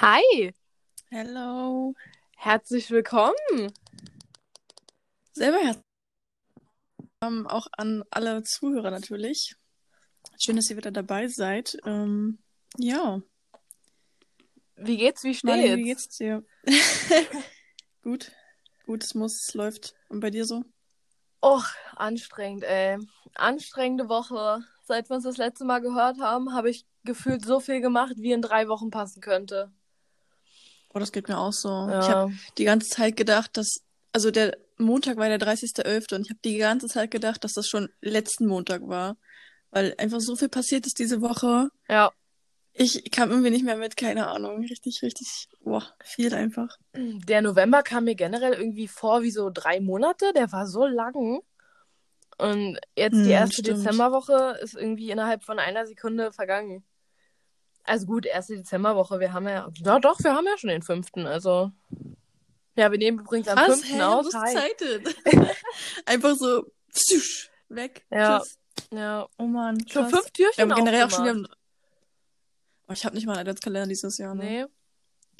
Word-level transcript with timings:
Hi, 0.00 0.52
Hello. 1.10 1.94
herzlich 2.36 2.90
willkommen. 2.90 3.34
Selber 5.32 5.58
herzlich 5.58 5.84
willkommen 7.20 7.46
auch 7.46 7.66
an 7.76 8.04
alle 8.10 8.42
Zuhörer 8.42 8.90
natürlich. 8.90 9.54
Schön, 10.40 10.56
dass 10.56 10.68
ihr 10.70 10.76
wieder 10.76 10.90
dabei 10.90 11.28
seid. 11.28 11.76
Ähm, 11.84 12.38
ja, 12.76 13.22
Wie 14.76 14.96
geht's, 14.96 15.22
wie 15.22 15.38
Mali, 15.42 15.62
steht's? 15.62 15.76
wie 15.78 15.82
geht's 15.84 16.08
dir? 16.08 16.44
Gut, 18.02 18.32
gut, 18.84 19.02
es 19.02 19.14
muss, 19.14 19.46
es 19.48 19.54
läuft. 19.54 19.94
Und 20.08 20.20
bei 20.20 20.30
dir 20.30 20.44
so? 20.44 20.62
Och, 21.42 21.64
anstrengend, 21.96 22.64
ey. 22.64 22.98
Anstrengende 23.34 24.08
Woche. 24.08 24.62
Seit 24.82 25.08
wir 25.08 25.14
uns 25.16 25.24
das 25.24 25.38
letzte 25.38 25.64
Mal 25.64 25.80
gehört 25.80 26.18
haben, 26.20 26.52
habe 26.52 26.68
ich 26.68 26.84
gefühlt 27.04 27.44
so 27.46 27.60
viel 27.60 27.80
gemacht, 27.80 28.14
wie 28.18 28.32
in 28.32 28.42
drei 28.42 28.68
Wochen 28.68 28.90
passen 28.90 29.22
könnte. 29.22 29.72
Oh, 30.94 30.98
das 30.98 31.12
geht 31.12 31.28
mir 31.28 31.38
auch 31.38 31.52
so. 31.52 31.92
Ich 31.98 32.08
Ja, 32.08 32.10
habe 32.10 32.22
die 32.58 32.64
ganze 32.64 32.88
Zeit 32.88 33.16
gedacht, 33.16 33.56
dass, 33.56 33.80
also 34.12 34.30
der 34.30 34.56
Montag 34.78 35.16
war 35.16 35.28
der 35.28 35.38
30.11. 35.38 36.12
und 36.14 36.22
ich 36.24 36.30
habe 36.30 36.40
die 36.44 36.58
ganze 36.58 36.88
Zeit 36.88 37.10
gedacht, 37.10 37.44
dass 37.44 37.54
das 37.54 37.68
schon 37.68 37.88
letzten 38.00 38.46
Montag 38.46 38.86
war. 38.88 39.16
Weil 39.70 39.94
einfach 39.98 40.20
so 40.20 40.36
viel 40.36 40.48
passiert 40.48 40.86
ist 40.86 40.98
diese 41.00 41.20
Woche. 41.20 41.68
ja. 41.88 42.10
Ich 42.72 43.10
kam 43.10 43.30
irgendwie 43.30 43.50
nicht 43.50 43.64
mehr 43.64 43.76
mit, 43.76 43.96
keine 43.96 44.28
Ahnung. 44.28 44.60
Richtig, 44.64 45.02
richtig, 45.02 45.48
boah, 45.60 45.92
viel 46.04 46.32
einfach. 46.34 46.76
Der 46.96 47.40
November 47.42 47.82
kam 47.84 48.04
mir 48.04 48.14
generell 48.16 48.52
irgendwie 48.54 48.88
vor 48.88 49.22
wie 49.22 49.30
so 49.30 49.50
drei 49.52 49.80
Monate. 49.80 50.32
Der 50.34 50.50
war 50.52 50.66
so 50.66 50.86
lang. 50.86 51.40
Und 52.38 52.78
jetzt 52.96 53.24
die 53.24 53.30
Hm, 53.30 53.30
erste 53.30 53.62
stimmt. 53.62 53.62
Dezemberwoche 53.62 54.58
ist 54.62 54.74
irgendwie 54.74 55.10
innerhalb 55.10 55.44
von 55.44 55.58
einer 55.58 55.86
Sekunde 55.86 56.32
vergangen. 56.32 56.84
Also 57.84 58.06
gut, 58.06 58.24
erste 58.26 58.56
Dezemberwoche, 58.56 59.20
wir 59.20 59.32
haben 59.32 59.46
ja. 59.46 59.70
Ja, 59.84 59.98
doch, 59.98 60.18
wir 60.22 60.34
haben 60.34 60.46
ja 60.46 60.56
schon 60.58 60.70
den 60.70 60.82
fünften. 60.82 61.26
Also. 61.26 61.70
Ja, 62.76 62.90
wir 62.90 62.98
nehmen 62.98 63.20
übrigens 63.20 63.46
am 63.48 63.56
Was? 63.58 63.66
fünften 63.80 63.94
Hä? 63.96 64.02
aus. 64.02 64.26
Excited? 64.34 65.16
Einfach 66.06 66.34
so 66.36 66.64
pschusch, 66.92 67.50
weg. 67.68 68.04
Ja. 68.10 68.40
Tschüss. 68.40 68.58
Ja. 68.90 69.28
Oh 69.38 69.44
Mann, 69.44 69.78
Schon 69.88 70.02
krass. 70.02 70.12
fünf 70.12 70.24
Wir 70.24 70.32
Türchen 70.32 70.70
haben 70.72 70.76
generell 70.76 71.04
auch 71.04 71.10
schon 71.10 71.24
wieder... 71.42 71.48
Oh, 72.88 72.92
ich 72.92 73.04
habe 73.04 73.14
nicht 73.14 73.26
mal 73.26 73.32
einen 73.34 73.40
Adventskalender 73.42 73.86
dieses 73.88 74.18
Jahr, 74.18 74.34
ne? 74.34 74.44
Nee. 74.44 74.66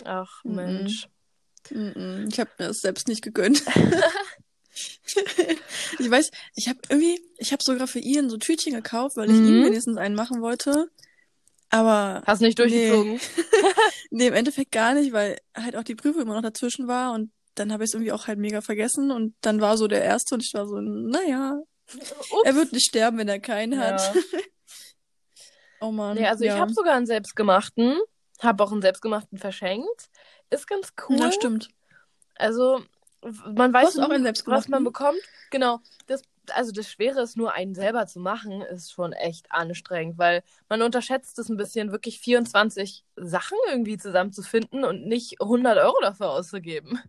Ach, 0.04 0.44
Mhm. 0.44 0.54
Mensch. 0.54 1.08
Mm-mm. 1.70 2.28
Ich 2.30 2.38
habe 2.40 2.50
mir 2.58 2.68
das 2.68 2.78
selbst 2.80 3.08
nicht 3.08 3.22
gegönnt. 3.22 3.62
ich 5.98 6.10
weiß, 6.10 6.30
ich 6.56 6.68
habe 6.68 6.78
irgendwie, 6.88 7.20
ich 7.38 7.52
habe 7.52 7.62
sogar 7.62 7.86
für 7.86 8.00
Ian 8.00 8.28
so 8.30 8.36
Tütchen 8.36 8.74
gekauft, 8.74 9.16
weil 9.16 9.30
ich 9.30 9.36
Mhm. 9.36 9.46
ihm 9.48 9.64
wenigstens 9.64 9.96
einen 9.96 10.14
machen 10.14 10.40
wollte. 10.42 10.90
Aber 11.74 12.22
Hast 12.24 12.40
nicht 12.40 12.56
durchgezogen. 12.56 13.18
nee, 14.10 14.28
im 14.28 14.34
Endeffekt 14.34 14.70
gar 14.70 14.94
nicht, 14.94 15.12
weil 15.12 15.38
halt 15.56 15.74
auch 15.74 15.82
die 15.82 15.96
Prüfung 15.96 16.22
immer 16.22 16.34
noch 16.34 16.42
dazwischen 16.42 16.86
war 16.86 17.12
und 17.12 17.32
dann 17.56 17.72
habe 17.72 17.82
ich 17.82 17.90
es 17.90 17.94
irgendwie 17.94 18.12
auch 18.12 18.28
halt 18.28 18.38
mega 18.38 18.60
vergessen 18.60 19.10
und 19.10 19.34
dann 19.40 19.60
war 19.60 19.76
so 19.76 19.88
der 19.88 20.04
erste 20.04 20.36
und 20.36 20.44
ich 20.44 20.54
war 20.54 20.68
so, 20.68 20.80
naja, 20.80 21.58
Ups. 21.92 22.14
er 22.44 22.54
wird 22.54 22.72
nicht 22.72 22.86
sterben, 22.86 23.18
wenn 23.18 23.26
er 23.26 23.40
keinen 23.40 23.78
hat. 23.78 24.14
Ja. 24.14 24.20
Oh 25.80 25.90
Mann. 25.90 26.16
Nee, 26.16 26.26
also 26.26 26.44
ja. 26.44 26.54
ich 26.54 26.60
habe 26.60 26.72
sogar 26.72 26.94
einen 26.94 27.04
selbstgemachten. 27.04 27.98
Habe 28.40 28.64
auch 28.64 28.72
einen 28.72 28.80
selbstgemachten 28.80 29.36
verschenkt. 29.36 30.08
Ist 30.48 30.66
ganz 30.66 30.94
cool. 31.06 31.18
Ja, 31.18 31.30
stimmt. 31.30 31.68
Also, 32.36 32.80
man 33.20 33.70
weiß 33.70 33.98
einen 33.98 34.24
was 34.46 34.68
man 34.68 34.82
bekommt. 34.82 35.20
Genau. 35.50 35.80
Das, 36.06 36.22
also 36.52 36.72
das 36.72 36.90
Schwere 36.90 37.22
ist 37.22 37.36
nur, 37.36 37.52
einen 37.52 37.74
selber 37.74 38.06
zu 38.06 38.20
machen, 38.20 38.62
ist 38.62 38.92
schon 38.92 39.12
echt 39.12 39.50
anstrengend, 39.50 40.18
weil 40.18 40.42
man 40.68 40.82
unterschätzt 40.82 41.38
es 41.38 41.48
ein 41.48 41.56
bisschen, 41.56 41.92
wirklich 41.92 42.20
24 42.20 43.04
Sachen 43.16 43.58
irgendwie 43.68 43.96
zusammenzufinden 43.96 44.84
und 44.84 45.06
nicht 45.06 45.40
100 45.40 45.78
Euro 45.78 45.96
dafür 46.00 46.30
auszugeben. 46.30 47.00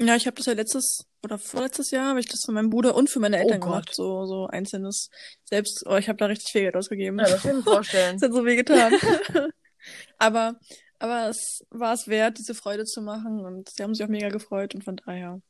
Ja, 0.00 0.16
ich 0.16 0.26
habe 0.26 0.36
das 0.36 0.46
ja 0.46 0.54
letztes 0.54 1.06
oder 1.22 1.38
vorletztes 1.38 1.90
Jahr 1.92 2.08
habe 2.08 2.20
ich 2.20 2.26
das 2.26 2.42
für 2.44 2.52
meinen 2.52 2.70
Bruder 2.70 2.96
und 2.96 3.08
für 3.08 3.20
meine 3.20 3.38
Eltern 3.38 3.62
Oh 3.62 3.66
gemacht, 3.66 3.94
so 3.94 4.26
so 4.26 4.46
einzelnes 4.48 5.10
selbst. 5.44 5.84
Oh, 5.86 5.96
ich 5.96 6.08
habe 6.08 6.16
da 6.16 6.26
richtig 6.26 6.50
viel 6.50 6.62
Geld 6.62 6.76
ausgegeben. 6.76 7.18
Ja, 7.20 7.26
das 7.26 7.42
kann 7.42 7.58
ich 7.58 7.64
mir 7.64 7.72
vorstellen. 7.72 8.16
Das 8.20 8.28
hat 8.28 8.34
so 8.34 8.44
weh 8.44 8.56
getan. 8.56 8.92
aber 10.18 10.58
aber 10.98 11.28
es 11.28 11.64
war 11.70 11.94
es 11.94 12.08
wert, 12.08 12.38
diese 12.38 12.54
Freude 12.54 12.84
zu 12.84 13.02
machen 13.02 13.44
und 13.44 13.68
sie 13.68 13.82
haben 13.82 13.94
sich 13.94 14.04
auch 14.04 14.08
mega 14.10 14.28
gefreut 14.28 14.74
und 14.74 14.84
von 14.84 14.96
daher, 14.96 15.40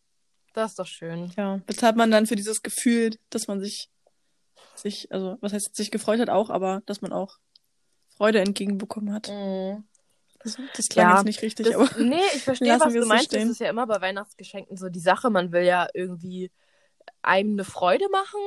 Das 0.53 0.73
ist 0.73 0.79
doch 0.79 0.87
schön. 0.87 1.33
ja, 1.37 1.61
bezahlt 1.67 1.97
man 1.97 2.11
dann 2.11 2.27
für 2.27 2.37
dieses 2.37 2.63
Gefühl, 2.63 3.17
dass 3.31 3.49
man 3.49 3.61
sich 3.61 3.89
sich 4.75 5.11
also 5.13 5.37
was 5.41 5.53
heißt 5.53 5.75
sich 5.75 5.91
gefreut 5.91 6.21
hat 6.21 6.31
auch, 6.31 6.51
aber 6.51 6.83
dass 6.87 7.03
man 7.03 7.13
auch 7.13 7.39
Freude 8.17 8.41
entgegenbekommen 8.41 9.13
hat. 9.13 9.29
Mhm. 9.29 9.85
Das, 10.43 10.57
das 10.77 10.89
klang 10.89 11.09
Ja, 11.09 11.17
jetzt 11.17 11.25
nicht 11.25 11.43
richtig, 11.43 11.67
Das, 11.67 11.75
aber 11.77 11.89
nee, 12.03 12.21
ich 12.35 12.43
verstehe, 12.43 12.79
was 12.81 12.93
du 12.93 12.99
es 12.99 13.05
so 13.05 13.09
meinst. 13.09 13.33
Das 13.33 13.45
ist 13.45 13.61
ja 13.61 13.71
immer 13.71 13.87
bei 13.87 14.01
Weihnachtsgeschenken 14.01 14.77
so 14.77 14.89
die 14.89 15.01
Sache. 15.01 15.31
Man 15.31 15.53
will 15.53 15.63
ja 15.63 15.87
irgendwie 15.95 16.51
einem 17.23 17.53
eine 17.53 17.65
Freude 17.65 18.07
machen 18.11 18.41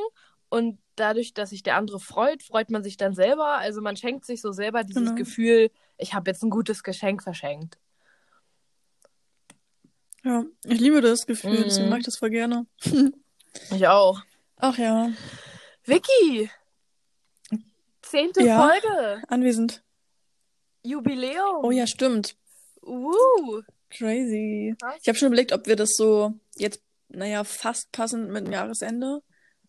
und 0.49 0.79
dadurch, 0.95 1.33
dass 1.33 1.49
sich 1.49 1.63
der 1.63 1.77
andere 1.77 1.99
freut, 1.99 2.43
freut 2.43 2.69
man 2.69 2.83
sich 2.83 2.97
dann 2.97 3.13
selber. 3.13 3.57
Also 3.57 3.81
man 3.81 3.95
schenkt 3.95 4.25
sich 4.25 4.41
so 4.41 4.51
selber 4.51 4.83
dieses 4.83 5.03
Genau. 5.03 5.15
Gefühl, 5.15 5.71
ich 5.97 6.13
habe 6.13 6.29
jetzt 6.29 6.43
ein 6.43 6.49
gutes 6.49 6.83
Geschenk 6.83 7.23
verschenkt. 7.23 7.77
Ja, 10.25 10.43
ich 10.65 10.79
liebe 10.79 10.99
das 11.01 11.25
Gefühl, 11.25 11.63
deswegen 11.63 11.85
Mhm. 11.85 11.89
mag 11.91 11.99
ich 11.99 12.05
das 12.05 12.17
voll 12.17 12.29
gerne. 12.31 12.65
Ich 13.71 13.87
auch. 13.87 14.21
Ach 14.57 14.77
ja, 14.77 15.09
Vicky! 15.85 16.49
Zehnte 18.01 18.43
Ja. 18.43 18.67
Folge! 18.69 19.23
anwesend. 19.29 19.81
Jubiläum! 20.83 21.63
Oh 21.63 21.71
ja, 21.71 21.87
stimmt. 21.87 22.35
Uh, 22.81 23.61
Crazy. 23.89 24.75
Krass. 24.79 24.95
Ich 25.01 25.07
habe 25.07 25.17
schon 25.17 25.27
überlegt, 25.27 25.53
ob 25.53 25.67
wir 25.67 25.75
das 25.75 25.95
so 25.95 26.33
jetzt, 26.57 26.81
naja, 27.07 27.43
fast 27.43 27.91
passend 27.91 28.29
mit 28.29 28.45
dem 28.45 28.53
Jahresende. 28.53 29.21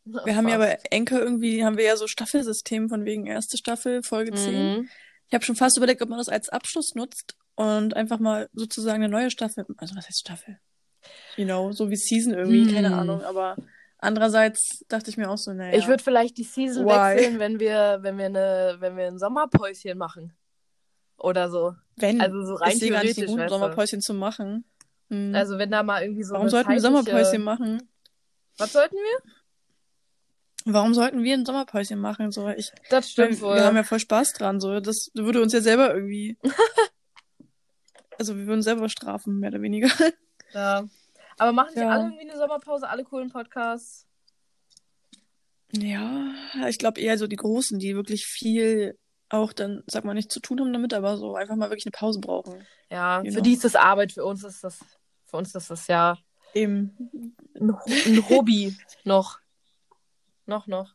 Wir 0.05 0.37
haben 0.37 0.49
ja 0.49 0.59
bei 0.59 0.78
Enker 0.91 1.21
irgendwie, 1.21 1.65
haben 1.65 1.77
wir 1.78 1.84
ja 1.84 1.97
so 1.97 2.06
Staffelsystem 2.06 2.88
von 2.88 3.05
wegen 3.05 3.27
erste 3.27 3.56
Staffel, 3.56 4.03
Folge 4.03 4.33
10. 4.34 4.53
Mhm. 4.81 4.88
Ich 5.28 5.34
habe 5.34 5.44
schon 5.44 5.56
fast 5.56 5.77
überlegt, 5.77 6.03
ob 6.03 6.09
man 6.09 6.19
das 6.19 6.28
als 6.28 6.49
Abschluss 6.49 6.94
nutzt 6.94 7.37
und 7.56 7.94
einfach 7.97 8.19
mal 8.21 8.49
sozusagen 8.55 9.03
eine 9.03 9.09
neue 9.11 9.31
Staffel, 9.31 9.67
also 9.77 9.97
was 9.97 10.06
heißt 10.06 10.21
Staffel? 10.21 10.59
You 11.37 11.44
know, 11.44 11.72
so 11.72 11.91
wie 11.91 11.97
Season 11.97 12.33
irgendwie, 12.34 12.72
keine 12.72 12.89
Hm. 12.89 12.99
Ahnung, 12.99 13.22
aber 13.25 13.56
andererseits 13.99 14.84
dachte 14.89 15.11
ich 15.11 15.17
mir 15.17 15.28
auch 15.31 15.39
so, 15.39 15.53
naja. 15.53 15.77
Ich 15.77 15.89
würde 15.89 16.03
vielleicht 16.03 16.37
die 16.39 16.44
Season 16.44 16.87
Why? 16.87 17.17
wechseln, 17.17 17.39
wenn 17.39 17.59
wir, 17.61 17.99
wenn 18.03 18.19
wir 18.19 18.27
eine, 18.27 18.77
wenn 18.81 18.97
wir 18.97 19.06
ein 19.09 19.19
Sommerpäuschen 19.19 19.99
machen. 19.99 20.33
Oder 21.19 21.49
so. 21.50 21.75
wenn, 21.97 22.21
Also 22.21 22.44
so 22.44 22.55
rein 22.55 22.72
ich 22.72 22.78
sehe 22.78 22.91
gar 22.91 23.03
nicht 23.03 23.15
theoretisch, 23.15 23.37
weißt 23.39 23.50
du. 23.50 23.55
Sommerpäuschen 23.55 24.00
zu 24.03 24.12
machen. 24.15 24.65
Hm. 25.09 25.34
Also 25.34 25.56
wenn 25.59 25.71
da 25.71 25.83
mal 25.83 26.03
irgendwie 26.03 26.25
so 26.25 26.34
Warum 26.34 26.49
sollten 26.50 26.71
wir 26.73 26.81
Sommerpäuschen 26.81 27.43
machen? 27.43 27.88
Was 28.59 28.73
sollten 28.73 28.97
wir? 28.97 29.33
Warum 30.67 30.94
sollten 30.94 31.23
wir 31.23 31.34
ein 31.34 31.47
Sommerpäuschen 31.47 31.99
machen? 32.00 32.33
So, 32.33 32.49
ich, 32.49 32.73
Das 32.91 33.11
stimmt 33.11 33.31
wir, 33.31 33.41
wohl. 33.41 33.55
wir 33.55 33.65
haben 33.65 33.77
ja 33.77 33.84
voll 33.84 34.00
Spaß 34.00 34.33
dran. 34.33 34.61
So, 34.61 34.81
das 34.81 35.11
würde 35.15 35.41
uns 35.41 35.53
ja 35.53 35.61
selber 35.61 35.94
irgendwie. 35.94 36.37
also 38.19 38.37
wir 38.37 38.47
würden 38.47 38.62
selber 38.62 38.88
strafen, 38.88 39.38
mehr 39.38 39.50
oder 39.50 39.62
weniger. 39.62 39.88
Ja. 40.54 40.87
Aber 41.38 41.53
machen 41.53 41.72
sie 41.75 41.81
Ja. 41.81 41.91
alle 41.91 42.04
irgendwie 42.04 42.31
eine 42.31 42.38
Sommerpause, 42.38 42.88
alle 42.88 43.03
coolen 43.04 43.31
Podcasts? 43.31 44.06
Ja, 45.72 46.32
ich 46.69 46.78
glaube 46.78 47.00
eher 47.00 47.19
so 47.19 47.26
die 47.26 47.37
Großen, 47.37 47.78
die 47.78 47.94
wirklich 47.97 48.25
viel 48.26 48.97
auch 49.28 49.53
dann, 49.53 49.82
sag 49.88 50.05
mal, 50.05 50.15
nicht 50.15 50.31
zu 50.31 50.38
tun 50.41 50.60
haben 50.60 50.72
damit, 50.72 50.94
aber 50.94 51.16
so 51.19 51.34
einfach 51.34 51.56
mal 51.56 51.69
wirklich 51.69 51.84
eine 51.87 51.91
Pause 51.91 52.21
brauchen. 52.21 52.65
Ja, 52.91 53.19
You 53.22 53.32
für 53.32 53.38
know. 53.38 53.43
die 53.43 53.53
ist 53.55 53.65
das 53.65 53.75
Arbeit, 53.75 54.12
für 54.12 54.25
uns 54.25 54.44
ist 54.44 54.62
das, 54.62 54.78
für 55.25 55.37
uns 55.37 55.53
ist 55.55 55.69
das 55.69 55.88
ja 55.88 56.16
Eben. 56.55 57.34
ein, 57.56 57.76
ein 58.06 58.28
Hobby 58.31 58.76
noch. 59.05 59.41
Noch, 60.47 60.69
noch. 60.69 60.94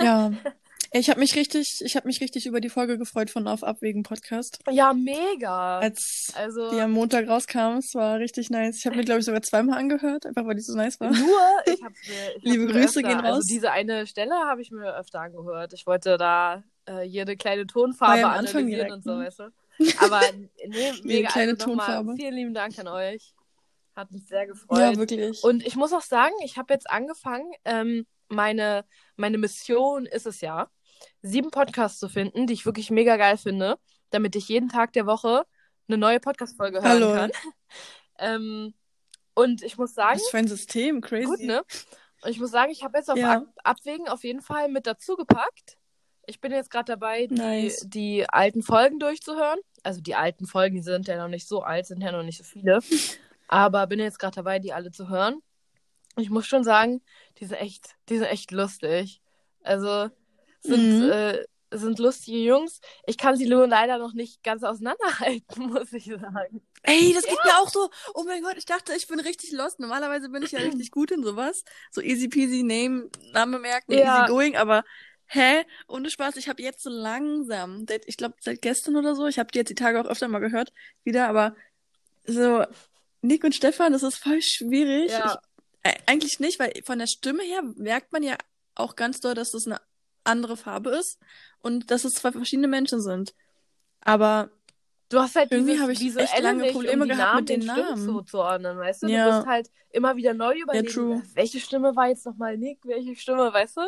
Ja. 0.00 0.30
Ich 0.94 1.08
habe 1.08 1.20
mich 1.20 1.34
richtig, 1.34 1.80
ich 1.80 1.96
habe 1.96 2.06
mich 2.06 2.20
richtig 2.20 2.44
über 2.44 2.60
die 2.60 2.68
Folge 2.68 2.98
gefreut 2.98 3.30
von 3.30 3.48
Auf 3.48 3.64
Abwägen 3.64 4.02
Podcast. 4.02 4.58
Ja, 4.70 4.92
mega. 4.92 5.78
Als 5.78 6.30
Also 6.36 6.70
die 6.70 6.80
am 6.80 6.90
Montag 6.90 7.28
rauskam, 7.28 7.78
es 7.78 7.94
war 7.94 8.18
richtig 8.18 8.50
nice. 8.50 8.76
Ich 8.78 8.84
habe 8.84 8.96
mir, 8.96 9.04
glaube 9.04 9.20
ich, 9.20 9.24
sogar 9.24 9.40
zweimal 9.40 9.78
angehört, 9.78 10.26
einfach 10.26 10.44
weil 10.46 10.54
die 10.54 10.60
so 10.60 10.76
nice 10.76 11.00
war. 11.00 11.10
nur, 11.10 11.38
ich 11.66 11.80
ich 12.36 12.42
Liebe 12.42 12.66
mir 12.66 12.72
Grüße 12.72 13.00
öfter, 13.00 13.02
gehen 13.02 13.20
Also 13.20 13.36
raus. 13.36 13.46
diese 13.46 13.70
eine 13.72 14.06
Stelle 14.06 14.34
habe 14.34 14.60
ich 14.60 14.70
mir 14.70 14.94
öfter 14.94 15.20
angehört. 15.20 15.72
Ich 15.72 15.86
wollte 15.86 16.18
da 16.18 16.62
äh, 16.86 17.04
jede 17.04 17.36
kleine 17.38 17.66
Tonfarbe 17.66 18.28
analysieren 18.28 18.66
direkt, 18.66 18.92
und 18.92 19.04
so, 19.04 19.14
ne? 19.14 19.24
weißt 19.24 19.38
du. 19.38 19.44
Aber 19.98 20.20
nee, 20.66 20.92
mega 21.04 21.30
kleine 21.30 21.52
also 21.52 21.64
Tonfarbe. 21.64 22.16
Vielen 22.16 22.34
lieben 22.34 22.54
Dank 22.54 22.78
an 22.78 22.88
euch. 22.88 23.32
Hat 23.96 24.10
mich 24.10 24.26
sehr 24.26 24.46
gefreut. 24.46 24.78
Ja, 24.78 24.96
wirklich. 24.96 25.42
Und 25.42 25.66
ich 25.66 25.74
muss 25.74 25.94
auch 25.94 26.02
sagen, 26.02 26.34
ich 26.44 26.58
habe 26.58 26.74
jetzt 26.74 26.90
angefangen, 26.90 27.50
ähm, 27.64 28.06
meine, 28.28 28.84
meine 29.16 29.38
Mission 29.38 30.06
ist 30.06 30.26
es 30.26 30.40
ja, 30.40 30.68
sieben 31.22 31.50
Podcasts 31.50 31.98
zu 31.98 32.08
finden, 32.08 32.46
die 32.46 32.54
ich 32.54 32.66
wirklich 32.66 32.90
mega 32.90 33.16
geil 33.16 33.36
finde, 33.36 33.78
damit 34.10 34.36
ich 34.36 34.48
jeden 34.48 34.68
Tag 34.68 34.92
der 34.92 35.06
Woche 35.06 35.44
eine 35.88 35.98
neue 35.98 36.20
Podcast-Folge 36.20 36.82
hören 36.82 36.90
Hallo. 36.90 37.14
kann. 37.14 37.30
ähm, 38.18 38.74
und 39.34 39.62
ich 39.62 39.78
muss 39.78 39.94
sagen, 39.94 40.18
Was 40.18 40.28
für 40.28 40.38
ein 40.38 40.48
System, 40.48 41.00
crazy. 41.00 41.24
gut, 41.24 41.40
ne? 41.40 41.62
Und 42.22 42.30
ich 42.30 42.38
muss 42.38 42.50
sagen, 42.50 42.70
ich 42.70 42.84
habe 42.84 42.98
jetzt 42.98 43.10
auf 43.10 43.18
Ja. 43.18 43.38
Ab 43.38 43.44
Abwägen 43.64 44.08
auf 44.08 44.24
jeden 44.24 44.42
Fall 44.42 44.68
mit 44.68 44.86
dazu 44.86 45.16
gepackt. 45.16 45.78
Ich 46.26 46.40
bin 46.40 46.52
jetzt 46.52 46.70
gerade 46.70 46.84
dabei, 46.84 47.26
die, 47.26 47.34
Nice. 47.34 47.84
die 47.88 48.28
alten 48.28 48.62
Folgen 48.62 49.00
durchzuhören. 49.00 49.58
Also 49.82 50.00
die 50.00 50.14
alten 50.14 50.46
Folgen, 50.46 50.76
die 50.76 50.82
sind 50.82 51.08
ja 51.08 51.16
noch 51.16 51.28
nicht 51.28 51.48
so 51.48 51.62
alt, 51.62 51.86
sind 51.86 52.00
ja 52.00 52.12
noch 52.12 52.22
nicht 52.22 52.38
so 52.38 52.44
viele. 52.44 52.78
Aber 53.48 53.86
bin 53.88 53.98
jetzt 53.98 54.20
gerade 54.20 54.36
dabei, 54.36 54.60
die 54.60 54.72
alle 54.72 54.92
zu 54.92 55.08
hören. 55.08 55.42
Ich 56.16 56.30
muss 56.30 56.46
schon 56.46 56.62
sagen, 56.62 57.02
die 57.38 57.46
sind 57.46 57.56
echt, 57.56 57.96
die 58.08 58.18
sind 58.18 58.26
echt 58.26 58.52
lustig. 58.52 59.20
Also 59.64 60.10
sind, 60.62 61.00
Mhm. 61.04 61.10
äh, 61.10 61.44
sind 61.74 61.98
lustige 61.98 62.38
Jungs. 62.38 62.80
Ich 63.06 63.16
kann 63.16 63.36
sie 63.36 63.46
nur 63.48 63.66
leider 63.66 63.98
noch 63.98 64.12
nicht 64.12 64.42
ganz 64.42 64.62
auseinanderhalten, 64.62 65.66
muss 65.72 65.92
ich 65.92 66.04
sagen. 66.04 66.62
Ey, 66.82 67.12
das 67.14 67.24
geht 67.24 67.38
mir 67.44 67.58
auch 67.60 67.68
so. 67.70 67.88
Oh 68.14 68.24
mein 68.24 68.42
Gott, 68.42 68.56
ich 68.56 68.66
dachte, 68.66 68.92
ich 68.94 69.06
bin 69.06 69.20
richtig 69.20 69.52
lost. 69.52 69.80
Normalerweise 69.80 70.28
bin 70.28 70.42
ich 70.42 70.52
ja 70.52 70.60
richtig 70.60 70.90
gut 70.90 71.10
in 71.12 71.22
sowas. 71.22 71.64
So 71.90 72.00
easy 72.00 72.28
peasy 72.28 72.62
Name, 72.62 73.08
Name 73.32 73.58
merken, 73.58 73.92
Ja. 73.92 74.22
easy 74.22 74.30
going, 74.32 74.56
aber 74.56 74.84
hä? 75.26 75.64
Ohne 75.88 76.10
Spaß, 76.10 76.36
ich 76.36 76.48
habe 76.48 76.62
jetzt 76.62 76.82
so 76.82 76.90
langsam, 76.90 77.86
seit, 77.88 78.06
ich 78.06 78.16
glaube 78.18 78.34
seit 78.40 78.60
gestern 78.60 78.96
oder 78.96 79.14
so, 79.14 79.26
ich 79.26 79.38
habe 79.38 79.50
die 79.50 79.58
jetzt 79.58 79.68
die 79.70 79.74
Tage 79.74 79.98
auch 80.00 80.06
öfter 80.10 80.28
mal 80.28 80.40
gehört, 80.40 80.72
wieder, 81.04 81.26
aber 81.28 81.56
so 82.26 82.64
Nick 83.22 83.44
und 83.44 83.54
Stefan, 83.54 83.92
das 83.92 84.02
ist 84.02 84.16
voll 84.18 84.42
schwierig. 84.42 85.10
Ja. 85.10 85.38
Ich, 85.84 85.90
äh, 85.90 85.96
eigentlich 86.06 86.38
nicht, 86.40 86.58
weil 86.58 86.72
von 86.84 86.98
der 86.98 87.06
Stimme 87.06 87.42
her 87.44 87.62
merkt 87.76 88.12
man 88.12 88.22
ja 88.22 88.36
auch 88.74 88.94
ganz 88.96 89.20
doll, 89.20 89.34
dass 89.34 89.52
das 89.52 89.66
eine 89.66 89.80
andere 90.24 90.56
Farbe 90.56 90.90
ist 90.90 91.18
und 91.60 91.90
dass 91.90 92.04
es 92.04 92.14
zwei 92.14 92.32
verschiedene 92.32 92.68
Menschen 92.68 93.00
sind. 93.00 93.34
Aber 94.00 94.50
Du 95.12 95.20
hast 95.20 95.36
halt 95.36 95.52
Irgendwie 95.52 95.78
habe 95.78 95.92
ich 95.92 96.00
echt 96.16 96.40
lange 96.40 96.72
Probleme 96.72 97.02
um 97.02 97.08
gehabt 97.08 97.22
Namen 97.22 97.40
mit 97.40 97.48
den 97.50 97.62
Stimmen 97.62 97.90
Namen. 97.90 98.04
zuzuordnen, 98.06 98.78
weißt 98.78 99.02
du? 99.02 99.08
Ja. 99.08 99.26
Du 99.28 99.36
musst 99.36 99.46
halt 99.46 99.70
immer 99.90 100.16
wieder 100.16 100.32
neu 100.32 100.58
überlegen, 100.58 100.88
true. 100.88 101.22
welche 101.34 101.60
Stimme 101.60 101.94
war 101.94 102.08
jetzt 102.08 102.24
nochmal 102.24 102.56
Nick, 102.56 102.78
welche 102.84 103.14
Stimme, 103.14 103.52
weißt 103.52 103.76
du? 103.76 103.82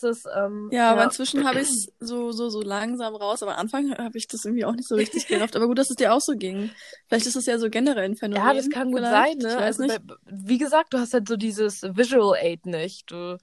Ist, 0.00 0.26
ähm, 0.34 0.70
Ja, 0.72 0.90
aber 0.90 1.04
inzwischen 1.04 1.46
habe 1.46 1.60
ich 1.60 1.68
es 1.68 1.92
so, 2.00 2.32
so, 2.32 2.48
so 2.48 2.62
langsam 2.62 3.14
raus. 3.14 3.42
Aber 3.42 3.52
am 3.52 3.60
Anfang 3.60 3.94
habe 3.98 4.16
ich 4.16 4.26
das 4.26 4.46
irgendwie 4.46 4.64
auch 4.64 4.72
nicht 4.72 4.88
so 4.88 4.94
richtig 4.94 5.26
gerafft. 5.28 5.54
Aber 5.54 5.66
gut, 5.66 5.78
dass 5.78 5.90
es 5.90 5.96
dir 5.96 6.14
auch 6.14 6.22
so 6.22 6.32
ging. 6.34 6.70
Vielleicht 7.08 7.26
ist 7.26 7.36
es 7.36 7.44
ja 7.44 7.58
so 7.58 7.68
generell 7.68 8.04
ein 8.04 8.16
Phänomen. 8.16 8.42
Ja, 8.42 8.54
das 8.54 8.70
kann 8.70 8.90
gut 8.90 9.00
vielleicht. 9.00 9.42
sein, 9.42 9.50
ne? 9.50 9.54
Ich 9.54 9.60
weiß 9.60 9.80
also, 9.80 9.82
nicht. 9.82 10.00
Wie 10.24 10.56
gesagt, 10.56 10.94
du 10.94 10.98
hast 10.98 11.12
halt 11.12 11.28
so 11.28 11.36
dieses 11.36 11.82
Visual 11.82 12.38
Aid 12.40 12.64
nicht. 12.64 13.10
Du, 13.10 13.36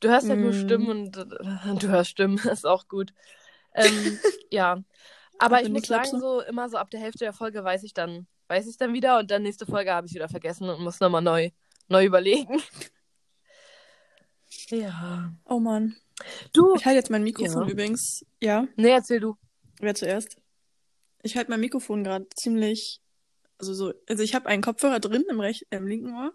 du 0.00 0.08
hörst 0.08 0.28
halt 0.28 0.40
nur 0.40 0.52
Mm. 0.52 0.64
Stimmen 0.64 0.88
und 0.88 1.16
äh, 1.16 1.24
du 1.78 1.88
hörst 1.88 2.10
Stimmen, 2.10 2.38
ist 2.50 2.66
auch 2.66 2.88
gut. 2.88 3.12
Ähm, 3.74 4.18
ja. 4.50 4.82
Aber 5.38 5.62
ich 5.62 5.68
muss 5.70 5.82
sagen, 5.86 6.20
so 6.20 6.40
immer 6.42 6.68
so 6.68 6.76
ab 6.76 6.90
der 6.90 7.00
Hälfte 7.00 7.20
der 7.20 7.32
Folge 7.32 7.64
weiß 7.64 7.82
ich 7.84 7.94
dann, 7.94 8.26
weiß 8.48 8.66
ich 8.66 8.76
dann 8.76 8.92
wieder 8.92 9.18
und 9.18 9.30
dann 9.30 9.42
nächste 9.42 9.64
Folge 9.64 9.92
habe 9.92 10.06
ich 10.06 10.14
wieder 10.14 10.28
vergessen 10.28 10.68
und 10.68 10.82
muss 10.82 11.00
nochmal 11.00 11.22
neu, 11.22 11.50
neu 11.88 12.04
überlegen. 12.04 12.60
Ja. 14.68 15.32
Oh 15.44 15.58
Mann. 15.58 15.96
Du. 16.52 16.74
Ich 16.76 16.84
halte 16.84 16.96
jetzt 16.98 17.10
mein 17.10 17.22
Mikrofon 17.22 17.64
Ja. 17.66 17.70
übrigens. 17.72 18.24
Ja, 18.40 18.66
Nee, 18.76 18.90
erzähl 18.90 19.20
du. 19.20 19.36
wer 19.80 19.94
zuerst? 19.94 20.36
Ich 21.22 21.36
halte 21.36 21.50
mein 21.50 21.60
Mikrofon 21.60 22.04
gerade 22.04 22.26
ziemlich. 22.34 23.00
Also 23.58 23.74
so, 23.74 23.92
also 24.08 24.22
ich 24.22 24.34
habe 24.34 24.46
einen 24.46 24.62
Kopfhörer 24.62 25.00
drin 25.00 25.24
im, 25.30 25.40
rech 25.40 25.66
im 25.70 25.86
linken 25.86 26.14
Ohr. 26.14 26.32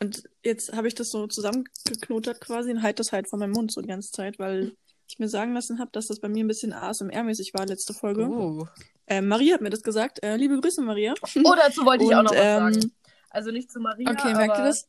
Und 0.00 0.22
jetzt 0.44 0.72
habe 0.72 0.86
ich 0.86 0.94
das 0.94 1.10
so 1.10 1.26
zusammengeknotet 1.26 2.40
quasi 2.40 2.70
und 2.70 2.82
halte 2.82 2.98
das 2.98 3.12
halt 3.12 3.28
vor 3.28 3.38
meinem 3.38 3.52
Mund 3.52 3.72
so 3.72 3.80
die 3.80 3.88
ganze 3.88 4.12
Zeit, 4.12 4.38
weil 4.38 4.76
ich 5.08 5.18
mir 5.18 5.28
sagen 5.28 5.54
lassen 5.54 5.78
habe, 5.78 5.90
dass 5.92 6.06
das 6.06 6.20
bei 6.20 6.28
mir 6.28 6.44
ein 6.44 6.48
bisschen 6.48 6.72
ASMR-mäßig 6.72 7.54
war 7.54 7.66
letzte 7.66 7.94
Folge. 7.94 8.28
Uh. 8.28 8.66
Äh, 9.06 9.22
Maria 9.22 9.54
hat 9.54 9.60
mir 9.60 9.70
das 9.70 9.82
gesagt. 9.82 10.22
Äh, 10.22 10.36
liebe 10.36 10.60
Grüße, 10.60 10.82
Maria. 10.82 11.14
Oh, 11.22 11.54
dazu 11.56 11.84
wollte 11.84 12.04
ich 12.04 12.14
auch 12.14 12.22
noch 12.22 12.30
was 12.30 12.38
ähm, 12.38 12.74
sagen. 12.74 12.92
Also 13.30 13.50
nicht 13.50 13.70
zu 13.70 13.80
Maria, 13.80 14.10
Okay, 14.10 14.28
aber... 14.28 14.38
merkt 14.38 14.58
ihr 14.58 14.64
das? 14.64 14.88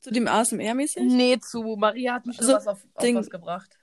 Zu 0.00 0.10
dem 0.12 0.28
ASMR-mäßig? 0.28 1.02
Nee, 1.02 1.38
zu 1.40 1.76
Maria 1.76 2.14
hat 2.14 2.26
mich 2.26 2.36
schon 2.36 2.44
Also, 2.46 2.56
was 2.56 2.66
auf, 2.66 2.86
auf 2.94 3.02
Ding- 3.02 3.16
was 3.16 3.28
gebracht. 3.28 3.76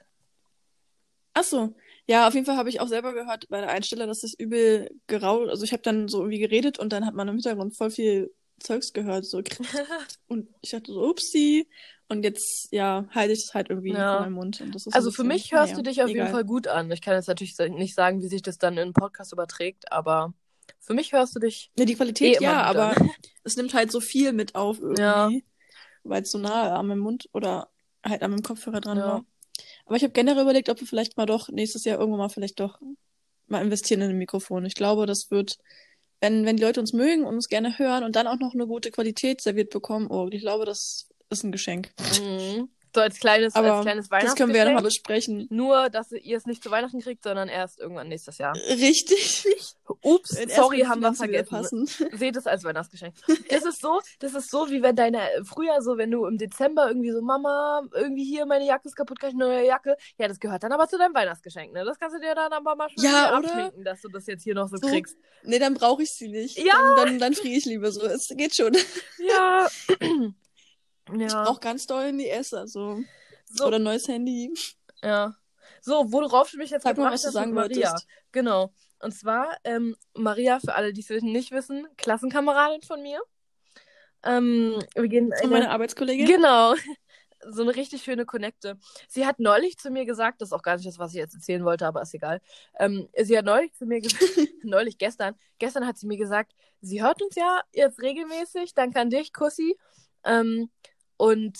Ach 1.33 1.44
so. 1.44 1.75
Ja, 2.07 2.27
auf 2.27 2.33
jeden 2.33 2.45
Fall 2.45 2.56
habe 2.56 2.69
ich 2.69 2.80
auch 2.80 2.88
selber 2.88 3.13
gehört 3.13 3.48
bei 3.50 3.59
der 3.59 3.69
Einsteller, 3.69 4.07
dass 4.07 4.21
das 4.21 4.33
übel 4.33 4.89
geraut. 5.07 5.50
Also 5.50 5.65
ich 5.65 5.74
habe 5.74 5.83
dann 5.83 6.07
so 6.07 6.19
irgendwie 6.19 6.39
geredet 6.39 6.80
und 6.80 6.94
dann 6.94 7.06
hat 7.06 7.13
man 7.13 7.27
im 7.27 7.36
Hintergrund 7.36 7.75
voll 7.75 7.92
viel 7.92 8.33
Zeugs 8.59 8.94
gehört. 8.94 9.25
So. 9.25 9.42
und 10.27 10.50
ich 10.62 10.71
dachte 10.71 10.92
so, 10.92 11.04
upsie. 11.07 11.68
Und 12.09 12.24
jetzt, 12.24 12.69
ja, 12.71 13.06
halte 13.12 13.33
ich 13.33 13.42
das 13.45 13.54
halt 13.54 13.69
irgendwie 13.69 13.92
Ja. 13.92 14.13
vor 14.13 14.21
meinem 14.21 14.33
Mund. 14.33 14.62
Und 14.62 14.74
das 14.74 14.83
ist 14.88 14.94
ein 14.94 14.95
Also 14.95 15.12
für 15.12 15.24
bisschen- 15.24 15.27
mich 15.27 15.51
hörst 15.51 15.74
naja, 15.74 15.83
du 15.83 15.89
dich 15.89 16.01
auf 16.01 16.09
egal. 16.09 16.24
jeden 16.25 16.31
Fall 16.33 16.45
gut 16.45 16.68
an. 16.68 16.89
Ich 16.92 17.01
kann 17.01 17.15
jetzt 17.15 17.27
natürlich 17.27 17.57
nicht 17.57 17.95
sagen, 17.95 18.21
wie 18.21 18.27
sich 18.30 18.42
das 18.42 18.57
dann 18.57 18.74
in 18.75 18.80
einen 18.80 18.94
Podcast 18.94 19.33
überträgt, 19.33 19.92
aber 19.92 20.33
für 20.80 20.94
mich 20.94 21.12
hörst 21.12 21.36
du 21.36 21.39
dich. 21.39 21.69
Ja, 21.77 21.83
die 21.86 21.95
Qualität, 21.95 22.39
Eh 22.39 22.44
ja, 22.44 22.63
aber 22.63 22.95
es 23.44 23.57
nimmt 23.57 23.74
halt 23.74 23.92
so 23.92 24.00
viel 24.00 24.31
mit 24.31 24.56
auf 24.56 24.80
irgendwie. 24.80 25.01
Ja. 25.01 25.30
Weil 26.04 26.21
es 26.24 26.31
so 26.31 26.38
nahe 26.38 26.71
an 26.71 26.88
meinem 26.88 27.00
Mund 27.00 27.27
oder 27.33 27.69
halt 28.06 28.21
an 28.24 28.31
meinem 28.31 28.44
Kopfhörer 28.44 28.80
dran 28.80 28.98
Ja. 28.98 29.06
war. 29.06 29.25
Aber 29.86 29.98
ich 29.98 30.04
habe 30.04 30.13
generell 30.13 30.44
überlegt, 30.44 30.69
ob 30.69 30.80
wir 30.80 30.88
vielleicht 30.88 31.18
mal 31.18 31.25
doch 31.25 31.50
nächstes 31.50 31.83
Jahr 31.83 32.00
irgendwann 32.00 32.19
mal 32.19 32.30
vielleicht 32.30 32.59
doch 32.62 32.80
mal 33.48 33.62
investieren 33.62 34.01
in 34.01 34.12
ein 34.12 34.18
Mikrofon. 34.18 34.63
Ich 34.65 34.75
glaube, 34.75 35.06
das 35.06 35.30
wird, 35.30 35.57
wenn, 36.22 36.46
wenn 36.46 36.58
die 36.58 36.64
Leute 36.64 36.80
uns 36.80 36.94
mögen 36.94 37.24
und 37.25 37.36
uns 37.36 37.50
gerne 37.50 37.78
hören 37.78 38.04
und 38.04 38.16
dann 38.16 38.28
auch 38.28 38.40
noch 38.40 38.54
eine 38.54 38.68
gute 38.68 38.92
Qualität 38.92 39.42
serviert 39.42 39.69
bekommen, 39.72 40.08
oh, 40.10 40.28
ich 40.31 40.42
glaube, 40.42 40.66
das 40.66 41.10
ist 41.30 41.44
ein 41.44 41.52
Geschenk. 41.52 41.92
Mhm. 42.22 42.69
So 42.94 43.01
als 43.01 43.19
kleines, 43.19 43.56
Aber 43.56 43.74
als 43.74 43.81
kleines 43.84 44.10
das 44.10 44.36
können 44.36 44.54
wir 44.54 44.60
ja 44.60 44.66
nochmal 44.66 44.84
Weihnachtsgeschenk. 44.84 45.07
besprechen. 45.07 45.48
Nur, 45.50 45.89
dass 45.89 46.12
ihr 46.12 46.38
es 46.38 46.45
nicht 46.45 46.63
zu 46.63 46.72
Weihnachten 46.72 47.00
kriegt, 47.01 47.24
sondern 47.24 47.48
erst 47.50 47.80
irgendwann 47.80 48.07
nächstes 48.07 48.38
Jahr. 48.38 48.56
Richtig. 48.56 49.44
Ups, 50.01 50.36
Wenn 50.36 50.50
sorry, 50.50 50.80
haben 50.81 51.01
wir 51.01 51.13
vergessen. 51.13 51.50
passen. 51.50 51.88
Seht 52.18 52.36
es 52.36 52.48
als 52.48 52.63
Weihnachtsgeschenk. 52.63 53.13
Das 53.50 53.63
ist 53.66 53.81
so, 53.81 54.01
das 54.19 54.34
ist 54.34 54.50
so, 54.51 54.69
wie 54.69 54.81
wenn 54.84 54.95
deine, 54.95 55.19
früher 55.44 55.81
so, 55.81 55.98
wenn 55.98 56.12
du 56.12 56.25
im 56.25 56.38
Dezember 56.38 56.88
irgendwie 56.88 57.12
so, 57.12 57.22
Mama, 57.22 57.81
irgendwie 57.94 58.24
hier, 58.25 58.45
meine 58.45 58.66
Jacke 58.66 58.88
ist 58.88 58.95
kaputt, 58.95 59.19
kann 59.19 59.30
ich 59.30 59.36
eine 59.36 59.45
neue 59.45 59.66
Jacke? 59.66 59.95
Ja, 60.18 60.28
das 60.28 60.40
gehört 60.40 60.63
dann 60.63 60.72
aber 60.72 60.88
zu 60.88 60.98
deinem 60.98 61.13
Weihnachtsgeschenk, 61.13 61.74
ne? 61.74 61.86
Das 61.86 61.98
kannst 62.00 62.16
du 62.16 62.19
dir 62.19 62.36
dann 62.36 62.51
aber 62.54 62.75
mal 62.75 62.90
schon 62.90 63.04
Ja, 63.04 63.31
abschminken, 63.36 63.83
dass 63.83 64.01
du 64.01 64.10
das 64.10 64.25
jetzt 64.28 64.44
hier 64.44 64.56
noch 64.56 64.68
so, 64.68 64.78
So. 64.78 64.88
kriegst. 64.88 65.18
Nee, 65.44 65.60
dann 65.60 65.74
brauche 65.75 66.04
ich 66.04 66.12
sie 66.12 66.28
nicht. 66.28 66.57
Ja. 66.57 66.74
Dann, 66.98 67.06
dann, 67.06 67.19
dann 67.19 67.33
friere 67.33 67.56
ich 67.57 67.66
lieber 67.66 67.92
so. 67.92 68.01
Es 68.06 68.28
geht 68.36 68.56
schon. 68.56 68.75
Ja. 69.28 69.68
Ich 71.13 71.31
ja. 71.31 71.44
brauche 71.44 71.59
ganz 71.59 71.88
doll 71.88 72.06
in 72.06 72.18
die 72.18 72.30
Esse. 72.30 72.68
So. 72.68 73.00
So, 73.45 73.65
Oder 73.65 73.77
ein 73.77 73.83
neues 73.83 74.07
Handy. 74.07 74.54
ja. 75.01 75.36
So, 75.81 76.12
worauf 76.12 76.51
du 76.51 76.57
mich 76.57 76.69
jetzt 76.69 76.83
Sag 76.83 76.98
mal, 76.98 77.12
was 77.12 77.21
du 77.21 77.31
sagen 77.31 77.54
Maria. 77.54 77.89
wolltest. 77.92 78.07
Genau. 78.31 78.74
Und 79.00 79.13
zwar, 79.13 79.57
ähm, 79.63 79.95
Maria, 80.13 80.59
für 80.59 80.74
alle, 80.75 80.92
die 80.92 81.01
es 81.01 81.09
nicht 81.21 81.51
wissen, 81.51 81.88
Klassenkameradin 81.98 82.81
von 82.81 83.01
mir. 83.01 83.21
Ähm, 84.24 84.81
wir 84.95 85.07
gehen 85.07 85.31
Und 85.42 85.51
meine 85.51 85.69
Arbeitskollegin. 85.69 86.25
Genau. 86.25 86.74
So 87.50 87.62
eine 87.62 87.75
richtig 87.75 88.01
schöne 88.01 88.25
Connecte. 88.25 88.80
Sie 89.07 89.27
hat 89.27 89.39
neulich 89.39 89.77
zu 89.77 89.92
mir 89.92 90.06
gesagt, 90.06 90.42
das 90.42 90.50
ist 90.50 90.54
auch 90.54 90.63
gar 90.63 90.75
nicht 90.75 90.88
das, 90.88 90.98
was 90.98 91.12
ich 91.13 91.19
jetzt 91.19 91.36
erzählen 91.36 91.63
wollte, 91.63 91.86
aber 91.86 92.01
ist 92.01 92.15
egal. 92.15 92.42
Ähm, 92.80 93.07
sie 93.15 93.38
hat 93.38 93.45
neulich 93.45 93.74
zu 93.75 93.86
mir 93.86 94.01
gesagt, 94.01 94.24
neulich 94.63 94.98
gestern, 94.98 95.35
gestern 95.59 95.85
hat 95.85 95.99
sie 95.99 96.07
mir 96.07 96.18
gesagt, 96.18 96.54
sie 96.81 97.04
hört 97.04 97.21
uns 97.21 97.35
ja 97.35 97.61
jetzt 97.71 98.02
regelmäßig, 98.02 98.73
danke 98.73 98.99
an 98.99 99.11
dich, 99.11 99.33
Kussi. 99.33 99.78
Ähm, 100.23 100.71
und 101.18 101.57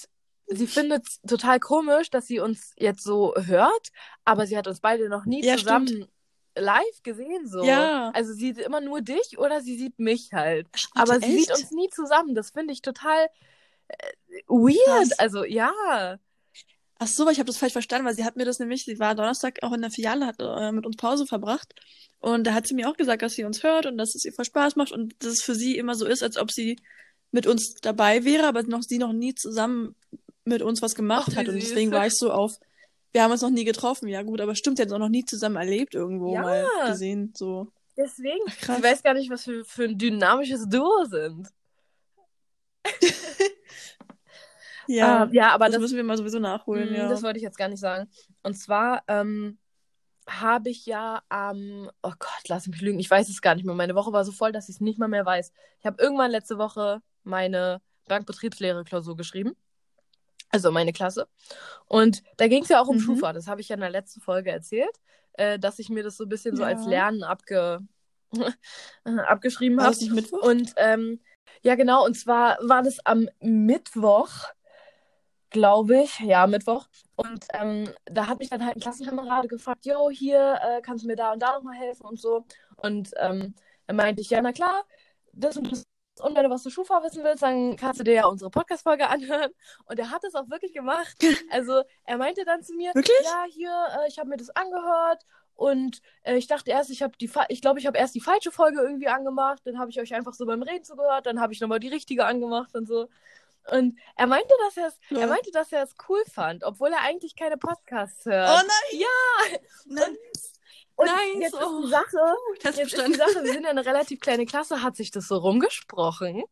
sie 0.48 0.68
findet 0.68 1.08
es 1.08 1.20
total 1.28 1.60
komisch, 1.60 2.10
dass 2.10 2.26
sie 2.28 2.40
uns 2.40 2.74
jetzt 2.78 3.04
so 3.04 3.34
hört, 3.36 3.90
aber 4.26 4.48
sie 4.48 4.58
hat 4.58 4.68
uns 4.68 4.80
beide 4.80 5.10
noch 5.10 5.26
nie 5.26 5.44
Ja, 5.44 5.58
zusammen 5.58 5.88
stimmt. 5.88 6.10
live 6.58 7.04
gesehen. 7.04 7.48
So. 7.48 7.64
Ja. 7.64 8.12
Also 8.12 8.34
sie 8.34 8.54
sieht 8.54 8.60
immer 8.60 8.82
nur 8.82 9.02
dich 9.02 9.38
oder 9.38 9.62
sie 9.62 9.78
sieht 9.78 10.00
mich 10.00 10.30
halt. 10.34 10.68
Warte, 10.96 11.12
Aber 11.14 11.20
sie 11.20 11.38
sieht 11.40 11.50
echt? 11.50 11.60
uns 11.60 11.72
nie 11.72 11.90
zusammen. 11.90 12.34
Das 12.36 12.52
finde 12.52 12.74
ich 12.74 12.82
total 12.82 13.28
äh, 13.90 13.96
weird. 14.48 14.78
Krass. 15.10 15.20
Also 15.20 15.44
ja. 15.44 16.18
Ach 17.00 17.08
so, 17.08 17.30
ich 17.30 17.38
habe 17.40 17.46
das 17.48 17.58
falsch 17.58 17.74
verstanden, 17.74 18.08
weil 18.08 18.16
sie 18.16 18.26
hat 18.26 18.38
mir 18.38 18.46
das 18.46 18.58
nämlich, 18.58 18.84
sie 18.86 18.98
war 18.98 19.14
Donnerstag 19.14 19.60
auch 19.62 19.72
in 19.74 19.82
der 19.82 19.92
Filiale, 19.92 20.26
hat 20.26 20.38
äh, 20.40 20.72
mit 20.72 20.86
uns 20.86 20.96
Pause 20.98 21.28
verbracht. 21.28 21.76
Und 22.20 22.46
da 22.48 22.54
hat 22.56 22.66
sie 22.68 22.74
mir 22.74 22.90
auch 22.90 22.98
gesagt, 22.98 23.22
dass 23.22 23.34
sie 23.34 23.44
uns 23.44 23.62
hört 23.62 23.86
und 23.86 23.98
dass 24.00 24.16
es 24.16 24.26
ihr 24.26 24.34
voll 24.34 24.46
Spaß 24.46 24.76
macht 24.78 24.92
und 24.92 25.14
dass 25.24 25.34
es 25.34 25.44
für 25.44 25.54
sie 25.54 25.78
immer 25.78 25.94
so 25.94 26.08
ist, 26.08 26.24
als 26.24 26.38
ob 26.38 26.52
sie 26.52 26.78
mit 27.32 27.48
uns 27.48 27.76
dabei 27.76 28.24
wäre, 28.26 28.48
aber 28.48 28.64
noch 28.64 28.82
sie 28.84 28.98
noch 28.98 29.14
nie 29.14 29.36
zusammen 29.36 29.96
mit 30.46 30.62
uns 30.62 30.82
was 30.82 30.96
gemacht 30.96 31.28
Ach, 31.30 31.34
wie 31.34 31.36
hat. 31.38 31.48
Und 31.50 31.56
deswegen 31.56 31.92
war 31.92 32.08
ich 32.08 32.16
so 32.16 32.32
auf, 32.32 32.54
wir 33.12 33.24
haben 33.24 33.32
uns 33.32 33.42
noch 33.42 33.50
nie 33.50 33.66
getroffen. 33.66 34.08
Ja 34.08 34.22
gut, 34.24 34.42
aber 34.42 34.56
stimmt, 34.56 34.80
jetzt 34.80 34.94
auch 34.94 35.00
noch 35.00 35.10
nie 35.10 35.26
zusammen 35.26 35.56
erlebt 35.58 35.96
irgendwo 35.96 36.34
Ja. 36.34 36.42
mal 36.42 36.66
gesehen. 36.88 37.34
So. 37.36 37.68
Deswegen. 37.98 38.46
Krass. 38.46 38.78
Ich 38.78 38.84
weiß 38.84 39.04
gar 39.04 39.14
nicht, 39.14 39.30
was 39.30 39.48
wir 39.48 39.66
für 39.66 39.86
ein 39.86 39.98
dynamisches 39.98 40.68
Duo 40.70 41.06
sind. 41.06 41.48
Ja, 44.90 45.24
Ah, 45.24 45.30
ja 45.32 45.50
aber 45.52 45.66
das, 45.66 45.74
das, 45.74 45.82
müssen 45.82 45.98
wir 45.98 46.04
mal 46.06 46.16
sowieso 46.18 46.40
nachholen, 46.40 46.92
mh, 46.92 46.98
ja. 46.98 47.10
das 47.10 47.22
wollte 47.22 47.38
ich 47.38 47.44
jetzt 47.44 47.58
gar 47.58 47.68
nicht 47.68 47.82
sagen. 47.82 48.10
Und 48.42 48.54
zwar 48.58 49.04
ähm, 49.10 49.58
habe 50.28 50.70
ich 50.70 50.86
ja 50.86 51.22
am, 51.30 51.90
oh 52.04 52.14
Gott, 52.18 52.48
lass 52.48 52.68
mich 52.68 52.80
lügen, 52.82 52.98
ich 53.00 53.12
weiß 53.12 53.28
es 53.30 53.42
gar 53.42 53.56
nicht 53.56 53.66
mehr. 53.66 53.76
Meine 53.76 53.96
Woche 53.96 54.14
war 54.14 54.24
so 54.24 54.32
voll, 54.32 54.52
dass 54.54 54.70
ich 54.70 54.76
es 54.76 54.82
nicht 54.82 54.98
mal 54.98 55.08
mehr 55.10 55.26
weiß. 55.26 55.52
Ich 55.80 55.86
habe 55.86 56.02
irgendwann 56.02 56.32
letzte 56.32 56.58
Woche 56.58 57.02
meine 57.28 57.82
Bankbetriebslehre-Klausur 58.08 59.16
geschrieben. 59.18 59.56
Also 60.50 60.72
meine 60.72 60.94
Klasse. 60.94 61.28
Und 61.88 62.24
da 62.38 62.48
ging 62.48 62.64
es 62.64 62.70
ja 62.70 62.82
auch 62.82 62.88
um 62.88 62.96
Mhm. 62.98 63.02
Schufa. 63.02 63.34
Das 63.34 63.48
habe 63.48 63.62
ich 63.62 63.70
ja 63.70 63.76
in 63.76 63.82
der 63.82 63.90
letzten 63.90 64.22
Folge 64.22 64.50
erzählt, 64.52 64.96
äh, 65.34 65.60
dass 65.60 65.78
ich 65.80 65.90
mir 65.90 66.04
das 66.04 66.18
so 66.18 66.24
ein 66.24 66.30
bisschen 66.30 66.56
so 66.56 66.64
Ja. 66.64 66.70
als 66.70 66.86
Lernen 66.86 67.24
abge 67.24 67.80
abgeschrieben 69.04 69.82
habe. 69.82 69.96
Und 70.42 70.74
ähm, 70.78 71.20
ja, 71.64 71.76
genau, 71.76 72.06
und 72.06 72.16
zwar 72.16 72.58
war 72.62 72.82
das 72.84 73.00
am 73.06 73.28
Mittwoch. 73.42 74.30
glaube 75.50 76.04
ich, 76.04 76.20
ja, 76.20 76.46
Mittwoch. 76.46 76.88
Und 77.16 77.46
ähm, 77.54 77.90
da 78.06 78.28
hat 78.28 78.40
mich 78.40 78.50
dann 78.50 78.66
halt 78.66 78.76
ein 78.76 78.82
Klassenkamerad 78.82 79.48
gefragt, 79.48 79.86
yo, 79.86 80.10
hier, 80.10 80.60
äh, 80.62 80.82
kannst 80.82 81.04
du 81.04 81.08
mir 81.08 81.16
da 81.16 81.32
und 81.32 81.42
da 81.42 81.54
nochmal 81.54 81.76
helfen 81.78 82.06
und 82.06 82.20
so. 82.20 82.46
Und 82.76 83.12
ähm, 83.18 83.56
dann 83.88 83.96
meinte 83.96 84.22
ich, 84.22 84.30
ja, 84.30 84.42
na 84.42 84.52
klar, 84.52 84.84
das 85.32 85.56
und 85.58 85.72
das. 85.72 85.84
Und 86.22 86.36
wenn 86.36 86.44
du 86.44 86.50
was 86.50 86.64
zur 86.64 86.72
Schufa 86.72 87.02
wissen 87.04 87.24
willst, 87.24 87.44
dann 87.44 87.76
kannst 87.76 88.00
du 88.00 88.04
dir 88.04 88.14
ja 88.14 88.26
unsere 88.26 88.50
Podcast-Folge 88.52 89.08
anhören. 89.10 89.52
Und 89.86 90.00
er 90.00 90.12
hat 90.12 90.24
es 90.24 90.36
auch 90.36 90.50
wirklich 90.50 90.74
gemacht. 90.74 91.16
Also 91.52 91.84
er 92.06 92.18
meinte 92.18 92.44
dann 92.46 92.64
zu 92.64 92.74
mir, 92.74 92.94
Wirklich? 92.94 93.16
ja, 93.24 93.46
hier, 93.50 93.88
äh, 94.04 94.08
ich 94.08 94.20
habe 94.20 94.30
mir 94.30 94.38
das 94.38 94.50
angehört 94.50 95.24
und 95.56 96.02
äh, 96.24 96.36
ich 96.38 96.48
dachte 96.48 96.72
erst, 96.72 96.90
ich 96.92 97.02
habe 97.02 97.18
die, 97.18 97.30
ich 97.50 97.62
glaube, 97.62 97.80
ich 97.80 97.88
habe 97.88 97.98
erst 97.98 98.14
die 98.16 98.22
falsche 98.22 98.52
Folge 98.52 98.80
irgendwie 98.82 99.08
angemacht. 99.08 99.62
Dann 99.66 99.80
habe 99.80 99.90
ich 99.90 100.00
euch 100.00 100.14
einfach 100.14 100.34
so 100.34 100.46
beim 100.46 100.62
Reden 100.62 100.84
zugehört. 100.84 101.26
Dann 101.26 101.40
habe 101.40 101.54
ich 101.54 101.62
nochmal 101.62 101.80
die 101.80 101.88
richtige 101.88 102.26
angemacht 102.26 102.76
und 102.76 102.88
so. 102.88 103.08
Und 103.72 103.98
er 104.16 104.28
meinte, 104.28 104.54
dass 104.66 104.78
er 104.78 104.88
es, 104.88 105.00
Ja. 105.10 105.20
er 105.22 105.28
meinte, 105.28 105.52
dass 105.52 105.72
er 105.72 105.84
es 105.84 105.96
cool 106.08 106.22
fand, 106.32 106.64
obwohl 106.64 106.90
er 106.90 107.02
eigentlich 107.02 107.36
keine 107.36 107.58
Podcasts 107.58 108.26
Oh 108.26 108.32
hört. 108.32 108.66
nein! 108.66 109.00
Ja! 109.00 109.58
Nein! 109.88 110.10
Und 110.12 110.18
Nice, 111.18 111.42
jetzt 111.42 111.56
oh. 111.56 111.80
ist 111.80 111.86
die 111.86 111.90
Sache, 111.90 112.36
Das 112.64 112.78
jetzt 112.78 112.94
ist 112.94 113.08
die 113.08 113.14
Sache, 113.14 113.44
wir 113.44 113.54
sind 113.54 113.64
ja 113.64 113.70
eine 113.70 113.86
relativ 113.86 114.20
kleine 114.20 114.46
Klasse, 114.46 114.82
hat 114.82 114.96
sich 114.96 115.12
das 115.12 115.28
so 115.28 115.38
rumgesprochen. 115.38 116.44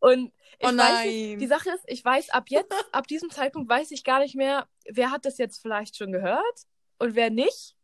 Und 0.00 0.32
ich 0.58 0.68
Oh 0.68 0.76
weiß 0.76 1.04
nicht, 1.06 1.30
nein. 1.30 1.38
die 1.38 1.46
Sache 1.46 1.70
ist, 1.70 1.84
ich 1.86 2.04
weiß 2.04 2.30
ab 2.30 2.44
jetzt, 2.48 2.72
ab 2.92 3.06
diesem 3.06 3.30
Zeitpunkt 3.30 3.68
weiß 3.68 3.90
ich 3.90 4.04
gar 4.04 4.20
nicht 4.20 4.34
mehr, 4.34 4.68
wer 4.88 5.10
hat 5.10 5.24
das 5.24 5.38
jetzt 5.38 5.60
vielleicht 5.60 5.96
schon 5.96 6.12
gehört 6.12 6.66
und 6.98 7.14
wer 7.14 7.30
nicht. 7.30 7.74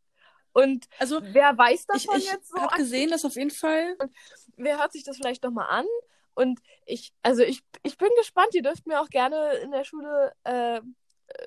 Und 0.52 0.88
Also, 0.98 1.20
wer 1.22 1.56
weiß 1.56 1.86
ich, 1.94 2.04
davon 2.04 2.18
ich 2.18 2.26
jetzt 2.30 2.48
so 2.48 2.60
habe 2.60 2.76
gesehen, 2.76 3.10
dass 3.10 3.24
auf 3.24 3.36
jeden 3.36 3.50
Fall. 3.50 3.96
wer 4.56 4.78
hört 4.78 4.92
sich 4.92 5.04
das 5.04 5.16
vielleicht 5.16 5.44
nochmal 5.44 5.68
an? 5.70 5.86
Und 6.34 6.60
ich, 6.86 7.12
also 7.22 7.42
ich, 7.42 7.62
ich 7.82 7.96
bin 7.98 8.08
gespannt, 8.18 8.54
ihr 8.54 8.62
dürft 8.62 8.86
mir 8.86 9.00
auch 9.00 9.08
gerne 9.08 9.54
in 9.62 9.70
der 9.70 9.84
Schule 9.84 10.32
äh, 10.44 10.80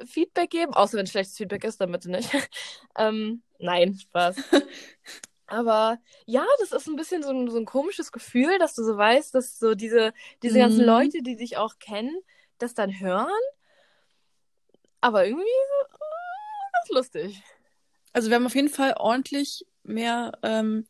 Feedback 0.06 0.50
geben, 0.50 0.74
außer 0.74 0.98
wenn 0.98 1.08
schlechtes 1.08 1.38
Feedback 1.38 1.63
ist, 1.63 1.80
dann 1.82 1.92
bitte 1.92 2.10
nicht. 2.10 2.30
ähm, 2.98 3.42
nein, 3.60 3.96
Spaß. 3.96 4.38
Aber 5.46 6.00
ja, 6.25 6.46
das 6.60 6.72
ist 6.72 6.88
ein 6.88 6.96
bisschen 6.96 7.22
so 7.22 7.30
ein, 7.30 7.50
so 7.50 7.58
ein 7.58 7.66
komisches 7.66 8.12
Gefühl, 8.12 8.58
dass 8.60 8.74
du 8.75 8.84
so 8.84 8.98
weißt, 8.98 9.36
dass 9.36 9.60
so 9.60 9.75
diese, 9.75 10.13
diese 10.42 10.58
ganzen 10.58 10.80
Mhm. 10.82 10.86
Leute, 10.86 11.22
die 11.22 11.36
dich 11.36 11.58
auch 11.58 11.78
kennen, 11.80 12.18
das 12.58 12.74
dann 12.74 13.00
hören. 13.00 13.30
Aber 15.02 15.25
irgendwie 15.25 15.44
äh, 15.44 15.86
ganz 16.74 16.90
lustig. 16.90 17.44
Also, 18.13 18.30
wir 18.30 18.36
haben 18.36 18.46
auf 18.46 18.56
jeden 18.56 18.70
Fall 18.70 18.96
ordentlich 18.98 19.66
mehr. 19.84 20.32
Ähm, 20.44 20.88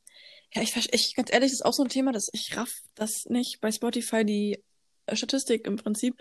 ja, 0.54 0.62
ich, 0.62 0.94
ich 0.94 1.16
ganz 1.16 1.34
ehrlich, 1.34 1.52
das 1.52 1.60
ist 1.60 1.66
auch 1.66 1.74
so 1.74 1.84
ein 1.84 1.90
Thema, 1.90 2.12
dass 2.12 2.30
ich 2.32 2.56
raff 2.56 2.74
das 2.96 3.26
nicht 3.26 3.60
bei 3.60 3.72
Spotify, 3.72 4.24
die 4.24 4.64
äh, 5.08 5.16
Statistik 5.16 5.66
im 5.66 5.78
Prinzip. 5.78 6.16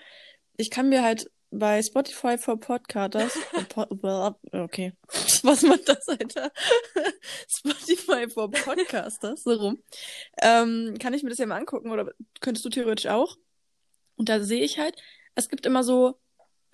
Ich 0.56 0.70
kann 0.70 0.88
mir 0.88 1.02
halt 1.02 1.30
bei 1.52 1.82
Spotify 1.82 2.38
for 2.38 2.58
Podcasters. 2.58 3.38
Po- 3.68 3.86
okay. 4.52 4.92
Was 5.42 5.62
macht 5.62 5.88
das, 5.88 6.08
Alter? 6.08 6.50
Spotify 7.48 8.28
for 8.28 8.50
Podcasters, 8.50 9.42
so 9.42 9.52
rum. 9.52 9.82
Ähm, 10.40 10.96
kann 10.98 11.14
ich 11.14 11.22
mir 11.22 11.30
das 11.30 11.38
ja 11.38 11.46
mal 11.46 11.58
angucken 11.58 11.90
oder 11.90 12.10
könntest 12.40 12.64
du 12.64 12.70
theoretisch 12.70 13.06
auch? 13.06 13.36
Und 14.16 14.28
da 14.28 14.42
sehe 14.42 14.64
ich 14.64 14.78
halt, 14.78 14.96
es 15.34 15.48
gibt 15.48 15.66
immer 15.66 15.84
so 15.84 16.18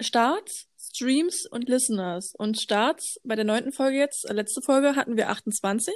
Starts, 0.00 0.68
Streams 0.78 1.47
und 1.47 1.68
Listeners. 1.68 2.32
Und 2.37 2.61
Starts 2.61 3.18
bei 3.25 3.35
der 3.37 3.44
neunten 3.44 3.73
Folge 3.73 3.99
jetzt, 3.99 4.28
äh, 4.28 4.32
letzte 4.32 4.62
Folge, 4.62 4.97
hatten 4.97 5.16
wir 5.16 5.28
28 5.28 5.94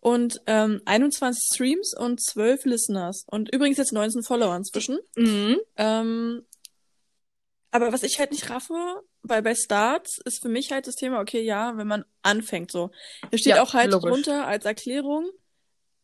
und 0.00 0.42
ähm, 0.46 0.82
21 0.84 1.42
Streams 1.54 1.94
und 1.96 2.22
12 2.22 2.66
Listeners. 2.66 3.24
Und 3.30 3.52
übrigens 3.54 3.78
jetzt 3.78 3.92
19 3.92 4.22
Follower 4.22 4.54
inzwischen. 4.54 4.98
Mhm. 5.16 5.58
Ähm, 5.76 6.42
aber 7.74 7.92
was 7.92 8.04
ich 8.04 8.20
halt 8.20 8.30
nicht 8.30 8.50
raffe, 8.50 9.02
weil 9.22 9.42
bei 9.42 9.54
Starts 9.54 10.18
ist 10.24 10.40
für 10.40 10.48
mich 10.48 10.70
halt 10.70 10.86
das 10.86 10.94
Thema, 10.94 11.20
okay, 11.20 11.40
ja, 11.42 11.76
wenn 11.76 11.88
man 11.88 12.04
anfängt 12.22 12.70
so. 12.70 12.90
Da 13.30 13.36
steht 13.36 13.56
Ja, 13.56 13.62
auch 13.62 13.74
halt 13.74 13.90
logisch. 13.90 14.10
drunter 14.10 14.46
als 14.46 14.64
Erklärung, 14.64 15.28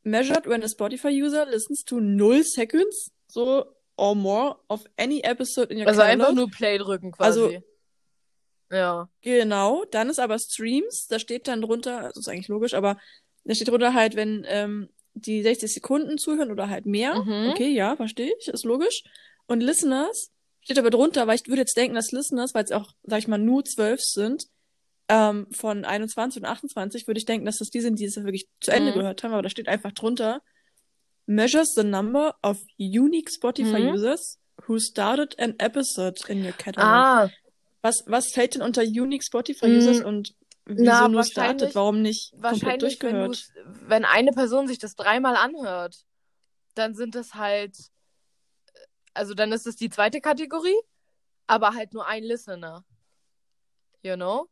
measured 0.02 0.46
when 0.48 0.64
a 0.64 0.68
Spotify 0.68 1.10
user 1.22 1.46
listens 1.46 1.84
to 1.84 2.00
0 2.00 2.42
seconds, 2.42 3.12
so 3.28 3.64
or 3.96 4.16
more 4.16 4.58
of 4.68 4.84
any 4.96 5.20
episode 5.20 5.72
in 5.72 5.78
your 5.80 5.86
Also 5.86 6.00
einfach 6.02 6.32
nur 6.32 6.50
Play 6.50 6.76
drücken 6.78 7.12
quasi. 7.12 7.40
Also- 7.40 7.62
ja. 8.72 9.08
Genau, 9.22 9.84
dann 9.90 10.08
ist 10.10 10.18
aber 10.18 10.38
Streams, 10.38 11.06
da 11.08 11.18
steht 11.18 11.46
dann 11.48 11.62
drunter, 11.62 12.02
das 12.02 12.16
ist 12.16 12.28
eigentlich 12.28 12.48
logisch, 12.48 12.74
aber 12.74 12.98
da 13.44 13.54
steht 13.54 13.68
drunter 13.68 13.94
halt, 13.94 14.16
wenn 14.16 14.44
ähm, 14.48 14.88
die 15.14 15.42
60 15.42 15.72
Sekunden 15.72 16.18
zuhören 16.18 16.50
oder 16.50 16.68
halt 16.68 16.86
mehr. 16.86 17.14
Mhm. 17.16 17.50
Okay, 17.50 17.68
ja, 17.70 17.94
verstehe 17.96 18.32
ich, 18.40 18.48
ist 18.48 18.64
logisch. 18.64 19.02
Und 19.46 19.60
Listeners 19.60 20.30
steht 20.62 20.78
aber 20.78 20.90
drunter, 20.90 21.26
weil 21.26 21.36
ich 21.36 21.46
würde 21.46 21.62
jetzt 21.62 21.76
denken, 21.76 21.94
dass 21.94 22.12
Listeners, 22.12 22.54
weil 22.54 22.64
es 22.64 22.72
auch, 22.72 22.92
sag 23.04 23.18
ich 23.20 23.28
mal, 23.28 23.38
nur 23.38 23.64
12 23.64 24.00
sind, 24.02 24.44
ähm, 25.08 25.46
von 25.52 25.84
21 25.84 26.42
und 26.42 26.48
28, 26.48 27.06
würde 27.06 27.18
ich 27.18 27.24
denken, 27.24 27.46
dass 27.46 27.58
das 27.58 27.70
die 27.70 27.80
sind, 27.80 27.98
die 27.98 28.04
es 28.04 28.16
wirklich 28.16 28.46
zu 28.60 28.70
Ende 28.70 28.92
Mhm. 28.92 28.96
gehört 28.98 29.22
haben, 29.24 29.32
aber 29.32 29.42
da 29.42 29.50
steht 29.50 29.68
einfach 29.68 29.92
drunter, 29.92 30.40
measures 31.26 31.72
the 31.74 31.84
number 31.84 32.36
of 32.42 32.58
unique 32.78 33.30
Spotify 33.30 33.80
Mhm. 33.80 33.94
users 33.94 34.38
who 34.66 34.78
started 34.78 35.38
an 35.40 35.54
episode 35.58 36.20
in 36.28 36.44
your 36.44 36.52
catalog. 36.52 36.88
Ah, 36.90 37.28
Was, 37.82 38.04
was 38.06 38.30
fällt 38.32 38.54
denn 38.56 38.62
unter 38.62 38.82
Unique 38.82 39.24
Spotify 39.24 39.66
Mm, 39.68 39.78
Users 39.78 40.00
und 40.04 40.34
wieso 40.66 40.84
na, 40.84 41.08
nur 41.08 41.24
startet? 41.24 41.74
Warum 41.74 42.02
nicht 42.02 42.30
komplett 42.32 42.42
wahrscheinlich, 42.42 42.80
wenn, 42.80 43.10
durchgehört? 43.10 43.28
du's- 43.28 43.52
wenn 43.88 44.04
eine 44.04 44.32
Person 44.32 44.68
sich 44.68 44.78
das 44.78 44.94
dreimal 44.96 45.34
anhört, 45.36 45.96
dann 46.74 46.94
sind 46.94 47.14
es 47.16 47.34
halt, 47.34 47.74
also 49.14 49.34
dann 49.34 49.52
ist 49.52 49.66
es 49.66 49.76
die 49.76 49.90
zweite 49.90 50.20
Kategorie, 50.20 50.76
aber 51.46 51.74
halt 51.74 51.92
nur 51.94 52.06
ein 52.06 52.22
Listener. 52.22 52.84
You 54.02 54.14
know? 54.16 54.48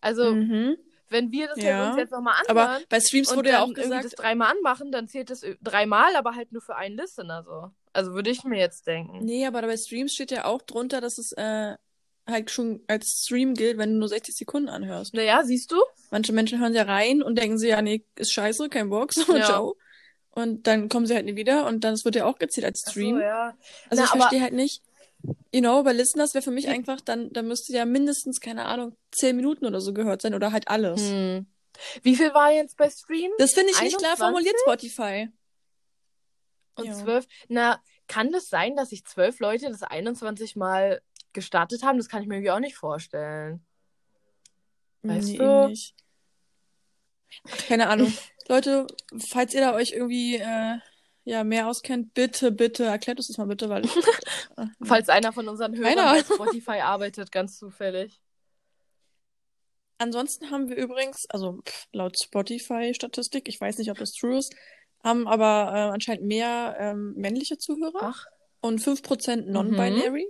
Also, 0.00 0.34
Mhm. 0.34 0.76
wenn 1.08 1.32
wir 1.32 1.48
das 1.48 1.58
Ja. 1.58 1.80
jetzt 1.82 1.88
uns 1.88 1.96
jetzt 1.98 2.10
nochmal 2.12 2.34
Aber 2.48 2.62
anhören 2.62 2.84
bei 2.88 3.00
Streams 3.00 3.34
wurde 3.34 3.50
ja 3.50 3.62
auch 3.62 3.68
irgendwie 3.68 3.82
das 3.82 4.02
gesagt, 4.02 4.18
dreimal 4.18 4.52
anmachen, 4.52 4.92
dann 4.92 5.08
zählt 5.08 5.30
es 5.30 5.44
dreimal, 5.62 6.14
aber 6.16 6.34
halt 6.34 6.52
nur 6.52 6.62
für 6.62 6.76
einen 6.76 6.96
Listener 6.96 7.42
so. 7.42 7.70
Also 7.92 8.12
würde 8.12 8.30
ich 8.30 8.44
mir 8.44 8.58
jetzt 8.58 8.86
denken. 8.86 9.24
nee, 9.24 9.46
aber 9.46 9.62
bei 9.62 9.76
Streams 9.76 10.12
steht 10.12 10.30
ja 10.30 10.44
auch 10.44 10.62
drunter, 10.62 11.00
dass 11.00 11.18
es 11.18 11.32
äh, 11.32 11.76
halt 12.26 12.50
schon 12.50 12.82
als 12.86 13.22
Stream 13.24 13.54
gilt, 13.54 13.78
wenn 13.78 13.94
du 13.94 13.98
nur 13.98 14.08
60 14.08 14.36
Sekunden 14.36 14.68
anhörst. 14.68 15.14
Naja, 15.14 15.42
siehst 15.44 15.72
du? 15.72 15.82
Manche 16.10 16.32
Menschen 16.32 16.60
hören 16.60 16.74
ja 16.74 16.82
rein 16.82 17.22
und 17.22 17.36
denken 17.36 17.58
sie, 17.58 17.68
ja, 17.68 17.82
nee, 17.82 18.04
ist 18.16 18.32
scheiße, 18.32 18.68
kein 18.68 18.90
Bock, 18.90 19.12
so, 19.12 19.34
Ja. 19.36 19.44
ciao. 19.44 19.76
Und 20.38 20.68
dann 20.68 20.88
kommen 20.88 21.04
sie 21.06 21.14
halt 21.16 21.26
nie 21.26 21.34
wieder 21.34 21.66
und 21.66 21.82
dann 21.82 21.96
wird 22.04 22.14
ja 22.14 22.24
auch 22.24 22.38
gezählt 22.38 22.64
als 22.64 22.84
Stream. 22.88 23.16
So, 23.16 23.22
ja. 23.22 23.56
Also 23.90 24.02
Na, 24.02 24.04
ich 24.04 24.10
verstehe 24.10 24.40
halt 24.40 24.52
nicht, 24.52 24.82
you 25.52 25.60
know, 25.60 25.82
bei 25.82 25.92
Listeners 25.92 26.32
wäre 26.32 26.42
für 26.42 26.52
mich 26.52 26.68
einfach, 26.68 27.00
dann, 27.00 27.32
dann 27.32 27.48
müsste 27.48 27.72
ja 27.72 27.84
mindestens, 27.84 28.38
keine 28.38 28.66
Ahnung, 28.66 28.96
10 29.10 29.34
Minuten 29.34 29.66
oder 29.66 29.80
so 29.80 29.92
gehört 29.92 30.22
sein 30.22 30.34
oder 30.34 30.52
halt 30.52 30.68
alles. 30.68 31.00
Hm. 31.00 31.46
Wie 32.02 32.14
viel 32.14 32.32
war 32.34 32.52
jetzt 32.52 32.76
bei 32.76 32.88
Stream? 32.88 33.32
Das 33.38 33.52
finde 33.52 33.72
ich 33.72 33.80
nicht 33.80 33.98
klar 33.98 34.12
21? 34.12 34.24
formuliert, 34.24 34.56
Spotify. 34.60 35.28
Und 36.76 36.86
Ja. 36.86 36.94
zwölf. 36.94 37.26
Na, 37.48 37.82
kann 38.06 38.30
das 38.30 38.46
sein, 38.46 38.76
dass 38.76 38.90
sich 38.90 39.04
zwölf 39.04 39.40
Leute 39.40 39.68
das 39.70 39.82
21 39.82 40.54
Mal 40.54 41.02
gestartet 41.32 41.82
haben? 41.82 41.98
Das 41.98 42.08
kann 42.08 42.22
ich 42.22 42.28
mir 42.28 42.36
irgendwie 42.36 42.52
auch 42.52 42.60
nicht 42.60 42.76
vorstellen. 42.76 43.66
Weißt 45.02 45.28
nee, 45.30 45.38
du? 45.38 45.66
nicht. 45.66 45.94
Keine 47.66 47.88
Ahnung. 47.88 48.12
Leute, 48.48 48.86
falls 49.18 49.54
ihr 49.54 49.60
da 49.60 49.74
euch 49.74 49.92
irgendwie 49.92 50.36
äh, 50.36 50.78
ja, 51.24 51.44
mehr 51.44 51.68
auskennt, 51.68 52.14
bitte, 52.14 52.50
bitte, 52.50 52.84
erklärt 52.84 53.18
uns 53.18 53.28
das 53.28 53.36
mal 53.36 53.46
bitte, 53.46 53.68
weil 53.68 53.84
ich, 53.84 53.94
äh, 54.56 54.66
Falls 54.82 55.10
einer 55.10 55.32
von 55.32 55.46
unseren 55.46 55.76
Hörern 55.76 55.96
bei 55.96 56.22
Spotify 56.22 56.80
arbeitet, 56.80 57.30
ganz 57.30 57.58
zufällig. 57.58 58.20
Ansonsten 59.98 60.50
haben 60.50 60.68
wir 60.68 60.76
übrigens, 60.76 61.26
also 61.28 61.60
laut 61.92 62.16
Spotify-Statistik, 62.18 63.48
ich 63.48 63.60
weiß 63.60 63.78
nicht, 63.78 63.90
ob 63.90 63.98
das 63.98 64.12
true 64.12 64.38
ist, 64.38 64.54
haben 65.04 65.28
aber 65.28 65.72
äh, 65.74 65.92
anscheinend 65.92 66.24
mehr 66.24 66.76
ähm, 66.78 67.14
männliche 67.16 67.58
Zuhörer 67.58 68.00
Ach, 68.00 68.26
und 68.60 68.80
5% 68.80 69.50
non-binary. 69.50 70.26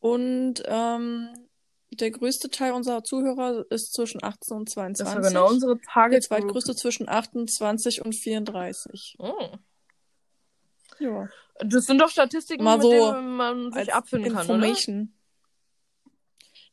Und 0.00 0.62
ähm, 0.66 1.30
der 2.00 2.10
größte 2.10 2.50
Teil 2.50 2.72
unserer 2.72 3.04
Zuhörer 3.04 3.64
ist 3.70 3.92
zwischen 3.92 4.22
18 4.22 4.56
und 4.56 4.68
das 4.68 4.74
22. 4.74 5.06
war 5.06 5.22
genau 5.22 5.48
unsere 5.48 5.76
Der 5.76 5.84
Target. 5.92 6.24
zweitgrößte 6.24 6.74
zwischen 6.74 7.08
28 7.08 8.04
und 8.04 8.14
34. 8.14 9.16
Oh. 9.18 9.56
Ja. 10.98 11.28
Das 11.60 11.86
sind 11.86 11.98
doch 12.00 12.10
Statistiken, 12.10 12.62
Mal 12.64 12.76
mit 12.76 12.82
so 12.82 12.90
denen 12.90 13.36
man 13.36 13.72
sich 13.72 13.92
abfinden 13.92 14.32
kann, 14.34 14.48
oder? 14.50 14.74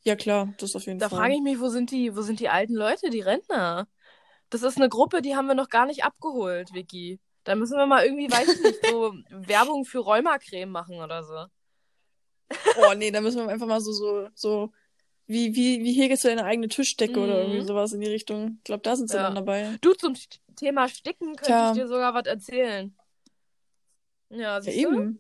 Ja, 0.04 0.16
klar, 0.16 0.54
das 0.60 0.76
auf 0.76 0.86
jeden 0.86 1.00
Da 1.00 1.10
Fall. 1.10 1.18
frage 1.20 1.34
ich 1.36 1.42
mich, 1.42 1.60
wo 1.60 1.70
sind 1.70 1.90
die, 1.90 2.16
wo 2.16 2.22
sind 2.22 2.40
die 2.40 2.50
alten 2.50 2.76
Leute, 2.76 3.10
die 3.10 3.22
Rentner? 3.22 3.88
Das 4.52 4.62
ist 4.62 4.78
eine 4.78 4.90
Gruppe, 4.90 5.24
die 5.24 5.36
haben 5.36 5.48
wir 5.48 5.56
noch 5.56 5.70
gar 5.70 5.88
nicht 5.88 6.04
abgeholt, 6.04 6.74
Vicky. 6.74 7.20
Da 7.44 7.56
müssen 7.56 7.78
wir 7.78 7.88
mal 7.88 8.06
irgendwie, 8.06 8.32
weiß 8.32 8.48
ich 8.48 8.62
nicht, 8.62 8.86
so 8.86 9.14
Werbung 9.32 9.86
für 9.86 10.00
Rheumacreme 10.00 10.70
machen 10.70 11.02
oder 11.02 11.24
so. 11.24 11.46
Oh 12.78 12.94
nee, 12.96 13.10
da 13.10 13.22
müssen 13.22 13.40
wir 13.40 13.48
einfach 13.48 13.66
mal 13.66 13.82
so, 13.82 13.92
so, 13.92 14.28
so, 14.36 14.72
wie, 15.28 15.56
wie, 15.56 15.84
wie 15.84 15.94
häkelst 15.94 16.24
du 16.24 16.28
deine 16.30 16.44
eigene 16.46 16.68
Tischdecke 16.68 17.20
oder 17.20 17.36
Mhm. 17.36 17.52
irgendwie 17.52 17.68
sowas 17.68 17.94
in 17.94 18.02
die 18.02 18.08
Richtung? 18.10 18.56
Ich 18.60 18.64
glaube, 18.66 18.84
da 18.84 18.96
sind 18.96 19.10
sie 19.10 19.18
Ja. 19.18 19.24
dann 19.24 19.36
dabei. 19.36 19.78
Du, 19.82 19.94
zum 19.94 20.16
Thema 20.56 20.88
Sticken 20.88 21.36
könnte 21.36 21.46
Tja. 21.46 21.68
ich 21.72 21.78
dir 21.78 21.88
sogar 21.88 22.14
was 22.14 22.26
erzählen. 22.26 22.96
Ja, 24.30 24.38
Ja, 24.38 24.62
siehst 24.62 24.78
du? 24.78 24.82
eben. 24.82 25.20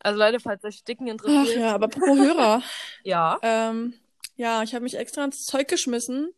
Also 0.00 0.18
Leute, 0.18 0.40
falls 0.40 0.64
euch 0.64 0.76
Sticken 0.76 1.06
Ach 1.08 1.12
interessiert. 1.12 1.56
ja, 1.60 1.74
aber 1.74 1.88
pro 1.88 2.16
Hörer. 2.16 2.62
Ja. 3.04 3.38
ähm, 3.42 3.94
ja, 4.36 4.62
ich 4.62 4.74
habe 4.74 4.82
mich 4.84 4.96
extra 4.96 5.24
ins 5.24 5.44
Zeug 5.44 5.68
geschmissen. 5.68 6.32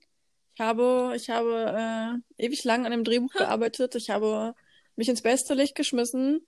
Ich 0.55 0.61
habe, 0.61 1.13
ich 1.17 1.31
habe 1.31 2.21
äh, 2.39 2.45
ewig 2.47 2.65
lang 2.65 2.85
an 2.85 2.91
dem 2.93 3.05
Drehbuch 3.05 3.33
gearbeitet. 3.33 3.95
Ich 3.97 4.11
habe 4.11 4.55
mich 4.97 5.09
ins 5.09 5.23
beste 5.23 5.55
Licht 5.55 5.75
geschmissen. 5.75 6.47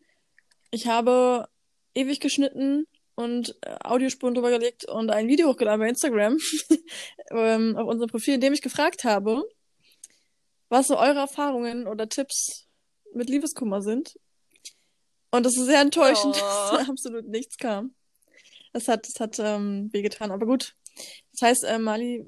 Ich 0.70 0.86
habe 0.86 1.48
ewig 1.94 2.20
geschnitten 2.20 2.86
und 3.16 3.56
äh, 3.62 3.76
Audiospuren 3.82 4.34
drüber 4.34 4.50
gelegt 4.50 4.84
und 4.84 5.10
ein 5.10 5.26
Video 5.26 5.48
hochgeladen 5.48 5.80
bei 5.80 5.88
Instagram 5.88 6.38
ähm, 7.30 7.76
auf 7.76 7.88
unserem 7.88 8.08
Profil, 8.10 8.34
in 8.34 8.40
dem 8.40 8.52
ich 8.52 8.62
gefragt 8.62 9.02
habe, 9.04 9.42
was 10.68 10.86
so 10.86 10.96
eure 10.98 11.18
Erfahrungen 11.20 11.86
oder 11.88 12.08
Tipps 12.08 12.66
mit 13.14 13.28
Liebeskummer 13.28 13.82
sind. 13.82 14.18
Und 15.30 15.44
es 15.46 15.56
ist 15.56 15.66
sehr 15.66 15.80
enttäuschend, 15.80 16.36
Oh. 16.36 16.72
dass 16.76 16.88
absolut 16.88 17.26
nichts 17.26 17.56
kam. 17.56 17.94
Das 18.72 18.88
hat, 18.88 19.06
das 19.08 19.18
hat 19.20 19.38
ähm, 19.38 19.88
wehgetan. 19.92 20.30
Aber 20.30 20.46
gut. 20.46 20.74
Das 21.32 21.42
heißt, 21.48 21.64
äh, 21.64 21.78
Mali, 21.78 22.24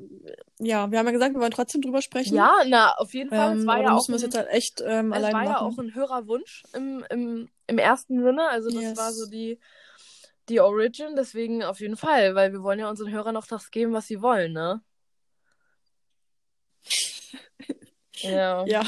ja, 0.58 0.90
wir 0.90 0.98
haben 0.98 1.06
ja 1.06 1.12
gesagt, 1.12 1.34
wir 1.34 1.40
wollen 1.40 1.50
trotzdem 1.50 1.80
drüber 1.80 2.02
sprechen. 2.02 2.34
Ja, 2.36 2.52
na, 2.66 2.92
auf 2.96 3.14
jeden 3.14 3.30
Fall. 3.30 3.54
es 3.56 3.60
ähm, 3.62 3.66
war 3.66 3.74
aber 3.76 3.84
ja 3.84 3.92
auch 3.94 4.00
es 4.02 4.08
ein, 4.08 4.18
jetzt 4.18 4.36
halt 4.36 4.48
echt 4.48 4.82
ähm, 4.84 5.12
es 5.12 5.22
war 5.22 5.30
ja 5.44 5.50
machen. 5.52 5.66
auch 5.66 5.78
ein 5.78 5.94
Hörerwunsch 5.94 6.64
im, 6.74 7.04
im, 7.10 7.48
im 7.66 7.78
ersten 7.78 8.22
Sinne. 8.22 8.46
Also 8.48 8.68
das 8.70 8.82
Yes. 8.82 8.96
war 8.98 9.12
so 9.12 9.26
die, 9.30 9.58
die 10.48 10.60
Origin, 10.60 11.16
deswegen 11.16 11.62
auf 11.62 11.80
jeden 11.80 11.96
Fall, 11.96 12.34
weil 12.34 12.52
wir 12.52 12.62
wollen 12.62 12.78
ja 12.78 12.88
unseren 12.88 13.10
Hörern 13.10 13.34
noch 13.34 13.46
das 13.46 13.70
geben, 13.70 13.92
was 13.92 14.06
sie 14.06 14.22
wollen, 14.22 14.52
ne? 14.52 14.82
Ja. 18.20 18.66
Ja, 18.66 18.82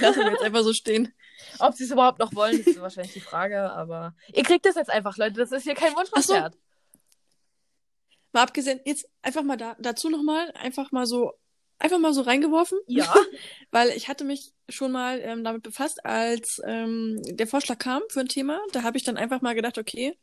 lassen 0.00 0.20
wir 0.20 0.32
jetzt 0.32 0.42
einfach 0.42 0.62
so 0.62 0.72
stehen. 0.72 1.14
Ob 1.58 1.74
sie 1.74 1.84
es 1.84 1.90
überhaupt 1.90 2.18
noch 2.18 2.34
wollen, 2.34 2.60
ist 2.60 2.80
wahrscheinlich 2.80 3.14
die 3.14 3.20
Frage, 3.20 3.72
aber 3.72 4.14
ihr 4.32 4.42
kriegt 4.42 4.66
das 4.66 4.74
jetzt 4.74 4.90
einfach, 4.90 5.16
Leute. 5.16 5.34
Das 5.34 5.52
ist 5.52 5.64
hier 5.64 5.74
kein 5.74 5.94
Ach 5.96 6.22
so. 6.22 6.34
Mal 8.32 8.42
abgesehen, 8.42 8.80
jetzt 8.84 9.08
einfach 9.20 9.42
mal 9.42 9.56
da, 9.56 9.76
dazu 9.78 10.08
nochmal, 10.08 10.50
einfach 10.52 10.90
mal 10.90 11.04
so, 11.06 11.32
einfach 11.78 11.98
mal 11.98 12.14
so 12.14 12.22
reingeworfen, 12.22 12.78
Ja. 12.86 13.12
weil 13.70 13.90
ich 13.90 14.08
hatte 14.08 14.24
mich 14.24 14.54
schon 14.68 14.92
mal 14.92 15.20
ähm, 15.20 15.44
damit 15.44 15.62
befasst, 15.62 16.04
als 16.06 16.60
ähm, 16.64 17.20
der 17.26 17.46
Vorschlag 17.46 17.78
kam 17.78 18.02
für 18.08 18.20
ein 18.20 18.28
Thema. 18.28 18.58
Da 18.72 18.82
habe 18.82 18.96
ich 18.96 19.04
dann 19.04 19.18
einfach 19.18 19.42
mal 19.42 19.54
gedacht, 19.54 19.76
okay, 19.76 20.18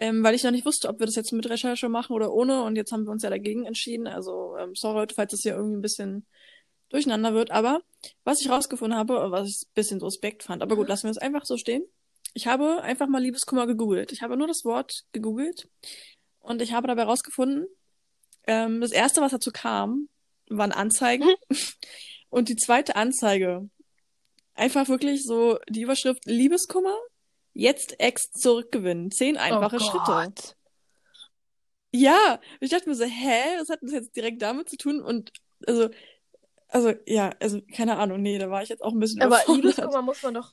ähm, 0.00 0.22
weil 0.22 0.34
ich 0.34 0.44
noch 0.44 0.50
nicht 0.50 0.66
wusste, 0.66 0.88
ob 0.88 1.00
wir 1.00 1.06
das 1.06 1.16
jetzt 1.16 1.32
mit 1.32 1.48
Recherche 1.48 1.88
machen 1.88 2.12
oder 2.12 2.32
ohne. 2.32 2.62
Und 2.62 2.76
jetzt 2.76 2.92
haben 2.92 3.04
wir 3.04 3.10
uns 3.10 3.22
ja 3.22 3.30
dagegen 3.30 3.66
entschieden. 3.66 4.06
Also, 4.06 4.56
ähm, 4.56 4.74
sorry 4.74 4.98
Leute, 5.00 5.14
falls 5.14 5.32
das 5.32 5.42
hier 5.42 5.54
irgendwie 5.54 5.78
ein 5.78 5.82
bisschen 5.82 6.26
durcheinander 6.88 7.34
wird. 7.34 7.50
Aber 7.50 7.80
was 8.24 8.40
ich 8.40 8.50
rausgefunden 8.50 8.98
habe, 8.98 9.30
was 9.30 9.48
ich 9.48 9.62
ein 9.62 9.74
bisschen 9.74 10.00
suspekt 10.00 10.42
fand, 10.42 10.62
aber 10.62 10.76
gut, 10.76 10.88
lassen 10.88 11.04
wir 11.04 11.10
es 11.10 11.18
einfach 11.18 11.44
so 11.44 11.56
stehen. 11.56 11.84
Ich 12.34 12.46
habe 12.46 12.82
einfach 12.82 13.08
mal 13.08 13.22
Liebeskummer 13.22 13.66
gegoogelt. 13.66 14.12
Ich 14.12 14.22
habe 14.22 14.36
nur 14.36 14.46
das 14.46 14.64
Wort 14.64 15.04
gegoogelt 15.12 15.68
und 16.40 16.62
ich 16.62 16.72
habe 16.72 16.86
dabei 16.86 17.04
rausgefunden, 17.04 17.66
ähm, 18.46 18.80
das 18.80 18.92
erste, 18.92 19.20
was 19.20 19.32
dazu 19.32 19.50
kam, 19.52 20.08
waren 20.48 20.72
Anzeigen. 20.72 21.28
und 22.30 22.48
die 22.48 22.56
zweite 22.56 22.96
Anzeige, 22.96 23.68
einfach 24.54 24.88
wirklich 24.88 25.24
so 25.24 25.58
die 25.68 25.82
Überschrift 25.82 26.24
Liebeskummer, 26.26 26.96
jetzt 27.58 27.98
Ex 27.98 28.30
zurückgewinnen. 28.30 29.10
Zehn 29.10 29.36
einfache 29.36 29.76
oh 29.76 29.78
Schritte. 29.80 30.32
Ja, 31.92 32.40
ich 32.60 32.70
dachte 32.70 32.88
mir 32.88 32.94
so, 32.94 33.04
hä, 33.04 33.58
was 33.58 33.68
hat 33.68 33.80
das 33.82 33.92
jetzt 33.92 34.14
direkt 34.14 34.40
damit 34.42 34.68
zu 34.68 34.76
tun? 34.76 35.02
Und 35.02 35.32
also, 35.66 35.88
also 36.68 36.92
ja, 37.06 37.30
also 37.40 37.60
keine 37.74 37.96
Ahnung, 37.96 38.22
nee, 38.22 38.38
da 38.38 38.48
war 38.50 38.62
ich 38.62 38.68
jetzt 38.68 38.82
auch 38.82 38.92
ein 38.92 39.00
bisschen 39.00 39.22
Aber. 39.22 39.42
Liebeskummer 39.48 40.02
muss 40.02 40.22
man 40.22 40.34
doch 40.34 40.52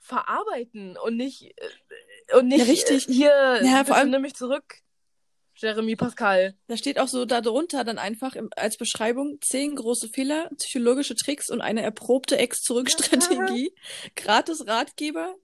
verarbeiten 0.00 0.96
und 0.96 1.16
nicht 1.16 1.54
äh, 1.56 2.36
und 2.36 2.48
nicht 2.48 2.58
Ja, 2.58 2.64
richtig. 2.64 3.08
äh, 3.08 3.12
hier 3.12 3.60
Ja, 3.62 3.84
vor 3.84 3.96
allem- 3.96 4.10
nimm 4.10 4.22
mich 4.22 4.34
zurück. 4.34 4.64
Jeremy 5.54 5.94
Pascal. 5.94 6.56
Da 6.66 6.76
steht 6.76 6.98
auch 6.98 7.06
so 7.08 7.24
darunter 7.26 7.84
dann 7.84 7.98
einfach 7.98 8.34
im, 8.34 8.48
als 8.56 8.78
Beschreibung 8.78 9.38
zehn 9.42 9.76
große 9.76 10.08
Fehler, 10.08 10.50
psychologische 10.56 11.14
Tricks 11.14 11.50
und 11.50 11.60
eine 11.60 11.82
erprobte 11.82 12.38
Ex-Zurück-Strategie. 12.38 13.72
Gratis 14.16 14.66
Ratgeber, 14.66 15.36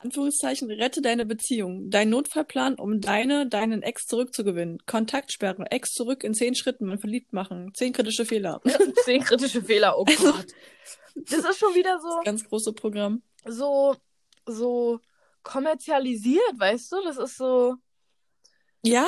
Anführungszeichen, 0.00 0.70
rette 0.70 1.02
deine 1.02 1.26
Beziehung. 1.26 1.90
Dein 1.90 2.08
Notfallplan, 2.10 2.76
um 2.76 3.00
deine, 3.00 3.46
deinen 3.48 3.82
Ex 3.82 4.06
zurückzugewinnen. 4.06 4.78
Kontaktsperre, 4.86 5.64
Ex 5.70 5.90
zurück 5.90 6.24
in 6.24 6.34
zehn 6.34 6.54
Schritten, 6.54 6.86
man 6.86 6.98
verliebt 6.98 7.32
machen. 7.32 7.72
Zehn 7.74 7.92
kritische 7.92 8.24
Fehler. 8.24 8.60
Zehn 9.04 9.22
kritische 9.22 9.62
Fehler, 9.62 9.98
oh 9.98 10.04
Also- 10.06 10.32
Gott. 10.32 10.46
Das 11.16 11.38
ist 11.44 11.58
schon 11.60 11.74
wieder 11.74 12.00
so, 12.00 12.20
Ganz 12.24 12.42
große 12.48 12.72
Programm. 12.72 13.22
so, 13.46 13.94
so 14.46 14.98
kommerzialisiert, 15.44 16.52
weißt 16.58 16.90
du? 16.92 16.96
Das 17.04 17.16
ist 17.18 17.36
so, 17.36 17.76
Ja, 18.82 19.06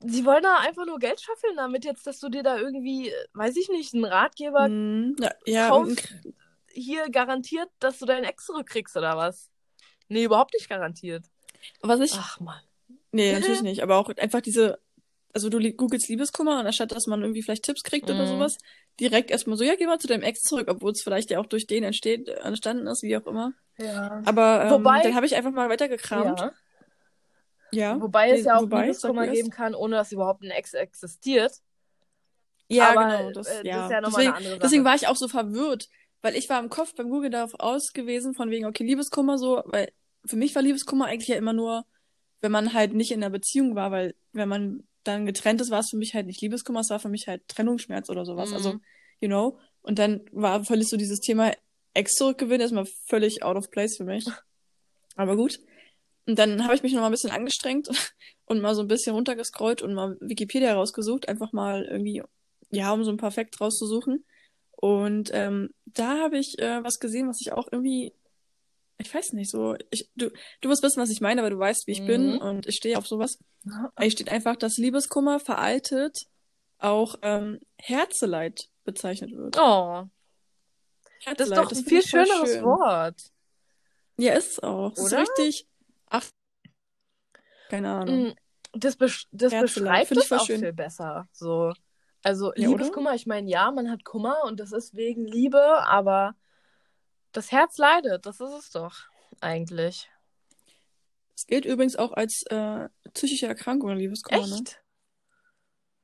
sie 0.00 0.24
wollen 0.26 0.42
da 0.42 0.56
einfach 0.58 0.84
nur 0.84 0.98
Geld 0.98 1.20
scheffeln, 1.20 1.56
damit 1.56 1.84
jetzt, 1.84 2.06
dass 2.06 2.18
du 2.18 2.28
dir 2.28 2.42
da 2.42 2.58
irgendwie, 2.58 3.10
äh, 3.10 3.14
weiß 3.34 3.56
ich 3.56 3.68
nicht, 3.68 3.94
einen 3.94 4.04
Ratgeber 4.04 4.68
mm, 4.68 5.16
ja, 5.20 5.30
ja 5.46 5.68
kaufst, 5.68 5.90
und- 6.24 6.34
hier 6.72 7.08
garantiert, 7.08 7.68
dass 7.80 7.98
du 7.98 8.06
deinen 8.06 8.24
Ex 8.24 8.44
zurückkriegst 8.46 8.96
oder 8.96 9.16
was? 9.16 9.50
Nee, 10.08 10.24
überhaupt 10.24 10.54
nicht 10.54 10.68
garantiert. 10.68 11.24
was 11.80 12.00
ich, 12.00 12.12
Ach 12.14 12.40
man. 12.40 12.60
nee, 13.12 13.32
natürlich 13.32 13.62
nicht, 13.62 13.82
aber 13.82 13.96
auch 13.96 14.08
einfach 14.16 14.40
diese, 14.40 14.78
also 15.34 15.48
du 15.48 15.58
googelst 15.72 16.08
Liebeskummer 16.08 16.58
und 16.60 16.66
anstatt, 16.66 16.92
dass 16.92 17.06
man 17.06 17.20
irgendwie 17.22 17.42
vielleicht 17.42 17.64
Tipps 17.64 17.82
kriegt 17.82 18.08
oder 18.10 18.24
Mhm. 18.24 18.28
sowas, 18.28 18.58
direkt 19.00 19.30
erstmal 19.30 19.56
so, 19.56 19.64
ja, 19.64 19.74
geh 19.76 19.86
mal 19.86 19.98
zu 19.98 20.06
deinem 20.08 20.22
Ex 20.22 20.40
zurück, 20.42 20.68
obwohl 20.70 20.92
es 20.92 21.02
vielleicht 21.02 21.30
ja 21.30 21.38
auch 21.40 21.46
durch 21.46 21.66
den 21.66 21.84
entsteht, 21.84 22.28
äh, 22.28 22.32
entstanden 22.40 22.86
ist, 22.86 23.02
wie 23.02 23.16
auch 23.16 23.26
immer. 23.26 23.52
Ja. 23.76 24.22
Aber 24.24 24.64
ähm, 24.64 24.70
Wobei- 24.70 25.02
dann 25.02 25.14
habe 25.14 25.26
ich 25.26 25.36
einfach 25.36 25.52
mal 25.52 25.68
weitergekramt. 25.68 26.40
ja. 26.40 26.52
Ja. 27.70 28.00
Wobei 28.00 28.30
es 28.30 28.40
Nee, 28.40 28.46
ja 28.46 28.56
auch 28.56 28.62
wobei, 28.62 28.82
Liebeskummer 28.86 29.26
geben 29.28 29.50
kann, 29.50 29.74
ohne 29.74 29.96
dass 29.96 30.10
überhaupt 30.10 30.42
ein 30.42 30.50
Ex 30.50 30.72
existiert. 30.74 31.52
Ja, 32.68 32.90
Aber, 32.92 33.16
genau. 33.18 33.30
Das, 33.32 33.46
äh, 33.46 33.54
das 33.56 33.64
ja. 33.64 33.84
ist 33.86 33.90
ja 33.92 34.00
nochmal 34.00 34.10
deswegen, 34.10 34.28
eine 34.28 34.36
andere 34.36 34.50
Sache. 34.52 34.60
deswegen 34.60 34.84
war 34.84 34.94
ich 34.94 35.06
auch 35.06 35.16
so 35.16 35.28
verwirrt, 35.28 35.88
weil 36.22 36.36
ich 36.36 36.48
war 36.48 36.60
im 36.60 36.68
Kopf 36.68 36.94
beim 36.94 37.10
Google 37.10 37.30
darauf 37.30 37.54
aus 37.58 37.92
gewesen, 37.92 38.34
von 38.34 38.50
wegen, 38.50 38.66
okay, 38.66 38.84
Liebeskummer 38.84 39.38
so, 39.38 39.62
weil 39.66 39.90
für 40.24 40.36
mich 40.36 40.54
war 40.54 40.62
Liebeskummer 40.62 41.06
eigentlich 41.06 41.28
ja 41.28 41.36
immer 41.36 41.52
nur, 41.52 41.84
wenn 42.40 42.52
man 42.52 42.72
halt 42.72 42.94
nicht 42.94 43.10
in 43.10 43.22
einer 43.22 43.30
Beziehung 43.30 43.74
war, 43.74 43.90
weil 43.90 44.14
wenn 44.32 44.48
man 44.48 44.84
dann 45.04 45.26
getrennt 45.26 45.60
ist, 45.60 45.70
war 45.70 45.80
es 45.80 45.90
für 45.90 45.96
mich 45.96 46.14
halt 46.14 46.26
nicht 46.26 46.40
Liebeskummer, 46.40 46.80
es 46.80 46.90
war 46.90 47.00
für 47.00 47.08
mich 47.08 47.26
halt 47.28 47.46
Trennungsschmerz 47.48 48.10
oder 48.10 48.24
sowas. 48.24 48.50
Mhm. 48.50 48.56
Also, 48.56 48.70
you 49.20 49.28
know. 49.28 49.58
Und 49.82 49.98
dann 49.98 50.22
war 50.32 50.64
völlig 50.64 50.88
so 50.88 50.96
dieses 50.96 51.20
Thema 51.20 51.52
Ex 51.94 52.14
zurückgewinnen, 52.14 52.60
erstmal 52.60 52.86
völlig 53.06 53.42
out 53.42 53.56
of 53.56 53.70
place 53.70 53.96
für 53.96 54.04
mich. 54.04 54.26
Aber 55.16 55.36
gut. 55.36 55.60
Und 56.26 56.38
dann 56.38 56.64
habe 56.64 56.74
ich 56.74 56.82
mich 56.82 56.92
noch 56.92 57.00
mal 57.00 57.06
ein 57.06 57.12
bisschen 57.12 57.30
angestrengt 57.30 57.88
und 58.44 58.60
mal 58.60 58.74
so 58.74 58.82
ein 58.82 58.88
bisschen 58.88 59.14
runtergescrollt 59.14 59.82
und 59.82 59.94
mal 59.94 60.16
Wikipedia 60.20 60.74
rausgesucht, 60.74 61.28
einfach 61.28 61.52
mal 61.52 61.84
irgendwie, 61.84 62.22
ja, 62.70 62.92
um 62.92 63.02
so 63.02 63.10
ein 63.10 63.16
paar 63.16 63.30
Facts 63.30 63.60
rauszusuchen. 63.60 64.24
Und 64.80 65.30
ähm, 65.32 65.70
da 65.86 66.18
habe 66.18 66.38
ich 66.38 66.58
äh, 66.60 66.82
was 66.84 67.00
gesehen, 67.00 67.28
was 67.28 67.40
ich 67.40 67.52
auch 67.52 67.66
irgendwie, 67.72 68.14
ich 68.98 69.12
weiß 69.12 69.32
nicht, 69.32 69.50
so, 69.50 69.74
ich, 69.90 70.08
du, 70.14 70.30
du 70.60 70.68
wirst 70.68 70.84
wissen, 70.84 71.00
was 71.02 71.10
ich 71.10 71.20
meine, 71.20 71.42
weil 71.42 71.50
du 71.50 71.58
weißt, 71.58 71.86
wie 71.88 71.92
ich 71.92 72.06
bin 72.06 72.34
Mhm. 72.34 72.38
und 72.38 72.66
ich 72.66 72.76
stehe 72.76 72.96
auf 72.96 73.06
sowas. 73.06 73.38
Hier 73.98 74.10
steht 74.10 74.30
einfach, 74.30 74.54
dass 74.56 74.76
Liebeskummer 74.76 75.40
veraltet 75.40 76.16
auch 76.78 77.16
ähm, 77.22 77.58
Herzeleid 77.80 78.68
bezeichnet 78.84 79.32
wird. 79.32 79.56
Oh, 79.58 80.04
das 81.36 81.48
ist 81.48 81.56
doch 81.56 81.72
ein 81.72 81.84
viel 81.84 82.02
schöneres 82.02 82.52
schön. 82.52 82.62
Wort. 82.64 83.20
Ja, 84.16 84.34
ist 84.34 84.62
auch. 84.62 84.92
Es 84.92 85.06
ist 85.06 85.12
richtig. 85.12 85.66
Ach, 86.08 86.24
keine 87.68 87.90
Ahnung. 87.90 88.28
Mm, 88.28 88.34
Das, 88.78 88.94
besch 88.96 89.26
das 89.32 89.52
Herzeleid, 89.52 90.08
beschreibt 90.08 90.24
es 90.24 90.32
auch 90.32 90.46
schön. 90.46 90.60
viel 90.60 90.72
besser. 90.72 91.28
So. 91.32 91.72
Also 92.22 92.52
Ja? 92.56 92.68
Liebeskummer, 92.68 93.14
ich 93.14 93.26
meine, 93.26 93.50
ja, 93.50 93.70
man 93.70 93.90
hat 93.90 94.04
Kummer 94.04 94.44
und 94.44 94.60
das 94.60 94.72
ist 94.72 94.94
wegen 94.94 95.24
Liebe, 95.24 95.62
aber 95.86 96.34
das 97.32 97.52
Herz 97.52 97.78
leidet, 97.78 98.26
das 98.26 98.40
ist 98.40 98.52
es 98.52 98.70
doch 98.70 98.94
eigentlich. 99.40 100.10
Es 101.36 101.46
gilt 101.46 101.64
übrigens 101.64 101.96
auch 101.96 102.12
als 102.12 102.42
äh, 102.50 102.88
psychische 103.14 103.46
Erkrankung, 103.46 103.90
Liebeskummer, 103.96 104.46
ne? 104.46 104.54
Echt? 104.54 104.82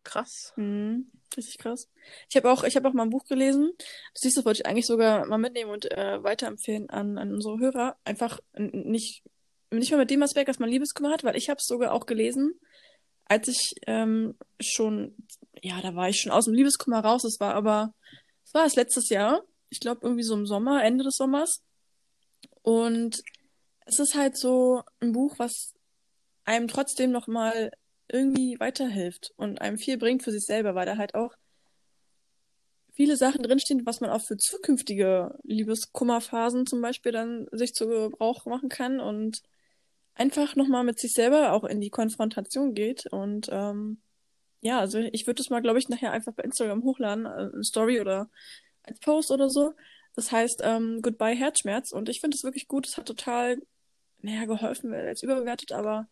Krass. 0.05 0.53
Mhm. 0.57 1.11
Richtig 1.37 1.59
krass. 1.59 1.89
Ich 2.29 2.37
habe 2.37 2.51
auch, 2.51 2.63
ich 2.63 2.77
habe 2.77 2.89
auch 2.89 2.93
mal 2.93 3.03
ein 3.03 3.11
Buch 3.11 3.25
gelesen. 3.25 3.73
Das 4.13 4.21
siehst 4.21 4.37
du, 4.37 4.45
wollte 4.45 4.61
ich 4.61 4.67
eigentlich 4.67 4.87
sogar 4.87 5.27
mal 5.27 5.39
mitnehmen 5.39 5.71
und 5.71 5.91
äh, 5.91 6.23
weiterempfehlen 6.23 6.89
an, 6.91 7.19
an 7.19 7.33
unsere 7.33 7.59
Hörer. 7.59 7.97
Einfach 8.05 8.39
nicht, 8.53 9.25
nicht 9.71 9.91
mal 9.91 9.99
mit 9.99 10.11
dem 10.11 10.23
Aspekt, 10.23 10.49
dass 10.49 10.59
man 10.59 10.69
Liebeskummer 10.69 11.11
hat, 11.11 11.25
weil 11.25 11.37
ich 11.37 11.49
habe 11.49 11.59
es 11.59 11.67
sogar 11.67 11.93
auch 11.93 12.07
gelesen, 12.07 12.61
als 13.25 13.49
ich 13.49 13.75
ähm, 13.87 14.39
schon, 14.61 15.17
ja, 15.63 15.81
da 15.81 15.95
war 15.95 16.09
ich 16.09 16.21
schon 16.21 16.33
aus 16.33 16.47
dem 16.47 16.55
Liebeskummer 16.55 17.01
raus. 17.01 17.23
Das 17.23 17.41
war 17.41 17.55
aber, 17.55 17.93
das 18.45 18.55
war 18.55 18.65
das 18.65 18.77
letztes 18.77 19.09
Jahr. 19.09 19.43
Ich 19.71 19.81
glaube 19.81 20.01
irgendwie 20.03 20.23
so 20.23 20.35
im 20.35 20.47
Sommer, 20.47 20.83
Ende 20.83 21.05
des 21.05 21.17
Sommers. 21.17 21.63
Und 22.63 23.23
es 23.87 23.99
ist 23.99 24.15
halt 24.15 24.39
so 24.39 24.83
ein 25.01 25.13
Buch, 25.13 25.35
was 25.39 25.75
einem 26.45 26.69
trotzdem 26.69 27.11
noch 27.11 27.27
mal 27.27 27.71
irgendwie 28.09 28.59
weiterhilft 28.61 29.33
und 29.37 29.61
einem 29.61 29.79
viel 29.79 29.99
bringt 29.99 30.23
für 30.23 30.31
sich 30.31 30.45
selber, 30.45 30.75
weil 30.75 30.87
da 30.87 30.97
halt 30.97 31.15
auch 31.15 31.35
viele 32.93 33.17
Sachen 33.17 33.43
drinstehen, 33.43 33.87
was 33.87 34.01
man 34.01 34.11
auch 34.11 34.23
für 34.23 34.37
zukünftige 34.37 35.37
Liebeskummerphasen 35.43 36.67
zum 36.67 36.81
Beispiel 36.81 37.13
dann 37.13 37.47
sich 37.51 37.73
zu 37.73 37.87
Gebrauch 37.87 38.47
machen 38.47 38.69
kann 38.69 39.01
und 39.01 39.41
einfach 40.15 40.55
nochmal 40.55 40.85
mit 40.85 41.01
sich 41.01 41.13
selber 41.13 41.53
auch 41.53 41.65
in 41.65 41.81
die 41.81 41.91
Konfrontation 41.91 42.75
geht. 42.75 43.07
Und 43.11 43.49
ähm, 43.51 43.99
ja, 44.65 44.81
also 44.81 44.99
ich 44.99 45.27
würde 45.27 45.39
das 45.39 45.51
mal, 45.51 45.61
glaube 45.61 45.79
ich, 45.79 45.91
nachher 45.91 46.11
einfach 46.11 46.33
bei 46.33 46.43
Instagram 46.43 46.85
hochladen, 46.85 47.27
äh, 47.27 47.51
eine 47.53 47.65
Story 47.65 48.01
oder 48.01 48.31
als 48.83 48.99
Post 48.99 49.31
oder 49.31 49.51
so. 49.51 49.75
Das 50.15 50.33
heißt 50.33 50.63
ähm, 50.65 51.03
Goodbye 51.03 51.35
Herzschmerz. 51.37 51.93
Und 51.93 52.09
ich 52.09 52.21
finde 52.23 52.35
es 52.35 52.45
wirklich 52.45 52.67
gut. 52.67 52.87
Es 52.87 52.97
hat 52.97 53.05
total, 53.07 53.59
naja, 54.23 54.47
geholfen, 54.47 54.91
wäre 54.91 55.07
jetzt 55.07 55.23
überbewertet, 55.23 55.73
aber 55.73 56.09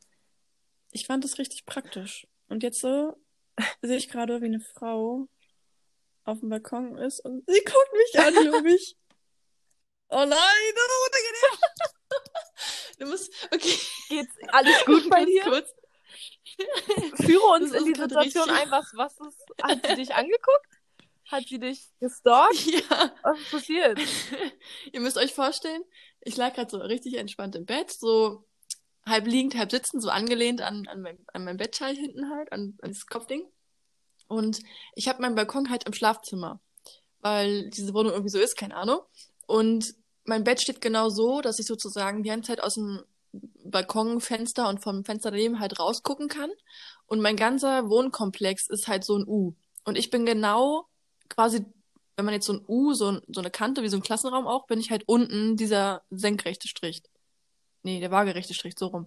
ich 0.90 1.06
fand 1.06 1.24
es 1.24 1.38
richtig 1.38 1.64
praktisch. 1.64 2.26
Und 2.48 2.62
jetzt 2.62 2.80
so 2.80 3.16
sehe 3.80 3.96
ich 3.96 4.10
gerade, 4.10 4.42
wie 4.42 4.46
eine 4.46 4.60
Frau 4.60 5.28
auf 6.24 6.40
dem 6.40 6.50
Balkon 6.50 6.98
ist 6.98 7.20
und 7.20 7.44
sie 7.48 7.64
guckt 7.64 7.92
mich 7.94 8.20
an, 8.20 8.34
glaube 8.50 8.70
ich. 8.70 8.96
Oh 10.10 10.26
nein, 10.26 10.28
das 10.28 10.84
ist 10.84 11.08
unangenehm. 11.08 11.58
Du 12.98 13.06
musst, 13.06 13.32
okay. 13.50 13.78
Geht's 14.10 14.34
alles 14.48 14.84
gut 14.84 15.08
bei 15.08 15.24
dir? 15.24 15.42
Kurz. 15.42 15.72
Führe 17.16 17.44
uns 17.54 17.72
in 17.72 17.84
die 17.84 17.94
Situation 17.94 18.48
richtig- 18.48 18.62
ein, 18.66 18.70
was, 18.70 18.92
was 18.94 19.12
ist, 19.20 19.44
hat 19.62 19.86
sie 19.86 19.94
dich 19.96 20.14
angeguckt? 20.14 20.66
Hat 21.30 21.44
sie 21.48 21.58
dich 21.58 21.88
gestalkt? 22.00 22.66
Ja. 22.90 23.12
Was 23.22 23.38
ist 23.38 23.50
passiert? 23.50 23.98
Ihr 24.92 25.00
müsst 25.00 25.16
euch 25.16 25.32
vorstellen, 25.34 25.82
ich 26.20 26.36
lag 26.36 26.54
gerade 26.54 26.70
so 26.70 26.78
richtig 26.78 27.14
entspannt 27.16 27.56
im 27.56 27.64
Bett, 27.64 27.90
so 27.90 28.44
halb 29.06 29.26
liegend, 29.26 29.56
halb 29.56 29.70
sitzend, 29.70 30.02
so 30.02 30.10
angelehnt 30.10 30.60
an, 30.60 30.86
an, 30.88 31.00
mein, 31.02 31.18
an 31.32 31.44
mein 31.44 31.56
Bettschal 31.56 31.94
hinten 31.94 32.30
halt, 32.30 32.52
an, 32.52 32.78
an 32.82 32.90
das 32.90 33.06
Kopfding. 33.06 33.44
Und 34.28 34.60
ich 34.94 35.08
habe 35.08 35.22
meinen 35.22 35.34
Balkon 35.34 35.70
halt 35.70 35.84
im 35.84 35.92
Schlafzimmer, 35.92 36.60
weil 37.20 37.68
diese 37.70 37.94
Wohnung 37.94 38.12
irgendwie 38.12 38.30
so 38.30 38.38
ist, 38.38 38.56
keine 38.56 38.76
Ahnung. 38.76 39.00
Und 39.46 39.94
mein 40.24 40.44
Bett 40.44 40.62
steht 40.62 40.80
genau 40.80 41.08
so, 41.08 41.40
dass 41.40 41.58
ich 41.58 41.66
sozusagen 41.66 42.22
die 42.22 42.28
ganze 42.28 42.48
Zeit 42.48 42.62
aus 42.62 42.74
dem 42.74 43.02
Balkonfenster 43.32 44.68
und 44.68 44.82
vom 44.82 45.04
Fenster 45.04 45.30
daneben 45.30 45.60
halt 45.60 45.78
rausgucken 45.78 46.28
kann. 46.28 46.50
Und 47.06 47.20
mein 47.20 47.36
ganzer 47.36 47.88
Wohnkomplex 47.88 48.68
ist 48.68 48.88
halt 48.88 49.04
so 49.04 49.16
ein 49.16 49.26
U. 49.26 49.54
Und 49.84 49.96
ich 49.96 50.10
bin 50.10 50.26
genau 50.26 50.88
quasi, 51.28 51.64
wenn 52.16 52.24
man 52.24 52.34
jetzt 52.34 52.46
so 52.46 52.54
ein 52.54 52.64
U, 52.68 52.94
so, 52.94 53.20
so 53.28 53.40
eine 53.40 53.50
Kante, 53.50 53.82
wie 53.82 53.88
so 53.88 53.96
ein 53.96 54.02
Klassenraum 54.02 54.46
auch, 54.46 54.66
bin 54.66 54.80
ich 54.80 54.90
halt 54.90 55.04
unten 55.06 55.56
dieser 55.56 56.02
senkrechte 56.10 56.68
Strich. 56.68 57.02
Nee, 57.82 58.00
der 58.00 58.10
waagerechte 58.10 58.54
Strich, 58.54 58.74
so 58.78 58.86
rum. 58.86 59.06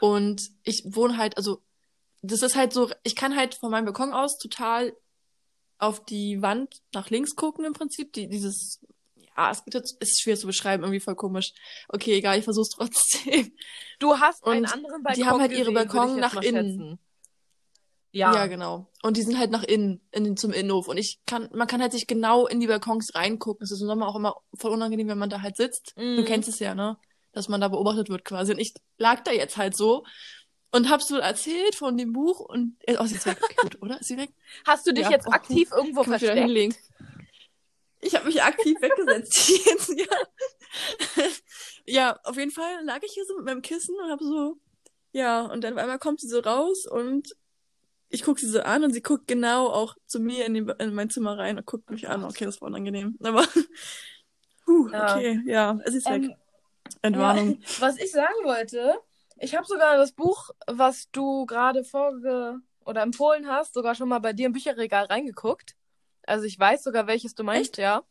Und 0.00 0.50
ich 0.62 0.82
wohne 0.86 1.16
halt, 1.16 1.36
also, 1.36 1.62
das 2.22 2.42
ist 2.42 2.56
halt 2.56 2.72
so, 2.72 2.90
ich 3.04 3.14
kann 3.14 3.36
halt 3.36 3.54
von 3.54 3.70
meinem 3.70 3.84
Balkon 3.84 4.12
aus 4.12 4.38
total 4.38 4.96
auf 5.78 6.04
die 6.04 6.40
Wand 6.42 6.82
nach 6.94 7.10
links 7.10 7.36
gucken 7.36 7.64
im 7.64 7.72
Prinzip. 7.72 8.12
Die, 8.14 8.28
dieses, 8.28 8.80
ja, 9.36 9.50
es 9.50 9.64
gibt 9.64 9.74
jetzt, 9.74 10.00
ist 10.02 10.20
schwer 10.20 10.36
zu 10.36 10.46
beschreiben, 10.46 10.82
irgendwie 10.84 11.00
voll 11.00 11.14
komisch. 11.16 11.52
Okay, 11.88 12.14
egal, 12.14 12.38
ich 12.38 12.44
versuch's 12.44 12.70
trotzdem. 12.70 13.52
Du 13.98 14.18
hast 14.18 14.44
einen 14.46 14.64
Und 14.66 14.72
anderen 14.74 15.02
Balkon 15.02 15.22
die 15.22 15.26
haben 15.28 15.40
halt 15.40 15.52
ihre 15.52 15.72
gesehen, 15.72 15.88
Balkon 15.88 16.20
nach 16.20 16.34
innen. 16.42 16.98
Ja. 18.12 18.34
Ja, 18.34 18.46
genau. 18.46 18.90
Und 19.02 19.16
die 19.16 19.22
sind 19.22 19.38
halt 19.38 19.50
nach 19.50 19.62
innen, 19.62 20.00
in 20.12 20.24
den, 20.24 20.36
zum 20.36 20.52
Innenhof. 20.52 20.88
Und 20.88 20.96
ich 20.96 21.20
kann, 21.26 21.48
man 21.54 21.66
kann 21.66 21.80
halt 21.82 21.92
sich 21.92 22.06
genau 22.06 22.46
in 22.46 22.60
die 22.60 22.66
Balkons 22.66 23.14
reingucken. 23.14 23.64
Es 23.64 23.70
ist 23.70 23.80
im 23.80 23.86
Sommer 23.86 24.08
auch 24.08 24.16
immer 24.16 24.36
voll 24.54 24.72
unangenehm, 24.72 25.08
wenn 25.08 25.18
man 25.18 25.30
da 25.30 25.42
halt 25.42 25.56
sitzt. 25.56 25.92
Du 25.96 26.02
Mhm. 26.02 26.24
kennst 26.24 26.48
es 26.48 26.58
ja, 26.58 26.74
ne? 26.74 26.96
Dass 27.32 27.48
man 27.48 27.60
da 27.60 27.68
beobachtet 27.68 28.08
wird 28.08 28.24
quasi. 28.24 28.52
Und 28.52 28.58
ich 28.58 28.74
lag 28.98 29.22
da 29.24 29.32
jetzt 29.32 29.56
halt 29.58 29.76
so 29.76 30.04
und 30.72 30.88
hab 30.90 31.02
so 31.02 31.16
erzählt 31.16 31.74
von 31.74 31.96
dem 31.98 32.12
Buch 32.12 32.40
und, 32.40 32.76
oh, 32.98 33.04
sie 33.06 33.16
ist 33.16 33.26
weg. 33.26 33.38
Okay, 33.42 33.54
gut, 33.62 33.82
oder? 33.82 34.00
Ist 34.00 34.08
sie 34.08 34.16
weg? 34.16 34.30
Hast 34.66 34.86
du 34.86 34.92
dich 34.92 35.04
Ja. 35.04 35.10
jetzt 35.10 35.26
Oh. 35.26 35.32
aktiv 35.32 35.70
irgendwo 35.76 36.02
versteckt? 36.04 36.76
Ich 38.00 38.14
habe 38.14 38.26
mich 38.26 38.42
aktiv 38.42 38.80
weggesetzt 38.80 39.48
jetzt, 39.66 39.88
ja. 39.88 40.06
ja, 41.86 42.20
auf 42.24 42.36
jeden 42.36 42.50
Fall 42.50 42.84
lag 42.84 43.02
ich 43.02 43.12
hier 43.12 43.24
so 43.24 43.36
mit 43.36 43.46
meinem 43.46 43.62
Kissen 43.62 43.96
und 44.02 44.10
hab 44.10 44.20
so, 44.20 44.58
ja, 45.12 45.46
und 45.46 45.64
dann 45.64 45.74
auf 45.74 45.80
einmal 45.80 45.98
kommt 45.98 46.20
sie 46.20 46.28
so 46.28 46.40
raus 46.40 46.86
und 46.86 47.34
ich 48.08 48.22
guck 48.22 48.38
sie 48.38 48.48
so 48.48 48.60
an 48.60 48.84
und 48.84 48.92
sie 48.92 49.02
guckt 49.02 49.26
genau 49.26 49.68
auch 49.68 49.96
zu 50.06 50.20
mir 50.20 50.44
in, 50.46 50.54
den, 50.54 50.68
in 50.68 50.94
mein 50.94 51.10
Zimmer 51.10 51.38
rein 51.38 51.58
und 51.58 51.66
guckt 51.66 51.90
mich 51.90 52.08
an. 52.08 52.24
Okay, 52.24 52.44
das 52.44 52.60
war 52.60 52.68
unangenehm. 52.68 53.16
Aber, 53.22 53.44
huh, 54.66 54.88
Ja. 54.92 55.16
okay, 55.16 55.40
ja, 55.46 55.78
es 55.84 55.94
ist 55.94 56.08
weg. 56.08 56.24
Ähm, 56.24 56.34
Entwarnung. 57.02 57.58
Ja, 57.60 57.68
was 57.80 57.98
ich 57.98 58.12
sagen 58.12 58.44
wollte, 58.44 58.94
ich 59.38 59.54
habe 59.56 59.66
sogar 59.66 59.96
das 59.96 60.12
Buch, 60.12 60.50
was 60.66 61.10
du 61.10 61.46
gerade 61.46 61.84
vorge 61.84 62.60
oder 62.84 63.02
empfohlen 63.02 63.48
hast, 63.48 63.74
sogar 63.74 63.94
schon 63.94 64.08
mal 64.08 64.20
bei 64.20 64.32
dir 64.32 64.46
im 64.46 64.52
Bücherregal 64.52 65.06
reingeguckt. 65.06 65.74
Also 66.26 66.44
ich 66.44 66.58
weiß 66.58 66.82
sogar, 66.84 67.06
welches 67.06 67.34
du 67.34 67.44
meinst, 67.44 67.72
Echt? 67.72 67.78
ja. 67.78 68.02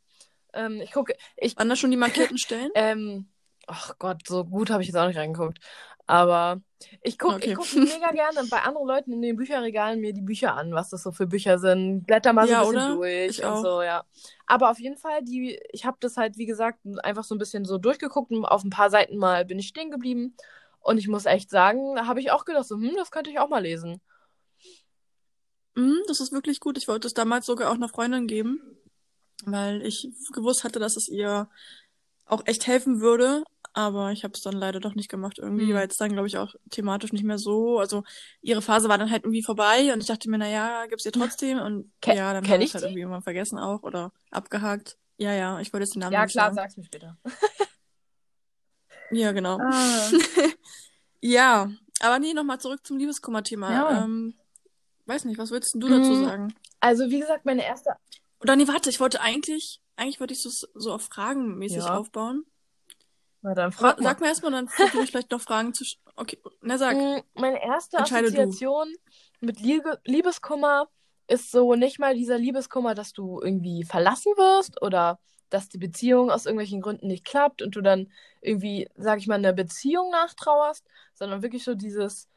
Ähm, 0.54 0.82
ich 0.82 0.91
gucke, 0.91 1.15
ich, 1.38 1.58
Waren 1.58 1.69
da 1.69 1.75
schon 1.75 1.91
die 1.91 1.97
markierten 1.97 2.38
Stellen? 2.38 2.71
ähm, 2.73 3.30
ach 3.67 3.97
Gott, 3.99 4.28
so 4.28 4.45
gut 4.45 4.69
habe 4.69 4.82
ich 4.84 4.89
jetzt 4.89 4.97
auch 4.97 5.08
nicht 5.08 5.17
reingeguckt. 5.17 5.60
Aber 6.08 6.62
ich 7.01 7.17
gucke 7.17 7.36
Okay. 7.36 7.45
ich 7.45 7.54
guck 7.56 7.73
mega 7.73 8.12
gerne 8.12 8.45
bei 8.47 8.62
anderen 8.62 8.88
Leuten 8.88 9.12
in 9.13 9.21
den 9.21 9.38
Bücherregalen 9.38 10.01
mir 10.01 10.13
die 10.13 10.21
Bücher 10.21 10.56
an, 10.56 10.73
was 10.73 10.89
das 10.89 11.04
so 11.04 11.12
für 11.12 11.28
Bücher 11.28 11.58
sind. 11.60 12.06
Blätter 12.06 12.34
mal 12.34 12.47
so 12.47 12.54
Ja, 12.54 12.56
ein 12.56 12.60
bisschen 12.60 12.86
oder? 12.86 12.86
durch 12.86 13.41
Ich 13.41 13.43
und 13.43 13.56
auch. 13.56 13.62
so, 13.62 13.82
ja. 13.82 14.04
Aber 14.45 14.69
auf 14.69 14.80
jeden 14.80 14.97
Fall, 14.97 15.23
die, 15.23 15.60
ich 15.71 15.86
habe 15.86 15.97
das 15.99 16.17
halt, 16.17 16.38
wie 16.38 16.45
gesagt, 16.45 16.80
einfach 17.04 17.23
so 17.23 17.34
ein 17.36 17.38
bisschen 17.39 17.65
so 17.65 17.78
durchgeguckt 17.78 18.32
und 18.32 18.45
auf 18.45 18.63
ein 18.63 18.69
paar 18.69 18.89
Seiten 18.89 19.17
mal 19.17 19.45
bin 19.45 19.58
ich 19.60 19.67
stehen 19.67 19.91
geblieben. 19.91 20.36
Und 20.80 20.97
ich 20.99 21.08
muss 21.08 21.25
echt 21.25 21.49
sagen, 21.49 21.95
da 21.95 22.06
habe 22.06 22.19
ich 22.19 22.32
auch 22.32 22.45
gedacht, 22.45 22.65
so, 22.67 22.75
hm, 22.75 22.93
das 22.97 23.10
könnte 23.12 23.30
ich 23.32 23.39
auch 23.39 23.49
mal 23.49 23.63
lesen. 23.63 24.01
Mm, 25.76 25.98
das 26.08 26.20
ist 26.20 26.32
wirklich 26.32 26.60
gut. 26.60 26.78
Ich 26.78 26.88
wollte 26.88 27.08
es 27.08 27.14
damals 27.14 27.46
sogar 27.46 27.70
auch 27.70 27.76
einer 27.76 27.90
Freundin 27.90 28.28
geben, 28.28 28.62
weil 29.46 29.82
ich 29.86 30.10
gewusst 30.34 30.64
hatte, 30.64 30.80
dass 30.80 30.96
es 30.98 31.08
ihr 31.10 31.50
auch 32.26 32.42
echt 32.46 32.66
helfen 32.68 33.02
würde. 33.02 33.44
Aber 33.78 34.14
ich 34.14 34.24
habe 34.24 34.32
es 34.34 34.42
dann 34.42 34.54
leider 34.56 34.80
doch 34.80 34.96
nicht 34.96 35.10
gemacht 35.10 35.38
irgendwie, 35.38 35.68
Hm. 35.68 35.74
weil 35.76 35.88
es 35.90 35.98
dann, 35.98 36.14
glaube 36.14 36.28
ich, 36.28 36.38
auch 36.38 36.56
thematisch 36.70 37.12
nicht 37.12 37.26
mehr 37.26 37.38
so. 37.38 37.78
Also 37.78 38.04
ihre 38.42 38.62
Phase 38.62 38.88
war 38.88 38.98
dann 38.98 39.12
halt 39.12 39.26
irgendwie 39.26 39.44
vorbei 39.44 39.92
und 39.94 40.00
ich 40.00 40.08
dachte 40.08 40.30
mir, 40.30 40.38
na 40.38 40.48
ja, 40.48 40.86
gibt's 40.86 41.06
ihr 41.06 41.12
trotzdem. 41.12 41.60
Und 41.60 41.92
Ke- 42.02 42.16
ja, 42.16 42.32
dann 42.34 42.48
habe 42.48 42.64
ich 42.64 42.74
halt 42.74 42.84
die? 42.84 42.88
irgendwie 42.88 43.02
irgendwann 43.02 43.22
vergessen 43.22 43.60
auch 43.60 43.84
oder 43.84 44.14
abgehakt. 44.32 44.98
Ja, 45.18 45.34
ja, 45.34 45.60
ich 45.60 45.74
wollte 45.74 45.84
jetzt 45.84 45.94
den 45.96 46.00
Namen 46.00 46.14
Ja, 46.14 46.24
nicht 46.24 46.32
klar, 46.32 46.46
sagen. 46.46 46.56
sag's 46.56 46.78
mir 46.78 46.86
später. 46.86 47.18
Ja, 49.12 49.32
genau. 49.34 49.60
Ah. 49.60 50.10
Ja, 51.22 51.72
aber 52.02 52.20
nee, 52.20 52.34
nochmal 52.34 52.60
zurück 52.60 52.86
zum 52.86 52.98
Liebeskummer-Thema. 52.98 53.72
Ja. 53.72 54.04
Ähm, 54.04 54.36
weiß 55.08 55.26
nicht, 55.26 55.38
was 55.38 55.52
würdest 55.52 55.76
du 55.76 55.88
dazu 55.88 56.12
Mm. 56.13 56.26
sagen? 56.26 56.56
Also, 56.80 57.10
wie 57.10 57.20
gesagt, 57.20 57.46
meine 57.46 57.63
erste. 57.65 57.96
Oder 58.41 58.56
nee, 58.56 58.68
warte, 58.68 58.89
ich 58.89 59.00
wollte 59.00 59.22
eigentlich, 59.22 59.82
eigentlich 59.96 60.20
wollte 60.20 60.34
ich 60.34 60.41
so, 60.41 60.50
so 60.74 60.94
auf 60.94 61.04
Fragen 61.04 61.58
mäßig 61.58 61.86
Ja. 61.86 61.98
aufbauen. 61.98 62.46
Na 63.41 63.54
dann 63.54 63.72
Fra 63.72 63.89
frag 63.89 63.98
mal. 64.00 64.04
sag 64.04 64.22
mir 64.22 64.28
erstmal, 64.28 64.52
dann 64.52 64.68
versuche 64.68 65.04
ich 65.04 65.12
vielleicht 65.12 65.32
noch 65.32 65.41
Fragen 65.41 65.74
zu. 65.74 65.86
Okay, 66.15 66.39
na 66.62 66.78
sag. 66.78 66.96
Mm, 66.98 67.22
Meine 67.36 67.62
erste 67.63 67.98
Entscheide 67.98 68.32
du. 68.32 68.38
Assoziation 68.39 68.91
mit 69.39 69.60
Liebe 69.60 70.00
Liebeskummer 70.06 70.88
ist 71.28 71.52
so 71.52 71.76
nicht 71.76 72.00
mal 72.00 72.15
dieser 72.15 72.38
Liebeskummer, 72.38 72.96
dass 72.96 73.13
du 73.13 73.39
irgendwie 73.41 73.84
verlassen 73.84 74.32
wirst 74.38 74.82
oder 74.82 75.20
dass 75.50 75.70
die 75.70 75.78
Beziehung 75.78 76.32
aus 76.32 76.46
irgendwelchen 76.46 76.82
Gründen 76.82 77.08
nicht 77.08 77.24
klappt 77.26 77.62
und 77.62 77.76
du 77.76 77.82
dann 77.82 78.12
irgendwie, 78.41 78.89
sag 78.96 79.20
ich 79.20 79.28
mal, 79.28 79.36
einer 79.36 79.54
Beziehung 79.54 80.10
nachtrauerst, 80.12 80.84
sondern 81.13 81.41
wirklich 81.44 81.63
so 81.63 81.76
dieses, 81.76 82.28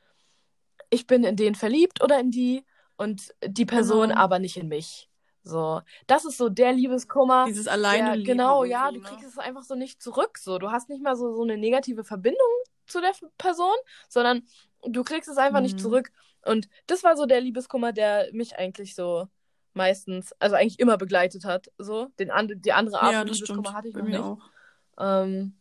ich 0.91 1.07
bin 1.07 1.25
in 1.25 1.37
den 1.37 1.55
verliebt 1.55 2.03
oder 2.03 2.19
in 2.21 2.31
die 2.31 2.65
und 2.97 3.35
die 3.45 3.67
Person 3.67 4.09
Genau. 4.09 4.21
aber 4.21 4.39
nicht 4.39 4.57
in 4.57 4.69
mich. 4.69 5.09
So, 5.45 5.81
das 6.07 6.25
ist 6.25 6.37
so 6.37 6.49
der 6.49 6.73
Liebeskummer. 6.73 7.47
Dieses 7.47 7.69
alleine 7.69 8.17
Liebe 8.17 8.33
genau, 8.33 8.65
ja, 8.65 8.91
du 8.91 9.01
ne? 9.01 9.07
kriegst 9.07 9.25
es 9.25 9.39
einfach 9.39 9.63
so 9.63 9.75
nicht 9.75 10.03
zurück. 10.03 10.39
So, 10.39 10.59
du 10.59 10.71
hast 10.71 10.89
nicht 10.89 11.03
mal 11.03 11.17
so, 11.17 11.35
so 11.35 11.43
eine 11.43 11.57
negative 11.57 12.05
Verbindung 12.05 12.47
zu 12.87 13.01
der 13.01 13.13
Person, 13.39 13.75
sondern 14.09 14.43
du 14.87 15.03
kriegst 15.05 15.29
es 15.29 15.39
einfach 15.39 15.61
nicht 15.61 15.77
Mhm. 15.77 15.83
zurück. 15.83 16.11
Und 16.45 16.69
das 16.87 17.03
war 17.03 17.17
so 17.17 17.25
der 17.27 17.41
Liebeskummer, 17.41 17.93
der 17.93 18.29
mich 18.33 18.57
eigentlich 18.59 18.95
so 18.95 19.29
meistens, 19.75 20.33
also 20.39 20.57
eigentlich 20.57 20.79
immer 20.81 20.99
begleitet 20.99 21.45
hat. 21.45 21.71
So, 21.79 22.07
den 22.19 22.31
and 22.31 22.53
die 22.65 22.73
andere 22.73 23.01
Art 23.01 23.15
Ja, 23.15 23.23
Liebeskummer 23.23 23.69
stimmt. 23.69 23.77
hatte 23.77 23.89
ich 23.89 23.95
Bei 23.95 24.01
noch 24.01 24.07
mir 24.07 24.19
nicht. 24.19 24.25
auch. 24.25 24.39
Ähm, 24.99 25.55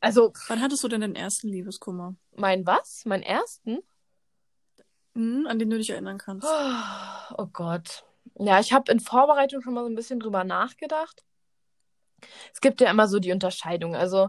also, 0.00 0.32
Wann 0.48 0.60
hattest 0.60 0.82
du 0.84 0.88
denn 0.88 1.00
den 1.00 1.16
ersten 1.16 1.48
Liebeskummer? 1.48 2.14
mein 2.36 2.66
was? 2.66 3.02
Mein 3.04 3.22
ersten? 3.22 3.78
Hm, 5.14 5.46
an 5.48 5.58
den 5.58 5.70
du 5.70 5.78
dich 5.78 5.90
erinnern 5.90 6.18
kannst. 6.18 6.46
Oh 7.36 7.46
Gott. 7.52 8.04
Ja, 8.38 8.60
ich 8.60 8.72
habe 8.72 8.90
in 8.92 9.00
Vorbereitung 9.00 9.60
schon 9.60 9.74
mal 9.74 9.82
so 9.82 9.90
ein 9.90 9.94
bisschen 9.96 10.20
drüber 10.20 10.44
nachgedacht. 10.44 11.24
Es 12.52 12.60
gibt 12.60 12.80
ja 12.80 12.90
immer 12.90 13.08
so 13.08 13.18
die 13.18 13.32
Unterscheidung. 13.32 13.94
Also 13.96 14.28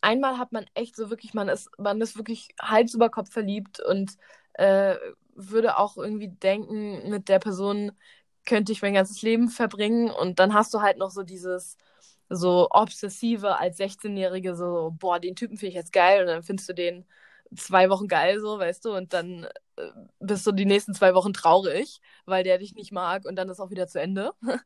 einmal 0.00 0.38
hat 0.38 0.52
man 0.52 0.66
echt 0.74 0.96
so 0.96 1.10
wirklich, 1.10 1.34
man 1.34 1.48
ist, 1.48 1.68
man 1.78 2.00
ist 2.00 2.16
wirklich 2.16 2.48
Hals 2.60 2.94
über 2.94 3.10
Kopf 3.10 3.30
verliebt 3.32 3.80
und 3.80 4.16
äh, 4.54 4.96
würde 5.34 5.78
auch 5.78 5.96
irgendwie 5.96 6.28
denken, 6.28 7.10
mit 7.10 7.28
der 7.28 7.38
Person 7.38 7.92
könnte 8.46 8.72
ich 8.72 8.80
mein 8.80 8.94
ganzes 8.94 9.22
Leben 9.22 9.48
verbringen. 9.48 10.10
Und 10.10 10.38
dann 10.38 10.54
hast 10.54 10.72
du 10.72 10.80
halt 10.80 10.98
noch 10.98 11.10
so 11.10 11.22
dieses 11.24 11.76
so 12.28 12.68
obsessive 12.70 13.58
als 13.58 13.78
16-Jährige, 13.78 14.56
so, 14.56 14.94
boah, 14.98 15.20
den 15.20 15.36
Typen 15.36 15.56
finde 15.56 15.70
ich 15.70 15.74
jetzt 15.74 15.92
geil 15.92 16.20
und 16.22 16.26
dann 16.26 16.42
findest 16.42 16.68
du 16.68 16.74
den 16.74 17.04
zwei 17.54 17.88
Wochen 17.90 18.08
geil, 18.08 18.40
so, 18.40 18.58
weißt 18.58 18.84
du, 18.84 18.96
und 18.96 19.12
dann 19.12 19.44
äh, 19.76 19.90
bist 20.20 20.46
du 20.46 20.52
die 20.52 20.64
nächsten 20.66 20.94
zwei 20.94 21.14
Wochen 21.14 21.32
traurig, 21.32 22.00
weil 22.24 22.42
der 22.44 22.58
dich 22.58 22.74
nicht 22.74 22.92
mag 22.92 23.24
und 23.24 23.36
dann 23.36 23.48
ist 23.48 23.60
auch 23.60 23.70
wieder 23.70 23.86
zu 23.86 24.00
Ende. 24.00 24.32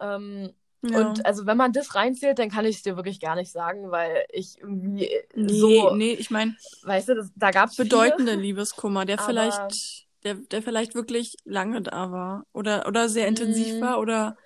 ähm, 0.00 0.52
Ja. 0.84 0.98
Und 0.98 1.24
also 1.24 1.46
wenn 1.46 1.56
man 1.56 1.72
das 1.72 1.94
reinzählt, 1.94 2.38
dann 2.38 2.50
kann 2.50 2.64
ich 2.64 2.76
es 2.76 2.82
dir 2.82 2.96
wirklich 2.96 3.20
gar 3.20 3.36
nicht 3.36 3.52
sagen, 3.52 3.90
weil 3.90 4.24
ich 4.30 4.58
irgendwie 4.58 5.08
nee, 5.34 5.60
so, 5.60 5.94
nee, 5.94 6.12
ich 6.14 6.30
meine, 6.30 6.56
weißt 6.82 7.08
du, 7.10 7.14
das, 7.14 7.30
da 7.36 7.50
gab 7.52 7.70
es 7.70 7.76
bedeutende 7.76 8.34
Liebeskummer, 8.34 9.04
der 9.04 9.18
vielleicht, 9.18 10.08
der, 10.24 10.34
der 10.34 10.62
vielleicht 10.62 10.94
wirklich 10.94 11.36
lange 11.44 11.82
da 11.82 12.10
war. 12.10 12.46
Oder, 12.52 12.86
oder 12.88 13.08
sehr 13.08 13.28
intensiv 13.28 13.76
Mhm. 13.76 13.80
war 13.80 14.00
oder, 14.00 14.36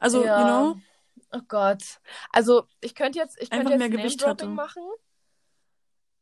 also, 0.00 0.24
ja. 0.24 0.38
you 0.40 0.44
know, 0.44 0.80
Oh 1.32 1.40
Gott. 1.48 1.82
Also 2.32 2.66
ich 2.80 2.94
könnte 2.94 3.18
jetzt, 3.18 3.36
ich 3.40 3.50
könnte 3.50 3.70
jetzt 3.70 3.78
mehr 3.78 3.90
Gewicht 3.90 4.24
hatte. 4.26 4.46
machen. 4.46 4.82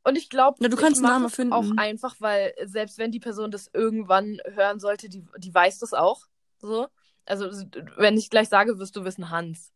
Und 0.04 0.16
ich 0.16 0.30
glaube, 0.30 0.58
Na, 0.60 0.68
du 0.68 0.76
kannst 0.76 1.02
einen 1.02 1.12
Namen 1.12 1.30
finden. 1.30 1.52
auch 1.52 1.64
einfach, 1.76 2.14
weil 2.20 2.54
selbst 2.64 2.98
wenn 2.98 3.10
die 3.10 3.18
Person 3.20 3.50
das 3.50 3.68
irgendwann 3.72 4.38
hören 4.46 4.78
sollte, 4.78 5.08
die, 5.08 5.24
die 5.38 5.52
weiß 5.54 5.78
das 5.80 5.92
auch. 5.94 6.26
So. 6.58 6.88
Also 7.24 7.50
wenn 7.96 8.16
ich 8.16 8.30
gleich 8.30 8.48
sage, 8.48 8.78
wirst 8.78 8.94
du 8.94 9.04
wissen, 9.04 9.30
Hans. 9.30 9.72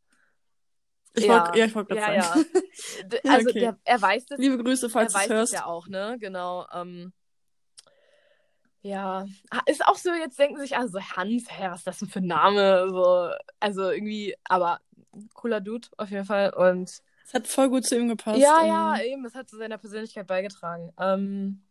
ich 1.14 1.24
ja. 1.24 1.44
wollte, 1.46 1.58
ja, 1.58 1.64
ich 1.66 1.74
wollte 1.74 1.94
Ja, 1.96 2.00
gerade 2.00 2.16
ja. 2.16 2.22
sagen. 2.22 2.44
Ja, 3.24 3.32
Also 3.32 3.48
okay. 3.50 3.60
der, 3.60 3.78
er 3.84 4.02
weiß 4.02 4.26
das 4.26 4.38
Liebe 4.38 4.62
Grüße, 4.62 4.88
falls 4.88 5.12
du 5.12 5.18
er 5.18 5.24
es 5.24 5.28
weiß 5.30 5.36
hörst. 5.36 5.52
es 5.52 5.58
ja 5.58 5.66
auch, 5.66 5.88
ne? 5.88 6.16
Genau. 6.20 6.66
Ähm, 6.72 7.12
ja, 8.82 9.26
ist 9.66 9.86
auch 9.86 9.96
so, 9.96 10.10
jetzt 10.12 10.38
denken 10.38 10.58
sich 10.58 10.76
also 10.76 11.00
Hans, 11.00 11.46
hä, 11.50 11.68
was 11.70 11.78
ist 11.80 11.86
das 11.86 11.98
denn 11.98 12.08
für 12.08 12.20
ein 12.20 12.26
Name? 12.26 12.88
So, 12.90 13.30
also 13.60 13.90
irgendwie, 13.90 14.34
aber 14.44 14.80
cooler 15.34 15.60
Dude 15.60 15.88
auf 15.98 16.10
jeden 16.10 16.24
Fall. 16.24 16.52
Und 16.54 16.90
Es 17.26 17.34
hat 17.34 17.46
voll 17.46 17.68
gut 17.68 17.84
zu 17.84 17.96
ihm 17.98 18.08
gepasst. 18.08 18.38
ja, 18.40 18.64
ja, 18.64 19.00
eben, 19.02 19.24
es 19.24 19.34
hat 19.34 19.48
zu 19.50 19.56
seiner 19.58 19.78
Persönlichkeit 19.78 20.26
beigetragen. 20.26 20.92
Ähm, 20.98 21.62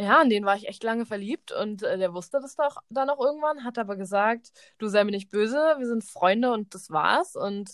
ja, 0.00 0.20
an 0.20 0.30
den 0.30 0.44
war 0.44 0.54
ich 0.56 0.68
echt 0.68 0.84
lange 0.84 1.04
verliebt 1.06 1.50
und 1.52 1.82
äh, 1.82 1.98
der 1.98 2.14
wusste 2.14 2.38
das 2.40 2.54
doch 2.54 2.76
dann 2.88 3.10
auch 3.10 3.20
irgendwann, 3.20 3.64
hat 3.64 3.78
aber 3.78 3.96
gesagt, 3.96 4.52
du 4.78 4.86
sei 4.86 5.02
mir 5.04 5.10
nicht 5.10 5.28
böse, 5.30 5.74
wir 5.76 5.86
sind 5.86 6.04
Freunde 6.04 6.52
und 6.52 6.72
das 6.74 6.90
war's. 6.90 7.34
Und 7.36 7.68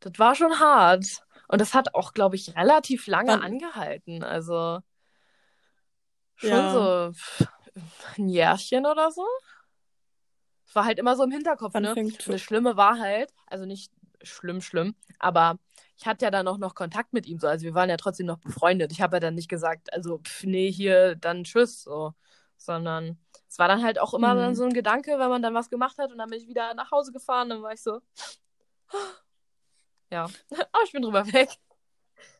das 0.00 0.12
war 0.18 0.34
schon 0.34 0.60
hart. 0.60 1.04
Und 1.48 1.60
das 1.60 1.74
hat 1.74 1.94
auch, 1.94 2.12
glaube 2.14 2.36
ich, 2.36 2.56
relativ 2.56 3.06
lange 3.08 3.32
Wann- 3.32 3.42
angehalten. 3.42 4.22
Also 4.22 4.78
schon 6.40 6.48
Ja. 6.50 7.12
so 7.12 7.12
ein 8.18 8.28
Jährchen 8.28 8.86
oder 8.86 9.10
so. 9.10 9.24
Es 10.66 10.74
war 10.74 10.84
halt 10.84 10.98
immer 10.98 11.16
so 11.16 11.24
im 11.24 11.30
Hinterkopf, 11.32 11.74
Wann 11.74 11.82
ne? 11.82 11.94
das 12.26 12.40
Schlimme 12.40 12.76
war 12.76 12.98
halt, 12.98 13.32
also 13.46 13.66
nicht 13.66 13.90
schlimm, 14.22 14.60
schlimm, 14.60 14.94
aber 15.18 15.58
ich 15.96 16.06
hatte 16.06 16.24
ja 16.26 16.30
dann 16.30 16.46
auch 16.46 16.58
noch 16.58 16.74
Kontakt 16.74 17.12
mit 17.12 17.26
ihm 17.26 17.38
so. 17.38 17.46
Also 17.48 17.64
wir 17.64 17.74
waren 17.74 17.90
ja 17.90 17.96
trotzdem 17.96 18.26
noch 18.26 18.38
befreundet. 18.38 18.92
Ich 18.92 19.00
habe 19.00 19.16
ja 19.16 19.20
dann 19.20 19.34
nicht 19.34 19.48
gesagt, 19.48 19.92
also 19.92 20.18
pff, 20.18 20.44
nee, 20.44 20.70
hier, 20.70 21.14
dann 21.16 21.44
tschüss, 21.44 21.82
so. 21.82 22.14
Sondern 22.56 23.18
es 23.48 23.58
war 23.58 23.68
dann 23.68 23.82
halt 23.82 23.98
auch 23.98 24.14
immer 24.14 24.34
Mhm. 24.34 24.38
dann 24.38 24.54
so 24.54 24.64
ein 24.64 24.72
Gedanke, 24.72 25.18
wenn 25.18 25.28
man 25.30 25.42
dann 25.42 25.54
was 25.54 25.70
gemacht 25.70 25.98
hat 25.98 26.12
und 26.12 26.18
dann 26.18 26.28
bin 26.30 26.38
ich 26.40 26.48
wieder 26.48 26.72
nach 26.74 26.90
Hause 26.90 27.10
gefahren, 27.12 27.48
dann 27.48 27.62
war 27.62 27.72
ich 27.72 27.82
so, 27.82 28.00
ja, 30.10 30.26
oh, 30.50 30.78
ich 30.84 30.92
bin 30.92 31.02
drüber 31.02 31.26
weg. 31.32 31.50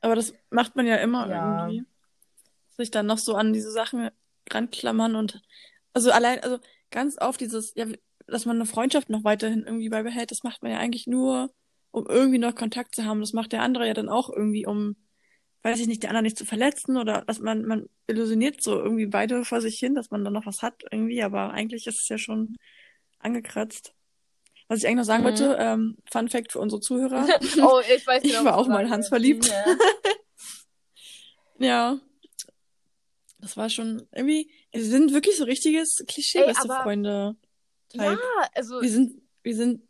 Aber 0.02 0.14
das 0.14 0.32
macht 0.50 0.76
man 0.76 0.86
ja 0.86 0.96
immer 0.96 1.28
Ja. 1.28 1.66
irgendwie. 1.68 1.84
Sich 2.80 2.90
dann 2.90 3.06
noch 3.06 3.18
so 3.18 3.34
an 3.34 3.52
diese 3.52 3.70
Sachen 3.70 4.10
ranklammern 4.50 5.14
und 5.14 5.40
also 5.92 6.10
allein, 6.10 6.40
also 6.40 6.58
ganz 6.90 7.16
oft 7.20 7.40
dieses, 7.40 7.74
ja, 7.74 7.86
dass 8.26 8.46
man 8.46 8.56
eine 8.56 8.66
Freundschaft 8.66 9.10
noch 9.10 9.24
weiterhin 9.24 9.64
irgendwie 9.64 9.88
beibehält, 9.88 10.30
das 10.30 10.42
macht 10.42 10.62
man 10.62 10.72
ja 10.72 10.78
eigentlich 10.78 11.06
nur, 11.06 11.52
um 11.90 12.06
irgendwie 12.06 12.38
noch 12.38 12.54
Kontakt 12.54 12.94
zu 12.94 13.04
haben. 13.04 13.20
Das 13.20 13.32
macht 13.32 13.52
der 13.52 13.62
andere 13.62 13.86
ja 13.86 13.94
dann 13.94 14.08
auch 14.08 14.30
irgendwie, 14.30 14.66
um, 14.66 14.96
weiß 15.62 15.78
ich 15.80 15.86
nicht, 15.88 16.02
der 16.02 16.10
andere 16.10 16.22
nicht 16.22 16.38
zu 16.38 16.46
verletzen 16.46 16.96
oder 16.96 17.22
dass 17.22 17.38
man, 17.40 17.64
man 17.66 17.86
illusioniert 18.06 18.62
so 18.62 18.80
irgendwie 18.80 19.06
beide 19.06 19.44
vor 19.44 19.60
sich 19.60 19.78
hin, 19.78 19.94
dass 19.94 20.10
man 20.10 20.24
dann 20.24 20.32
noch 20.32 20.46
was 20.46 20.62
hat 20.62 20.82
irgendwie, 20.90 21.22
aber 21.22 21.50
eigentlich 21.50 21.86
ist 21.86 22.00
es 22.00 22.08
ja 22.08 22.18
schon 22.18 22.56
angekratzt. 23.18 23.92
Was 24.68 24.78
ich 24.78 24.86
eigentlich 24.86 24.98
noch 24.98 25.04
sagen 25.04 25.22
Mhm. 25.22 25.26
wollte, 25.28 25.56
ähm, 25.58 25.96
Fun 26.10 26.28
Fact 26.28 26.52
für 26.52 26.60
unsere 26.60 26.80
Zuhörer. 26.80 27.26
Oh, 27.60 27.80
ich 27.94 28.06
weiß 28.06 28.22
Ich 28.22 28.30
genau, 28.30 28.44
war 28.44 28.52
was 28.58 28.66
auch 28.66 28.68
mal 28.68 28.88
Hans 28.88 29.08
verliebt. 29.08 29.46
Ja. 29.46 29.64
Ja. 31.58 31.98
Das 33.40 33.56
war 33.56 33.70
schon 33.70 34.06
irgendwie, 34.12 34.50
wir 34.72 34.84
sind 34.84 35.12
wirklich 35.12 35.36
so 35.36 35.44
richtiges 35.44 36.04
Klischee, 36.06 36.40
Ey, 36.40 36.46
beste 36.48 36.70
aber- 36.70 36.82
Freunde. 36.82 37.36
ja, 37.92 38.10
Type. 38.14 38.20
also 38.54 38.80
Wir 38.82 38.90
sind, 38.90 39.20
wir 39.42 39.56
sind 39.56 39.82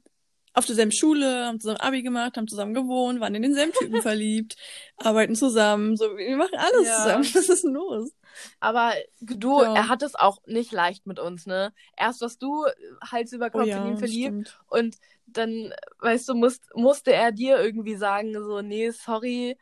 auf 0.53 0.67
derselben 0.67 0.91
Schule, 0.93 1.47
haben 1.47 1.61
zusammen 1.61 1.81
Abi 1.81 2.03
gemacht, 2.03 2.37
haben 2.37 2.49
zusammen 2.49 2.75
gewohnt, 2.75 3.21
waren 3.21 3.35
in 3.37 3.43
denselben 3.43 3.73
Typen 3.73 4.03
verliebt, 4.03 4.57
arbeiten 4.97 5.37
zusammen, 5.37 5.97
so, 5.97 6.17
wir 6.17 6.37
machen 6.37 6.57
alles 6.57 6.87
Ja. 6.87 6.97
zusammen. 7.03 7.25
Was 7.35 7.49
ist 7.49 7.65
denn 7.65 7.73
los? 7.73 8.13
Aber 8.59 8.95
du, 9.21 9.61
Ja. 9.63 9.75
er 9.75 9.89
hat 9.89 10.03
es 10.03 10.15
auch 10.15 10.39
nicht 10.47 10.73
leicht 10.73 11.07
mit 11.07 11.19
uns, 11.21 11.47
ne? 11.47 11.73
Erst 11.97 12.21
warst 12.21 12.43
du 12.43 12.65
Hals 13.11 13.33
über 13.33 13.51
Kopf 13.51 13.67
in 13.67 13.87
ihn 13.87 13.99
verliebt 13.99 14.49
stimmt. 14.49 14.59
und 14.69 14.97
dann, 15.27 15.73
weißt 16.01 16.29
du, 16.29 16.35
musst, 16.35 16.65
musste 16.75 17.13
er 17.13 17.31
dir 17.33 17.59
irgendwie 17.61 17.95
sagen, 17.97 18.33
so, 18.35 18.61
nee, 18.61 18.91
sorry. 18.91 19.57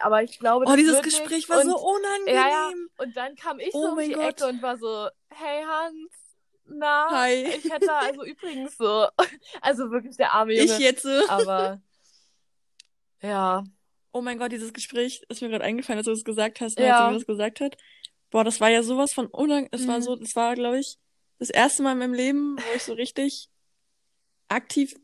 Aber 0.00 0.22
ich 0.22 0.38
glaube, 0.38 0.64
Oh, 0.68 0.76
dieses 0.76 1.02
Gespräch 1.02 1.30
nichts. 1.30 1.50
war 1.50 1.60
und, 1.60 1.66
so 1.70 1.78
unangenehm. 1.78 2.34
Ja, 2.34 2.48
ja. 2.48 2.70
Und 2.98 3.16
dann 3.16 3.34
kam 3.36 3.58
ich 3.60 3.74
Oh 3.74 3.86
so 3.86 3.92
um 3.92 3.98
die 3.98 4.12
Gott. 4.12 4.24
Ecke 4.40 4.46
und 4.46 4.62
war 4.62 4.76
so, 4.78 5.08
hey 5.30 5.62
Hans, 5.64 6.10
na, 6.64 7.08
Hi. 7.10 7.44
ich 7.44 7.70
hätte 7.70 7.92
also 7.92 8.24
übrigens 8.24 8.76
so, 8.76 9.08
also 9.60 9.90
wirklich 9.90 10.16
der 10.16 10.32
arme 10.32 10.52
Junge. 10.54 10.72
Ich 10.72 10.78
jetzt. 10.78 11.04
Aber 11.28 11.80
ja, 13.22 13.64
Oh 14.14 14.20
mein 14.20 14.38
Gott, 14.38 14.52
dieses 14.52 14.74
Gespräch 14.74 15.22
ist 15.30 15.40
mir 15.40 15.48
gerade 15.48 15.64
eingefallen, 15.64 15.96
als 15.98 16.04
du 16.04 16.12
es 16.12 16.22
gesagt 16.24 16.60
hast, 16.60 16.78
Ja. 16.78 16.84
als 16.96 17.00
er 17.00 17.08
mir 17.08 17.14
das 17.14 17.26
gesagt 17.26 17.60
hat. 17.60 17.78
Boah, 18.30 18.44
das 18.44 18.60
war 18.60 18.68
ja 18.68 18.82
sowas 18.82 19.10
von 19.14 19.26
unangenehm. 19.26 19.70
Es 19.72 19.86
war 19.88 19.98
Mhm. 19.98 20.02
so, 20.02 20.16
das 20.16 20.36
war, 20.36 20.54
glaube 20.54 20.78
ich, 20.80 20.98
das 21.38 21.48
erste 21.48 21.82
Mal 21.82 21.92
in 21.92 21.98
meinem 21.98 22.12
Leben, 22.14 22.56
wo 22.58 22.76
ich 22.76 22.82
so 22.82 22.92
richtig 22.92 23.48
aktiv 24.48 24.94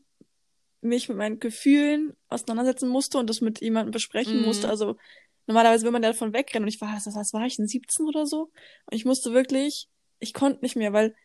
mich 0.81 1.09
mit 1.09 1.17
meinen 1.17 1.39
Gefühlen 1.39 2.15
auseinandersetzen 2.29 2.87
musste 2.89 3.17
und 3.17 3.29
das 3.29 3.41
mit 3.41 3.61
jemandem 3.61 3.91
besprechen 3.91 4.39
Mhm. 4.39 4.45
musste. 4.45 4.69
Also 4.69 4.95
normalerweise 5.47 5.83
will 5.85 5.91
man 5.91 6.03
ja 6.03 6.11
davon 6.11 6.33
wegrennen 6.33 6.63
und 6.65 6.73
ich 6.73 6.79
war, 6.81 6.95
was, 6.95 7.05
was 7.13 7.33
war 7.33 7.45
ich, 7.45 7.57
denn 7.57 7.67
17 7.67 8.05
oder 8.07 8.25
so? 8.25 8.43
Und 8.85 8.95
ich 8.95 9.05
musste 9.05 9.33
wirklich, 9.33 9.89
ich 10.19 10.33
konnte 10.33 10.61
nicht 10.61 10.75
mehr, 10.75 10.93
weil, 10.93 11.15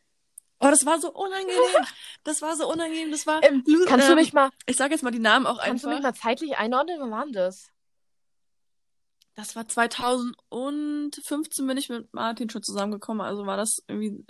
oh, 0.60 0.66
das 0.70 0.84
war 0.86 1.00
so 1.00 1.12
unangenehm. 1.12 1.54
Das 2.24 2.40
war 2.40 2.56
so 2.56 2.66
unangenehm, 2.70 3.10
das 3.10 3.26
war, 3.26 3.42
ähm, 3.44 3.62
kannst 3.86 4.08
du 4.08 4.12
ähm, 4.12 4.18
mich 4.18 4.32
mal, 4.32 4.48
ich 4.66 4.76
sage 4.76 4.94
jetzt 4.94 5.02
mal 5.02 5.10
die 5.10 5.18
Namen 5.18 5.46
auch 5.46 5.58
kannst 5.62 5.84
du 5.84 5.88
einfach. 5.88 5.98
mich 5.98 6.02
mal 6.02 6.14
zeitlich 6.14 6.56
einordnen? 6.56 6.98
Wann 7.00 7.10
war 7.10 7.24
denn 7.24 7.34
das? 7.34 7.68
Das 9.34 9.54
war 9.56 9.68
2015 9.68 11.66
bin 11.66 11.76
ich 11.76 11.88
mit 11.90 12.12
Martin 12.14 12.48
schon 12.48 12.62
zusammengekommen. 12.62 13.20
Also 13.26 13.44
war 13.46 13.56
das 13.56 13.82
irgendwie 13.88 14.24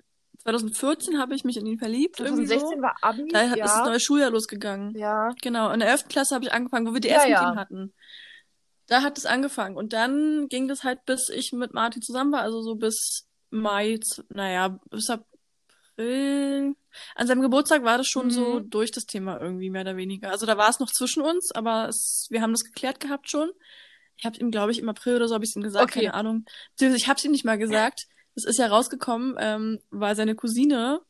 2014 0.44 1.18
habe 1.18 1.34
ich 1.34 1.44
mich 1.44 1.56
in 1.56 1.66
ihn 1.66 1.78
verliebt. 1.78 2.20
irgendwie 2.20 2.46
2016 2.46 2.78
so. 2.78 2.82
war 2.82 2.96
Abi, 3.02 3.28
Da 3.32 3.42
ja. 3.44 3.52
ist 3.54 3.60
das 3.74 3.86
neue 3.86 4.00
Schuljahr 4.00 4.30
losgegangen. 4.30 4.94
ja. 4.96 5.30
Genau. 5.42 5.70
In 5.70 5.80
der 5.80 5.88
11. 5.90 6.08
Klasse 6.08 6.34
habe 6.34 6.44
ich 6.44 6.52
angefangen, 6.52 6.86
wo 6.86 6.92
wir 6.94 7.00
Ja, 7.00 7.18
DS 7.18 7.22
mit 7.24 7.30
ja. 7.32 7.52
ihm 7.52 7.58
hatten. 7.58 7.94
Da 8.86 9.02
hat 9.02 9.16
es 9.16 9.24
angefangen. 9.26 9.76
Und 9.76 9.92
dann 9.94 10.46
ging 10.48 10.68
das 10.68 10.84
halt, 10.84 11.04
bis 11.06 11.30
ich 11.30 11.52
mit 11.52 11.72
Martin 11.72 12.02
zusammen 12.02 12.32
war, 12.32 12.42
also 12.42 12.60
so 12.62 12.74
bis 12.76 13.26
Mai, 13.50 13.98
naja, 14.28 14.78
bis 14.90 15.08
April. 15.08 16.74
An 17.14 17.26
seinem 17.26 17.40
Geburtstag 17.42 17.82
war 17.84 17.98
das 17.98 18.06
schon 18.08 18.26
Mhm. 18.26 18.30
so 18.30 18.60
durch 18.60 18.90
das 18.90 19.06
Thema 19.06 19.40
irgendwie, 19.40 19.70
mehr 19.70 19.82
oder 19.82 19.96
weniger. 19.96 20.30
Also 20.30 20.44
da 20.46 20.56
war 20.58 20.68
es 20.68 20.80
noch 20.80 20.90
zwischen 20.90 21.22
uns, 21.22 21.52
aber 21.52 21.88
es, 21.88 22.26
wir 22.30 22.42
haben 22.42 22.52
das 22.52 22.64
geklärt 22.64 23.00
gehabt 23.00 23.30
schon. 23.30 23.50
Ich 24.16 24.24
habe 24.26 24.36
ihm, 24.38 24.50
glaube 24.50 24.72
ich, 24.72 24.78
im 24.78 24.88
April 24.88 25.16
oder 25.16 25.28
so 25.28 25.34
habe 25.34 25.44
ich 25.44 25.56
ihm 25.56 25.62
gesagt, 25.62 25.84
Okay. 25.84 26.00
keine 26.02 26.14
Ahnung. 26.14 26.44
Beziehungsweise 26.72 27.02
ich 27.02 27.08
habe 27.08 27.18
es 27.18 27.24
ihm 27.24 27.32
nicht 27.32 27.44
mal 27.44 27.58
gesagt. 27.58 28.06
Das 28.34 28.44
ist 28.44 28.58
ja 28.58 28.66
rausgekommen, 28.66 29.36
ähm, 29.38 29.80
weil 29.90 30.16
seine 30.16 30.34
Cousine 30.34 31.00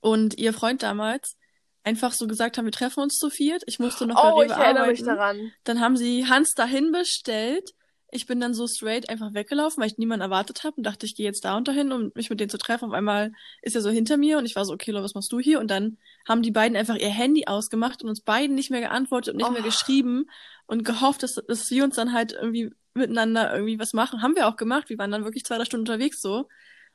und 0.00 0.38
ihr 0.38 0.52
Freund 0.52 0.82
damals 0.82 1.36
einfach 1.84 2.12
so 2.12 2.26
gesagt 2.26 2.58
haben, 2.58 2.64
wir 2.64 2.72
treffen 2.72 3.00
uns 3.00 3.16
zu 3.18 3.30
viert. 3.30 3.62
Ich 3.66 3.78
musste 3.78 4.06
noch 4.06 4.16
Oh, 4.22 4.36
bei 4.36 4.46
ich 4.46 4.52
Rewe 4.52 4.62
erinnere 4.62 4.86
mich 4.88 5.00
arbeiten. 5.02 5.16
daran. 5.18 5.52
Dann 5.64 5.80
haben 5.80 5.96
sie 5.96 6.26
Hans 6.26 6.54
dahin 6.54 6.92
bestellt. 6.92 7.70
Ich 8.14 8.26
bin 8.26 8.40
dann 8.40 8.52
so 8.52 8.66
straight 8.66 9.08
einfach 9.08 9.32
weggelaufen, 9.32 9.80
weil 9.80 9.88
ich 9.88 9.96
niemanden 9.96 10.20
erwartet 10.22 10.64
habe 10.64 10.76
und 10.76 10.82
dachte, 10.84 11.06
ich 11.06 11.14
gehe 11.16 11.24
jetzt 11.24 11.44
da 11.46 11.56
und 11.56 11.66
dahin, 11.66 11.92
um 11.92 12.12
mich 12.14 12.28
mit 12.28 12.40
denen 12.40 12.50
zu 12.50 12.58
treffen. 12.58 12.84
Auf 12.88 12.92
einmal 12.92 13.32
ist 13.62 13.74
er 13.74 13.80
so 13.80 13.88
hinter 13.90 14.16
mir 14.18 14.36
und 14.38 14.44
ich 14.44 14.54
war 14.54 14.64
so, 14.66 14.74
okay, 14.74 14.90
Leute, 14.90 15.04
was 15.04 15.14
machst 15.14 15.32
du 15.32 15.40
hier? 15.40 15.58
Und 15.60 15.70
dann 15.70 15.96
haben 16.28 16.42
die 16.42 16.50
beiden 16.50 16.76
einfach 16.76 16.96
ihr 16.96 17.08
Handy 17.08 17.46
ausgemacht 17.46 18.02
und 18.02 18.10
uns 18.10 18.20
beiden 18.20 18.54
nicht 18.54 18.70
mehr 18.70 18.80
geantwortet 18.82 19.32
und 19.32 19.38
nicht 19.38 19.50
mehr 19.50 19.62
Oh. 19.62 19.64
geschrieben 19.64 20.26
und 20.66 20.84
gehofft, 20.84 21.22
dass, 21.22 21.36
dass 21.48 21.70
wir 21.70 21.84
uns 21.84 21.96
dann 21.96 22.12
halt 22.12 22.32
irgendwie 22.32 22.70
miteinander 22.94 23.52
irgendwie 23.54 23.78
was 23.78 23.92
machen. 23.92 24.22
Haben 24.22 24.36
wir 24.36 24.46
auch 24.48 24.56
gemacht. 24.56 24.88
Wir 24.88 24.98
waren 24.98 25.10
dann 25.10 25.24
wirklich 25.24 25.44
zwei, 25.44 25.56
drei 25.56 25.64
Stunden 25.64 25.82
unterwegs 25.88 26.20
so 26.20 26.48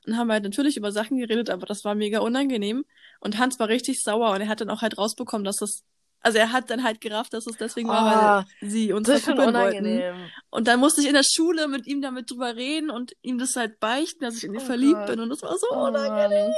und 0.05 0.17
haben 0.17 0.31
halt 0.31 0.43
natürlich 0.43 0.77
über 0.77 0.91
Sachen 0.91 1.17
geredet, 1.17 1.49
aber 1.49 1.65
das 1.65 1.83
war 1.83 1.95
mega 1.95 2.19
unangenehm. 2.19 2.85
Und 3.19 3.37
Hans 3.39 3.59
war 3.59 3.67
richtig 3.67 4.01
sauer 4.01 4.31
und 4.31 4.41
er 4.41 4.47
hat 4.47 4.61
dann 4.61 4.69
auch 4.69 4.81
halt 4.81 4.97
rausbekommen, 4.97 5.43
dass 5.43 5.57
das, 5.57 5.83
also 6.21 6.37
er 6.37 6.51
hat 6.51 6.69
dann 6.69 6.83
halt 6.83 7.01
gerafft, 7.01 7.33
dass 7.33 7.47
es 7.47 7.57
deswegen 7.57 7.89
war, 7.89 8.05
Ah, 8.05 8.45
weil 8.61 8.69
sie 8.69 8.93
uns 8.93 9.07
verkuppeln 9.09 9.37
wollten. 9.53 9.57
unangenehm. 9.85 10.15
Und 10.49 10.67
dann 10.67 10.79
musste 10.79 11.01
ich 11.01 11.07
in 11.07 11.13
der 11.13 11.23
Schule 11.23 11.67
mit 11.67 11.87
ihm 11.87 12.01
damit 12.01 12.29
drüber 12.31 12.55
reden 12.55 12.89
und 12.91 13.13
ihm 13.21 13.37
das 13.39 13.55
halt 13.55 13.79
beichten, 13.79 14.23
dass 14.23 14.37
ich 14.37 14.43
in 14.43 14.53
ihn 14.53 14.61
Oh 14.61 14.65
verliebt 14.65 14.99
Gott. 14.99 15.07
bin. 15.07 15.19
Und 15.19 15.29
das 15.29 15.41
war 15.41 15.57
so 15.57 15.67
Oh 15.71 15.87
unangenehm. 15.87 16.47
Mann. 16.49 16.53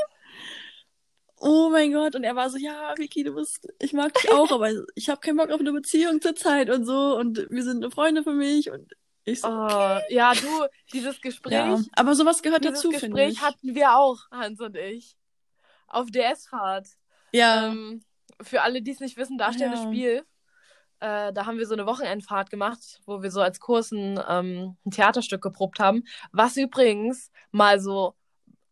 Oh 1.41 1.69
mein 1.69 1.93
Gott. 1.93 2.15
Und 2.15 2.23
er 2.25 2.35
war 2.35 2.49
so, 2.49 2.57
ja, 2.57 2.93
Vicky, 2.97 3.23
du 3.23 3.33
bist, 3.33 3.67
ich 3.79 3.93
mag 3.93 4.13
dich 4.13 4.29
auch, 4.31 4.51
aber 4.51 4.71
ich 4.95 5.09
habe 5.09 5.21
keinen 5.21 5.37
Bock 5.37 5.49
auf 5.51 5.59
eine 5.61 5.71
Beziehung 5.71 6.21
zurzeit 6.21 6.69
und 6.69 6.85
so. 6.85 7.15
Und 7.17 7.47
wir 7.49 7.63
sind 7.63 7.77
eine 7.83 7.91
Freunde 7.91 8.23
für 8.23 8.33
mich. 8.33 8.69
Und 8.71 8.91
ich 9.31 9.41
so, 9.41 9.47
Oh, 9.47 9.99
ja, 10.09 10.33
du, 10.33 10.67
dieses 10.93 11.19
Gespräch, 11.21 11.53
ja. 11.53 11.79
Aber 11.95 12.15
sowas 12.15 12.41
gehört 12.41 12.63
dieses 12.63 12.81
dazu, 12.81 12.91
finde 12.91 13.07
Gespräch 13.07 13.33
ich. 13.33 13.41
hatten 13.41 13.75
wir 13.75 13.95
auch, 13.95 14.17
Hans 14.31 14.59
und 14.61 14.75
ich. 14.75 15.15
Auf 15.87 16.11
DS-Fahrt. 16.11 16.87
ja. 17.31 17.67
Ähm, 17.67 18.03
für 18.41 18.61
alle, 18.61 18.81
die 18.81 18.91
es 18.91 18.99
nicht 19.01 19.17
wissen, 19.17 19.37
darstellendes 19.37 19.81
Ja. 19.81 19.87
Spiel. 19.87 20.23
Äh, 21.01 21.33
da 21.33 21.45
haben 21.45 21.57
wir 21.57 21.65
so 21.67 21.73
eine 21.73 21.85
Wochenendfahrt 21.85 22.49
gemacht, 22.49 23.01
wo 23.05 23.21
wir 23.21 23.31
so 23.31 23.41
als 23.41 23.59
Kurs 23.59 23.91
ein, 23.91 24.19
ähm, 24.29 24.77
ein 24.85 24.91
Theaterstück 24.91 25.41
geprobt 25.41 25.79
haben. 25.79 26.03
Was 26.31 26.55
übrigens 26.57 27.31
mal 27.51 27.79
so 27.81 28.15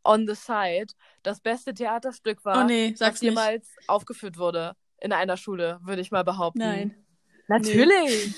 on 0.06 0.26
the 0.28 0.36
side 0.36 0.88
das 1.24 1.41
beste 1.41 1.74
Theaterstück 1.74 2.46
war, 2.46 2.62
Oh 2.63 2.67
nee, 2.67 2.91
was 2.91 3.00
sag's 3.00 3.22
nicht. 3.22 3.32
jemals 3.32 3.70
aufgeführt 3.88 4.38
wurde 4.38 4.74
in 5.02 5.12
einer 5.12 5.36
Schule, 5.38 5.80
würde 5.84 6.02
ich 6.02 6.12
mal 6.12 6.24
behaupten. 6.24 6.60
Nein. 6.60 7.06
Natürlich. 7.50 8.36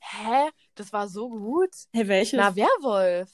Hä? 0.00 0.48
Das 0.78 0.92
war 0.92 1.08
so 1.08 1.28
gut. 1.28 1.70
Hey, 1.92 2.06
welches? 2.06 2.38
Na, 2.38 2.54
Werwolf. 2.54 3.30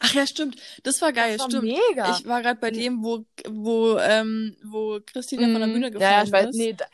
Ach 0.00 0.12
ja, 0.14 0.26
stimmt. 0.26 0.56
Das 0.84 1.00
war 1.02 1.12
geil, 1.12 1.32
das 1.32 1.40
war 1.40 1.50
stimmt. 1.50 1.64
mega. 1.88 2.10
Ich 2.16 2.26
war 2.26 2.40
gerade 2.42 2.60
bei 2.60 2.70
dem, 2.70 3.02
wo, 3.02 3.24
wo, 3.48 3.96
ähm, 3.98 4.56
wo 4.62 5.00
Christina 5.04 5.42
von 5.44 5.54
der 5.54 5.66
Mhm. 5.66 5.72
Bühne 5.72 5.86
ja, 5.86 5.90
gefallen 5.90 6.12
ja, 6.12 6.22
ich 6.24 6.32
weiß, 6.32 6.46
ist. 6.50 6.56
nee, 6.56 6.72
da, 6.74 6.84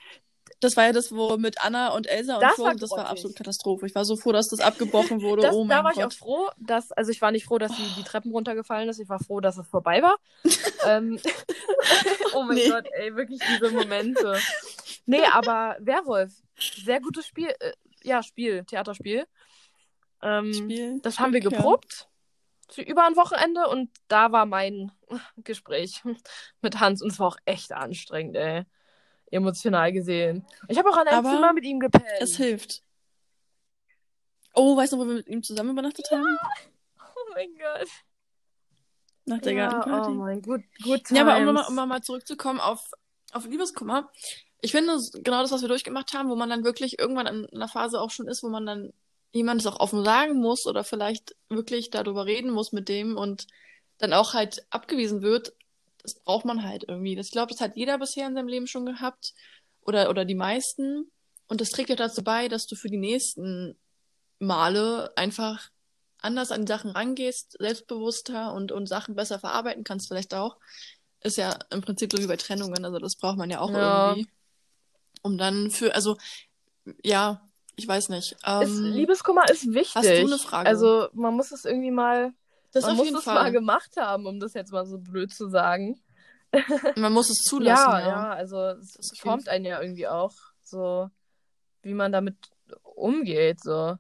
Das 0.61 0.77
war 0.77 0.85
ja 0.87 0.93
das, 0.93 1.13
wo 1.13 1.37
mit 1.37 1.61
Anna 1.63 1.89
und 1.89 2.07
Elsa 2.07 2.37
und 2.37 2.43
Das 2.43 2.55
Flo, 2.55 2.65
war 2.65 2.75
das 2.77 2.91
war 2.93 3.07
absolut 3.09 3.37
Katastrophe. 3.37 3.85
Ich 3.87 3.95
war 3.95 4.05
so 4.07 4.17
froh, 4.17 4.33
dass 4.33 4.49
das 4.49 4.61
abgebrochen 4.61 5.21
wurde. 5.21 5.43
das, 5.43 5.55
oh 5.55 5.67
da 5.67 5.75
mein 5.83 5.85
war 5.85 5.91
ich 5.93 5.99
auch 5.99 6.03
Gott. 6.05 6.15
froh, 6.15 6.49
dass, 6.57 6.93
also 6.93 7.11
ich 7.11 7.21
war 7.21 7.31
nicht 7.33 7.45
froh, 7.45 7.59
dass 7.59 7.77
sie 7.77 7.83
die 7.99 8.05
Treppen 8.05 8.31
runtergefallen 8.33 8.89
ist. 8.89 8.99
Ich 9.01 9.09
war 9.09 9.19
froh, 9.19 9.41
dass 9.41 9.59
es 9.59 9.67
vorbei 9.67 10.01
war. 10.03 10.17
ähm, 10.87 11.19
oh 12.35 12.43
mein 12.45 12.57
Nee. 12.57 12.69
Gott, 12.71 12.87
ey, 12.93 13.15
wirklich 13.17 13.41
diese 13.47 13.71
Momente. 13.71 14.39
Nee, 15.05 15.25
aber 15.33 15.77
Werwolf, 15.81 16.33
sehr 16.57 17.01
gutes 17.01 17.27
Spiel, 17.27 17.55
äh, 17.61 17.73
ja, 18.03 18.23
Spiel, 18.23 18.65
Theaterspiel. 18.65 19.27
Ähm, 20.23 20.53
Spiel. 20.53 21.01
Das 21.03 21.19
haben 21.19 21.33
wir 21.33 21.43
ja. 21.43 21.51
geprobt 21.51 22.09
für 22.71 22.83
über 22.83 23.05
ein 23.07 23.17
Wochenende 23.17 23.69
und 23.69 23.91
da 24.09 24.33
war 24.33 24.47
mein 24.47 24.93
Gespräch 25.37 26.03
mit 26.61 26.81
Hans 26.81 27.03
und 27.03 27.13
es 27.13 27.19
war 27.19 27.29
auch 27.29 27.37
echt 27.45 27.73
anstrengend, 27.73 28.37
ey. 28.37 28.65
Emotional 29.31 29.91
gesehen. 29.93 30.47
Ich 30.69 30.79
habe 30.79 30.89
auch 30.91 30.97
an 30.97 31.09
einem 31.09 31.27
Aber 31.27 31.35
Zimmer 31.35 31.53
mit 31.53 31.65
ihm 31.65 31.81
gepennt. 31.81 32.05
Es 32.21 32.37
hilft. 32.37 32.83
Oh, 34.55 34.77
weißt 34.77 34.93
du, 34.93 34.99
wo 34.99 35.07
wir 35.07 35.15
mit 35.15 35.29
ihm 35.29 35.43
zusammen 35.43 35.71
übernachtet 35.71 36.09
haben? 36.13 36.25
oh 36.99 37.33
mein 37.35 37.49
Gott. 37.57 37.89
Nach 39.25 39.41
der 39.41 39.55
ja, 39.55 39.71
Gartenparty. 39.71 40.11
oh 40.11 40.15
mein 40.15 40.43
gut, 40.43 40.63
gut 40.83 41.11
Ja, 41.11 41.23
aber 41.23 41.39
um 41.39 41.55
nochmal 41.55 41.85
um 41.85 41.89
mal 41.89 42.03
zurückzukommen 42.03 42.61
auf, 42.61 42.93
auf 43.33 43.47
Liebeskummer. 43.47 44.13
Ich 44.65 44.73
finde, 44.73 44.97
genau 45.23 45.43
das, 45.43 45.53
was 45.53 45.61
wir 45.61 45.69
durchgemacht 45.69 46.15
haben, 46.15 46.31
wo 46.31 46.37
man 46.37 46.49
dann 46.49 46.65
wirklich 46.65 46.99
irgendwann 46.99 47.27
in 47.27 47.47
einer 47.51 47.69
Phase 47.69 48.01
auch 48.01 48.09
schon 48.11 48.27
ist, 48.27 48.43
wo 48.43 48.49
man 48.49 48.65
dann 48.65 48.95
jemand 49.31 49.67
auch 49.67 49.79
offen 49.79 50.03
sagen 50.03 50.41
muss 50.41 50.65
oder 50.65 50.85
vielleicht 50.85 51.37
wirklich 51.51 51.91
darüber 51.91 52.25
reden 52.25 52.51
muss 52.51 52.73
mit 52.73 52.89
dem 52.89 53.19
und 53.19 53.47
dann 53.99 54.15
auch 54.15 54.33
halt 54.33 54.65
abgewiesen 54.71 55.21
wird. 55.21 55.53
Das 56.03 56.15
braucht 56.15 56.47
man 56.47 56.63
halt 56.63 56.87
irgendwie. 56.89 57.15
Das, 57.15 57.27
ich 57.27 57.33
glaube, 57.33 57.53
das 57.53 57.61
hat 57.61 57.77
jeder 57.77 57.99
bisher 57.99 58.27
in 58.27 58.35
seinem 58.35 58.49
Leben 58.49 58.67
schon 58.67 58.87
gehabt 58.87 59.35
oder, 59.83 60.09
oder 60.09 60.25
die 60.25 60.35
meisten. 60.35 61.11
Und 61.47 61.61
das 61.61 61.69
trägt 61.69 61.91
ja 61.91 61.97
dazu 61.97 62.25
bei, 62.25 62.49
dass 62.49 62.67
du 62.67 62.75
für 62.75 62.89
die 62.89 62.97
nächsten 62.97 63.77
Male 64.39 65.13
einfach 65.15 65.69
anders 66.23 66.53
an 66.53 66.65
die 66.65 66.73
Sachen 66.73 66.91
rangehst, 66.91 67.57
selbstbewusster 67.59 68.55
und, 68.55 68.73
und 68.73 68.87
Sachen 68.89 69.15
besser 69.15 69.39
verarbeiten 69.39 69.85
kannst 69.85 70.09
vielleicht 70.09 70.33
auch. 70.33 70.57
Ist 71.21 71.37
ja 71.37 71.59
im 71.69 71.83
Prinzip 71.83 72.13
so 72.13 72.19
wie 72.19 72.27
bei 72.27 72.39
Trennungen, 72.39 72.83
also 72.83 72.99
das 72.99 73.17
braucht 73.17 73.37
man 73.37 73.51
ja 73.51 73.61
auch 73.61 73.71
Ja. 73.71 74.07
irgendwie. 74.07 74.27
Um 75.25 75.39
dann 75.39 75.71
für, 75.71 75.95
also, 75.95 76.17
ja, 77.03 77.41
ich 77.77 77.89
weiß 77.89 78.11
nicht. 78.11 78.33
ist, 78.33 78.39
Ähm, 78.47 78.85
Liebeskummer 78.93 79.49
ist 79.51 79.73
wichtig. 79.73 79.95
hast 79.97 80.09
du 80.09 80.27
eine 80.27 80.39
Frage? 80.39 80.69
Also 80.69 81.09
man 81.13 81.35
muss 81.35 81.51
es 81.51 81.65
irgendwie 81.65 81.91
mal, 81.91 82.33
das 82.73 82.85
man 82.85 82.97
muss 82.97 83.11
es 83.11 83.25
Fall. 83.25 83.35
mal 83.35 83.53
gemacht 83.53 83.97
haben, 83.97 84.27
um 84.27 84.39
das 84.39 84.55
jetzt 84.55 84.71
mal 84.71 84.87
so 84.87 84.99
blöd 84.99 85.33
zu 85.33 85.49
sagen. 85.49 86.01
Man 86.97 87.13
muss 87.13 87.31
es 87.31 87.43
zulassen, 87.43 87.91
ja, 87.91 87.99
ja. 87.99 88.07
ja, 88.07 88.33
also 88.33 88.59
es 88.59 89.13
formt 89.19 89.49
einen 89.49 89.65
ja 89.65 89.81
irgendwie 89.81 90.07
auch 90.07 90.33
so, 90.63 91.11
wie 91.83 91.95
man 91.95 92.13
damit 92.13 92.37
umgeht. 92.95 93.61
So. 93.61 93.97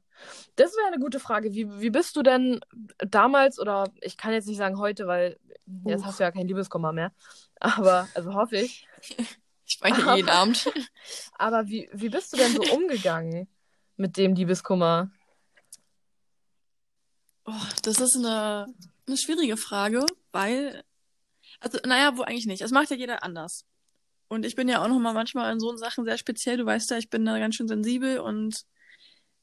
Das 0.54 0.72
wäre 0.76 0.86
eine 0.86 1.00
gute 1.00 1.18
Frage. 1.18 1.52
Wie, 1.52 1.80
wie 1.80 1.90
bist 1.90 2.14
du 2.14 2.22
denn 2.22 2.60
damals, 2.98 3.58
oder 3.58 3.90
ich 4.00 4.16
kann 4.16 4.32
jetzt 4.32 4.46
nicht 4.46 4.58
sagen 4.58 4.78
heute, 4.78 5.08
weil 5.08 5.36
jetzt 5.84 6.02
Uch. 6.02 6.06
hast 6.06 6.20
du 6.20 6.24
ja 6.24 6.30
kein 6.30 6.46
Liebeskummer 6.46 6.92
mehr. 6.92 7.12
Aber, 7.58 8.08
also 8.14 8.34
hoffe 8.34 8.58
ich. 8.58 8.86
Ich 9.66 9.78
weine 9.80 10.16
jeden 10.16 10.28
Abend. 10.28 10.70
Aber 11.38 11.66
wie, 11.68 11.88
wie 11.92 12.08
bist 12.08 12.32
du 12.32 12.36
denn 12.36 12.52
so 12.52 12.62
umgegangen 12.72 13.48
mit 13.96 14.16
dem 14.16 14.34
Liebeskummer? 14.34 15.10
Oh, 17.46 17.52
das 17.82 18.00
ist 18.00 18.16
eine, 18.16 18.66
eine 19.06 19.16
schwierige 19.16 19.56
Frage, 19.56 20.04
weil, 20.32 20.82
also, 21.60 21.78
naja, 21.84 22.16
wo 22.16 22.22
eigentlich 22.22 22.46
nicht. 22.46 22.62
Es 22.62 22.70
macht 22.70 22.90
ja 22.90 22.96
jeder 22.96 23.22
anders. 23.22 23.66
Und 24.28 24.46
ich 24.46 24.54
bin 24.54 24.68
ja 24.68 24.82
auch 24.82 24.88
noch 24.88 24.98
mal 24.98 25.12
manchmal 25.12 25.52
in 25.52 25.60
so 25.60 25.76
Sachen 25.76 26.04
sehr 26.04 26.18
speziell. 26.18 26.56
Du 26.56 26.66
weißt 26.66 26.90
ja, 26.90 26.98
ich 26.98 27.10
bin 27.10 27.24
da 27.24 27.38
ganz 27.38 27.56
schön 27.56 27.68
sensibel 27.68 28.18
und 28.18 28.64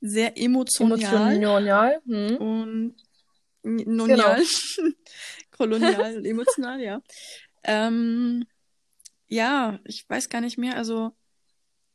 sehr 0.02 0.38
emotional. 0.38 1.36
Emotional? 1.36 2.02
Hm? 2.06 2.38
Und 2.38 2.96
nonial. 3.64 4.42
Kolonial 5.52 6.18
und 6.18 6.26
emotional, 6.26 6.82
ja. 6.82 7.02
Ähm, 7.64 8.46
ja, 9.32 9.80
ich 9.86 10.06
weiß 10.10 10.30
gar 10.30 10.42
nicht 10.42 10.58
mehr. 10.58 10.76
Also, 10.76 11.12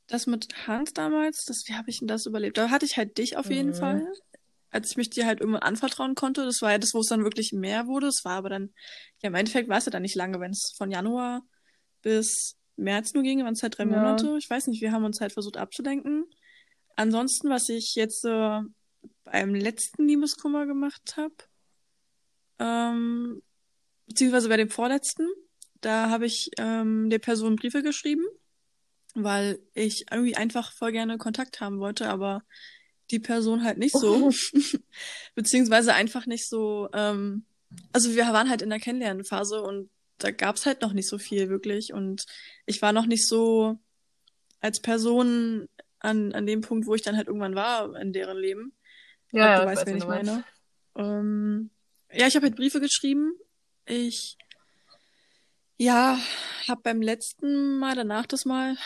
das 0.07 0.27
mit 0.27 0.67
Hans 0.67 0.93
damals, 0.93 1.45
das, 1.47 1.65
wie 1.67 1.75
habe 1.75 1.91
ich 1.91 1.99
denn 1.99 2.09
das 2.09 2.27
überlebt? 2.27 2.57
Da 2.59 2.71
hatte 2.71 2.87
ich 2.87 2.97
halt 2.97 3.19
dich 3.19 3.37
auf 3.37 3.51
jeden 3.51 3.71
Mhm. 3.71 3.75
Fall. 3.75 4.13
Als 4.71 4.91
ich 4.91 4.97
mich 4.97 5.11
dir 5.11 5.27
halt 5.27 5.41
irgendwann 5.41 5.63
anvertrauen 5.63 6.15
konnte. 6.15 6.45
Das 6.45 6.61
war 6.63 6.73
ja 6.73 6.79
das, 6.79 6.95
wo 6.95 7.01
es 7.01 7.09
dann 7.09 7.25
wirklich 7.25 7.53
mehr 7.53 7.87
wurde. 7.87 8.09
Es 8.09 8.25
war 8.25 8.35
aber 8.37 8.49
dann, 8.49 8.75
ja, 9.23 9.29
im 9.29 9.35
Endeffekt 9.35 9.69
war 9.69 9.79
es 9.79 9.87
ja 9.87 9.91
dann 9.93 10.03
nicht 10.03 10.17
lange, 10.17 10.41
wenn 10.41 10.51
es 10.53 10.75
von 10.77 10.91
Januar 10.91 11.43
bis 12.03 12.57
März 12.77 13.15
nur 13.15 13.23
ging, 13.23 13.43
waren 13.45 13.55
es 13.55 13.63
halt 13.63 13.79
drei 13.79 13.85
Ja. 13.85 13.91
Monate. 13.91 14.37
Ich 14.39 14.49
weiß 14.51 14.67
nicht, 14.69 14.83
wir 14.83 14.93
haben 14.93 15.05
uns 15.05 15.21
halt 15.21 15.33
versucht 15.33 15.57
abzulenken. 15.57 16.27
Ansonsten, 16.97 17.49
was 17.51 17.69
ich 17.69 17.95
jetzt 17.95 18.25
äh, 18.25 18.61
beim 19.25 19.55
letzten 19.55 20.07
Liebeskummer 20.09 20.67
gemacht 20.67 21.17
habe, 21.17 21.35
ähm, 22.59 23.43
beziehungsweise 24.07 24.49
bei 24.49 24.57
dem 24.57 24.71
vorletzten, 24.71 25.29
da 25.81 26.11
habe 26.11 26.27
ich 26.27 26.51
ähm, 26.59 27.11
der 27.11 27.19
Person 27.19 27.57
Briefe 27.57 27.83
geschrieben, 27.83 28.25
weil 29.15 29.59
ich 29.75 30.07
irgendwie 30.11 30.37
einfach 30.37 30.73
voll 30.73 30.93
gerne 30.93 31.19
Kontakt 31.19 31.61
haben 31.61 31.79
wollte, 31.79 32.09
aber 32.09 32.43
die 33.11 33.21
Person 33.21 33.63
halt 33.63 33.79
nicht 33.79 33.97
so, 33.97 34.31
beziehungsweise 35.35 35.95
einfach 35.95 36.27
nicht 36.27 36.49
so, 36.49 36.89
ähm, 36.93 37.45
also 37.93 38.15
wir 38.15 38.25
waren 38.27 38.51
halt 38.51 38.63
in 38.63 38.71
der 38.71 38.81
Kennenlernphase 38.81 39.63
und 39.63 39.91
da 40.19 40.31
gab's 40.31 40.67
halt 40.67 40.83
noch 40.83 40.93
nicht 40.93 41.09
so 41.09 41.19
viel 41.19 41.49
wirklich 41.49 41.93
und 41.93 42.25
ich 42.65 42.83
war 42.83 42.93
noch 42.93 43.07
nicht 43.07 43.27
so 43.27 43.79
als 44.61 44.81
Person 44.81 45.69
an, 45.99 46.33
an 46.33 46.47
dem 46.47 46.61
Punkt, 46.61 46.87
wo 46.87 46.95
ich 46.95 47.03
dann 47.03 47.17
halt 47.17 47.29
irgendwann 47.29 47.55
war 47.55 47.95
in 47.97 48.13
deren 48.13 48.39
Leben. 48.39 48.73
Ja, 49.33 49.61
du 49.61 49.67
weißt, 49.67 49.83
weiß, 49.83 49.87
wen 49.87 49.97
ich 49.99 50.07
meine. 50.07 50.45
Ähm, 50.97 51.71
ja, 52.13 52.27
ich 52.27 52.37
habe 52.37 52.47
halt 52.47 52.57
Briefe 52.57 52.81
geschrieben. 52.81 53.33
Ich, 53.85 54.37
ja, 55.77 56.19
habe 56.69 56.83
beim 56.83 57.03
letzten 57.03 57.79
Mal, 57.79 57.95
danach 57.95 58.27
das 58.27 58.45
Mal, 58.45 58.77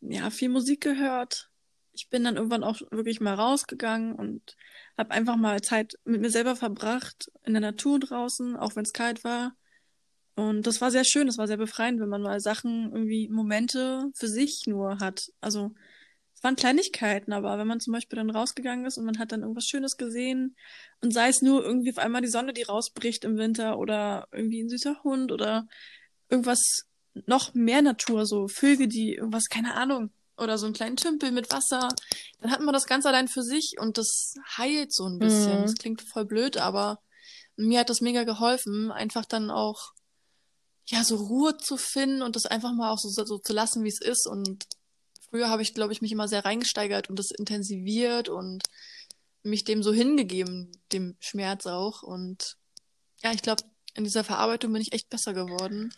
ja, 0.00 0.30
viel 0.30 0.48
Musik 0.48 0.82
gehört. 0.82 1.50
Ich 1.92 2.10
bin 2.10 2.24
dann 2.24 2.36
irgendwann 2.36 2.64
auch 2.64 2.80
wirklich 2.90 3.20
mal 3.20 3.34
rausgegangen 3.34 4.14
und 4.14 4.56
habe 4.98 5.12
einfach 5.12 5.36
mal 5.36 5.62
Zeit 5.62 5.94
mit 6.04 6.20
mir 6.20 6.30
selber 6.30 6.56
verbracht, 6.56 7.30
in 7.44 7.54
der 7.54 7.60
Natur 7.60 8.00
draußen, 8.00 8.56
auch 8.56 8.76
wenn 8.76 8.84
es 8.84 8.92
kalt 8.92 9.24
war. 9.24 9.56
Und 10.34 10.66
das 10.66 10.80
war 10.80 10.90
sehr 10.90 11.04
schön, 11.04 11.26
das 11.28 11.38
war 11.38 11.46
sehr 11.46 11.56
befreiend, 11.56 12.00
wenn 12.00 12.08
man 12.08 12.22
mal 12.22 12.40
Sachen, 12.40 12.90
irgendwie 12.92 13.28
Momente 13.28 14.10
für 14.14 14.28
sich 14.28 14.64
nur 14.66 14.98
hat. 14.98 15.30
Also 15.40 15.72
waren 16.44 16.56
Kleinigkeiten, 16.56 17.32
aber 17.32 17.58
wenn 17.58 17.66
man 17.66 17.80
zum 17.80 17.92
Beispiel 17.92 18.16
dann 18.16 18.30
rausgegangen 18.30 18.84
ist 18.84 18.98
und 18.98 19.04
man 19.04 19.18
hat 19.18 19.32
dann 19.32 19.40
irgendwas 19.40 19.66
Schönes 19.66 19.96
gesehen 19.96 20.56
und 21.00 21.12
sei 21.12 21.28
es 21.28 21.42
nur 21.42 21.64
irgendwie 21.64 21.90
auf 21.90 21.98
einmal 21.98 22.22
die 22.22 22.28
Sonne, 22.28 22.52
die 22.52 22.62
rausbricht 22.62 23.24
im 23.24 23.36
Winter 23.36 23.78
oder 23.78 24.28
irgendwie 24.30 24.62
ein 24.62 24.68
süßer 24.68 25.02
Hund 25.02 25.32
oder 25.32 25.66
irgendwas 26.28 26.60
noch 27.26 27.54
mehr 27.54 27.82
Natur, 27.82 28.26
so 28.26 28.48
Vögel, 28.48 28.88
die 28.88 29.14
irgendwas, 29.14 29.44
keine 29.48 29.74
Ahnung, 29.74 30.10
oder 30.36 30.58
so 30.58 30.66
einen 30.66 30.74
kleinen 30.74 30.96
Tümpel 30.96 31.30
mit 31.30 31.50
Wasser, 31.52 31.88
dann 32.40 32.50
hat 32.50 32.60
man 32.60 32.74
das 32.74 32.86
ganz 32.86 33.06
allein 33.06 33.28
für 33.28 33.42
sich 33.42 33.74
und 33.78 33.98
das 33.98 34.34
heilt 34.56 34.92
so 34.92 35.06
ein 35.06 35.18
bisschen. 35.18 35.60
Mhm. 35.60 35.62
Das 35.62 35.74
klingt 35.74 36.02
voll 36.02 36.24
blöd, 36.24 36.56
aber 36.56 37.00
mir 37.56 37.80
hat 37.80 37.90
das 37.90 38.00
mega 38.00 38.24
geholfen, 38.24 38.90
einfach 38.90 39.24
dann 39.24 39.50
auch 39.50 39.92
ja 40.86 41.04
so 41.04 41.16
Ruhe 41.16 41.56
zu 41.56 41.76
finden 41.76 42.22
und 42.22 42.36
das 42.36 42.46
einfach 42.46 42.72
mal 42.72 42.90
auch 42.90 42.98
so, 42.98 43.08
so 43.08 43.38
zu 43.38 43.52
lassen, 43.52 43.84
wie 43.84 43.88
es 43.88 44.00
ist 44.00 44.26
und 44.26 44.64
früher 45.34 45.50
habe 45.50 45.62
ich, 45.62 45.74
glaube 45.74 45.92
ich, 45.92 46.00
mich 46.00 46.12
immer 46.12 46.28
sehr 46.28 46.44
reingesteigert 46.44 47.10
und 47.10 47.18
das 47.18 47.32
intensiviert 47.32 48.28
und 48.28 48.62
mich 49.42 49.64
dem 49.64 49.82
so 49.82 49.92
hingegeben, 49.92 50.70
dem 50.92 51.16
Schmerz 51.18 51.66
auch. 51.66 52.04
Und 52.04 52.56
ja, 53.20 53.32
ich 53.32 53.42
glaube, 53.42 53.64
in 53.94 54.04
dieser 54.04 54.22
Verarbeitung 54.22 54.72
bin 54.72 54.80
ich 54.80 54.92
echt 54.92 55.10
besser 55.10 55.34
geworden. 55.34 55.92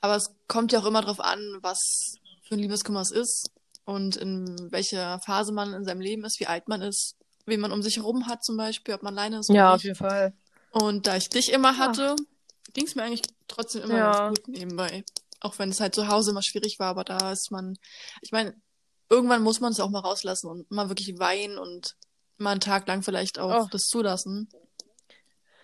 Aber 0.00 0.16
es 0.16 0.30
kommt 0.48 0.72
ja 0.72 0.80
auch 0.80 0.84
immer 0.84 1.00
drauf 1.00 1.20
an, 1.20 1.38
was 1.60 2.16
für 2.42 2.56
ein 2.56 2.58
Liebeskummer 2.58 3.02
es 3.02 3.12
ist 3.12 3.50
und 3.84 4.16
in 4.16 4.72
welcher 4.72 5.20
Phase 5.20 5.52
man 5.52 5.72
in 5.72 5.84
seinem 5.84 6.00
Leben 6.00 6.24
ist, 6.24 6.40
wie 6.40 6.48
alt 6.48 6.66
man 6.66 6.82
ist, 6.82 7.14
wen 7.44 7.60
man 7.60 7.70
um 7.70 7.82
sich 7.82 7.98
herum 7.98 8.26
hat 8.26 8.44
zum 8.44 8.56
Beispiel, 8.56 8.94
ob 8.94 9.04
man 9.04 9.16
alleine 9.16 9.38
ist 9.38 9.50
oder 9.50 9.58
Ja, 9.60 9.74
auf 9.74 9.84
jeden 9.84 9.94
Fall. 9.94 10.32
Und 10.72 11.06
da 11.06 11.16
ich 11.16 11.28
dich 11.28 11.52
immer 11.52 11.78
hatte, 11.78 12.16
ging 12.74 12.86
es 12.86 12.96
mir 12.96 13.04
eigentlich 13.04 13.22
trotzdem 13.46 13.82
immer 13.82 13.98
Ja. 13.98 14.28
ganz 14.28 14.38
gut 14.40 14.48
nebenbei. 14.48 15.04
Auch 15.40 15.58
wenn 15.58 15.70
es 15.70 15.80
halt 15.80 15.94
zu 15.94 16.08
Hause 16.08 16.30
immer 16.30 16.42
schwierig 16.42 16.78
war, 16.78 16.88
aber 16.88 17.04
da 17.04 17.32
ist 17.32 17.50
man, 17.50 17.76
ich 18.22 18.32
meine, 18.32 18.54
irgendwann 19.10 19.42
muss 19.42 19.60
man 19.60 19.72
es 19.72 19.80
auch 19.80 19.90
mal 19.90 20.00
rauslassen 20.00 20.48
und 20.48 20.70
mal 20.70 20.88
wirklich 20.88 21.18
weinen 21.18 21.58
und 21.58 21.96
mal 22.38 22.52
einen 22.52 22.60
Tag 22.60 22.86
lang 22.88 23.02
vielleicht 23.02 23.38
auch 23.38 23.64
Oh. 23.64 23.68
das 23.70 23.82
zulassen. 23.88 24.48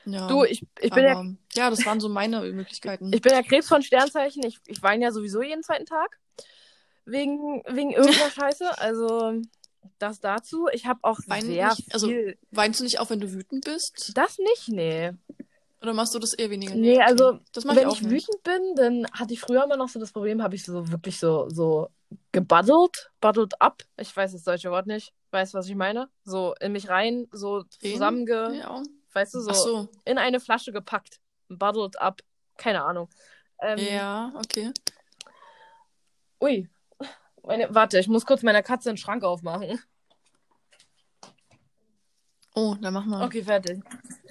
Ja, 0.05 0.27
Du, 0.27 0.43
ich, 0.45 0.63
ich 0.81 0.91
bin 0.91 1.05
ja 1.05 1.13
aber, 1.13 1.35
ja, 1.55 1.71
das 1.71 1.87
waren 1.87 2.01
so 2.01 2.09
meine 2.09 2.41
Möglichkeiten. 2.53 3.13
Ich 3.13 3.23
bin 3.23 3.33
ja 3.33 3.43
Krebs 3.43 3.69
von 3.69 3.83
Sternzeichen. 3.83 4.45
Ich, 4.45 4.59
ich 4.67 4.83
weine 4.83 5.05
ja 5.05 5.13
sowieso 5.13 5.43
jeden 5.43 5.63
zweiten 5.63 5.87
Tag. 5.87 6.19
Wegen, 7.05 7.63
wegen 7.67 7.93
irgendeiner 7.93 8.31
Scheiße. 8.33 8.79
Also, 8.79 9.41
das 9.99 10.21
dazu. 10.21 10.67
Ich 10.73 10.87
habe 10.87 11.01
auch 11.03 11.19
Wein 11.27 11.43
sehr 11.47 11.69
nicht- 11.71 11.93
also- 11.95 12.09
viel. 12.09 12.37
Weinst 12.51 12.81
du 12.81 12.85
nicht 12.85 12.99
auch, 13.01 13.11
wenn 13.11 13.21
du 13.21 13.33
wütend 13.33 13.65
bist? 13.65 14.13
Das 14.17 14.39
nicht, 14.39 14.69
nee. 14.69 15.13
Oder 15.83 15.95
machst 15.95 16.15
du 16.15 16.19
das 16.21 16.33
eher 16.35 16.49
weniger? 16.51 16.75
Nee, 16.75 16.95
okay. 16.95 17.03
also, 17.03 17.39
ich 17.57 17.65
Wenn 17.65 17.89
ich 17.89 18.03
nicht. 18.03 18.11
wütend 18.29 18.43
bin, 18.45 18.75
dann 18.77 19.07
hatte 19.13 19.35
ich 19.35 19.41
früher 19.41 19.65
immer 19.65 19.77
noch 19.77 19.89
so 19.89 19.99
das 19.99 20.13
Problem, 20.13 20.41
habe 20.43 20.55
ich 20.55 20.65
so 20.65 20.91
wirklich 20.93 21.19
so, 21.19 21.49
so 21.49 21.89
gebuddelt, 22.31 23.11
buddelt 23.21 23.61
up. 23.61 23.83
Ich 23.97 24.17
weiß 24.17 24.33
das 24.33 24.45
deutsche 24.45 24.71
Wort 24.71 24.87
nicht. 24.87 25.13
Weißt 25.33 25.55
du, 25.55 25.59
was 25.59 25.69
ich 25.69 25.75
meine? 25.75 26.09
So 26.25 26.55
in 26.61 26.73
mich 26.73 26.89
rein, 26.89 27.27
so 27.33 27.65
zusammenge, 27.65 28.59
Ja. 28.61 28.83
weißt 29.13 29.35
du, 29.35 29.41
so, 29.41 29.53
so. 29.53 29.89
in 30.05 30.19
eine 30.19 30.39
Flasche 30.39 30.73
gepackt. 30.73 31.19
Buddelt 31.49 32.01
up. 32.01 32.21
Keine 32.57 32.85
Ahnung. 32.85 33.09
Ähm, 33.61 33.79
Ja, 33.79 34.33
okay. 34.37 34.73
Ui. 36.41 36.69
Meine, 37.45 37.75
warte, 37.75 37.99
ich 37.99 38.07
muss 38.07 38.25
kurz 38.25 38.43
meiner 38.43 38.63
Katze 38.63 38.91
den 38.91 38.97
Schrank 38.97 39.25
aufmachen. 39.25 39.81
Oh, 42.55 42.75
dann 42.81 42.93
mach 42.93 43.05
mal. 43.07 43.25
Okay, 43.25 43.43
fertig. 43.43 43.83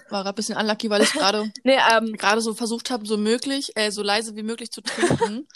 War 0.10 0.24
gerade 0.24 0.30
ein 0.30 0.36
bisschen 0.36 0.58
unlucky, 0.58 0.90
weil 0.90 1.02
ich 1.02 1.12
gerade 1.14 1.52
Nee, 1.64 1.78
ähm, 1.92 2.14
gerade 2.14 2.42
so 2.42 2.54
versucht 2.54 2.90
habe, 2.92 3.06
so 3.08 3.18
möglich, 3.18 3.72
äh, 3.76 3.92
so 3.92 4.04
leise 4.04 4.36
wie 4.36 4.44
möglich 4.44 4.72
zu 4.72 4.82
trinken. 4.82 5.48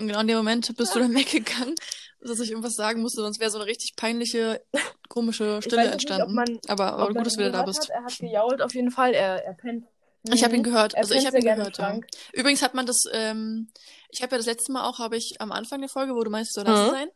Und 0.00 0.06
genau 0.08 0.20
in 0.20 0.28
dem 0.28 0.36
Moment 0.36 0.74
bist 0.76 0.94
du 0.94 0.98
dann 1.00 1.14
weggegangen, 1.14 1.74
dass 2.20 2.40
ich 2.40 2.50
irgendwas 2.50 2.74
sagen 2.74 3.02
musste, 3.02 3.20
sonst 3.22 3.40
wäre 3.40 3.50
so 3.50 3.58
eine 3.58 3.66
richtig 3.66 3.94
peinliche, 3.96 4.62
komische 5.08 5.60
Stille 5.62 5.82
nicht, 5.82 5.88
ob 5.88 5.92
entstanden. 5.94 6.34
man- 6.34 6.58
aber 6.68 6.92
aber 6.94 7.02
ob 7.02 7.08
gut, 7.08 7.14
man 7.16 7.24
dass 7.24 7.34
du 7.34 7.40
wieder 7.40 7.50
da 7.52 7.62
bist. 7.62 7.82
Hat. 7.82 7.90
Er 7.90 8.04
hat 8.04 8.18
gejault 8.18 8.62
auf 8.62 8.74
jeden 8.74 8.90
Fall. 8.90 9.14
Er, 9.14 9.44
er 9.44 9.54
pennt. 9.54 9.84
Ich 10.32 10.42
habe 10.44 10.56
ihn 10.56 10.62
gehört. 10.64 10.94
Er 10.94 11.00
Also 11.00 11.14
ich 11.14 11.24
habe 11.26 11.38
ihn 11.38 11.44
gehört. 11.44 11.78
Ja. 11.78 11.98
Übrigens 12.32 12.62
hat 12.62 12.74
man 12.74 12.86
das, 12.86 13.04
ähm, 13.12 13.70
ich 14.10 14.22
habe 14.22 14.32
ja 14.32 14.38
das 14.38 14.46
letzte 14.46 14.72
Mal 14.72 14.84
auch, 14.88 14.98
habe 14.98 15.16
ich 15.16 15.36
am 15.40 15.52
Anfang 15.52 15.80
der 15.80 15.88
Folge, 15.88 16.14
wo 16.14 16.22
du 16.22 16.30
meinst, 16.30 16.54
soll 16.54 16.64
das 16.64 16.88
Mhm. 16.88 16.92
sein? 16.92 17.08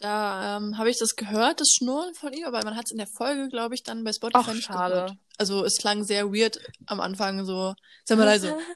Da 0.00 0.56
ähm, 0.56 0.78
habe 0.78 0.88
ich 0.90 0.98
das 0.98 1.14
gehört, 1.14 1.60
das 1.60 1.68
Schnurren 1.68 2.14
von 2.14 2.32
ihm, 2.32 2.46
aber 2.46 2.64
man 2.64 2.74
hat 2.76 2.86
es 2.86 2.90
in 2.90 2.98
der 2.98 3.06
Folge, 3.06 3.48
glaube 3.48 3.74
ich, 3.74 3.82
dann 3.82 4.02
bei 4.02 4.12
Spotify 4.12 4.38
Ach, 4.50 4.54
nicht 4.54 4.64
schade. 4.64 4.94
gehört. 4.94 5.16
Also 5.38 5.64
es 5.64 5.76
klang 5.78 6.04
sehr 6.04 6.32
weird 6.32 6.58
am 6.86 7.00
Anfang, 7.00 7.44
so, 7.44 7.74
sei 8.04 8.16
mal 8.16 8.24
leise. 8.24 8.56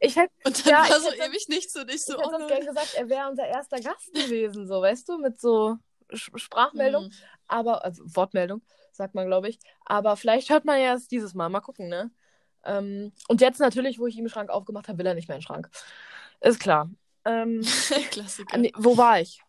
Ich 0.00 0.14
hätte 0.16 0.30
Und 0.44 0.66
dann 0.66 0.70
Ja, 0.72 0.78
war 0.80 0.88
ich 0.98 1.02
so 1.02 1.10
hätte- 1.10 1.22
ewig 1.30 1.48
nichts 1.48 1.74
und 1.74 1.90
ich 1.90 2.04
so, 2.04 2.12
ich 2.12 2.18
oh 2.18 2.22
hätte 2.30 2.38
nein. 2.40 2.48
gern 2.48 2.66
gesagt, 2.66 2.92
er 2.94 3.08
wäre 3.08 3.30
unser 3.30 3.46
erster 3.46 3.80
Gast 3.80 4.12
gewesen, 4.12 4.66
so, 4.66 4.82
weißt 4.82 5.08
du, 5.08 5.16
mit 5.16 5.40
so 5.40 5.78
Sch 6.12 6.30
Sprachmeldung, 6.34 7.04
Mhm. 7.04 7.12
aber, 7.48 7.82
also 7.82 8.02
Wortmeldung, 8.14 8.60
sagt 8.92 9.14
man, 9.14 9.26
glaube 9.26 9.48
ich. 9.48 9.58
Aber 9.86 10.16
vielleicht 10.18 10.50
hört 10.50 10.66
man 10.66 10.78
ja 10.78 10.92
es 10.94 11.08
dieses 11.08 11.32
Mal. 11.32 11.48
Mal 11.48 11.60
gucken, 11.60 11.88
ne? 11.88 12.10
Ähm, 12.64 13.12
und 13.28 13.40
jetzt 13.40 13.58
natürlich, 13.58 13.98
wo 13.98 14.06
ich 14.06 14.16
ihm 14.18 14.24
den 14.24 14.30
Schrank 14.30 14.50
aufgemacht 14.50 14.86
habe, 14.88 14.98
will 14.98 15.06
er 15.06 15.14
nicht 15.14 15.28
mehr 15.28 15.36
in 15.36 15.40
den 15.40 15.46
Schrank. 15.46 15.70
Ist 16.42 16.60
klar. 16.60 16.90
Ähm, 17.24 17.62
Klassiker. 18.10 18.58
nee, 18.58 18.72
wo 18.76 18.98
war 18.98 19.18
ich? 19.20 19.40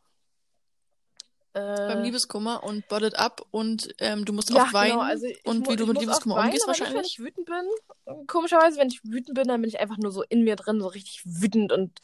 Beim 1.54 2.00
Äh, 2.00 2.04
Liebeskummer 2.04 2.64
und 2.64 2.88
Bottled 2.88 3.18
Up 3.20 3.46
und 3.52 3.94
ähm, 4.00 4.24
du 4.24 4.32
musst 4.32 4.50
ja, 4.52 4.64
oft 4.64 4.74
weinen. 4.74 4.92
genau, 4.92 5.04
also 5.04 5.28
und 5.44 5.70
wie 5.70 5.76
du 5.76 5.86
mit 5.86 6.00
Liebeskummer 6.00 6.36
weinen, 6.36 6.46
umgehst 6.46 6.64
aber 6.64 6.72
nicht, 6.72 6.82
wahrscheinlich. 6.82 7.20
wenn 7.20 7.26
ich 7.26 7.36
wütend 7.36 7.46
bin. 7.46 8.26
Komischerweise, 8.28 8.80
wenn 8.80 8.88
ich 8.88 9.04
wütend 9.04 9.36
bin, 9.36 9.48
dann 9.48 9.62
bin 9.62 9.70
ich 9.70 9.80
einfach 9.80 9.98
nur 9.98 10.12
so 10.12 10.24
in 10.24 10.44
mir 10.44 10.56
drin, 10.56 10.80
so 10.80 10.88
richtig 10.88 11.24
wütend 11.26 11.74
und 11.74 12.00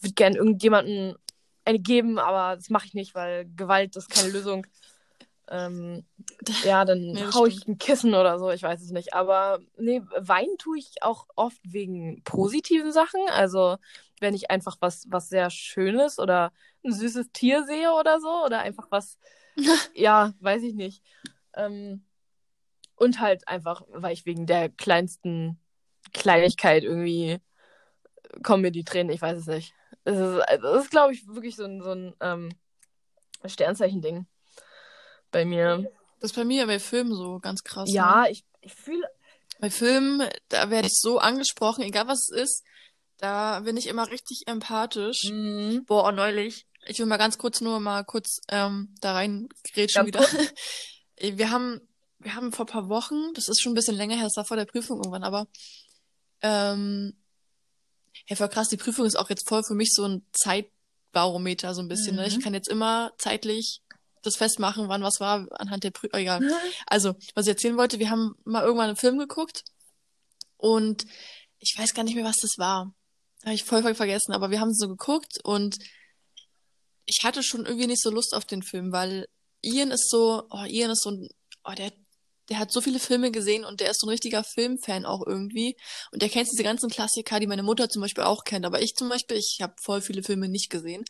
würde 0.00 0.14
gern 0.14 0.34
irgendjemanden 0.34 1.16
eine 1.64 1.78
geben, 1.78 2.18
aber 2.18 2.56
das 2.56 2.70
mache 2.70 2.86
ich 2.86 2.94
nicht, 2.94 3.14
weil 3.14 3.46
Gewalt 3.56 3.96
ist 3.96 4.10
keine 4.10 4.30
Lösung. 4.30 4.66
Ähm, 5.52 6.06
ja, 6.64 6.84
dann 6.84 7.14
das 7.14 7.34
hau 7.34 7.44
ich 7.44 7.68
ein 7.68 7.76
Kissen 7.76 8.14
oder 8.14 8.38
so, 8.38 8.50
ich 8.50 8.62
weiß 8.62 8.80
es 8.80 8.90
nicht. 8.90 9.12
Aber 9.12 9.60
nee, 9.76 10.02
weinen 10.16 10.56
tue 10.58 10.78
ich 10.78 11.02
auch 11.02 11.26
oft 11.36 11.60
wegen 11.62 12.22
positiven 12.24 12.90
Sachen. 12.90 13.20
Also 13.28 13.76
wenn 14.18 14.34
ich 14.34 14.50
einfach 14.50 14.78
was, 14.80 15.06
was 15.10 15.28
sehr 15.28 15.50
Schönes 15.50 16.18
oder 16.18 16.52
ein 16.84 16.92
süßes 16.92 17.32
Tier 17.32 17.64
sehe 17.64 17.92
oder 17.92 18.20
so, 18.20 18.44
oder 18.44 18.60
einfach 18.60 18.86
was, 18.90 19.18
ja, 19.94 20.32
weiß 20.40 20.62
ich 20.62 20.74
nicht. 20.74 21.02
Ähm, 21.54 22.06
und 22.96 23.20
halt 23.20 23.46
einfach, 23.46 23.82
weil 23.88 24.14
ich 24.14 24.24
wegen 24.24 24.46
der 24.46 24.70
kleinsten 24.70 25.60
Kleinigkeit 26.14 26.82
irgendwie 26.82 27.40
kommen 28.42 28.62
mir 28.62 28.70
die 28.70 28.84
Tränen, 28.84 29.12
ich 29.12 29.20
weiß 29.20 29.38
es 29.38 29.46
nicht. 29.46 29.74
Es 30.04 30.18
ist, 30.18 30.40
das 30.62 30.84
ist 30.84 30.90
glaube 30.90 31.12
ich, 31.12 31.26
wirklich 31.26 31.56
so 31.56 31.64
ein, 31.64 31.82
so 31.82 31.90
ein 31.90 32.14
ähm, 32.20 32.48
Sternzeichen-Ding 33.44 34.26
bei 35.32 35.44
mir. 35.44 35.90
Das 36.20 36.30
ist 36.30 36.36
bei 36.36 36.44
mir 36.44 36.66
bei 36.66 36.78
Filmen 36.78 37.14
so 37.14 37.40
ganz 37.40 37.64
krass. 37.64 37.88
Ne? 37.88 37.96
Ja, 37.96 38.26
ich, 38.30 38.44
ich 38.60 38.74
fühle. 38.74 39.08
Bei 39.58 39.70
Filmen, 39.70 40.28
da 40.48 40.70
werde 40.70 40.86
ich 40.88 40.94
so 40.98 41.18
angesprochen, 41.18 41.82
egal 41.82 42.06
was 42.08 42.28
es 42.30 42.42
ist, 42.42 42.64
da 43.18 43.60
bin 43.60 43.76
ich 43.76 43.86
immer 43.86 44.10
richtig 44.10 44.44
empathisch. 44.46 45.24
Mhm. 45.30 45.84
Boah, 45.86 46.12
neulich. 46.12 46.66
Ich 46.86 46.98
will 46.98 47.06
mal 47.06 47.16
ganz 47.16 47.38
kurz 47.38 47.60
nur 47.60 47.78
mal 47.78 48.04
kurz 48.04 48.40
ähm, 48.48 48.94
da 49.00 49.12
rein 49.12 49.48
grätschen 49.72 50.10
Ganz 50.10 50.32
wieder. 50.32 50.44
Wir 51.36 51.50
haben, 51.52 51.80
wir 52.18 52.34
haben 52.34 52.52
vor 52.52 52.64
ein 52.64 52.72
paar 52.72 52.88
Wochen, 52.88 53.32
das 53.34 53.48
ist 53.48 53.60
schon 53.62 53.72
ein 53.72 53.76
bisschen 53.76 53.94
länger 53.96 54.16
her, 54.16 54.24
das 54.24 54.36
war 54.36 54.44
vor 54.44 54.56
der 54.56 54.64
Prüfung 54.64 54.98
irgendwann, 54.98 55.22
aber 55.22 55.46
ähm, 56.40 57.16
hey, 58.26 58.36
voll 58.36 58.48
krass, 58.48 58.68
die 58.70 58.76
Prüfung 58.76 59.06
ist 59.06 59.14
auch 59.14 59.30
jetzt 59.30 59.48
voll 59.48 59.62
für 59.62 59.74
mich 59.74 59.92
so 59.92 60.04
ein 60.04 60.26
Zeitbarometer, 60.32 61.74
so 61.74 61.80
ein 61.80 61.86
bisschen. 61.86 62.16
Ne? 62.16 62.26
Ich 62.26 62.38
Mhm. 62.38 62.40
kann 62.42 62.54
jetzt 62.54 62.68
immer 62.68 63.12
zeitlich 63.18 63.81
das 64.22 64.36
festmachen, 64.36 64.88
wann 64.88 65.02
was 65.02 65.20
war, 65.20 65.46
anhand 65.52 65.84
der 65.84 65.90
Prüfung. 65.90 66.18
egal. 66.18 66.40
Also, 66.86 67.14
was 67.34 67.46
ich 67.46 67.50
erzählen 67.50 67.76
wollte, 67.76 67.98
wir 67.98 68.10
haben 68.10 68.34
mal 68.44 68.62
irgendwann 68.62 68.88
einen 68.88 68.96
Film 68.96 69.18
geguckt 69.18 69.64
und 70.56 71.04
ich 71.58 71.74
weiß 71.76 71.94
gar 71.94 72.02
nicht 72.02 72.14
mehr, 72.14 72.24
was 72.24 72.38
das 72.40 72.52
war. 72.58 72.94
Habe 73.44 73.54
ich 73.54 73.64
voll, 73.64 73.82
voll 73.82 73.94
vergessen, 73.94 74.32
aber 74.32 74.50
wir 74.50 74.60
haben 74.60 74.72
so 74.72 74.88
geguckt 74.88 75.38
und 75.42 75.76
ich 77.04 77.20
hatte 77.24 77.42
schon 77.42 77.66
irgendwie 77.66 77.88
nicht 77.88 78.02
so 78.02 78.10
Lust 78.10 78.34
auf 78.34 78.44
den 78.44 78.62
Film, 78.62 78.92
weil 78.92 79.26
Ian 79.62 79.90
ist 79.90 80.10
so, 80.10 80.44
oh, 80.50 80.64
Ian 80.64 80.90
ist 80.90 81.02
so 81.02 81.10
ein, 81.10 81.28
oh, 81.64 81.72
der, 81.72 81.92
der 82.48 82.58
hat 82.58 82.72
so 82.72 82.80
viele 82.80 82.98
Filme 82.98 83.30
gesehen 83.30 83.64
und 83.64 83.80
der 83.80 83.90
ist 83.90 84.00
so 84.00 84.06
ein 84.06 84.10
richtiger 84.10 84.44
Filmfan 84.44 85.04
auch 85.04 85.26
irgendwie. 85.26 85.76
Und 86.12 86.22
der 86.22 86.28
kennt 86.28 86.48
diese 86.50 86.62
ganzen 86.64 86.90
Klassiker, 86.90 87.40
die 87.40 87.46
meine 87.46 87.62
Mutter 87.62 87.88
zum 87.88 88.02
Beispiel 88.02 88.24
auch 88.24 88.44
kennt. 88.44 88.66
Aber 88.66 88.82
ich 88.82 88.94
zum 88.94 89.08
Beispiel, 89.08 89.36
ich 89.36 89.58
habe 89.60 89.74
voll 89.80 90.02
viele 90.02 90.22
Filme 90.22 90.48
nicht 90.48 90.70
gesehen. 90.70 91.04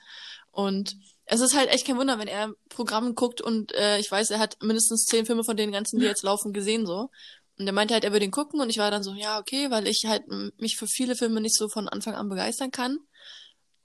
Und 0.51 0.97
es 1.25 1.41
ist 1.41 1.55
halt 1.55 1.71
echt 1.71 1.87
kein 1.87 1.97
Wunder, 1.97 2.19
wenn 2.19 2.29
er 2.29 2.53
Programme 2.69 3.15
guckt 3.15 3.41
und 3.41 3.73
äh, 3.73 3.99
ich 3.99 4.11
weiß, 4.11 4.31
er 4.31 4.39
hat 4.39 4.63
mindestens 4.63 5.05
zehn 5.05 5.27
Filme 5.27 5.45
von 5.45 5.57
den 5.57 5.73
ganzen, 5.73 5.99
die 5.99 6.07
jetzt 6.07 6.23
laufen, 6.23 6.53
gesehen 6.53 6.87
so. 6.87 7.11
Und 7.59 7.67
er 7.67 7.73
meinte 7.73 7.95
halt, 7.95 8.05
er 8.05 8.13
würde 8.13 8.25
ihn 8.25 8.31
gucken 8.31 8.61
und 8.61 8.71
ich 8.71 8.79
war 8.79 8.91
dann 8.91 9.03
so, 9.03 9.13
ja, 9.15 9.39
okay, 9.39 9.71
weil 9.71 9.87
ich 9.87 10.05
halt 10.07 10.25
mich 10.59 10.77
für 10.77 10.87
viele 10.87 11.15
Filme 11.15 11.41
nicht 11.41 11.57
so 11.57 11.69
von 11.69 11.89
Anfang 11.89 12.15
an 12.15 12.29
begeistern 12.29 12.71
kann. 12.71 12.99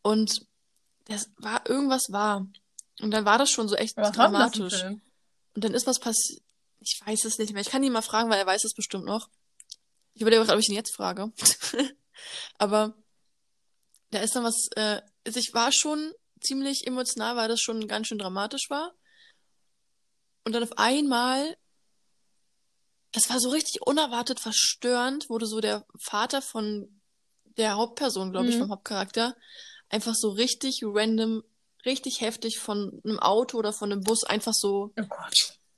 Und 0.01 0.47
das 1.05 1.29
war, 1.37 1.67
irgendwas 1.69 2.11
war. 2.11 2.47
Und 3.01 3.11
dann 3.11 3.25
war 3.25 3.37
das 3.37 3.51
schon 3.51 3.67
so 3.67 3.75
echt 3.75 3.97
dramatisch. 3.97 4.83
Und 4.83 5.63
dann 5.63 5.73
ist 5.73 5.85
was 5.85 5.99
passiert. 5.99 6.41
Ich 6.79 6.99
weiß 7.05 7.25
es 7.25 7.37
nicht 7.37 7.53
mehr. 7.53 7.61
Ich 7.61 7.69
kann 7.69 7.83
ihn 7.83 7.91
mal 7.91 8.01
fragen, 8.01 8.29
weil 8.29 8.39
er 8.39 8.45
weiß 8.45 8.63
es 8.63 8.73
bestimmt 8.73 9.05
noch. 9.05 9.29
Ich 10.13 10.21
überlege 10.21 10.41
gerade, 10.41 10.53
ob 10.53 10.59
ich 10.59 10.69
ihn 10.69 10.75
jetzt 10.75 10.95
frage. 10.95 11.31
Aber 12.57 12.95
da 14.11 14.19
ist 14.19 14.35
dann 14.35 14.43
was, 14.43 14.69
äh, 14.75 15.01
also 15.25 15.39
ich 15.39 15.53
war 15.53 15.71
schon 15.71 16.13
ziemlich 16.47 16.87
emotional, 16.87 17.35
weil 17.35 17.49
das 17.49 17.61
schon 17.61 17.87
ganz 17.87 18.07
schön 18.07 18.17
dramatisch 18.17 18.69
war. 18.69 18.93
Und 20.45 20.53
dann 20.53 20.63
auf 20.63 20.77
einmal, 20.77 21.57
es 23.11 23.29
war 23.29 23.39
so 23.39 23.49
richtig 23.49 23.81
unerwartet 23.85 24.39
verstörend, 24.39 25.29
wurde 25.29 25.45
so 25.45 25.59
der 25.59 25.85
Vater 25.99 26.41
von 26.41 27.01
der 27.57 27.75
Hauptperson, 27.75 28.31
glaube 28.31 28.49
ich, 28.49 28.55
Mhm. 28.55 28.61
vom 28.61 28.71
Hauptcharakter, 28.71 29.35
einfach 29.89 30.13
so 30.15 30.29
richtig 30.29 30.81
random, 30.83 31.43
richtig 31.85 32.21
heftig 32.21 32.59
von 32.59 33.01
einem 33.03 33.19
Auto 33.19 33.57
oder 33.57 33.73
von 33.73 33.91
einem 33.91 34.01
Bus 34.01 34.23
einfach 34.23 34.53
so 34.53 34.93
Oh 34.97 35.03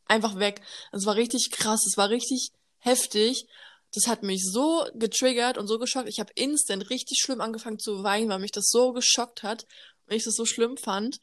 einfach 0.05 0.37
weg. 0.39 0.61
Es 0.91 1.05
war 1.05 1.15
richtig 1.15 1.51
krass, 1.51 1.85
es 1.85 1.95
war 1.97 2.09
richtig 2.09 2.51
heftig. 2.79 3.45
Das 3.93 4.07
hat 4.07 4.21
mich 4.23 4.43
so 4.43 4.85
getriggert 4.95 5.57
und 5.57 5.67
so 5.67 5.79
geschockt. 5.79 6.09
Ich 6.09 6.19
habe 6.19 6.31
instant 6.35 6.89
richtig 6.89 7.19
schlimm 7.19 7.41
angefangen 7.41 7.79
zu 7.79 8.03
weinen, 8.03 8.29
weil 8.29 8.39
mich 8.39 8.51
das 8.51 8.69
so 8.69 8.91
geschockt 8.93 9.41
hat 9.43 9.65
und 10.09 10.15
ich 10.15 10.23
das 10.23 10.35
so 10.35 10.45
schlimm 10.45 10.77
fand. 10.77 11.19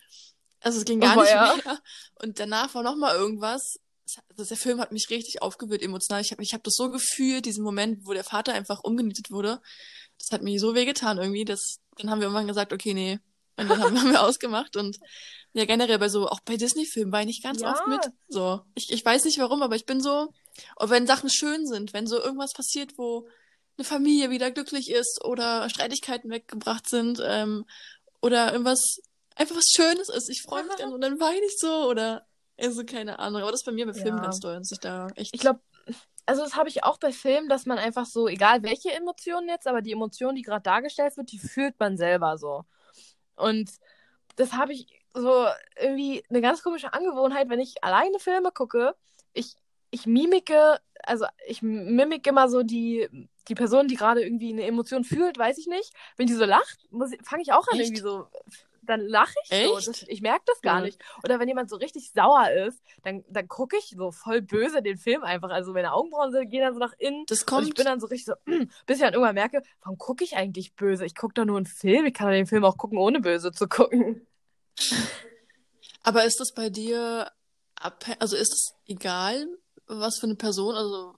Also 0.61 0.79
es 0.79 0.85
ging 0.85 1.01
gar 1.01 1.17
Oh, 1.17 1.21
nicht 1.21 1.31
ja. 1.31 1.55
mehr. 1.65 1.79
Und 2.23 2.41
danach 2.41 2.75
war 2.75 2.83
noch 2.83 2.97
mal 2.97 3.15
irgendwas. 3.15 3.79
Also 4.31 4.45
der 4.45 4.57
Film 4.57 4.81
hat 4.81 4.91
mich 4.93 5.11
richtig 5.11 5.43
aufgewühlt 5.43 5.83
emotional. 5.83 6.23
Ich 6.23 6.33
habe 6.33 6.43
ich 6.43 6.55
hab 6.55 6.65
das 6.65 6.75
so 6.75 6.91
gefühlt, 6.91 7.45
diesen 7.45 7.63
Moment, 7.63 8.07
wo 8.07 8.13
der 8.15 8.25
Vater 8.25 8.55
einfach 8.55 8.83
umgenietet 8.83 9.31
wurde. 9.31 9.61
Das 10.19 10.31
hat 10.33 10.43
mir 10.43 10.59
so 10.59 10.75
wehgetan 10.75 11.19
irgendwie. 11.19 11.45
Das, 11.45 11.79
dann 11.99 12.11
haben 12.11 12.21
wir 12.21 12.25
irgendwann 12.27 12.47
gesagt, 12.47 12.73
okay, 12.73 12.95
nee. 12.95 13.19
Und 13.59 13.69
dann 13.71 13.83
haben, 13.83 13.99
haben 14.01 14.13
wir 14.13 14.23
ausgemacht 14.27 14.77
und 14.77 14.97
ja, 15.53 15.65
generell 15.65 15.99
bei 15.99 16.09
so, 16.09 16.29
auch 16.29 16.41
bei 16.41 16.57
Disney-Filmen 16.57 17.13
weine 17.13 17.31
ich 17.31 17.43
ganz 17.43 17.63
Ja. 17.63 17.73
oft 17.73 17.87
mit. 17.87 18.01
So. 18.29 18.61
Ich, 18.75 18.93
ich 18.93 19.05
weiß 19.05 19.25
nicht 19.25 19.39
warum, 19.39 19.63
aber 19.63 19.77
ich 19.77 19.87
bin 19.87 20.01
so, 20.01 20.33
und 20.77 20.91
wenn 20.91 21.07
Sachen 21.07 21.31
schön 21.31 21.67
sind, 21.67 21.93
wenn 21.93 22.07
so 22.07 22.21
irgendwas 22.21 22.53
passiert, 22.53 22.97
wo 22.99 23.29
eine 23.79 23.85
Familie 23.85 24.31
wieder 24.31 24.51
glücklich 24.51 24.91
ist 24.91 25.23
oder 25.25 25.69
Streitigkeiten 25.71 26.31
weggebracht 26.31 26.89
sind, 26.89 27.21
ähm, 27.25 27.65
oder 28.21 28.53
irgendwas, 28.53 29.01
einfach 29.35 29.57
was 29.57 29.73
Schönes 29.75 30.09
ist. 30.09 30.29
Ich 30.31 30.43
freue 30.43 30.65
mich 30.65 30.75
dann 30.77 30.93
und 30.93 31.01
dann 31.01 31.21
weine 31.21 31.45
ich 31.47 31.59
so 31.59 31.89
oder 31.89 32.27
also 32.59 32.85
keine 32.85 33.19
Ahnung. 33.19 33.43
Aber 33.43 33.51
das 33.51 33.61
ist 33.61 33.67
bei 33.67 33.73
mir 33.73 33.87
bei 33.87 33.93
Filmen 33.93 34.19
Ja. 34.19 34.25
ganz 34.25 34.41
doll, 34.41 34.57
dass 34.57 34.73
ich 34.73 34.81
da 34.81 35.09
echt. 35.15 35.35
Ich 35.35 35.41
glaube, 35.41 35.61
also 36.25 36.43
das 36.43 36.57
habe 36.57 36.69
ich 36.69 36.85
auch 36.85 36.99
bei 36.99 37.13
Filmen, 37.13 37.49
dass 37.49 37.67
man 37.67 37.79
einfach 37.79 38.07
so, 38.07 38.27
egal 38.29 38.63
welche 38.63 38.93
Emotionen 38.93 39.49
jetzt, 39.49 39.67
aber 39.67 39.83
die 39.83 39.93
Emotion, 39.93 40.35
die 40.35 40.43
gerade 40.43 40.63
dargestellt 40.63 41.17
wird, 41.17 41.31
die 41.31 41.39
fühlt 41.39 41.79
man 41.79 41.97
selber 41.97 42.39
so. 42.39 42.65
Und 43.37 43.71
das 44.37 44.55
habe 44.55 44.73
ich 44.73 44.89
so 45.15 45.47
irgendwie 45.79 46.25
eine 46.29 46.41
ganz 46.41 46.63
komische 46.63 46.93
Angewohnheit, 46.93 47.49
wenn 47.49 47.61
ich 47.61 47.83
alleine 47.85 48.19
Filme 48.19 48.51
gucke. 48.53 48.95
Ich, 49.33 49.55
ich 49.91 50.07
mimike, 50.07 50.81
also 51.03 51.27
ich 51.47 51.63
mimik 51.63 52.27
immer 52.27 52.49
so 52.49 52.63
die, 52.63 53.09
die 53.49 53.55
Person, 53.55 53.89
die 53.89 53.95
gerade 53.97 54.23
irgendwie 54.23 54.53
eine 54.53 54.65
Emotion 54.65 55.05
fühlt, 55.05 55.39
weiß 55.39 55.59
ich 55.59 55.67
nicht. 55.67 55.93
Wenn 56.17 56.27
die 56.27 56.35
so 56.35 56.45
lacht, 56.45 56.79
fange 57.23 57.43
ich 57.43 57.53
auch 57.53 57.67
an, 57.69 57.79
Echt? 57.79 57.89
irgendwie 57.91 58.03
so. 58.03 58.27
Dann 58.83 59.01
lache 59.01 59.35
ich 59.43 59.49
so. 59.49 59.77
Echt? 59.79 59.89
Das, 59.89 60.03
ich 60.05 60.21
merke 60.23 60.45
das 60.47 60.61
gar 60.61 60.79
Ja. 60.79 60.85
nicht. 60.85 61.03
Oder 61.25 61.41
wenn 61.41 61.49
jemand 61.49 61.69
so 61.71 61.75
richtig 61.77 62.13
sauer 62.15 62.49
ist, 62.51 62.81
dann, 63.03 63.25
dann 63.29 63.49
gucke 63.49 63.77
ich 63.77 63.95
so 63.97 64.13
voll 64.13 64.43
böse 64.43 64.81
den 64.81 64.97
Film 64.97 65.25
einfach. 65.25 65.51
Also 65.51 65.73
meine 65.73 65.93
Augenbrauen 65.93 66.31
so- 66.33 66.39
gehen 66.49 66.61
dann 66.61 66.73
so 66.75 66.79
nach 66.79 66.93
innen. 66.99 67.25
das 67.27 67.41
Und 67.41 67.47
kommt. 67.47 67.67
ich 67.69 67.75
bin 67.75 67.85
dann 67.85 67.99
so 67.99 68.07
richtig 68.07 68.27
so, 68.27 68.35
bis 68.87 68.97
ich 68.99 69.01
dann 69.03 69.13
irgendwann 69.13 69.35
merke, 69.35 69.63
warum 69.83 69.99
gucke 69.99 70.23
ich 70.23 70.37
eigentlich 70.37 70.75
böse? 70.77 71.05
Ich 71.05 71.17
gucke 71.17 71.35
doch 71.35 71.45
nur 71.45 71.57
einen 71.57 71.67
Film. 71.67 72.07
Ich 72.07 72.15
kann 72.15 72.29
doch 72.29 72.33
den 72.35 72.47
Film 72.47 72.65
auch 72.65 72.77
gucken, 72.77 72.99
ohne 72.99 73.19
böse 73.21 73.51
zu 73.51 73.67
gucken. 73.69 74.25
aber 76.03 76.25
ist 76.25 76.39
das 76.41 76.53
bei 76.55 76.71
dir 76.71 77.31
also 78.21 78.37
ist 78.37 78.53
es 78.53 78.75
egal, 78.87 79.47
was 79.87 80.19
für 80.19 80.27
eine 80.27 80.35
Person, 80.37 80.75
also 80.75 81.15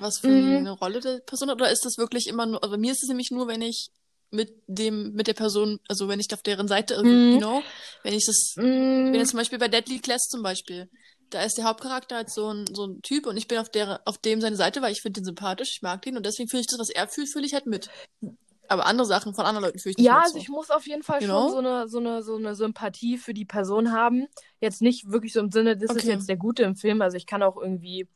was 0.00 0.18
für 0.18 0.28
Mhm. 0.28 0.56
eine 0.58 0.70
Rolle 0.72 1.00
der 1.00 1.18
Person 1.20 1.50
hat, 1.50 1.56
oder 1.56 1.70
ist 1.70 1.84
das 1.84 1.98
wirklich 1.98 2.26
immer 2.26 2.46
nur, 2.46 2.62
also 2.62 2.74
bei 2.74 2.80
mir 2.80 2.92
ist 2.92 3.02
es 3.02 3.08
nämlich 3.08 3.30
nur, 3.30 3.46
wenn 3.48 3.62
ich 3.62 3.90
mit 4.30 4.52
dem, 4.66 5.12
mit 5.12 5.26
der 5.28 5.34
Person, 5.34 5.78
also 5.88 6.08
wenn 6.08 6.18
ich 6.20 6.26
auf 6.32 6.42
deren 6.42 6.66
Seite, 6.68 6.96
also, 6.96 7.08
Mhm. 7.08 7.32
you 7.32 7.38
know, 7.38 7.62
wenn 8.02 8.14
ich 8.14 8.26
das 8.26 8.54
Mm, 8.56 9.12
Wenn 9.12 9.20
jetzt 9.20 9.30
zum 9.30 9.38
Beispiel 9.38 9.58
bei 9.58 9.68
Deadly 9.68 10.00
Class 10.00 10.22
zum 10.28 10.42
Beispiel, 10.42 10.88
da 11.30 11.42
ist 11.42 11.56
der 11.56 11.64
Hauptcharakter 11.64 12.16
halt 12.16 12.30
so 12.30 12.52
ein, 12.52 12.64
so 12.72 12.86
ein 12.86 13.00
Typ 13.02 13.26
und 13.26 13.36
ich 13.36 13.48
bin 13.48 13.58
auf 13.58 13.68
der, 13.68 14.00
auf 14.06 14.18
dem 14.18 14.40
seine 14.40 14.56
Seite, 14.56 14.82
weil 14.82 14.92
ich 14.92 15.02
finde 15.02 15.20
den 15.20 15.24
sympathisch, 15.24 15.70
ich 15.76 15.82
mag 15.82 16.02
den 16.02 16.16
und 16.16 16.24
deswegen 16.26 16.48
fühle 16.48 16.60
ich 16.62 16.66
das, 16.66 16.78
was 16.78 16.90
er 16.90 17.08
fühlt, 17.08 17.28
fühle 17.28 17.46
ich 17.46 17.54
halt 17.54 17.66
mit. 17.66 17.90
Aber 18.68 18.86
andere 18.86 19.06
Sachen 19.06 19.34
von 19.34 19.44
anderen 19.44 19.64
Leuten 19.66 19.78
fühle 19.78 19.90
ich 19.92 19.98
nicht 19.98 20.06
ja, 20.06 20.22
also 20.22 20.34
so. 20.34 20.40
ich 20.40 20.48
muss 20.48 20.70
auf 20.70 20.86
jeden 20.86 21.02
Fall 21.02 21.20
You 21.20 21.28
schon 21.28 21.36
know? 21.36 21.50
so 21.50 21.58
eine, 21.58 21.88
so, 21.88 21.98
eine, 21.98 22.22
so 22.22 22.36
eine 22.36 22.54
Sympathie 22.54 23.18
für 23.18 23.34
die 23.34 23.44
Person 23.44 23.92
haben. 23.92 24.26
Jetzt 24.60 24.80
nicht 24.80 25.10
wirklich 25.10 25.32
so 25.32 25.40
im 25.40 25.50
Sinne, 25.50 25.76
das 25.76 25.90
ist 25.90 25.98
Okay. 25.98 26.10
jetzt 26.10 26.28
der 26.28 26.36
Gute 26.36 26.62
im 26.62 26.74
Film. 26.74 27.02
Also 27.02 27.16
ich 27.16 27.26
kann 27.26 27.42
auch 27.42 27.56
irgendwie 27.56 28.08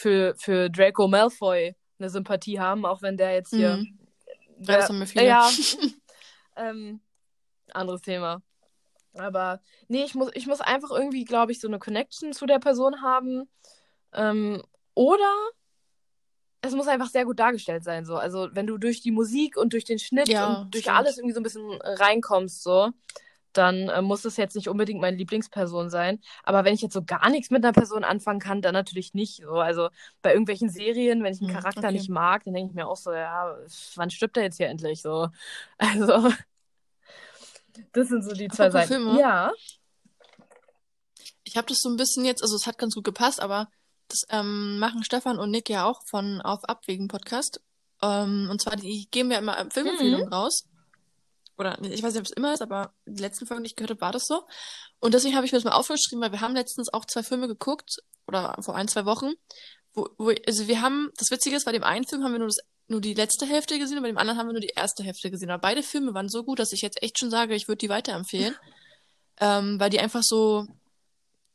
für, 0.00 0.34
für 0.38 0.70
Draco 0.70 1.08
Malfoy 1.08 1.74
eine 1.98 2.08
Sympathie 2.08 2.58
haben, 2.58 2.86
auch 2.86 3.02
wenn 3.02 3.18
der 3.18 3.34
jetzt 3.34 3.50
hier. 3.50 3.76
Mhm. 3.76 3.98
Ja, 4.60 4.76
das 4.78 4.88
haben 4.88 4.98
wir 4.98 5.06
viele. 5.06 5.26
Ja. 5.26 5.50
ähm, 6.56 7.00
anderes 7.72 8.00
Thema. 8.00 8.40
Aber 9.14 9.60
nee, 9.88 10.04
ich 10.04 10.14
muss, 10.14 10.30
ich 10.34 10.46
muss 10.46 10.62
einfach 10.62 10.90
irgendwie, 10.90 11.24
glaube 11.24 11.52
ich, 11.52 11.60
so 11.60 11.68
eine 11.68 11.78
Connection 11.78 12.32
zu 12.32 12.46
der 12.46 12.58
Person 12.58 13.02
haben. 13.02 13.48
Ähm, 14.14 14.62
oder 14.94 15.34
es 16.62 16.74
muss 16.74 16.88
einfach 16.88 17.08
sehr 17.08 17.26
gut 17.26 17.38
dargestellt 17.38 17.84
sein. 17.84 18.06
So. 18.06 18.16
Also 18.16 18.48
wenn 18.52 18.66
du 18.66 18.78
durch 18.78 19.02
die 19.02 19.10
Musik 19.10 19.58
und 19.58 19.74
durch 19.74 19.84
den 19.84 19.98
Schnitt 19.98 20.28
Ja, 20.28 20.60
und 20.62 20.74
durch 20.74 20.84
stimmt. 20.84 20.96
alles 20.96 21.18
irgendwie 21.18 21.34
so 21.34 21.40
ein 21.40 21.44
bisschen 21.44 21.78
reinkommst, 21.82 22.62
so, 22.62 22.90
dann 23.52 23.88
äh, 23.88 24.02
muss 24.02 24.24
es 24.24 24.36
jetzt 24.36 24.56
nicht 24.56 24.68
unbedingt 24.68 25.00
meine 25.00 25.16
Lieblingsperson 25.16 25.90
sein. 25.90 26.20
Aber 26.44 26.64
wenn 26.64 26.74
ich 26.74 26.82
jetzt 26.82 26.94
so 26.94 27.02
gar 27.04 27.30
nichts 27.30 27.50
mit 27.50 27.64
einer 27.64 27.72
Person 27.72 28.04
anfangen 28.04 28.40
kann, 28.40 28.62
dann 28.62 28.74
natürlich 28.74 29.14
nicht. 29.14 29.42
So. 29.42 29.54
Also 29.60 29.88
bei 30.22 30.32
irgendwelchen 30.32 30.70
Serien, 30.70 31.22
wenn 31.22 31.32
ich 31.34 31.40
einen 31.40 31.48
Hm, 31.48 31.54
Charakter 31.54 31.88
okay. 31.88 31.92
nicht 31.92 32.08
mag, 32.08 32.44
dann 32.44 32.54
denke 32.54 32.70
ich 32.70 32.74
mir 32.76 32.86
auch 32.88 32.96
so, 32.96 33.12
ja, 33.12 33.56
wann 33.96 34.10
stirbt 34.10 34.36
er 34.36 34.44
jetzt 34.44 34.56
hier 34.58 34.68
endlich? 34.68 35.02
So. 35.02 35.28
Also, 35.78 36.30
das 37.92 38.08
sind 38.08 38.22
so 38.24 38.34
die 38.34 38.50
zwei 38.50 38.64
Apropos 38.64 38.72
Seiten. 38.72 38.88
Filme. 38.88 39.18
Ja. 39.18 39.52
Ich 41.44 41.56
habe 41.56 41.66
das 41.66 41.78
so 41.80 41.88
ein 41.88 41.96
bisschen 41.96 42.24
jetzt, 42.24 42.42
also 42.42 42.56
es 42.56 42.66
hat 42.66 42.78
ganz 42.78 42.94
gut 42.94 43.04
gepasst, 43.04 43.40
aber 43.40 43.68
das 44.08 44.24
ähm, 44.30 44.78
machen 44.78 45.04
Stefan 45.04 45.38
und 45.38 45.50
Nick 45.50 45.68
ja 45.68 45.84
auch 45.84 46.02
von 46.06 46.40
Auf 46.40 46.64
Abwägen 46.64 47.08
Podcast. 47.08 47.60
Ähm, 48.02 48.48
und 48.50 48.60
zwar, 48.60 48.76
die 48.76 49.08
geben 49.10 49.30
ja 49.30 49.38
immer 49.38 49.56
Filmempfehlungen 49.70 50.26
Mhm. 50.26 50.32
raus. 50.32 50.66
Oder 51.60 51.78
ich 51.82 52.02
weiß 52.02 52.14
nicht, 52.14 52.20
ob 52.20 52.26
es 52.26 52.32
immer 52.32 52.52
ist, 52.54 52.62
aber 52.62 52.94
die 53.06 53.20
letzten 53.20 53.46
Folgen, 53.46 53.62
die 53.62 53.68
ich 53.68 53.76
gehört 53.76 53.90
habe, 53.90 54.00
war 54.00 54.12
das 54.12 54.26
so. 54.26 54.42
Und 54.98 55.14
deswegen 55.14 55.36
habe 55.36 55.46
ich 55.46 55.52
mir 55.52 55.58
das 55.58 55.64
mal 55.64 55.72
aufgeschrieben, 55.72 56.22
weil 56.22 56.32
wir 56.32 56.40
haben 56.40 56.54
letztens 56.54 56.92
auch 56.92 57.04
zwei 57.04 57.22
Filme 57.22 57.46
geguckt, 57.46 57.98
oder 58.26 58.56
vor 58.60 58.74
ein, 58.76 58.88
zwei 58.88 59.04
Wochen, 59.04 59.32
wo, 59.92 60.08
wo 60.16 60.32
also 60.46 60.68
wir 60.68 60.80
haben, 60.80 61.10
das 61.16 61.30
Witzige 61.30 61.56
ist, 61.56 61.64
bei 61.64 61.72
dem 61.72 61.84
einen 61.84 62.06
Film 62.06 62.24
haben 62.24 62.32
wir 62.32 62.38
nur 62.38 62.48
das 62.48 62.58
nur 62.90 63.00
die 63.00 63.14
letzte 63.14 63.46
Hälfte 63.46 63.78
gesehen 63.78 63.98
und 63.98 64.02
bei 64.02 64.08
dem 64.08 64.18
anderen 64.18 64.38
haben 64.38 64.48
wir 64.48 64.52
nur 64.52 64.60
die 64.60 64.72
erste 64.74 65.04
Hälfte 65.04 65.30
gesehen. 65.30 65.50
Aber 65.50 65.60
beide 65.60 65.84
Filme 65.84 66.12
waren 66.12 66.28
so 66.28 66.42
gut, 66.42 66.58
dass 66.58 66.72
ich 66.72 66.82
jetzt 66.82 67.00
echt 67.02 67.20
schon 67.20 67.30
sage, 67.30 67.54
ich 67.54 67.68
würde 67.68 67.78
die 67.78 67.88
weiterempfehlen. 67.88 68.56
ähm, 69.40 69.78
weil 69.78 69.90
die 69.90 70.00
einfach 70.00 70.22
so, 70.24 70.66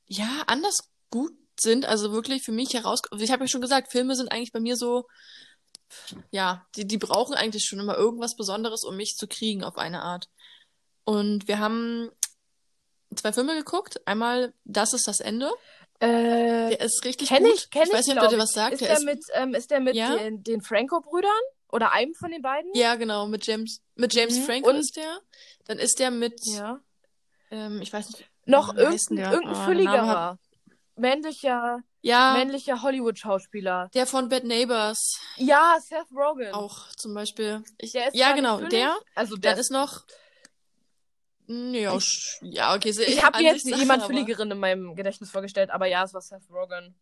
ja, 0.07 0.43
anders 0.47 0.77
gut 1.09 1.33
sind. 1.59 1.85
Also 1.85 2.13
wirklich 2.13 2.43
für 2.43 2.53
mich 2.53 2.73
heraus. 2.73 3.01
Also 3.11 3.21
ich 3.21 3.31
habe 3.31 3.43
ja 3.43 3.47
schon 3.49 3.59
gesagt, 3.59 3.91
Filme 3.91 4.15
sind 4.15 4.31
eigentlich 4.31 4.53
bei 4.53 4.61
mir 4.61 4.77
so, 4.77 5.07
ja, 6.31 6.65
die, 6.75 6.85
die 6.85 6.97
brauchen 6.97 7.33
eigentlich 7.35 7.65
schon 7.65 7.79
immer 7.79 7.95
irgendwas 7.95 8.35
Besonderes, 8.35 8.83
um 8.83 8.95
mich 8.97 9.15
zu 9.15 9.27
kriegen 9.27 9.63
auf 9.63 9.77
eine 9.77 10.01
Art. 10.01 10.29
Und 11.03 11.47
wir 11.47 11.59
haben 11.59 12.09
zwei 13.15 13.31
Filme 13.33 13.55
geguckt. 13.55 14.01
Einmal 14.07 14.53
Das 14.63 14.93
ist 14.93 15.07
das 15.07 15.19
Ende. 15.19 15.51
Äh, 15.99 16.07
Der 16.69 16.81
ist 16.81 17.05
richtig 17.05 17.29
kenn 17.29 17.43
gut. 17.43 17.53
ich, 17.53 17.69
kenn 17.69 17.83
ich, 17.83 17.93
weiß 17.93 18.07
nicht, 18.07 18.21
ob 18.21 18.29
der 18.29 18.39
was 18.39 18.51
sagt. 18.51 18.73
Ist 18.73 18.81
der 18.81 18.89
der, 18.89 18.97
ist, 18.97 19.05
mit, 19.05 19.19
ähm, 19.33 19.53
ist 19.53 19.71
der 19.71 19.79
mit 19.79 19.95
Ja? 19.95 20.15
den, 20.17 20.43
den 20.43 20.61
Franco-Brüdern? 20.61 21.31
Oder 21.71 21.91
einem 21.93 22.13
von 22.13 22.31
den 22.31 22.41
beiden? 22.41 22.69
ja, 22.73 22.95
genau, 22.95 23.27
mit 23.27 23.45
James, 23.47 23.81
mit 23.95 24.13
James 24.13 24.37
Mhm. 24.39 24.43
Franco 24.43 24.69
Und- 24.69 24.77
ist 24.77 24.95
der. 24.95 25.19
Dann 25.65 25.77
ist 25.79 25.99
der 25.99 26.11
mit, 26.11 26.39
Ja. 26.45 26.79
ähm, 27.51 27.81
ich 27.81 27.91
weiß 27.91 28.09
nicht, 28.09 28.29
Noch 28.45 28.75
irgendein, 28.75 29.17
irgendein 29.33 29.55
Ah, 29.55 29.65
fülligerer. 29.65 30.39
Männlicher, 30.95 31.79
ja, 32.01 32.33
männlicher 32.33 32.81
Hollywood-Schauspieler. 32.81 33.89
der 33.93 34.07
von 34.07 34.29
Bad 34.29 34.43
Neighbors 34.45 35.19
Ja, 35.37 35.77
Seth 35.81 36.11
Rogen. 36.15 36.53
auch 36.53 36.89
zum 36.95 37.13
Beispiel. 37.13 37.63
Ich, 37.77 37.91
Der 37.91 38.15
ja, 38.15 38.31
genau, 38.33 38.57
füllig, 38.57 38.69
der. 38.71 38.97
Also 39.13 39.35
der 39.35 39.51
Dann 39.51 39.59
ist 39.59 39.71
noch, 39.71 40.05
ja, 41.47 41.91
sch- 41.93 42.37
ja, 42.41 42.75
okay, 42.75 42.91
sehe 42.91 43.05
Ich 43.07 43.23
habe 43.23 43.39
jetzt 43.43 43.65
Sache, 43.67 43.75
jemand 43.79 44.03
Fülligeren 44.03 44.51
in 44.51 44.57
meinem 44.59 44.95
Gedächtnis 44.95 45.29
vorgestellt, 45.31 45.69
aber 45.69 45.85
ja, 45.85 46.03
es 46.03 46.13
war 46.13 46.21
Seth 46.21 46.49
Rogen. 46.49 46.95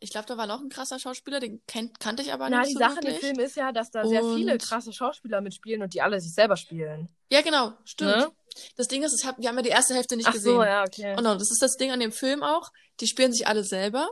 Ich 0.00 0.10
glaube, 0.10 0.26
da 0.26 0.36
war 0.36 0.46
noch 0.46 0.60
ein 0.60 0.68
krasser 0.68 0.98
Schauspieler, 1.00 1.40
den 1.40 1.60
kennt, 1.66 1.98
kannte 1.98 2.22
ich 2.22 2.32
aber 2.32 2.48
Na, 2.48 2.58
nicht 2.60 2.70
die 2.70 2.72
so 2.74 2.78
Sache 2.78 2.98
im 3.00 3.04
wirklich. 3.04 3.18
Film 3.20 3.38
ist 3.40 3.56
ja, 3.56 3.72
dass 3.72 3.90
da 3.90 4.06
sehr 4.06 4.22
viele 4.22 4.52
Und- 4.52 4.62
krasse 4.62 4.92
Schauspieler 4.92 5.40
mitspielen 5.40 5.82
und 5.82 5.92
die 5.94 6.02
alle 6.02 6.20
sich 6.20 6.32
selber 6.32 6.56
spielen. 6.56 7.08
Ja, 7.30 7.42
genau, 7.42 7.72
stimmt. 7.84 8.10
Ne? 8.16 8.30
Das 8.76 8.86
Ding 8.88 9.02
ist, 9.02 9.20
ich 9.20 9.26
hab, 9.26 9.38
wir 9.38 9.48
haben 9.48 9.56
ja 9.56 9.62
die 9.62 9.68
erste 9.70 9.94
Hälfte 9.94 10.16
nicht 10.16 10.28
Ach 10.28 10.32
gesehen. 10.32 10.54
so, 10.54 10.62
ja, 10.64 10.82
okay. 10.84 11.14
Genau, 11.16 11.34
das 11.34 11.50
ist 11.50 11.60
das 11.62 11.76
Ding 11.76 11.90
an 11.90 12.00
dem 12.00 12.12
Film 12.12 12.42
auch. 12.42 12.70
Die 13.00 13.06
spielen 13.06 13.32
sich 13.32 13.46
alle 13.46 13.64
selber. 13.64 14.08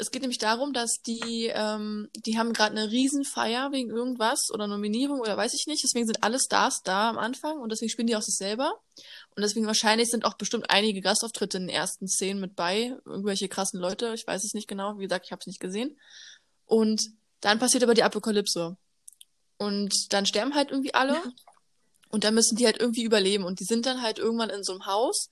Es 0.00 0.12
geht 0.12 0.22
nämlich 0.22 0.38
darum, 0.38 0.72
dass 0.72 1.02
die, 1.04 1.50
ähm, 1.52 2.08
die 2.14 2.38
haben 2.38 2.52
gerade 2.52 2.76
eine 2.76 2.88
Riesenfeier 2.88 3.72
wegen 3.72 3.90
irgendwas 3.90 4.48
oder 4.52 4.68
Nominierung 4.68 5.18
oder 5.18 5.36
weiß 5.36 5.54
ich 5.54 5.66
nicht. 5.66 5.82
Deswegen 5.82 6.06
sind 6.06 6.22
alle 6.22 6.38
Stars 6.38 6.82
da 6.84 7.10
am 7.10 7.18
Anfang 7.18 7.58
und 7.58 7.72
deswegen 7.72 7.90
spielen 7.90 8.06
die 8.06 8.14
auch 8.14 8.22
sich 8.22 8.36
selber. 8.36 8.80
Und 9.34 9.42
deswegen 9.42 9.66
wahrscheinlich 9.66 10.08
sind 10.08 10.24
auch 10.24 10.34
bestimmt 10.34 10.70
einige 10.70 11.00
Gastauftritte 11.00 11.56
in 11.56 11.66
den 11.66 11.74
ersten 11.74 12.06
Szenen 12.06 12.40
mit 12.40 12.54
bei. 12.54 12.96
Irgendwelche 13.04 13.48
krassen 13.48 13.80
Leute. 13.80 14.14
Ich 14.14 14.24
weiß 14.24 14.44
es 14.44 14.54
nicht 14.54 14.68
genau. 14.68 14.98
Wie 14.98 15.02
gesagt, 15.02 15.26
ich 15.26 15.32
habe 15.32 15.40
es 15.40 15.48
nicht 15.48 15.60
gesehen. 15.60 15.98
Und 16.64 17.02
dann 17.40 17.58
passiert 17.58 17.82
aber 17.82 17.94
die 17.94 18.04
Apokalypse. 18.04 18.76
Und 19.56 20.12
dann 20.12 20.26
sterben 20.26 20.54
halt 20.54 20.70
irgendwie 20.70 20.94
alle. 20.94 21.20
Und 22.10 22.22
dann 22.22 22.34
müssen 22.34 22.56
die 22.56 22.66
halt 22.66 22.78
irgendwie 22.78 23.02
überleben. 23.02 23.44
Und 23.44 23.58
die 23.58 23.64
sind 23.64 23.84
dann 23.84 24.00
halt 24.00 24.18
irgendwann 24.18 24.50
in 24.50 24.62
so 24.62 24.72
einem 24.72 24.86
Haus. 24.86 25.28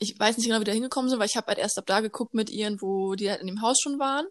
Ich 0.00 0.18
weiß 0.18 0.36
nicht 0.36 0.46
genau, 0.46 0.60
wie 0.60 0.64
da 0.64 0.72
hingekommen 0.72 1.10
sind, 1.10 1.18
weil 1.18 1.28
ich 1.28 1.36
habe 1.36 1.46
halt 1.48 1.58
erst 1.58 1.78
ab 1.78 1.86
da 1.86 2.00
geguckt 2.00 2.34
mit 2.34 2.50
ihren, 2.50 2.80
wo 2.80 3.14
die 3.14 3.30
halt 3.30 3.40
in 3.40 3.46
dem 3.46 3.60
Haus 3.60 3.78
schon 3.80 3.98
waren 3.98 4.26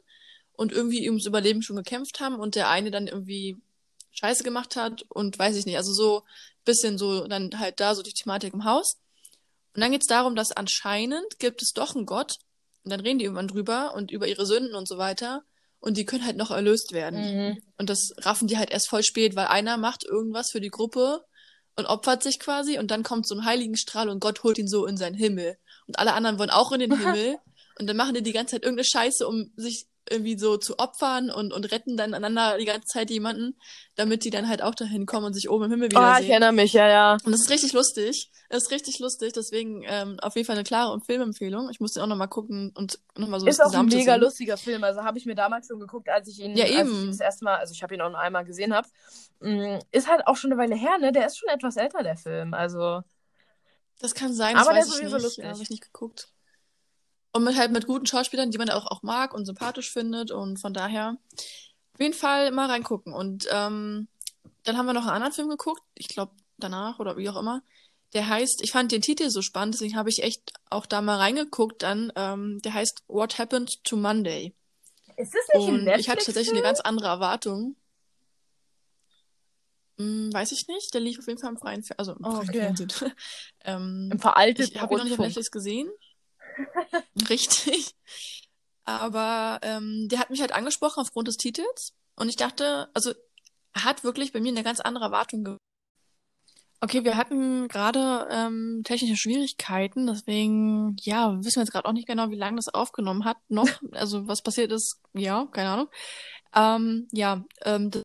und 0.53 0.71
irgendwie 0.71 1.07
ums 1.07 1.27
Überleben 1.27 1.61
schon 1.61 1.77
gekämpft 1.77 2.19
haben 2.19 2.35
und 2.35 2.55
der 2.55 2.69
eine 2.69 2.91
dann 2.91 3.07
irgendwie 3.07 3.61
Scheiße 4.11 4.43
gemacht 4.43 4.75
hat 4.75 5.03
und 5.09 5.37
weiß 5.37 5.55
ich 5.55 5.65
nicht. 5.65 5.77
Also 5.77 5.93
so 5.93 6.23
bisschen 6.65 6.97
so 6.97 7.27
dann 7.27 7.59
halt 7.59 7.79
da 7.79 7.95
so 7.95 8.01
die 8.01 8.13
Thematik 8.13 8.53
im 8.53 8.65
Haus. 8.65 8.97
Und 9.75 9.81
dann 9.81 9.91
geht's 9.91 10.07
darum, 10.07 10.35
dass 10.35 10.51
anscheinend 10.51 11.37
gibt 11.37 11.61
es 11.61 11.71
doch 11.71 11.95
einen 11.95 12.05
Gott. 12.05 12.33
Und 12.83 12.91
dann 12.91 12.99
reden 12.99 13.19
die 13.19 13.25
irgendwann 13.25 13.47
drüber 13.47 13.93
und 13.93 14.11
über 14.11 14.27
ihre 14.27 14.45
Sünden 14.45 14.75
und 14.75 14.87
so 14.87 14.97
weiter. 14.97 15.43
Und 15.79 15.97
die 15.97 16.05
können 16.05 16.25
halt 16.25 16.37
noch 16.37 16.51
erlöst 16.51 16.91
werden. 16.91 17.21
Mhm. 17.21 17.61
Und 17.77 17.89
das 17.89 18.09
raffen 18.17 18.47
die 18.47 18.57
halt 18.57 18.71
erst 18.71 18.89
voll 18.89 19.03
spät, 19.03 19.35
weil 19.35 19.47
einer 19.47 19.77
macht 19.77 20.03
irgendwas 20.03 20.49
für 20.51 20.59
die 20.59 20.69
Gruppe 20.69 21.23
und 21.79 21.85
opfert 21.87 22.21
sich 22.21 22.39
quasi 22.39 22.77
und 22.77 22.91
dann 22.91 23.03
kommt 23.03 23.27
so 23.27 23.35
ein 23.35 23.45
Heiligenstrahl 23.45 24.09
und 24.09 24.19
Gott 24.19 24.43
holt 24.43 24.57
ihn 24.57 24.67
so 24.67 24.85
in 24.85 24.97
seinen 24.97 25.15
Himmel. 25.15 25.57
Und 25.87 25.97
alle 25.97 26.13
anderen 26.13 26.37
wollen 26.37 26.49
auch 26.49 26.71
in 26.71 26.81
den 26.81 26.97
Himmel 26.97 27.37
und 27.79 27.87
dann 27.87 27.97
machen 27.97 28.13
die 28.13 28.21
die 28.21 28.33
ganze 28.33 28.55
Zeit 28.55 28.63
irgendeine 28.63 28.85
Scheiße, 28.85 29.27
um 29.27 29.51
sich 29.55 29.87
irgendwie 30.09 30.37
so 30.37 30.57
zu 30.57 30.79
opfern 30.79 31.29
und, 31.29 31.53
und 31.53 31.71
retten 31.71 31.97
dann 31.97 32.13
einander 32.13 32.57
die 32.57 32.65
ganze 32.65 32.85
Zeit 32.87 33.09
jemanden, 33.09 33.57
damit 33.95 34.23
die 34.23 34.29
dann 34.29 34.47
halt 34.47 34.61
auch 34.61 34.75
dahin 34.75 35.05
kommen 35.05 35.25
und 35.27 35.33
sich 35.33 35.49
oben 35.49 35.65
im 35.65 35.71
Himmel 35.71 35.91
wiedersehen. 35.91 36.09
Ah, 36.15 36.19
ich 36.19 36.29
erinnere 36.29 36.51
mich, 36.53 36.73
ja, 36.73 36.87
ja. 36.87 37.17
Und 37.23 37.31
das 37.31 37.41
ist 37.41 37.49
richtig 37.49 37.73
lustig. 37.73 38.31
Das 38.49 38.63
ist 38.63 38.71
richtig 38.71 38.97
lustig, 38.99 39.33
deswegen 39.33 39.83
ähm, 39.85 40.19
auf 40.21 40.35
jeden 40.35 40.47
Fall 40.47 40.55
eine 40.55 40.63
klare 40.63 40.99
Filmempfehlung. 41.01 41.69
Ich 41.69 41.79
muss 41.79 41.93
den 41.93 42.01
auch 42.01 42.07
nochmal 42.07 42.27
gucken 42.29 42.71
und 42.75 42.97
nochmal 43.15 43.39
so 43.39 43.45
Ist 43.45 43.59
das 43.59 43.75
auch 43.75 43.79
ein 43.79 43.85
mega 43.85 44.13
sehen. 44.13 44.21
lustiger 44.21 44.57
Film. 44.57 44.83
Also 44.83 45.03
habe 45.03 45.19
ich 45.19 45.25
mir 45.27 45.35
damals 45.35 45.67
schon 45.67 45.79
geguckt, 45.79 46.09
als 46.09 46.27
ich 46.27 46.39
ihn, 46.39 46.57
Ja, 46.57 46.63
als 46.65 46.73
ich 46.73 46.79
eben. 46.79 47.07
das 47.07 47.19
erste 47.19 47.45
Mal, 47.45 47.57
also 47.57 47.73
ich 47.73 47.83
habe 47.83 47.93
ihn 47.93 48.01
auch 48.01 48.09
nur 48.09 48.17
einmal 48.19 48.45
gesehen 48.45 48.73
habe. 48.73 48.87
Ist 49.91 50.09
halt 50.09 50.25
auch 50.25 50.35
schon 50.35 50.51
eine 50.51 50.59
Weile 50.59 50.75
her, 50.75 50.97
ne? 50.99 51.11
Der 51.11 51.27
ist 51.27 51.37
schon 51.37 51.47
etwas 51.49 51.77
älter, 51.77 52.01
der 52.01 52.17
Film. 52.17 52.53
Also. 52.55 53.01
Das 54.01 54.15
kann 54.15 54.33
sein, 54.33 54.55
Aber 54.55 54.73
das 54.73 54.73
der 54.73 54.79
ist 54.85 54.97
sowieso 54.97 55.15
nicht. 55.17 55.23
lustig. 55.25 55.43
Ja, 55.43 55.51
habe 55.51 55.61
ich 55.61 55.69
nicht 55.69 55.83
geguckt. 55.83 56.29
Und 57.39 57.45
mit 57.45 57.57
halt 57.57 57.71
mit 57.71 57.87
guten 57.87 58.05
Schauspielern, 58.05 58.51
die 58.51 58.57
man 58.57 58.69
auch, 58.69 58.85
auch 58.85 59.01
mag 59.01 59.33
und 59.33 59.45
sympathisch 59.45 59.93
findet 59.93 60.29
und 60.29 60.57
von 60.59 60.73
daher 60.73 61.15
auf 61.93 61.99
jeden 62.01 62.13
Fall 62.13 62.51
mal 62.51 62.69
reingucken. 62.69 63.13
Und 63.13 63.47
ähm, 63.49 64.09
dann 64.65 64.77
haben 64.77 64.87
wir 64.87 64.91
noch 64.93 65.03
einen 65.03 65.11
anderen 65.11 65.31
Film 65.31 65.47
geguckt, 65.47 65.81
ich 65.95 66.09
glaube 66.09 66.33
danach 66.57 66.99
oder 66.99 67.15
wie 67.15 67.29
auch 67.29 67.37
immer. 67.37 67.63
Der 68.11 68.27
heißt, 68.27 68.61
ich 68.61 68.73
fand 68.73 68.91
den 68.91 69.01
Titel 69.01 69.29
so 69.29 69.41
spannend, 69.41 69.75
deswegen 69.75 69.95
habe 69.95 70.09
ich 70.09 70.21
echt 70.21 70.51
auch 70.69 70.85
da 70.85 70.99
mal 71.01 71.15
reingeguckt 71.15 71.81
dann. 71.81 72.11
Ähm, 72.17 72.59
der 72.61 72.73
heißt 72.73 73.03
What 73.07 73.39
Happened 73.39 73.85
to 73.85 73.95
Monday. 73.95 74.53
Ist 75.15 75.33
das 75.33 75.47
nicht 75.55 75.69
ein 75.69 75.75
Und 75.75 75.83
Netflix? 75.85 76.01
ich 76.07 76.09
hatte 76.09 76.25
tatsächlich 76.25 76.53
eine 76.53 76.61
ganz 76.61 76.81
andere 76.81 77.07
Erwartung. 77.07 77.77
Hm, 79.97 80.33
weiß 80.33 80.51
ich 80.51 80.67
nicht. 80.67 80.93
Der 80.93 80.99
lief 80.99 81.19
auf 81.19 81.27
jeden 81.27 81.39
Fall 81.39 81.51
im 81.51 81.57
freien, 81.57 81.83
Fer 81.83 81.99
also 81.99 82.11
im 82.13 82.25
Oh, 82.25 82.31
freien 82.31 82.49
okay. 82.49 82.59
Fernsehen. 82.59 82.91
ähm, 83.63 84.09
Im 84.11 84.19
veralteten 84.19 84.75
ich 84.75 84.81
habe 84.81 84.93
ihn 84.93 84.97
noch 84.97 85.03
nicht 85.05 85.13
auf. 85.13 85.19
Netflix 85.19 85.51
gesehen. 85.51 85.89
Richtig. 87.29 87.95
Aber 88.85 89.59
ähm, 89.61 90.07
der 90.09 90.19
hat 90.19 90.29
mich 90.29 90.41
halt 90.41 90.51
angesprochen 90.51 91.01
aufgrund 91.01 91.27
des 91.27 91.37
Titels. 91.37 91.93
Und 92.15 92.29
ich 92.29 92.35
dachte, 92.35 92.89
also 92.93 93.13
hat 93.73 94.03
wirklich 94.03 94.33
bei 94.33 94.39
mir 94.39 94.49
eine 94.51 94.63
ganz 94.63 94.79
andere 94.79 95.05
Erwartung 95.05 95.43
ge 95.43 95.57
Okay, 96.81 97.03
wir 97.03 97.17
hatten 97.17 97.67
gerade 97.67 98.25
ähm, 98.31 98.83
technische 98.85 99.17
Schwierigkeiten, 99.17 100.07
deswegen, 100.07 100.95
ja, 101.01 101.37
wissen 101.43 101.57
wir 101.57 101.63
jetzt 101.63 101.73
gerade 101.73 101.85
auch 101.85 101.91
nicht 101.91 102.07
genau, 102.07 102.29
wie 102.29 102.37
lange 102.37 102.55
das 102.55 102.69
aufgenommen 102.73 103.25
hat 103.25 103.37
noch. 103.49 103.67
Also 103.91 104.27
was 104.27 104.41
passiert 104.41 104.71
ist, 104.71 105.01
ja, 105.13 105.45
keine 105.51 105.69
Ahnung. 105.71 105.89
Ähm, 106.55 107.07
ja, 107.11 107.43
ähm, 107.65 107.91
das 107.91 108.01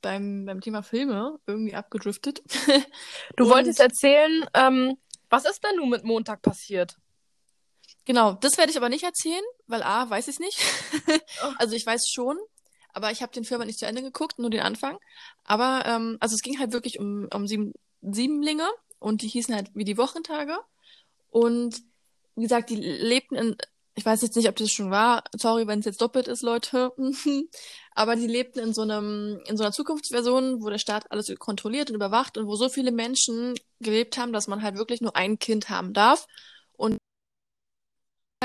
beim, 0.00 0.44
beim 0.46 0.60
Thema 0.60 0.82
Filme 0.82 1.38
irgendwie 1.46 1.74
abgedriftet. 1.74 2.40
Du 3.36 3.44
Und- 3.44 3.50
wolltest 3.50 3.80
erzählen, 3.80 4.46
ähm, 4.54 4.96
was 5.28 5.44
ist 5.44 5.64
denn 5.64 5.76
nun 5.76 5.88
mit 5.88 6.04
Montag 6.04 6.42
passiert? 6.42 6.96
Genau, 8.06 8.34
das 8.34 8.56
werde 8.56 8.70
ich 8.70 8.76
aber 8.76 8.88
nicht 8.88 9.02
erzählen, 9.02 9.42
weil 9.66 9.82
A, 9.82 10.08
weiß 10.08 10.28
ich 10.28 10.38
nicht. 10.38 10.58
Oh. 11.42 11.52
also 11.58 11.74
ich 11.74 11.84
weiß 11.84 12.08
schon, 12.08 12.38
aber 12.92 13.10
ich 13.10 13.20
habe 13.20 13.32
den 13.32 13.44
Film 13.44 13.60
halt 13.60 13.66
nicht 13.66 13.80
zu 13.80 13.86
Ende 13.86 14.00
geguckt, 14.00 14.38
nur 14.38 14.48
den 14.48 14.60
Anfang. 14.60 14.96
Aber, 15.44 15.84
ähm, 15.86 16.16
also 16.20 16.34
es 16.34 16.42
ging 16.42 16.58
halt 16.58 16.72
wirklich 16.72 16.98
um, 16.98 17.28
um 17.34 17.46
sieben, 17.46 17.72
Siebenlinge 18.00 18.68
und 19.00 19.22
die 19.22 19.28
hießen 19.28 19.54
halt 19.54 19.70
wie 19.74 19.84
die 19.84 19.98
Wochentage. 19.98 20.56
Und 21.30 21.82
wie 22.36 22.42
gesagt, 22.42 22.70
die 22.70 22.76
lebten 22.76 23.34
in, 23.34 23.56
ich 23.96 24.06
weiß 24.06 24.22
jetzt 24.22 24.36
nicht, 24.36 24.48
ob 24.48 24.56
das 24.56 24.70
schon 24.70 24.90
war, 24.92 25.24
sorry, 25.34 25.66
wenn 25.66 25.80
es 25.80 25.86
jetzt 25.86 26.00
doppelt 26.00 26.28
ist, 26.28 26.42
Leute. 26.42 26.92
aber 27.94 28.14
die 28.14 28.28
lebten 28.28 28.60
in 28.60 28.72
so 28.72 28.82
einem, 28.82 29.40
in 29.46 29.56
so 29.56 29.64
einer 29.64 29.72
Zukunftsversion, 29.72 30.62
wo 30.62 30.70
der 30.70 30.78
Staat 30.78 31.10
alles 31.10 31.34
kontrolliert 31.40 31.90
und 31.90 31.96
überwacht 31.96 32.38
und 32.38 32.46
wo 32.46 32.54
so 32.54 32.68
viele 32.68 32.92
Menschen 32.92 33.54
gelebt 33.80 34.16
haben, 34.16 34.32
dass 34.32 34.46
man 34.46 34.62
halt 34.62 34.76
wirklich 34.76 35.00
nur 35.00 35.16
ein 35.16 35.40
Kind 35.40 35.70
haben 35.70 35.92
darf. 35.92 36.28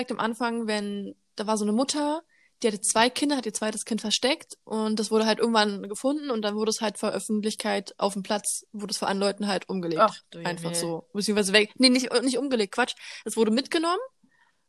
Zeigt 0.02 0.12
am 0.12 0.20
Anfang, 0.20 0.66
wenn, 0.66 1.14
da 1.36 1.46
war 1.46 1.58
so 1.58 1.64
eine 1.64 1.74
Mutter, 1.74 2.24
die 2.64 2.68
hatte 2.68 2.82
zwei 2.82 3.12
Kinder, 3.12 3.38
hat 3.38 3.46
ihr 3.46 3.54
zweites 3.54 3.86
Kind 3.86 4.02
versteckt 4.02 4.58
und 4.64 5.00
das 5.00 5.12
wurde 5.12 5.28
halt 5.28 5.38
irgendwann 5.38 5.88
gefunden 5.88 6.32
und 6.32 6.42
dann 6.42 6.56
wurde 6.56 6.72
es 6.72 6.82
halt 6.82 6.98
vor 6.98 7.12
Öffentlichkeit 7.12 7.94
auf 8.00 8.14
dem 8.14 8.24
Platz, 8.24 8.66
wurde 8.72 8.94
es 8.94 8.98
vor 8.98 9.10
anderen 9.10 9.30
Leuten 9.30 9.48
halt 9.48 9.70
umgelegt. 9.70 10.02
Ach, 10.02 10.18
du 10.32 10.40
Einfach 10.40 10.72
Jemine. 10.72 10.80
so. 10.80 11.08
Beziehungsweise 11.14 11.54
weg. 11.54 11.70
Nee, 11.78 11.90
nicht, 11.90 12.12
nicht 12.24 12.40
umgelegt, 12.40 12.74
Quatsch. 12.74 12.96
Es 13.26 13.38
wurde 13.38 13.52
mitgenommen 13.52 14.02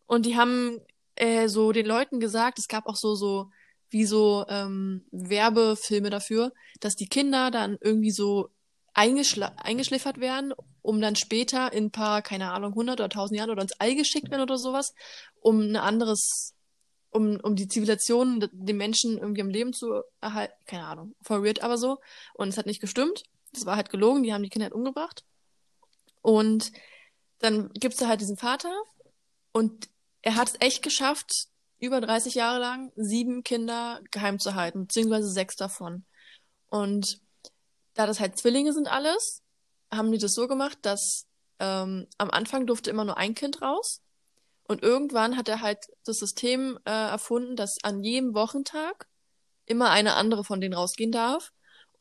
und 0.04 0.26
die 0.26 0.36
haben 0.36 0.78
äh, 1.14 1.48
so 1.48 1.72
den 1.72 1.86
Leuten 1.86 2.20
gesagt, 2.20 2.58
es 2.58 2.68
gab 2.68 2.86
auch 2.86 2.96
so, 2.96 3.14
so, 3.14 3.48
wie 3.88 4.04
so 4.04 4.44
ähm, 4.50 5.06
Werbefilme 5.12 6.10
dafür, 6.10 6.52
dass 6.80 6.94
die 6.94 7.08
Kinder 7.08 7.50
dann 7.50 7.78
irgendwie 7.80 8.10
so 8.10 8.50
eingeschla 8.94 9.52
eingeschliffert 9.56 10.20
werden, 10.20 10.52
um 10.82 11.00
dann 11.00 11.16
später 11.16 11.72
in 11.72 11.86
ein 11.86 11.90
paar, 11.90 12.22
keine 12.22 12.52
Ahnung, 12.52 12.72
100 12.72 13.00
oder 13.00 13.04
1000 13.04 13.38
Jahren 13.38 13.50
oder 13.50 13.62
ins 13.62 13.78
All 13.80 13.94
geschickt 13.94 14.30
werden 14.30 14.42
oder 14.42 14.58
sowas, 14.58 14.94
um 15.40 15.60
ein 15.60 15.76
anderes, 15.76 16.54
um, 17.10 17.38
um 17.42 17.56
die 17.56 17.68
Zivilisation, 17.68 18.48
den 18.52 18.76
Menschen 18.76 19.18
irgendwie 19.18 19.42
am 19.42 19.50
Leben 19.50 19.72
zu 19.72 20.02
erhalten. 20.20 20.54
Keine 20.66 20.86
Ahnung, 20.86 21.14
voll 21.22 21.44
weird 21.44 21.62
aber 21.62 21.78
so. 21.78 21.98
Und 22.34 22.48
es 22.48 22.58
hat 22.58 22.66
nicht 22.66 22.80
gestimmt. 22.80 23.22
Das 23.52 23.66
war 23.66 23.76
halt 23.76 23.90
gelogen, 23.90 24.22
die 24.22 24.32
haben 24.32 24.42
die 24.42 24.48
Kinder 24.48 24.66
halt 24.66 24.74
umgebracht. 24.74 25.24
Und 26.22 26.72
dann 27.38 27.70
gibt's 27.74 27.98
da 27.98 28.08
halt 28.08 28.20
diesen 28.20 28.36
Vater 28.36 28.72
und 29.52 29.88
er 30.22 30.36
hat 30.36 30.48
es 30.48 30.56
echt 30.60 30.82
geschafft, 30.82 31.48
über 31.80 32.00
30 32.00 32.36
Jahre 32.36 32.60
lang 32.60 32.92
sieben 32.94 33.42
Kinder 33.42 34.00
geheim 34.12 34.38
zu 34.38 34.54
halten, 34.54 34.86
beziehungsweise 34.86 35.28
sechs 35.28 35.56
davon. 35.56 36.04
Und 36.68 37.20
da 37.94 38.06
das 38.06 38.20
halt 38.20 38.38
Zwillinge 38.38 38.72
sind 38.72 38.88
alles, 38.88 39.42
haben 39.90 40.12
die 40.12 40.18
das 40.18 40.34
so 40.34 40.48
gemacht, 40.48 40.78
dass 40.82 41.26
ähm, 41.58 42.06
am 42.18 42.30
Anfang 42.30 42.66
durfte 42.66 42.90
immer 42.90 43.04
nur 43.04 43.16
ein 43.16 43.34
Kind 43.34 43.62
raus. 43.62 44.00
Und 44.64 44.82
irgendwann 44.82 45.36
hat 45.36 45.48
er 45.48 45.60
halt 45.60 45.78
das 46.04 46.18
System 46.18 46.78
äh, 46.84 46.90
erfunden, 46.90 47.56
dass 47.56 47.76
an 47.82 48.02
jedem 48.02 48.34
Wochentag 48.34 49.06
immer 49.66 49.90
eine 49.90 50.14
andere 50.14 50.44
von 50.44 50.60
denen 50.60 50.74
rausgehen 50.74 51.12
darf. 51.12 51.52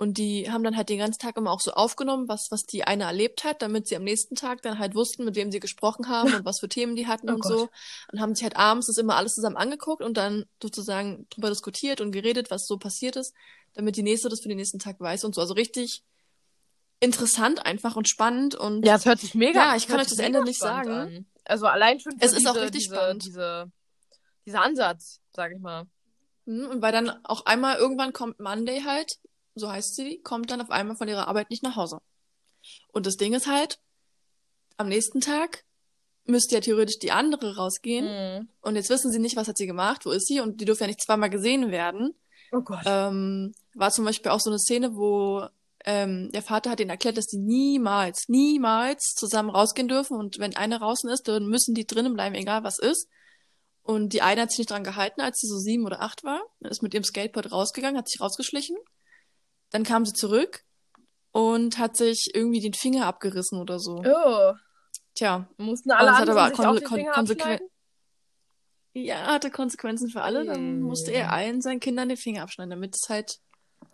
Und 0.02 0.18
die 0.18 0.50
haben 0.52 0.64
dann 0.64 0.76
halt 0.76 0.90
den 0.90 0.98
ganzen 0.98 1.20
Tag 1.20 1.38
immer 1.38 1.52
auch 1.52 1.60
so 1.60 1.74
aufgenommen, 1.74 2.28
was, 2.28 2.48
was 2.50 2.64
die 2.64 2.86
eine 2.86 3.04
erlebt 3.04 3.44
hat, 3.44 3.62
damit 3.62 3.88
sie 3.88 3.96
am 3.96 4.04
nächsten 4.04 4.34
Tag 4.34 4.64
dann 4.64 4.80
halt 4.80 4.96
wussten, 4.96 5.26
mit 5.26 5.36
wem 5.36 5.52
sie 5.52 5.60
gesprochen 5.60 6.10
haben 6.10 6.34
und 6.34 6.44
was 6.44 6.60
für 6.60 6.68
Themen 6.68 6.96
die 6.96 7.06
hatten 7.06 7.30
Oh 7.30 7.36
und 7.36 7.42
Gott. 7.42 7.52
so. 7.52 7.70
Und 8.12 8.20
haben 8.20 8.34
sich 8.34 8.44
halt 8.44 8.56
abends 8.56 8.88
das 8.88 8.98
immer 8.98 9.16
alles 9.16 9.36
zusammen 9.36 9.58
angeguckt 9.58 10.02
und 10.02 10.18
dann 10.18 10.46
sozusagen 10.60 11.28
drüber 11.30 11.50
diskutiert 11.50 12.02
und 12.02 12.12
geredet, 12.14 12.50
was 12.50 12.66
so 12.66 12.78
passiert 12.78 13.16
ist, 13.16 13.36
damit 13.76 13.96
die 13.96 14.02
nächste 14.02 14.28
das 14.28 14.42
für 14.42 14.48
den 14.50 14.58
nächsten 14.58 14.80
Tag 14.80 15.00
weiß 15.00 15.24
und 15.24 15.36
so. 15.36 15.42
Also 15.42 15.54
richtig 15.54 16.02
interessant 17.00 17.64
einfach 17.68 17.96
und 17.96 18.10
spannend 18.10 18.56
und 18.56 18.84
Ja, 18.84 18.96
es 18.96 19.06
hört 19.06 19.20
sich 19.20 19.36
mega 19.36 19.60
Ja, 19.60 19.76
ich 19.76 19.88
kann 19.88 20.00
euch 20.00 20.08
das 20.08 20.18
Ende 20.18 20.44
nicht 20.44 20.60
sagen. 20.60 20.90
An. 20.90 21.26
Also 21.46 21.68
allein 21.68 22.00
schon 22.00 22.14
Es 22.20 22.34
ist 22.34 22.48
auch 22.48 22.54
diese, 22.54 22.64
richtig 22.66 22.84
diese, 22.86 22.96
spannend. 22.96 23.26
Diese, 23.26 23.72
dieser 24.48 24.64
Ansatz, 24.64 25.20
sag 25.32 25.52
ich 25.52 25.60
mal. 25.60 25.86
Hm, 26.48 26.70
Und 26.72 26.82
weil 26.82 26.92
dann 26.92 27.24
auch 27.24 27.46
einmal 27.46 27.78
irgendwann 27.78 28.14
kommt 28.14 28.40
Monday 28.40 28.82
halt, 28.82 29.12
so 29.56 29.70
heißt 29.70 29.96
sie, 29.96 30.22
kommt 30.22 30.52
dann 30.52 30.62
auf 30.62 30.70
einmal 30.70 30.96
von 30.96 31.08
ihrer 31.08 31.28
Arbeit 31.28 31.50
nicht 31.50 31.64
nach 31.64 31.76
Hause. 31.76 32.00
Und 32.92 33.06
das 33.06 33.18
Ding 33.18 33.34
ist 33.34 33.48
halt, 33.48 33.80
am 34.78 34.88
nächsten 34.88 35.22
Tag 35.22 35.64
müsste 36.26 36.56
ja 36.56 36.62
theoretisch 36.62 37.00
die 37.00 37.12
andere 37.12 37.56
rausgehen. 37.56 38.06
Mhm. 38.06 38.50
Und 38.62 38.76
jetzt 38.76 38.90
wissen 38.90 39.12
sie 39.12 39.20
nicht, 39.20 39.36
was 39.36 39.48
hat 39.48 39.58
sie 39.58 39.68
gemacht, 39.68 40.06
wo 40.06 40.12
ist 40.12 40.28
sie 40.28 40.40
und 40.40 40.62
die 40.62 40.66
dürfen 40.66 40.84
ja 40.84 40.88
nicht 40.88 41.02
zweimal 41.02 41.30
gesehen 41.30 41.72
werden. 41.72 42.14
Oh 42.52 42.62
Gott. 42.62 42.84
Ähm, 42.86 43.54
war 43.74 43.92
zum 43.92 44.06
Beispiel 44.06 44.32
auch 44.32 44.40
so 44.40 44.50
eine 44.50 44.60
Szene, 44.60 44.96
wo 44.96 45.48
ähm, 45.86 46.30
der 46.32 46.42
Vater 46.42 46.70
hat 46.70 46.80
ihnen 46.80 46.90
erklärt, 46.90 47.18
dass 47.18 47.28
die 47.28 47.40
niemals, 47.40 48.26
niemals 48.28 49.14
zusammen 49.16 49.50
rausgehen 49.50 49.88
dürfen 49.88 50.18
und 50.18 50.38
wenn 50.40 50.56
eine 50.56 50.80
draußen 50.80 51.10
ist, 51.10 51.28
dann 51.28 51.48
müssen 51.48 51.74
die 51.74 51.88
drinnen 51.88 52.14
bleiben, 52.14 52.36
egal 52.36 52.64
was 52.64 52.78
ist. 52.78 53.08
Und 53.84 54.14
die 54.14 54.22
eine 54.22 54.42
hat 54.42 54.52
sich 54.52 54.60
nicht 54.60 54.70
dran 54.70 54.84
gehalten, 54.84 55.22
als 55.22 55.40
sie 55.40 55.48
so 55.48 55.58
sieben 55.58 55.86
oder 55.86 56.02
acht 56.02 56.24
war, 56.24 56.42
Dann 56.60 56.72
ist 56.72 56.84
mit 56.84 56.94
ihrem 56.94 57.04
Skateboard 57.04 57.52
rausgegangen, 57.52 57.98
hat 57.98 58.08
sich 58.08 58.22
rausgeschlichen. 58.22 58.78
Dann 59.72 59.84
kam 59.84 60.06
sie 60.06 60.14
zurück 60.14 60.64
und 61.32 61.78
hat 61.78 61.98
sich 61.98 62.30
irgendwie 62.34 62.60
den 62.60 62.74
Finger 62.74 63.06
abgerissen 63.08 63.60
oder 63.60 63.80
so. 63.80 64.04
Oh. 64.06 64.54
Tja, 65.16 65.48
Mussten 65.58 65.92
alle 65.92 66.12
hat 66.12 66.22
anderen 66.22 66.38
aber 66.38 66.48
sich 66.50 66.58
kon- 66.58 66.66
auch 66.68 66.76
die 66.78 66.84
kon- 66.86 66.98
Finger 66.98 67.14
konsequen- 67.14 67.42
abschneiden? 67.42 67.68
ja, 68.94 69.28
hatte 69.28 69.52
Konsequenzen 69.52 70.10
für 70.10 70.22
alle. 70.22 70.46
Dann 70.46 70.80
Mm. 70.80 70.82
musste 70.84 71.12
er 71.12 71.32
allen 71.32 71.62
seinen 71.62 71.80
Kindern 71.80 72.10
den 72.10 72.18
Finger 72.18 72.44
abschneiden, 72.44 72.72
damit 72.72 72.96
es 72.96 73.10
halt 73.10 73.38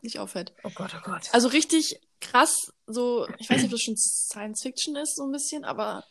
nicht 0.02 0.20
auffällt. 0.20 0.54
Oh 0.64 0.70
Gott, 0.74 0.92
oh 0.96 1.02
Gott. 1.04 1.30
Also 1.34 1.48
richtig 1.50 2.00
krass, 2.22 2.56
so, 2.88 3.28
ich 3.38 3.50
weiß 3.50 3.58
nicht, 3.58 3.66
ob 3.66 3.72
das 3.72 3.82
schon 3.82 3.98
Science 3.98 4.62
Fiction 4.64 4.96
ist, 4.96 5.16
so 5.16 5.24
ein 5.26 5.32
bisschen, 5.32 5.64
aber 5.66 6.04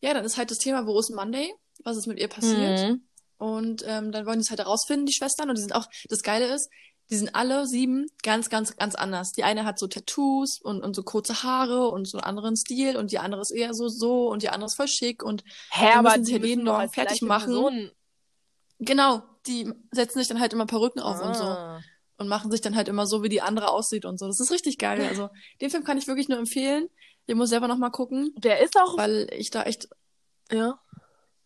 ja, 0.00 0.12
dann 0.12 0.24
ist 0.24 0.36
halt 0.36 0.50
das 0.50 0.58
Thema, 0.58 0.86
wo 0.86 0.98
ist 0.98 1.10
Monday? 1.10 1.52
Was 1.84 1.96
ist 1.96 2.06
mit 2.06 2.18
ihr 2.18 2.28
passiert? 2.28 2.90
Mhm. 2.90 3.06
Und 3.38 3.82
ähm, 3.86 4.12
dann 4.12 4.26
wollen 4.26 4.38
die 4.38 4.44
es 4.44 4.50
halt 4.50 4.60
herausfinden, 4.60 5.06
die 5.06 5.14
Schwestern. 5.14 5.48
Und 5.48 5.56
die 5.56 5.62
sind 5.62 5.74
auch, 5.74 5.86
das 6.08 6.22
Geile 6.22 6.46
ist, 6.54 6.68
die 7.10 7.16
sind 7.16 7.34
alle 7.34 7.66
sieben 7.66 8.06
ganz, 8.22 8.48
ganz, 8.48 8.76
ganz 8.76 8.94
anders. 8.94 9.32
Die 9.32 9.44
eine 9.44 9.64
hat 9.64 9.78
so 9.78 9.86
Tattoos 9.86 10.58
und, 10.60 10.82
und 10.82 10.94
so 10.96 11.02
kurze 11.02 11.42
Haare 11.42 11.88
und 11.88 12.06
so 12.06 12.16
einen 12.18 12.24
anderen 12.24 12.56
Stil 12.56 12.96
und 12.96 13.12
die 13.12 13.18
andere 13.18 13.42
ist 13.42 13.50
eher 13.50 13.74
so 13.74 13.88
so 13.88 14.28
und 14.28 14.42
die 14.42 14.48
andere 14.48 14.66
ist 14.66 14.74
voll 14.74 14.88
schick 14.88 15.22
und 15.22 15.44
Hä, 15.70 16.00
müssen 16.02 16.24
sie 16.24 16.32
die 16.32 16.38
halt 16.40 16.48
jeden 16.48 16.64
doch 16.64 16.78
Morgen 16.78 16.90
fertig 16.90 17.22
machen. 17.22 17.46
Person- 17.52 17.90
genau, 18.78 19.22
die 19.46 19.70
setzen 19.90 20.18
sich 20.18 20.28
dann 20.28 20.40
halt 20.40 20.52
immer 20.52 20.66
Perücken 20.66 21.00
auf 21.00 21.20
und 21.20 21.36
so. 21.36 21.44
Ah. 21.44 21.80
und 22.16 22.28
machen 22.28 22.50
sich 22.50 22.60
dann 22.60 22.76
halt 22.76 22.88
immer 22.88 23.06
so, 23.06 23.22
wie 23.22 23.28
die 23.28 23.42
andere 23.42 23.68
aussieht 23.70 24.04
und 24.04 24.18
so. 24.18 24.26
Das 24.26 24.40
ist 24.40 24.50
richtig 24.50 24.78
geil. 24.78 24.98
Also 25.08 25.28
den 25.60 25.70
Film 25.70 25.84
kann 25.84 25.98
ich 25.98 26.06
wirklich 26.06 26.28
nur 26.28 26.38
empfehlen. 26.38 26.88
Den 27.28 27.38
muss 27.38 27.48
selber 27.50 27.68
noch 27.68 27.78
mal 27.78 27.90
gucken, 27.90 28.32
Der 28.36 28.60
ist 28.62 28.76
auch. 28.78 28.96
weil 28.98 29.28
ich 29.32 29.50
da 29.50 29.62
echt 29.64 29.88
Ja. 30.50 30.78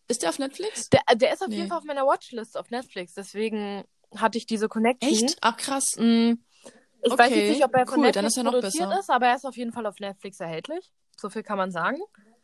Ist 0.08 0.22
der 0.22 0.30
auf 0.30 0.38
Netflix? 0.38 0.88
Der, 0.90 1.02
der 1.14 1.32
ist 1.34 1.42
auf 1.42 1.48
Nee. 1.48 1.56
jeden 1.56 1.68
Fall 1.68 1.78
auf 1.78 1.84
meiner 1.84 2.06
Watchlist 2.06 2.56
auf 2.56 2.70
Netflix, 2.70 3.14
deswegen 3.14 3.84
hatte 4.16 4.38
ich 4.38 4.46
diese 4.46 4.68
Connection. 4.68 5.10
Echt? 5.10 5.38
Ach, 5.40 5.56
krass. 5.56 5.96
Mm, 5.98 6.32
Ich 7.02 7.12
weiß 7.12 7.30
Okay, 7.30 7.40
jetzt 7.40 7.50
nicht, 7.50 7.64
ob 7.64 7.74
er 7.74 7.86
von 7.86 8.00
cool, 8.00 8.06
Netflix 8.06 8.26
ist 8.28 8.36
er 8.38 8.44
produziert 8.44 8.88
besser. 8.88 9.00
ist, 9.00 9.10
aber 9.10 9.26
er 9.28 9.36
ist 9.36 9.44
auf 9.46 9.56
jeden 9.56 9.72
Fall 9.72 9.86
auf 9.86 9.98
Netflix 10.00 10.40
erhältlich. 10.40 10.92
So 11.16 11.30
viel 11.30 11.42
kann 11.42 11.58
man 11.58 11.70
sagen. 11.70 11.98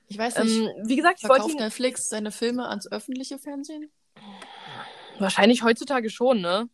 Ich 0.08 0.18
weiß 0.18 0.38
nicht. 0.38 0.56
Ähm, 0.58 0.70
wie 0.86 0.96
gesagt, 0.96 1.20
ich 1.22 1.28
wollte 1.28 1.50
ihn 1.50 1.56
Netflix 1.56 2.08
seine 2.08 2.30
Filme 2.30 2.68
ans 2.68 2.90
öffentliche 2.90 3.38
Fernsehen? 3.38 3.90
wahrscheinlich 5.18 5.62
heutzutage 5.62 6.10
schon, 6.10 6.40
ne? 6.40 6.68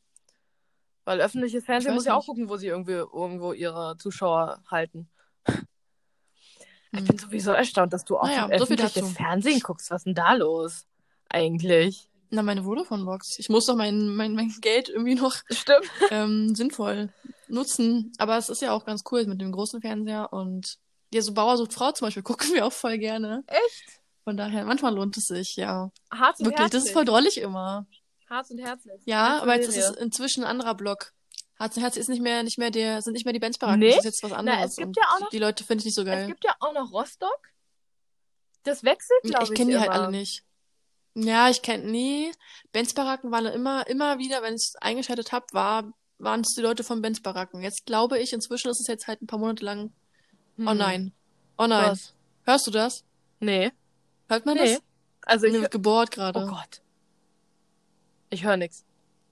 Weil 1.04 1.20
öffentliches 1.20 1.64
Fernsehen 1.64 1.90
weiß 1.92 1.96
muss 1.96 2.04
ja 2.06 2.14
auch 2.14 2.26
gucken, 2.26 2.48
wo 2.48 2.56
sie 2.56 2.68
irgendwie 2.68 2.92
irgendwo 2.92 3.52
ihre 3.52 3.96
Zuschauer 3.98 4.62
halten. 4.70 5.08
Ich 6.92 6.98
Hm. 6.98 7.04
bin 7.06 7.18
sowieso 7.18 7.52
erstaunt, 7.52 7.92
dass 7.92 8.04
du 8.04 8.18
auch 8.18 8.24
Naja, 8.24 8.42
so 8.42 8.48
viel 8.48 8.76
öffentliches 8.76 8.94
dazu. 8.94 9.06
Fernsehen 9.14 9.60
guckst. 9.60 9.90
Was 9.90 10.00
ist 10.00 10.06
denn 10.06 10.14
da 10.14 10.34
los? 10.34 10.86
Eigentlich. 11.28 12.09
Na, 12.30 12.42
meine 12.42 12.62
Vodafone-Box. 12.62 13.38
Ich 13.38 13.48
muss 13.48 13.66
doch 13.66 13.74
mein, 13.74 14.14
mein, 14.14 14.34
mein 14.34 14.48
Geld 14.60 14.88
irgendwie 14.88 15.16
noch 15.16 15.34
Stimmt. 15.50 15.84
ähm, 16.10 16.54
sinnvoll 16.54 17.12
nutzen. 17.48 18.12
Aber 18.18 18.36
es 18.38 18.48
ist 18.48 18.62
ja 18.62 18.72
auch 18.72 18.84
ganz 18.84 19.02
cool 19.10 19.26
mit 19.26 19.40
dem 19.40 19.50
großen 19.52 19.80
Fernseher 19.80 20.32
und 20.32 20.76
ja, 21.12 21.22
so 21.22 21.32
Bauer 21.34 21.56
sucht 21.56 21.72
Frau 21.74 21.90
zum 21.90 22.06
Beispiel 22.06 22.22
gucken 22.30 22.54
wir 22.54 22.64
auch 22.66 22.72
voll 22.72 22.98
gerne. 22.98 23.42
Echt? 23.48 24.00
Von 24.22 24.36
daher, 24.36 24.64
manchmal 24.64 24.94
lohnt 24.94 25.16
es 25.16 25.24
sich, 25.24 25.56
ja. 25.56 25.90
Harz 26.12 26.38
und 26.38 26.46
Wirklich, 26.46 26.56
das 26.58 26.72
herzlich. 26.74 26.84
ist 26.84 26.92
voll 26.92 27.04
drollig 27.04 27.38
immer. 27.40 27.86
Harz 28.28 28.50
und 28.50 28.58
herzlich. 28.58 29.00
Ja, 29.06 29.40
aber 29.42 29.56
jetzt 29.56 29.68
ist 29.68 29.76
es 29.76 29.90
inzwischen 29.96 30.44
ein 30.44 30.50
anderer 30.50 30.74
Block. 30.76 31.12
Herz 31.58 31.76
und 31.76 31.82
Herz 31.82 31.96
ist 31.96 32.08
nicht 32.08 32.22
mehr, 32.22 32.44
nicht 32.44 32.58
mehr 32.58 32.70
der, 32.70 33.02
sind 33.02 33.14
nicht 33.14 33.24
mehr 33.24 33.32
die 33.32 33.40
Benz-Baracken. 33.40 33.80
Nicht? 33.80 33.98
Das 33.98 34.04
ist 34.04 34.04
jetzt 34.04 34.22
was 34.22 34.32
anderes. 34.32 34.70
es 34.70 34.76
gibt 34.76 34.96
ja 34.96 35.02
auch 35.14 35.20
noch- 35.20 35.30
Die 35.30 35.38
Leute 35.40 35.64
finde 35.64 35.80
ich 35.80 35.86
nicht 35.86 35.94
so 35.96 36.02
Es 36.02 36.06
geil. 36.06 36.26
gibt 36.28 36.44
ja 36.44 36.54
auch 36.60 36.72
noch 36.72 36.92
Rostock. 36.92 37.40
Das 38.62 38.84
wechselt, 38.84 39.20
glaube 39.24 39.44
ich. 39.44 39.50
ich 39.50 39.56
kenne 39.56 39.72
die 39.72 39.78
halt 39.78 39.90
alle 39.90 40.10
nicht. 40.10 40.44
Ja, 41.14 41.48
ich 41.50 41.62
kenne, 41.62 41.90
nee. 41.90 42.30
Benz-Baracken 42.72 43.30
waren 43.30 43.46
immer, 43.46 43.86
immer 43.88 44.18
wieder, 44.18 44.42
wenn 44.42 44.54
ich 44.54 44.62
es 44.62 44.76
eingeschaltet 44.76 45.32
habe, 45.32 45.46
war, 45.52 45.92
waren 46.18 46.40
es 46.42 46.54
die 46.54 46.60
Leute 46.62 46.84
von 46.84 47.02
Benz-Baracken. 47.02 47.62
Jetzt 47.62 47.84
glaube 47.86 48.18
ich, 48.18 48.32
inzwischen 48.32 48.70
ist 48.70 48.80
es 48.80 48.86
jetzt 48.86 49.08
halt 49.08 49.20
ein 49.22 49.26
paar 49.26 49.38
Monate 49.38 49.64
lang, 49.64 49.92
Hm. 50.56 50.68
oh 50.68 50.74
nein. 50.74 51.12
Oh 51.58 51.66
nein. 51.66 51.90
Was? 51.90 52.14
Hörst 52.44 52.66
du 52.66 52.70
das? 52.70 53.04
Nee. 53.40 53.70
Hört 54.28 54.46
man 54.46 54.54
Nee. 54.56 54.74
das? 54.74 54.82
Also 55.22 55.46
ich. 55.46 55.52
Wird 55.54 55.70
gebohrt 55.70 56.10
gerade. 56.10 56.38
Oh 56.38 56.46
Gott. 56.46 56.80
Ich 58.30 58.44
höre 58.44 58.56
nichts. 58.56 58.84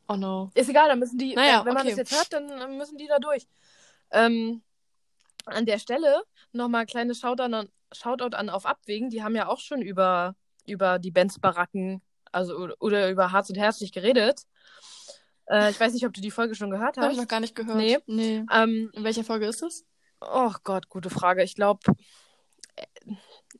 Oh 0.08 0.16
no. 0.16 0.50
Ist 0.54 0.68
egal, 0.68 0.88
dann 0.88 0.98
müssen 0.98 1.18
die, 1.18 1.34
Naja, 1.34 1.60
wenn, 1.60 1.66
wenn 1.66 1.74
man 1.74 1.86
okay. 1.86 1.90
das 1.96 1.98
jetzt 1.98 2.12
hört, 2.16 2.32
dann 2.32 2.76
müssen 2.76 2.96
die 2.98 3.06
da 3.06 3.18
durch. 3.18 3.46
Ähm, 4.10 4.62
an 5.44 5.66
der 5.66 5.78
Stelle 5.78 6.22
nochmal 6.52 6.86
kleine 6.86 7.14
Shoutout 7.14 7.42
an, 7.54 7.68
Shoutout 7.92 8.36
an 8.36 8.48
auf 8.50 8.66
Abwägen. 8.66 9.10
Die 9.10 9.22
haben 9.22 9.36
ja 9.36 9.48
auch 9.48 9.60
schon 9.60 9.82
über, 9.82 10.34
über 10.70 10.98
die 10.98 11.10
Benz-Baracken, 11.10 12.02
also 12.32 12.68
oder, 12.80 13.10
über 13.10 13.32
Harz 13.32 13.48
und 13.50 13.56
Herzlich 13.56 13.92
geredet. 13.92 14.42
Äh, 15.46 15.70
ich 15.70 15.80
weiß 15.80 15.92
nicht, 15.94 16.06
ob 16.06 16.12
du 16.12 16.20
die 16.20 16.30
Folge 16.30 16.54
schon 16.54 16.70
gehört 16.70 16.96
Habe 16.96 17.06
ich 17.06 17.12
hast. 17.12 17.22
noch 17.22 17.28
gar 17.28 17.40
nicht 17.40 17.54
gehört. 17.54 17.76
Nee. 17.76 17.98
Nee. 18.06 18.44
Ähm, 18.52 18.90
In 18.92 19.04
welcher 19.04 19.24
Folge 19.24 19.46
ist 19.46 19.62
das? 19.62 19.84
oh 20.20 20.52
Gott, 20.64 20.88
gute 20.88 21.10
Frage. 21.10 21.42
Ich 21.42 21.54
glaube, 21.54 21.80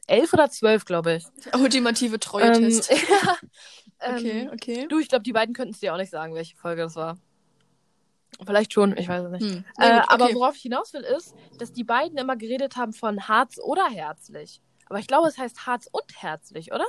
elf 0.06 0.32
oder 0.32 0.50
zwölf, 0.50 0.84
glaube 0.84 1.14
ich. 1.14 1.26
Ultimative 1.54 2.14
Ähm, 2.14 2.20
Treue-Test. 2.20 2.90
ja, 2.90 3.36
okay, 4.00 4.40
ähm, 4.40 4.50
okay. 4.52 4.86
Du, 4.88 4.98
ich 4.98 5.08
glaube, 5.08 5.22
die 5.22 5.32
beiden 5.32 5.54
könnten 5.54 5.74
es 5.74 5.80
dir 5.80 5.92
auch 5.92 5.98
nicht 5.98 6.10
sagen, 6.10 6.34
welche 6.34 6.56
Folge 6.56 6.82
das 6.82 6.96
war. 6.96 7.18
Vielleicht 8.44 8.72
schon, 8.72 8.96
ich 8.96 9.08
weiß 9.08 9.24
es 9.24 9.30
nicht. 9.30 9.42
Hm. 9.42 9.64
Äh, 9.78 10.00
gut, 10.00 10.10
aber 10.10 10.24
okay. 10.26 10.34
worauf 10.34 10.56
ich 10.56 10.62
hinaus 10.62 10.92
will, 10.92 11.02
ist, 11.02 11.34
dass 11.58 11.72
die 11.72 11.84
beiden 11.84 12.18
immer 12.18 12.36
geredet 12.36 12.76
haben 12.76 12.92
von 12.92 13.26
Harz 13.26 13.58
oder 13.58 13.88
Herzlich. 13.88 14.60
Aber 14.88 14.98
ich 14.98 15.06
glaube, 15.06 15.28
es 15.28 15.38
heißt 15.38 15.66
Harz 15.66 15.88
und 15.90 16.04
Herzlich, 16.22 16.72
oder? 16.72 16.86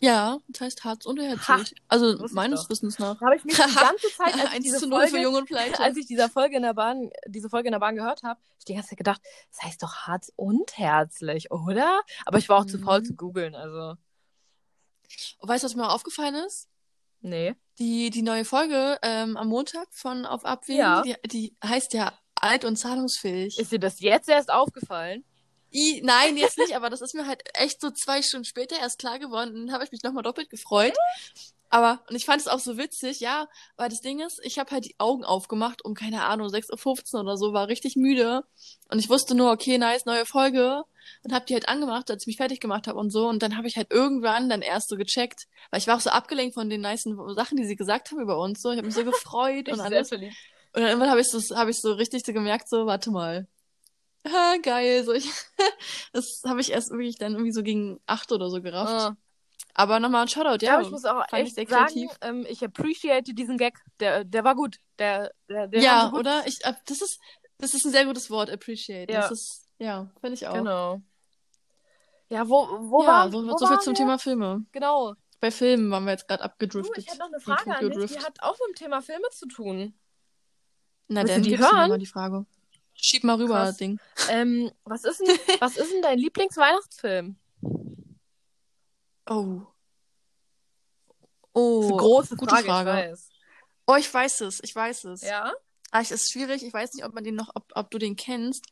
Ja, 0.00 0.38
das 0.48 0.60
heißt 0.60 0.84
Harz 0.84 1.06
und 1.06 1.18
Herzlich. 1.20 1.74
Also 1.88 2.06
wusste 2.12 2.26
ich 2.26 2.32
meines. 2.32 2.68
Wissens 2.68 2.98
nach. 2.98 3.18
Habe 3.20 3.36
ich 3.36 3.44
mich 3.44 3.54
die 3.56 3.74
ganze 3.74 4.08
Zeit, 4.14 4.34
als 4.34 4.44
ich 4.44 4.50
1 4.56 4.64
diese 4.64 4.78
zu 4.78 4.86
0 4.88 5.06
für 5.08 5.22
Folge, 5.22 5.78
als 5.80 5.96
ich 5.96 6.06
dieser 6.06 6.28
Folge 6.28 6.56
in 6.56 6.62
der 6.62 6.74
Bahn, 6.74 7.10
diese 7.26 7.48
Folge 7.48 7.68
in 7.68 7.72
der 7.72 7.78
Bahn 7.78 7.96
gehört 7.96 8.22
habe, 8.22 8.38
ich 8.58 8.64
die 8.66 8.74
ganze 8.74 8.90
Zeit 8.90 8.98
gedacht, 8.98 9.22
das 9.50 9.62
heißt 9.62 9.82
doch 9.82 9.94
Harz 10.06 10.30
und 10.36 10.76
Herzlich, 10.76 11.50
oder? 11.50 12.02
Aber 12.26 12.36
ich 12.38 12.48
war 12.50 12.58
auch 12.60 12.66
zu 12.66 12.76
Mhm. 12.78 12.82
faul 12.84 13.02
zu 13.04 13.14
googeln, 13.14 13.54
also 13.54 13.94
Und 15.38 15.48
weißt 15.48 15.64
du, 15.64 15.66
was 15.66 15.74
mir 15.76 15.90
aufgefallen 15.90 16.34
ist? 16.34 16.68
nee. 17.20 17.54
Die, 17.78 18.08
die 18.08 18.22
neue 18.22 18.46
Folge 18.46 18.98
ähm, 19.02 19.36
am 19.36 19.48
Montag 19.48 19.86
von 19.90 20.24
Auf 20.24 20.46
Abwägen, 20.46 20.80
Ja. 20.80 21.02
die, 21.02 21.14
die 21.26 21.56
heißt 21.62 21.92
ja 21.92 22.10
alt 22.34 22.64
und 22.64 22.76
zahlungsfähig. 22.76 23.58
Ist 23.58 23.70
dir 23.70 23.78
das 23.78 24.00
jetzt 24.00 24.30
erst 24.30 24.50
aufgefallen? 24.50 25.24
I, 25.76 26.00
nein, 26.02 26.38
jetzt 26.38 26.56
nicht, 26.56 26.74
aber 26.74 26.88
das 26.88 27.02
ist 27.02 27.14
mir 27.14 27.26
halt 27.26 27.42
echt 27.52 27.82
so 27.82 27.90
zwei 27.90 28.22
Stunden 28.22 28.46
später 28.46 28.78
erst 28.78 28.98
klar 28.98 29.18
geworden. 29.18 29.66
Dann 29.66 29.72
habe 29.74 29.84
ich 29.84 29.92
mich 29.92 30.02
nochmal 30.02 30.22
doppelt 30.22 30.48
gefreut. 30.48 30.94
Aber, 31.68 32.00
und 32.08 32.16
ich 32.16 32.24
fand 32.24 32.40
es 32.40 32.48
auch 32.48 32.60
so 32.60 32.78
witzig, 32.78 33.20
ja, 33.20 33.46
weil 33.76 33.90
das 33.90 34.00
Ding 34.00 34.20
ist, 34.20 34.40
ich 34.42 34.58
habe 34.58 34.70
halt 34.70 34.86
die 34.86 34.94
Augen 34.98 35.24
aufgemacht 35.24 35.84
um, 35.84 35.94
keine 35.94 36.24
Ahnung, 36.24 36.48
6.15 36.48 37.14
Uhr 37.14 37.20
oder 37.20 37.36
so, 37.36 37.52
war 37.52 37.68
richtig 37.68 37.96
müde. 37.96 38.44
Und 38.88 39.00
ich 39.00 39.10
wusste 39.10 39.34
nur, 39.34 39.50
okay, 39.52 39.76
nice, 39.76 40.06
neue 40.06 40.24
Folge. 40.24 40.84
Und 41.22 41.34
habe 41.34 41.44
die 41.44 41.52
halt 41.52 41.68
angemacht, 41.68 42.10
als 42.10 42.22
ich 42.22 42.26
mich 42.28 42.36
fertig 42.38 42.60
gemacht 42.60 42.86
habe 42.86 42.98
und 42.98 43.10
so. 43.10 43.28
Und 43.28 43.42
dann 43.42 43.58
habe 43.58 43.68
ich 43.68 43.76
halt 43.76 43.92
irgendwann 43.92 44.48
dann 44.48 44.62
erst 44.62 44.88
so 44.88 44.96
gecheckt, 44.96 45.46
weil 45.70 45.80
ich 45.80 45.86
war 45.86 45.96
auch 45.96 46.00
so 46.00 46.10
abgelenkt 46.10 46.54
von 46.54 46.70
den 46.70 46.80
nice 46.80 47.04
Sachen, 47.34 47.58
die 47.58 47.66
sie 47.66 47.76
gesagt 47.76 48.10
haben 48.10 48.20
über 48.20 48.38
uns. 48.38 48.62
So, 48.62 48.70
ich 48.70 48.78
habe 48.78 48.86
mich 48.86 48.94
so 48.94 49.04
gefreut 49.12 49.68
und 49.68 49.80
alles. 49.80 50.10
Und 50.12 50.82
dann 50.82 50.88
irgendwann 50.88 51.10
habe 51.10 51.20
ich 51.20 51.28
so, 51.28 51.56
habe 51.56 51.70
ich 51.70 51.80
so 51.80 51.92
richtig 51.92 52.24
so 52.24 52.32
gemerkt, 52.32 52.68
so, 52.68 52.86
warte 52.86 53.10
mal. 53.10 53.46
Ha, 54.26 54.56
geil. 54.62 55.04
So, 55.04 55.12
ich, 55.12 55.28
das 56.12 56.42
habe 56.46 56.60
ich 56.60 56.72
erst 56.72 56.90
wirklich 56.90 57.16
dann 57.16 57.32
irgendwie 57.32 57.52
so 57.52 57.62
gegen 57.62 58.00
acht 58.06 58.32
oder 58.32 58.50
so 58.50 58.60
gerafft. 58.60 58.92
Ah. 58.92 59.16
Aber 59.74 60.00
nochmal 60.00 60.22
ein 60.22 60.28
Shoutout, 60.28 60.64
Ja, 60.64 60.74
ja. 60.74 60.80
ich 60.80 60.90
muss 60.90 61.04
auch 61.04 61.22
echt 61.32 61.54
sehr 61.54 61.66
sagen, 61.66 61.86
kreativ. 61.92 62.10
ähm, 62.22 62.46
ich 62.48 62.64
appreciate 62.64 63.34
diesen 63.34 63.58
Gag. 63.58 63.78
Der, 64.00 64.24
der 64.24 64.42
war 64.42 64.54
gut. 64.54 64.78
Der, 64.98 65.30
der, 65.48 65.68
der 65.68 65.80
ja, 65.82 66.08
gut. 66.08 66.20
oder? 66.20 66.46
Ich, 66.46 66.64
äh, 66.64 66.72
das 66.86 67.02
ist, 67.02 67.20
das 67.58 67.74
ist 67.74 67.84
ein 67.84 67.92
sehr 67.92 68.06
gutes 68.06 68.30
Wort, 68.30 68.50
appreciate. 68.50 69.12
Ja. 69.12 69.20
Das 69.22 69.30
ist, 69.32 69.68
ja, 69.78 70.10
finde 70.20 70.34
ich 70.34 70.46
auch. 70.46 70.54
Genau. 70.54 71.02
Ja, 72.28 72.48
wo, 72.48 72.66
wo 72.80 73.02
ja, 73.02 73.08
waren, 73.08 73.32
so, 73.32 73.46
wo 73.46 73.56
so 73.56 73.66
viel 73.66 73.78
zum 73.80 73.92
wir? 73.92 73.98
Thema 73.98 74.18
Filme. 74.18 74.64
Genau. 74.72 75.14
Bei 75.40 75.50
Filmen 75.50 75.90
waren 75.90 76.04
wir 76.06 76.12
jetzt 76.12 76.26
gerade 76.26 76.42
Du, 76.42 76.44
abgedriftet. 76.46 76.98
ich 76.98 77.06
hätte 77.08 77.18
noch 77.18 77.26
eine 77.26 77.40
Frage 77.40 77.76
an 77.76 77.90
dich, 77.90 78.12
die 78.12 78.18
hat 78.18 78.42
auch 78.42 78.56
mit 78.66 78.68
dem 78.70 78.74
Thema 78.74 79.02
Filme 79.02 79.28
zu 79.30 79.46
tun. 79.46 79.94
Na, 81.08 81.22
du 81.22 81.28
dann 81.28 81.42
die 81.42 81.50
du 81.54 81.58
hören? 81.58 81.90
mal 81.90 81.98
die 81.98 82.06
Frage. 82.06 82.46
Schieb 82.96 83.24
mal 83.24 83.36
rüber, 83.36 83.54
Krass. 83.64 83.76
Ding. 83.76 84.00
Ähm, 84.30 84.70
was 84.84 85.04
ist 85.04 85.20
denn, 85.20 85.28
was 85.60 85.76
ist 85.76 85.92
denn 85.92 86.02
dein 86.02 86.18
Lieblingsweihnachtsfilm? 86.18 87.36
Oh. 89.28 89.60
Das 91.08 91.14
ist 91.14 91.52
Oh, 91.52 91.82
eine 91.88 91.96
große 91.96 92.36
gute 92.36 92.54
Frage, 92.54 92.66
Frage. 92.66 92.90
ich 92.90 92.96
weiß. 93.10 93.28
Oh, 93.86 93.96
ich 93.96 94.12
weiß 94.12 94.40
es, 94.42 94.60
ich 94.62 94.74
weiß 94.74 95.04
es. 95.04 95.22
Ja? 95.22 95.52
Ah, 95.90 96.00
es 96.00 96.10
ist 96.10 96.30
schwierig, 96.32 96.62
ich 96.64 96.72
weiß 96.72 96.92
nicht, 96.94 97.04
ob 97.04 97.14
man 97.14 97.24
den 97.24 97.34
noch, 97.36 97.50
ob, 97.54 97.64
ob 97.74 97.90
du 97.90 97.98
den 97.98 98.16
kennst. 98.16 98.66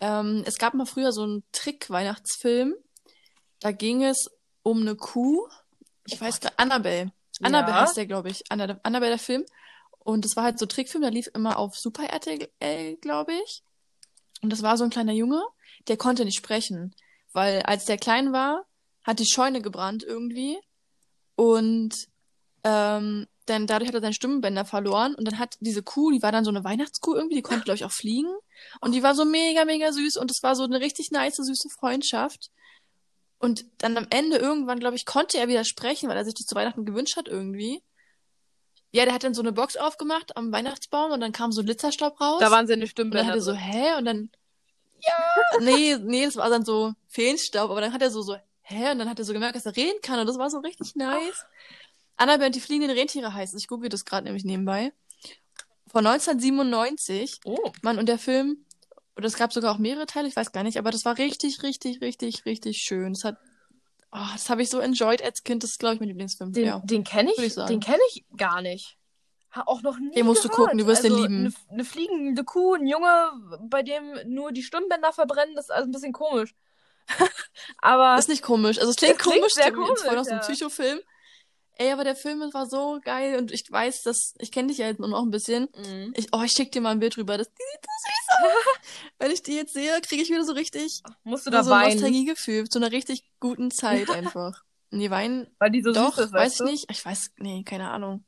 Ähm, 0.00 0.42
es 0.46 0.58
gab 0.58 0.74
mal 0.74 0.86
früher 0.86 1.12
so 1.12 1.22
einen 1.24 1.42
Trick-Weihnachtsfilm. 1.52 2.74
Da 3.60 3.72
ging 3.72 4.04
es 4.04 4.30
um 4.62 4.80
eine 4.82 4.94
Kuh. 4.96 5.48
Ich 6.06 6.20
Oh 6.20 6.24
weiß 6.24 6.40
gar 6.40 6.52
Annabelle. 6.56 7.12
Annabelle 7.42 7.76
Ja. 7.76 7.82
heißt 7.82 7.96
der, 7.96 8.06
glaube 8.06 8.30
ich. 8.30 8.42
Anna, 8.50 8.78
Annabelle 8.82 9.12
der 9.12 9.18
Film. 9.18 9.44
Und 10.00 10.24
das 10.24 10.36
war 10.36 10.44
halt 10.44 10.58
so 10.58 10.66
Trickfilm, 10.66 11.02
der 11.02 11.10
lief 11.10 11.28
immer 11.34 11.58
auf 11.58 11.76
Super 11.76 12.04
RTL, 12.04 12.96
glaube 12.96 13.32
ich. 13.44 13.62
Und 14.42 14.50
das 14.50 14.62
war 14.62 14.76
so 14.76 14.84
ein 14.84 14.90
kleiner 14.90 15.12
Junge, 15.12 15.42
der 15.88 15.96
konnte 15.96 16.24
nicht 16.24 16.38
sprechen. 16.38 16.94
Weil 17.32 17.62
als 17.62 17.84
der 17.84 17.98
klein 17.98 18.32
war, 18.32 18.64
hat 19.02 19.18
die 19.18 19.26
Scheune 19.26 19.60
gebrannt 19.62 20.02
irgendwie. 20.02 20.58
Und 21.36 21.94
ähm, 22.64 23.26
dann 23.46 23.66
dadurch 23.66 23.88
hat 23.88 23.94
er 23.94 24.00
seinen 24.00 24.14
Stimmbänder 24.14 24.64
verloren 24.64 25.14
und 25.14 25.24
dann 25.26 25.38
hat 25.38 25.56
diese 25.60 25.82
Kuh, 25.82 26.10
die 26.10 26.22
war 26.22 26.32
dann 26.32 26.44
so 26.44 26.50
eine 26.50 26.64
Weihnachtskuh 26.64 27.14
irgendwie, 27.14 27.36
die 27.36 27.42
konnte, 27.42 27.64
glaube 27.64 27.76
ich, 27.76 27.84
auch 27.84 27.92
fliegen. 27.92 28.32
Und 28.80 28.92
die 28.92 29.02
war 29.02 29.14
so 29.14 29.24
mega, 29.24 29.64
mega 29.64 29.92
süß 29.92 30.16
und 30.16 30.30
es 30.30 30.42
war 30.42 30.54
so 30.54 30.64
eine 30.64 30.80
richtig 30.80 31.10
nice, 31.10 31.36
süße 31.36 31.68
Freundschaft. 31.70 32.50
Und 33.38 33.64
dann 33.78 33.96
am 33.96 34.06
Ende 34.10 34.36
irgendwann, 34.36 34.80
glaube 34.80 34.96
ich, 34.96 35.06
konnte 35.06 35.38
er 35.38 35.48
wieder 35.48 35.64
sprechen, 35.64 36.08
weil 36.08 36.16
er 36.16 36.24
sich 36.24 36.34
das 36.34 36.46
zu 36.46 36.54
Weihnachten 36.54 36.84
gewünscht 36.84 37.16
hat 37.16 37.26
irgendwie. 37.26 37.82
Ja, 38.92 39.04
der 39.04 39.14
hat 39.14 39.22
dann 39.22 39.34
so 39.34 39.42
eine 39.42 39.52
Box 39.52 39.76
aufgemacht 39.76 40.36
am 40.36 40.50
Weihnachtsbaum 40.52 41.12
und 41.12 41.20
dann 41.20 41.32
kam 41.32 41.52
so 41.52 41.62
Glitzerstaub 41.62 42.20
raus. 42.20 42.40
Da 42.40 42.50
waren 42.50 42.66
seine 42.66 42.78
und 42.78 42.80
dann 42.80 42.88
Stimmbänder. 42.88 43.28
hat 43.28 43.36
er 43.36 43.42
so, 43.42 43.52
hä? 43.54 43.98
Und 43.98 44.04
dann, 44.04 44.30
ja, 45.00 45.14
nee, 45.60 45.96
nee, 45.96 46.24
das 46.24 46.36
war 46.36 46.50
dann 46.50 46.64
so 46.64 46.94
Feenstaub, 47.06 47.70
aber 47.70 47.80
dann 47.80 47.92
hat 47.92 48.02
er 48.02 48.10
so, 48.10 48.22
so, 48.22 48.36
hä? 48.62 48.90
Und 48.90 48.98
dann 48.98 49.08
hat 49.08 49.18
er 49.18 49.24
so 49.24 49.32
gemerkt, 49.32 49.54
dass 49.56 49.66
er 49.66 49.76
reden 49.76 50.00
kann 50.02 50.18
und 50.18 50.26
das 50.26 50.38
war 50.38 50.50
so 50.50 50.58
richtig 50.58 50.96
nice. 50.96 51.44
Annabelle 52.16 52.48
und 52.48 52.54
die 52.54 52.60
fliegenden 52.60 52.96
Rentiere 52.96 53.32
heißt 53.32 53.54
es. 53.54 53.62
Ich 53.62 53.68
google 53.68 53.88
das 53.88 54.04
gerade 54.04 54.24
nämlich 54.24 54.44
nebenbei. 54.44 54.92
Von 55.86 56.06
1997. 56.06 57.40
Oh. 57.44 57.72
Mann, 57.82 57.98
und 57.98 58.08
der 58.08 58.18
Film, 58.18 58.64
oder 59.16 59.26
es 59.26 59.36
gab 59.36 59.52
sogar 59.52 59.74
auch 59.74 59.78
mehrere 59.78 60.06
Teile, 60.06 60.28
ich 60.28 60.36
weiß 60.36 60.52
gar 60.52 60.62
nicht, 60.62 60.78
aber 60.78 60.90
das 60.90 61.04
war 61.04 61.18
richtig, 61.18 61.62
richtig, 61.62 62.00
richtig, 62.00 62.44
richtig 62.44 62.78
schön. 62.78 63.14
Das 63.14 63.24
hat, 63.24 63.38
oh, 64.12 64.26
das 64.32 64.50
habe 64.50 64.62
ich 64.62 64.70
so 64.70 64.80
enjoyed 64.80 65.22
als 65.22 65.42
Kind. 65.42 65.62
Das 65.62 65.70
ist, 65.70 65.78
glaube 65.78 65.94
ich, 65.94 66.00
mein 66.00 66.08
Lieblingsfilm. 66.08 66.52
Den, 66.52 66.66
ja. 66.66 66.80
den 66.84 67.04
kenne 67.04 67.32
ich 67.36 67.54
den 67.54 67.80
kenne 67.80 68.00
ich 68.12 68.24
gar 68.36 68.62
nicht. 68.62 68.96
Auch 69.52 69.82
noch 69.82 69.98
nie 69.98 70.12
Den 70.12 70.26
musst 70.26 70.44
du 70.44 70.48
gehört. 70.48 70.68
gucken, 70.68 70.78
du 70.78 70.86
wirst 70.86 71.02
den 71.02 71.12
also, 71.12 71.24
lieben. 71.24 71.38
Eine, 71.38 71.54
eine 71.70 71.84
fliegende 71.84 72.44
Kuh, 72.44 72.74
ein 72.74 72.86
Junge, 72.86 73.32
bei 73.68 73.82
dem 73.82 74.16
nur 74.26 74.52
die 74.52 74.62
Stimmbänder 74.62 75.12
verbrennen, 75.12 75.56
das 75.56 75.66
ist 75.66 75.70
also 75.72 75.88
ein 75.88 75.92
bisschen 75.92 76.12
komisch. 76.12 76.54
Aber 77.78 78.16
Ist 78.16 78.28
nicht 78.28 78.42
komisch. 78.42 78.78
Also 78.78 78.90
es 78.90 78.96
klingt, 78.96 79.16
Es 79.16 79.18
klingt 79.18 79.38
komisch, 79.40 79.54
sehr 79.54 79.66
jetzt 79.66 79.74
voll 79.74 79.86
komisch, 79.86 80.04
aus 80.20 80.28
einem 80.28 80.38
ja. 80.38 80.46
Psychofilm. 80.46 81.00
Ey, 81.80 81.92
aber 81.92 82.04
der 82.04 82.14
Film 82.14 82.40
war 82.52 82.66
so 82.68 83.00
geil 83.02 83.38
und 83.38 83.50
ich 83.52 83.64
weiß, 83.70 84.02
dass 84.02 84.34
ich 84.38 84.52
kenne 84.52 84.68
dich 84.68 84.76
ja 84.76 84.88
jetzt 84.88 85.00
nur 85.00 85.08
noch 85.08 85.22
ein 85.22 85.30
bisschen. 85.30 85.66
Mhm. 85.74 86.12
Ich, 86.14 86.26
oh, 86.30 86.42
ich 86.42 86.52
schick 86.52 86.70
dir 86.72 86.82
mal 86.82 86.90
ein 86.90 86.98
Bild 87.00 87.16
rüber. 87.16 87.38
Das 87.38 87.48
die 87.48 87.62
sieht 87.72 87.86
so 87.86 87.90
süß 88.04 88.50
aus. 88.52 88.76
Wenn 89.18 89.30
ich 89.30 89.42
die 89.42 89.54
jetzt 89.54 89.72
sehe, 89.72 89.98
kriege 90.02 90.22
ich 90.22 90.28
wieder 90.28 90.44
so 90.44 90.52
richtig 90.52 91.00
Musst 91.24 91.46
du 91.46 91.50
so 91.50 91.52
da 91.52 91.60
ein 91.60 91.66
weinen? 91.70 91.92
Nostalgiegefühl 91.94 92.68
zu 92.68 92.80
einer 92.80 92.92
richtig 92.92 93.24
guten 93.40 93.70
Zeit 93.70 94.10
einfach. 94.10 94.62
Nee, 94.90 95.08
weinen 95.08 95.46
Weil 95.58 95.70
die 95.70 95.80
so 95.80 95.92
doch, 95.92 96.16
süß 96.16 96.26
ist, 96.26 96.32
weiß 96.34 96.52
ich 96.52 96.58
du? 96.58 96.64
nicht. 96.64 96.90
Ich 96.90 97.02
weiß, 97.02 97.30
nee, 97.38 97.62
keine 97.64 97.88
Ahnung. 97.90 98.26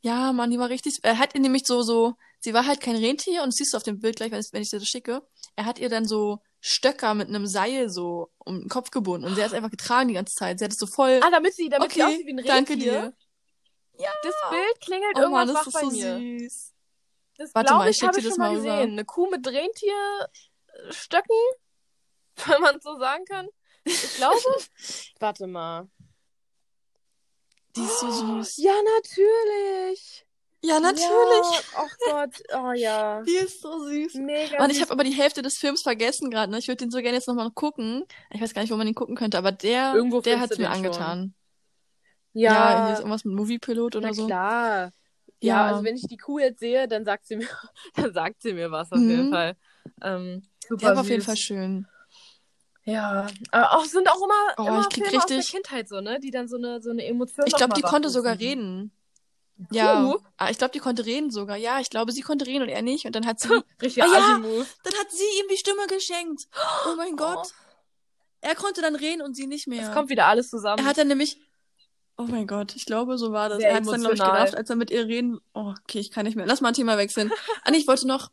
Ja, 0.00 0.32
Mann, 0.32 0.50
die 0.50 0.58
war 0.58 0.70
richtig. 0.70 1.00
Er 1.02 1.18
hat 1.18 1.34
ihr 1.34 1.42
nämlich 1.42 1.66
so, 1.66 1.82
so, 1.82 2.14
sie 2.40 2.54
war 2.54 2.64
halt 2.64 2.80
kein 2.80 2.96
Rentier 2.96 3.42
und 3.42 3.48
das 3.48 3.56
siehst 3.56 3.74
du 3.74 3.76
auf 3.76 3.82
dem 3.82 3.98
Bild 3.98 4.16
gleich, 4.16 4.30
wenn 4.32 4.40
ich, 4.40 4.48
wenn 4.52 4.62
ich 4.62 4.70
dir 4.70 4.78
das 4.78 4.88
schicke. 4.88 5.20
Er 5.56 5.66
hat 5.66 5.78
ihr 5.78 5.90
dann 5.90 6.06
so 6.06 6.38
Stöcker 6.68 7.14
mit 7.14 7.28
einem 7.28 7.46
Seil 7.46 7.88
so 7.88 8.32
um 8.38 8.60
den 8.62 8.68
Kopf 8.68 8.90
gebunden 8.90 9.24
und 9.26 9.36
sie 9.36 9.40
hat 9.40 9.48
es 9.48 9.54
einfach 9.54 9.70
getragen 9.70 10.08
die 10.08 10.14
ganze 10.14 10.34
Zeit. 10.34 10.58
Sie 10.58 10.64
hat 10.64 10.72
es 10.72 10.78
so 10.78 10.86
voll. 10.88 11.20
Ah, 11.22 11.30
damit 11.30 11.54
sie, 11.54 11.68
damit 11.68 11.92
sie 11.92 12.02
okay, 12.02 12.12
aussieht 12.12 12.26
wie 12.26 12.32
ein 12.32 12.38
Rentier. 12.38 12.54
danke 12.54 12.76
dir. 12.76 13.12
Das 13.96 14.34
Bild 14.50 14.80
klingelt 14.80 15.12
Oh 15.16 15.20
irgendwas 15.20 15.46
Mann, 15.46 15.54
das 15.54 15.56
wach 15.56 15.66
ist 15.68 15.72
bei 15.74 15.80
so 15.82 15.90
mir. 15.90 16.18
süß. 16.40 16.74
Das 17.38 17.54
Warte 17.54 17.72
mal, 17.74 17.84
ich 17.84 17.90
ich, 17.90 17.96
schick 17.98 18.08
habe 18.08 18.18
ich 18.18 18.26
schon 18.26 18.36
mal 18.38 18.50
mal 18.52 18.58
rüber. 18.58 18.76
gesehen. 18.78 18.92
Eine 18.92 19.04
Kuh 19.04 19.30
mit 19.30 19.46
Rentierstöcken, 19.46 21.36
wenn 22.46 22.60
man 22.60 22.80
so 22.80 22.98
sagen 22.98 23.24
kann. 23.26 23.48
Ich 23.84 24.14
glaube. 24.16 24.36
Warte 25.20 25.46
mal. 25.46 25.88
Die 27.76 27.82
ist 27.82 28.00
so 28.00 28.10
süß. 28.10 28.56
Ja, 28.56 28.74
natürlich. 28.96 30.26
Ja, 30.66 30.80
natürlich. 30.80 31.02
Ja, 31.04 31.80
oh 31.82 32.10
Gott, 32.10 32.42
oh 32.54 32.72
ja. 32.72 33.22
Die 33.22 33.30
ist 33.36 33.60
so 33.62 33.84
süß. 33.86 34.14
Mega. 34.14 34.58
Mann, 34.58 34.70
ich 34.70 34.76
süß. 34.76 34.82
habe 34.86 34.92
aber 34.94 35.04
die 35.04 35.12
Hälfte 35.14 35.42
des 35.42 35.56
Films 35.58 35.82
vergessen 35.82 36.30
gerade. 36.30 36.50
Ne? 36.50 36.58
Ich 36.58 36.68
würde 36.68 36.78
den 36.78 36.90
so 36.90 36.98
gerne 36.98 37.16
jetzt 37.16 37.28
nochmal 37.28 37.50
gucken. 37.52 38.04
Ich 38.30 38.40
weiß 38.40 38.52
gar 38.54 38.62
nicht, 38.62 38.70
wo 38.72 38.76
man 38.76 38.86
den 38.86 38.94
gucken 38.94 39.16
könnte, 39.16 39.38
aber 39.38 39.52
der, 39.52 39.94
Irgendwo 39.94 40.20
der 40.20 40.40
hat's 40.40 40.56
du 40.56 40.62
mir 40.62 40.68
den 40.68 40.74
schon. 40.74 40.84
angetan. 40.86 41.34
Ja, 42.32 42.50
hier 42.50 42.60
ja, 42.88 42.92
ist 42.92 42.98
irgendwas 42.98 43.24
mit 43.24 43.34
Moviepilot 43.34 43.96
oder 43.96 44.08
na 44.08 44.12
so. 44.14 44.26
klar. 44.26 44.90
Ja, 45.40 45.54
Ja. 45.54 45.66
also 45.66 45.84
wenn 45.84 45.96
ich 45.96 46.02
die 46.08 46.16
Kuh 46.16 46.38
jetzt 46.38 46.60
sehe, 46.60 46.86
dann 46.88 47.04
sagt 47.04 47.26
sie 47.26 47.36
mir, 47.36 47.48
dann 47.94 48.12
sagt 48.12 48.42
sie 48.42 48.52
mir 48.52 48.70
was 48.70 48.90
auf 48.92 48.98
Mhm. 48.98 49.10
jeden 49.10 49.30
Fall. 49.32 49.56
Ähm, 50.02 50.42
super 50.68 50.80
Der 50.86 50.94
war 50.96 51.00
auf 51.02 51.08
jeden 51.08 51.20
süß. 51.20 51.26
Fall 51.26 51.36
schön. 51.36 51.86
Ja, 52.84 53.26
aber 53.50 53.72
auch 53.76 53.84
sind 53.84 54.08
auch 54.08 54.22
immer, 54.22 54.54
Oh, 54.58 54.66
immer 54.68 54.80
ich 54.82 54.88
krieg 54.90 55.04
Filme 55.06 55.18
aus 55.18 55.26
der 55.26 55.38
richtig- 55.38 55.54
Kindheit 55.56 55.88
so, 55.88 56.00
ne? 56.00 56.20
Die 56.20 56.30
dann 56.30 56.46
so 56.46 56.56
eine 56.56 56.80
so 56.80 56.90
eine 56.90 57.04
Emotion 57.04 57.44
Ich 57.46 57.54
glaube, 57.54 57.74
die 57.74 57.82
konnte 57.82 58.10
sogar 58.10 58.38
reden. 58.38 58.92
Ja. 59.70 60.02
Kuh? 60.02 60.18
Ah, 60.36 60.50
ich 60.50 60.58
glaube, 60.58 60.72
die 60.72 60.78
konnte 60.80 61.06
reden 61.06 61.30
sogar. 61.30 61.56
Ja, 61.56 61.80
ich 61.80 61.90
glaube, 61.90 62.12
sie 62.12 62.20
konnte 62.22 62.46
reden 62.46 62.62
und 62.62 62.68
er 62.68 62.82
nicht. 62.82 63.06
Und 63.06 63.14
dann 63.14 63.26
hat 63.26 63.40
sie, 63.40 63.48
Richtig 63.82 64.02
Ah, 64.02 64.06
ja. 64.06 64.38
Dann 64.38 64.94
hat 64.94 65.10
sie 65.10 65.24
ihm 65.40 65.48
die 65.50 65.56
Stimme 65.56 65.86
geschenkt. 65.88 66.46
Oh 66.86 66.94
mein 66.96 67.16
Gott. 67.16 67.48
Er 68.42 68.54
konnte 68.54 68.82
dann 68.82 68.94
reden 68.94 69.22
und 69.22 69.34
sie 69.34 69.46
nicht 69.46 69.66
mehr. 69.66 69.88
Es 69.88 69.94
kommt 69.94 70.10
wieder 70.10 70.26
alles 70.26 70.50
zusammen. 70.50 70.78
Er 70.78 70.84
hat 70.88 70.98
dann 70.98 71.08
nämlich, 71.08 71.40
oh 72.18 72.24
mein 72.24 72.46
Gott, 72.46 72.76
ich 72.76 72.86
glaube, 72.86 73.18
so 73.18 73.32
war 73.32 73.48
das. 73.48 73.58
Sehr 73.58 73.70
er 73.70 73.76
hat 73.76 73.84
es 73.84 73.90
dann, 73.90 74.00
glaube 74.00 74.14
ich, 74.14 74.20
gedacht, 74.20 74.54
als 74.54 74.70
er 74.70 74.76
mit 74.76 74.90
ihr 74.90 75.06
reden. 75.06 75.40
Oh, 75.54 75.72
okay, 75.82 75.98
ich 75.98 76.10
kann 76.10 76.26
nicht 76.26 76.36
mehr. 76.36 76.46
Lass 76.46 76.60
mal 76.60 76.68
ein 76.68 76.74
Thema 76.74 76.98
wechseln. 76.98 77.32
Nee, 77.70 77.78
ich 77.78 77.88
wollte 77.88 78.06
noch, 78.06 78.30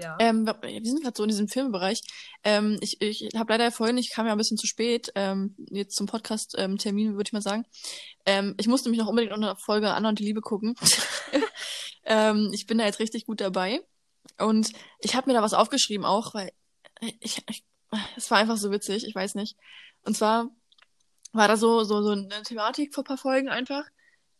ja. 0.00 0.16
ähm, 0.18 0.46
wir 0.46 0.84
sind 0.84 1.02
gerade 1.02 1.16
so 1.16 1.22
in 1.22 1.28
diesem 1.28 1.48
Filmbereich. 1.48 2.02
Ähm, 2.44 2.78
ich 2.80 3.00
ich 3.00 3.28
habe 3.36 3.52
leider 3.52 3.70
vorhin, 3.72 3.98
ich 3.98 4.10
kam 4.10 4.26
ja 4.26 4.32
ein 4.32 4.38
bisschen 4.38 4.56
zu 4.56 4.66
spät, 4.66 5.12
ähm, 5.14 5.56
jetzt 5.70 5.96
zum 5.96 6.06
Podcast-Termin, 6.06 7.14
würde 7.14 7.28
ich 7.28 7.32
mal 7.32 7.42
sagen. 7.42 7.64
Ähm, 8.26 8.54
ich 8.58 8.68
musste 8.68 8.90
mich 8.90 8.98
noch 8.98 9.08
unbedingt 9.08 9.34
unter 9.34 9.56
Folge 9.56 9.92
Anna 9.92 10.08
und 10.08 10.18
die 10.18 10.24
Liebe 10.24 10.40
gucken. 10.40 10.74
ähm, 12.04 12.50
ich 12.52 12.66
bin 12.66 12.78
da 12.78 12.84
jetzt 12.84 13.00
richtig 13.00 13.26
gut 13.26 13.40
dabei. 13.40 13.80
Und 14.38 14.72
ich 15.00 15.14
habe 15.14 15.28
mir 15.28 15.34
da 15.34 15.42
was 15.42 15.54
aufgeschrieben 15.54 16.04
auch, 16.04 16.34
weil 16.34 16.50
ich, 17.20 17.42
ich, 17.48 17.64
es 18.16 18.30
war 18.30 18.38
einfach 18.38 18.56
so 18.56 18.70
witzig, 18.70 19.06
ich 19.06 19.14
weiß 19.14 19.34
nicht. 19.34 19.56
Und 20.02 20.16
zwar 20.16 20.48
war 21.32 21.48
da 21.48 21.56
so, 21.56 21.84
so, 21.84 22.02
so 22.02 22.10
eine 22.10 22.42
Thematik 22.42 22.94
vor 22.94 23.02
ein 23.02 23.06
paar 23.06 23.18
Folgen 23.18 23.48
einfach. 23.48 23.84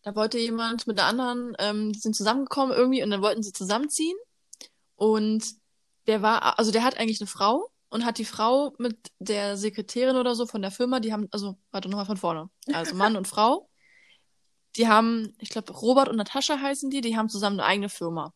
Da 0.03 0.15
wollte 0.15 0.39
jemand 0.39 0.87
mit 0.87 0.99
einer 0.99 1.09
anderen, 1.09 1.55
ähm, 1.59 1.93
die 1.93 1.99
sind 1.99 2.17
zusammengekommen 2.17 2.75
irgendwie 2.75 3.03
und 3.03 3.11
dann 3.11 3.23
wollten 3.23 3.43
sie 3.43 3.53
zusammenziehen. 3.53 4.17
Und 5.01 5.55
der 6.07 6.21
war, 6.21 6.59
also 6.59 6.73
der 6.73 6.85
hat 6.85 6.99
eigentlich 6.99 7.23
eine 7.23 7.27
Frau 7.27 7.71
und 7.89 8.05
hat 8.05 8.19
die 8.19 8.27
Frau 8.27 8.75
mit 8.77 9.11
der 9.19 9.57
Sekretärin 9.57 10.17
oder 10.17 10.35
so 10.35 10.45
von 10.45 10.61
der 10.61 10.71
Firma, 10.71 11.01
die 11.01 11.11
haben, 11.11 11.27
also, 11.31 11.57
warte 11.71 11.89
nochmal 11.89 12.05
von 12.05 12.19
vorne. 12.19 12.51
Also 12.71 12.95
Mann 12.95 13.17
und 13.17 13.27
Frau. 13.27 13.71
Die 14.77 14.89
haben, 14.89 15.35
ich 15.39 15.49
glaube, 15.49 15.73
Robert 15.73 16.11
und 16.11 16.17
Natascha 16.17 16.61
heißen 16.61 16.91
die, 16.91 17.01
die 17.01 17.17
haben 17.17 17.31
zusammen 17.31 17.61
eine 17.61 17.69
eigene 17.69 17.89
Firma. 17.89 18.35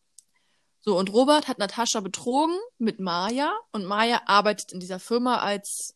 So, 0.81 0.97
und 0.97 1.13
Robert 1.13 1.47
hat 1.47 1.59
Natascha 1.59 1.99
betrogen 1.99 2.57
mit 2.79 2.99
Maya 2.99 3.53
und 3.71 3.85
Maya 3.85 4.23
arbeitet 4.25 4.71
in 4.71 4.79
dieser 4.79 4.99
Firma 4.99 5.37
als 5.37 5.95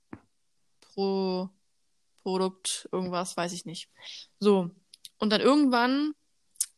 Pro 0.82 1.50
Produkt, 2.22 2.88
irgendwas, 2.92 3.36
weiß 3.38 3.54
ich 3.54 3.66
nicht. 3.66 3.90
So. 4.40 4.70
Und 5.18 5.32
dann 5.32 5.42
irgendwann 5.42 6.14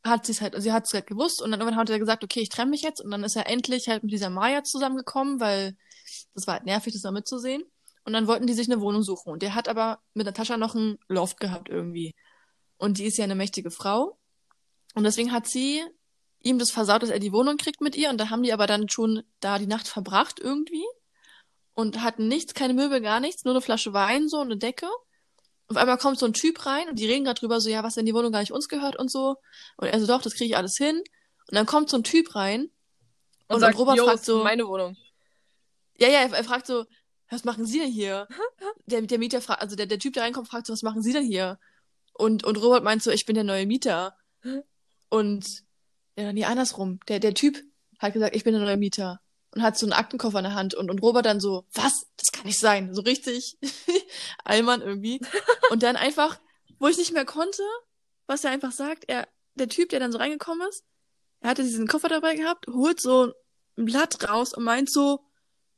hat 0.03 0.25
sie 0.25 0.31
es 0.31 0.41
halt, 0.41 0.55
sie 0.61 0.71
hat 0.71 0.85
es 0.85 0.93
halt 0.93 1.07
gewusst 1.07 1.41
und 1.41 1.51
dann 1.51 1.59
irgendwann 1.59 1.79
hat 1.79 1.89
er 1.89 1.99
gesagt, 1.99 2.23
okay, 2.23 2.41
ich 2.41 2.49
trenne 2.49 2.71
mich 2.71 2.81
jetzt 2.81 3.01
und 3.01 3.11
dann 3.11 3.23
ist 3.23 3.35
er 3.35 3.47
endlich 3.47 3.87
halt 3.87 4.03
mit 4.03 4.11
dieser 4.11 4.29
Maya 4.29 4.63
zusammengekommen, 4.63 5.39
weil 5.39 5.75
das 6.33 6.47
war 6.47 6.55
halt 6.55 6.65
nervig, 6.65 6.93
das 6.93 7.01
da 7.03 7.11
mitzusehen. 7.11 7.63
Und 8.03 8.13
dann 8.13 8.27
wollten 8.27 8.47
die 8.47 8.53
sich 8.53 8.69
eine 8.69 8.81
Wohnung 8.81 9.03
suchen. 9.03 9.31
Und 9.31 9.43
der 9.43 9.53
hat 9.53 9.67
aber 9.67 9.99
mit 10.13 10.25
Natascha 10.25 10.57
noch 10.57 10.75
einen 10.75 10.97
Loft 11.07 11.39
gehabt 11.39 11.69
irgendwie. 11.69 12.15
Und 12.77 12.97
die 12.97 13.05
ist 13.05 13.17
ja 13.17 13.25
eine 13.25 13.35
mächtige 13.35 13.69
Frau. 13.69 14.17
Und 14.95 15.03
deswegen 15.03 15.31
hat 15.31 15.47
sie 15.47 15.83
ihm 16.39 16.57
das 16.57 16.71
versaut, 16.71 17.03
dass 17.03 17.11
er 17.11 17.19
die 17.19 17.31
Wohnung 17.31 17.57
kriegt 17.57 17.79
mit 17.81 17.95
ihr. 17.95 18.09
Und 18.09 18.19
da 18.19 18.29
haben 18.29 18.41
die 18.41 18.53
aber 18.53 18.65
dann 18.65 18.89
schon 18.89 19.21
da 19.39 19.59
die 19.59 19.67
Nacht 19.67 19.87
verbracht 19.87 20.39
irgendwie. 20.39 20.83
Und 21.73 22.01
hatten 22.01 22.27
nichts, 22.27 22.55
keine 22.55 22.73
Möbel, 22.73 23.01
gar 23.01 23.19
nichts, 23.19 23.45
nur 23.45 23.53
eine 23.53 23.61
Flasche 23.61 23.93
Wein 23.93 24.27
so 24.27 24.37
und 24.37 24.47
eine 24.47 24.57
Decke. 24.57 24.87
Auf 25.71 25.77
einmal 25.77 25.97
kommt 25.97 26.19
so 26.19 26.25
ein 26.25 26.33
Typ 26.33 26.65
rein 26.65 26.89
und 26.89 26.99
die 26.99 27.07
reden 27.07 27.23
gerade 27.23 27.39
drüber, 27.39 27.61
so, 27.61 27.69
ja, 27.69 27.81
was 27.83 27.95
denn 27.95 28.05
die 28.05 28.13
Wohnung 28.13 28.31
gar 28.31 28.41
nicht 28.41 28.51
uns 28.51 28.67
gehört 28.67 28.97
und 28.99 29.09
so. 29.09 29.37
Und 29.77 29.87
er 29.87 29.99
so, 29.99 30.05
doch, 30.05 30.21
das 30.21 30.33
kriege 30.33 30.45
ich 30.51 30.57
alles 30.57 30.75
hin. 30.77 30.97
Und 30.97 31.55
dann 31.55 31.65
kommt 31.65 31.89
so 31.89 31.97
ein 31.97 32.03
Typ 32.03 32.35
rein 32.35 32.69
und, 33.47 33.61
sagt, 33.61 33.75
und 33.75 33.79
Robert 33.79 33.97
"Jo, 33.97 34.03
fragt 34.05 34.19
ist 34.19 34.25
so, 34.25 34.43
meine 34.43 34.67
Wohnung. 34.67 34.97
ja, 35.97 36.09
ja, 36.09 36.19
er, 36.19 36.33
er 36.33 36.43
fragt 36.43 36.67
so, 36.67 36.85
was 37.29 37.45
machen 37.45 37.65
Sie 37.65 37.79
denn 37.79 37.91
hier? 37.91 38.27
Der, 38.85 39.01
der 39.01 39.17
Mieter 39.17 39.41
fragt, 39.41 39.61
also 39.61 39.75
der, 39.77 39.85
der 39.85 39.99
Typ, 39.99 40.13
der 40.13 40.23
reinkommt, 40.23 40.49
fragt 40.49 40.67
so, 40.67 40.73
was 40.73 40.83
machen 40.83 41.01
Sie 41.01 41.13
denn 41.13 41.23
hier? 41.25 41.57
Und, 42.13 42.43
und 42.43 42.57
Robert 42.57 42.83
meint 42.83 43.01
so, 43.01 43.09
ich 43.11 43.25
bin 43.25 43.35
der 43.35 43.45
neue 43.45 43.65
Mieter. 43.65 44.17
Und, 45.09 45.63
ja, 46.17 46.33
nee, 46.33 46.43
andersrum. 46.43 46.99
Der, 47.07 47.19
der 47.19 47.33
Typ 47.33 47.63
hat 47.99 48.11
gesagt, 48.13 48.35
ich 48.35 48.43
bin 48.43 48.53
der 48.53 48.63
neue 48.63 48.75
Mieter. 48.77 49.21
Und 49.53 49.61
hat 49.61 49.77
so 49.77 49.85
einen 49.85 49.93
Aktenkoffer 49.93 50.39
in 50.39 50.45
der 50.45 50.53
Hand. 50.53 50.73
Und, 50.73 50.89
und 50.89 50.99
Robert 50.99 51.25
dann 51.25 51.39
so, 51.41 51.65
was? 51.73 52.05
Das 52.17 52.31
kann 52.31 52.45
nicht 52.45 52.59
sein. 52.59 52.93
So 52.93 53.01
richtig 53.01 53.57
Allmann 54.45 54.81
irgendwie. 54.81 55.19
Und 55.71 55.83
dann 55.83 55.97
einfach, 55.97 56.39
wo 56.79 56.87
ich 56.87 56.97
nicht 56.97 57.11
mehr 57.11 57.25
konnte, 57.25 57.63
was 58.27 58.43
er 58.45 58.51
einfach 58.51 58.71
sagt, 58.71 59.05
er, 59.07 59.27
der 59.55 59.67
Typ, 59.67 59.89
der 59.89 59.99
dann 59.99 60.11
so 60.11 60.17
reingekommen 60.19 60.67
ist, 60.69 60.85
er 61.41 61.49
hatte 61.49 61.63
diesen 61.63 61.87
Koffer 61.87 62.07
dabei 62.07 62.35
gehabt, 62.35 62.67
holt 62.67 63.01
so 63.01 63.33
ein 63.77 63.85
Blatt 63.85 64.29
raus 64.29 64.53
und 64.53 64.63
meint 64.63 64.91
so, 64.91 65.25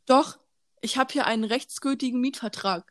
doch, 0.06 0.38
ich 0.82 0.98
habe 0.98 1.14
hier 1.14 1.26
einen 1.26 1.46
rechtsgültigen 1.46 2.20
Mietvertrag. 2.20 2.86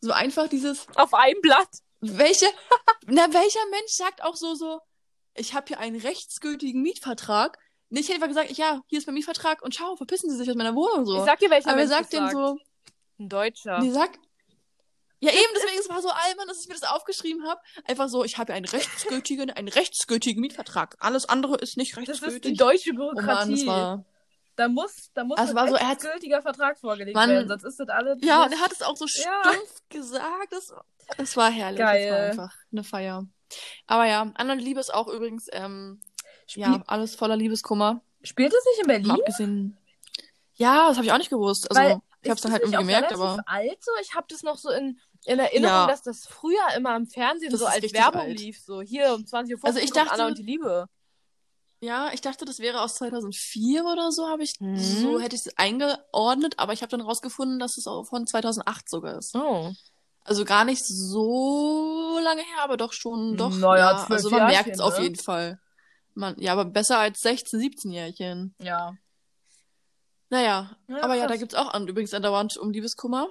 So 0.00 0.12
einfach 0.12 0.48
dieses, 0.48 0.86
Auf 0.96 1.14
einem 1.14 1.40
Blatt. 1.40 1.68
welche, 2.00 2.46
na, 3.06 3.32
welcher 3.32 3.64
Mensch 3.70 3.92
sagt 3.92 4.24
auch 4.24 4.36
so, 4.36 4.54
so, 4.54 4.80
ich 5.34 5.54
habe 5.54 5.68
hier 5.68 5.78
einen 5.78 6.00
rechtsgültigen 6.00 6.82
Mietvertrag? 6.82 7.58
Nicht 7.92 8.10
einfach 8.10 8.28
gesagt, 8.28 8.50
ja, 8.52 8.80
hier 8.86 8.98
ist 8.98 9.06
mein 9.06 9.14
Mietvertrag 9.14 9.62
und 9.62 9.74
ciao, 9.74 9.96
verpissen 9.96 10.30
Sie 10.30 10.36
sich 10.36 10.48
aus 10.48 10.56
meiner 10.56 10.74
Wohnung 10.74 11.04
so. 11.04 11.18
Ich 11.18 11.24
sag 11.24 11.38
dir, 11.40 11.50
welcher 11.50 11.70
Aber 11.72 11.80
er 11.82 11.88
sagt 11.88 12.12
das 12.14 12.20
den 12.20 12.30
so, 12.30 12.58
Ein 13.18 13.28
Deutscher. 13.28 13.78
nee, 13.80 13.90
sag, 13.90 14.10
ja 15.20 15.30
eben, 15.30 15.52
deswegen, 15.54 15.78
es 15.78 15.88
war 15.90 16.00
so 16.00 16.08
albern, 16.08 16.48
dass 16.48 16.60
ich 16.62 16.68
mir 16.68 16.74
das 16.74 16.84
aufgeschrieben 16.84 17.46
habe. 17.46 17.60
Einfach 17.86 18.08
so, 18.08 18.24
ich 18.24 18.38
habe 18.38 18.52
hier 18.52 18.56
einen 18.56 18.64
rechtsgültigen, 18.66 19.50
einen 19.50 19.68
rechtsgültigen 19.68 20.40
Mietvertrag. 20.40 20.96
Alles 21.00 21.28
andere 21.28 21.56
ist 21.56 21.76
nicht 21.76 21.94
das 21.96 22.08
ist 22.08 22.20
die 22.20 22.24
rechtsgültig. 22.24 22.58
deutsche 22.58 22.90
oh 22.92 22.96
Bürokratie. 22.96 23.50
Mann, 23.50 23.50
das 23.50 23.66
war, 23.66 24.04
Da 24.56 24.68
muss, 24.68 25.10
da 25.14 25.24
muss 25.24 25.38
Also 25.38 25.52
ein 25.52 25.56
war 25.56 25.68
so, 25.68 25.78
hat- 25.78 26.00
gültiger 26.00 26.40
Vertrag 26.42 26.78
vorgelegt 26.80 27.14
Mann. 27.14 27.28
werden, 27.28 27.46
sonst 27.48 27.64
ist 27.64 27.78
das 27.78 27.88
alles. 27.90 28.18
Ja, 28.22 28.44
und 28.44 28.52
er 28.52 28.60
hat 28.60 28.72
es 28.72 28.80
auch 28.82 28.96
so 28.96 29.04
Ja. 29.04 29.42
stumpf 29.42 29.82
gesagt. 29.90 30.48
Das, 30.50 30.72
das 31.18 31.36
war 31.36 31.50
herrlich. 31.50 31.78
Das 31.78 31.86
war 31.88 31.92
Geil. 31.94 32.30
einfach 32.30 32.54
eine 32.72 32.84
Feier. 32.84 33.26
Aber 33.86 34.06
ja, 34.06 34.32
Anna 34.34 34.54
und 34.54 34.60
Liebe 34.60 34.80
ist 34.80 34.92
auch 34.94 35.08
übrigens, 35.08 35.46
ähm, 35.52 36.00
Spiel, 36.46 36.62
ja, 36.62 36.82
alles 36.86 37.14
voller 37.14 37.36
Liebeskummer. 37.36 38.00
Spielt 38.22 38.52
es 38.52 38.64
nicht 38.66 38.80
in 38.82 38.86
Berlin? 38.86 39.10
abgesehen. 39.10 39.78
Ja, 40.54 40.88
das 40.88 40.96
habe 40.96 41.06
ich 41.06 41.12
auch 41.12 41.18
nicht 41.18 41.30
gewusst. 41.30 41.70
Also, 41.70 41.80
Weil 41.82 41.98
ich 42.22 42.28
habe 42.30 42.36
es 42.36 42.40
dann 42.42 42.52
halt 42.52 42.62
irgendwie 42.62 42.78
gemerkt, 42.78 43.12
aber. 43.12 43.42
alt 43.46 43.82
so? 43.82 43.90
Ich 44.02 44.14
habe 44.14 44.26
das 44.28 44.42
noch 44.42 44.56
so 44.58 44.70
in, 44.70 45.00
in 45.24 45.38
Erinnerung, 45.38 45.74
Ja. 45.74 45.86
dass 45.86 46.02
das 46.02 46.26
früher 46.26 46.60
immer 46.76 46.94
im 46.96 47.06
Fernsehen 47.06 47.50
Das 47.50 47.60
so 47.60 47.66
als 47.66 47.92
Werbung 47.92 48.20
alt. 48.22 48.38
lief. 48.38 48.60
So 48.60 48.80
hier 48.80 49.14
um 49.14 49.26
20 49.26 49.56
Uhr 49.56 49.64
Also 49.64 49.78
ich 49.80 49.90
dachte- 49.92 50.12
Anna 50.12 50.26
und 50.28 50.38
die 50.38 50.42
Liebe. 50.42 50.86
Ja, 51.80 52.10
ich 52.12 52.20
dachte, 52.20 52.44
das 52.44 52.60
wäre 52.60 52.80
aus 52.82 52.94
2004 52.96 53.84
oder 53.84 54.12
so, 54.12 54.28
habe 54.28 54.44
ich, 54.44 54.60
Mhm. 54.60 54.78
so 54.78 55.18
hätte 55.18 55.34
ich 55.34 55.46
es 55.46 55.58
eingeordnet, 55.58 56.54
aber 56.58 56.72
ich 56.72 56.82
habe 56.82 56.90
dann 56.90 57.00
rausgefunden, 57.00 57.58
dass 57.58 57.76
es 57.76 57.88
auch 57.88 58.04
von 58.04 58.24
2008 58.24 58.88
sogar 58.88 59.18
ist. 59.18 59.34
Oh. 59.34 59.72
Also 60.24 60.44
gar 60.44 60.64
nicht 60.64 60.84
so 60.84 62.20
lange 62.22 62.42
her, 62.42 62.62
aber 62.62 62.76
doch 62.76 62.92
schon, 62.92 63.36
doch. 63.36 63.50
Naja, 63.56 63.90
ja, 63.98 64.06
also 64.08 64.30
man 64.30 64.46
merkt 64.46 64.68
es 64.70 64.78
auf 64.78 64.96
ne? 64.98 65.04
jeden 65.04 65.16
Fall. 65.16 65.58
Man, 66.14 66.38
ja, 66.38 66.52
aber 66.52 66.64
besser 66.64 66.98
als 66.98 67.20
16, 67.20 67.60
17-Jährchen. 67.60 68.54
Ja. 68.60 68.94
Naja, 70.30 70.76
Ja, 70.88 71.02
aber 71.02 71.14
ja, 71.14 71.22
da 71.22 71.28
krass. 71.28 71.38
gibt's 71.40 71.54
auch 71.54 71.72
an, 71.74 71.86
übrigens 71.88 72.14
andauernd 72.14 72.56
um 72.56 72.70
Liebeskummer. 72.70 73.28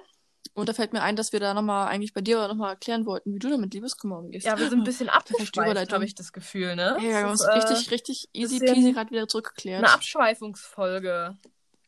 Und 0.54 0.68
da 0.68 0.74
fällt 0.74 0.92
mir 0.92 1.02
ein, 1.02 1.16
dass 1.16 1.32
wir 1.32 1.40
da 1.40 1.54
nochmal 1.54 1.88
eigentlich 1.88 2.12
bei 2.12 2.20
dir 2.20 2.46
nochmal 2.48 2.70
erklären 2.70 3.06
wollten, 3.06 3.32
wie 3.34 3.38
du 3.38 3.48
damit 3.48 3.72
Liebeskummer 3.74 4.18
umgehst. 4.18 4.44
Ja, 4.46 4.58
wir 4.58 4.68
sind 4.68 4.80
ein 4.80 4.84
bisschen 4.84 5.08
abgeschweift, 5.08 5.92
habe 5.92 6.04
ich 6.04 6.14
das 6.14 6.32
Gefühl, 6.32 6.76
ne? 6.76 6.96
Ja, 6.98 7.02
wir 7.02 7.16
haben 7.18 7.30
uns 7.30 7.42
äh, 7.42 7.52
richtig, 7.52 7.90
richtig 7.90 8.28
easy 8.32 8.58
peasy 8.58 8.92
gerade 8.92 9.10
wieder 9.10 9.28
zurückgeklärt. 9.28 9.78
Eine 9.84 9.92
Abschweifungsfolge. 9.92 11.38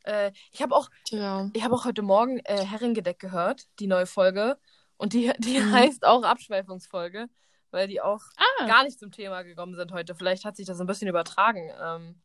Äh, 0.03 0.31
ich 0.51 0.61
habe 0.61 0.75
auch, 0.75 0.89
Tja. 1.05 1.49
ich 1.53 1.63
habe 1.63 1.75
auch 1.75 1.85
heute 1.85 2.01
Morgen 2.01 2.39
äh, 2.45 2.65
Herrengedeck 2.65 3.19
gehört, 3.19 3.63
die 3.79 3.87
neue 3.87 4.05
Folge. 4.05 4.57
Und 4.97 5.13
die, 5.13 5.31
die 5.39 5.59
Mhm. 5.59 5.71
heißt 5.73 6.05
auch 6.05 6.23
Abschweifungsfolge, 6.23 7.27
weil 7.75 7.87
die 7.87 8.01
auch 8.01 8.21
Ah, 8.37 8.65
gar 8.65 8.83
nicht 8.83 8.99
zum 8.99 9.11
Thema 9.11 9.43
gekommen 9.43 9.75
sind 9.75 9.91
heute. 9.91 10.15
Vielleicht 10.15 10.45
hat 10.45 10.55
sich 10.55 10.65
das 10.65 10.79
ein 10.79 10.87
bisschen 10.87 11.07
übertragen. 11.07 11.69
Ähm, 11.79 12.15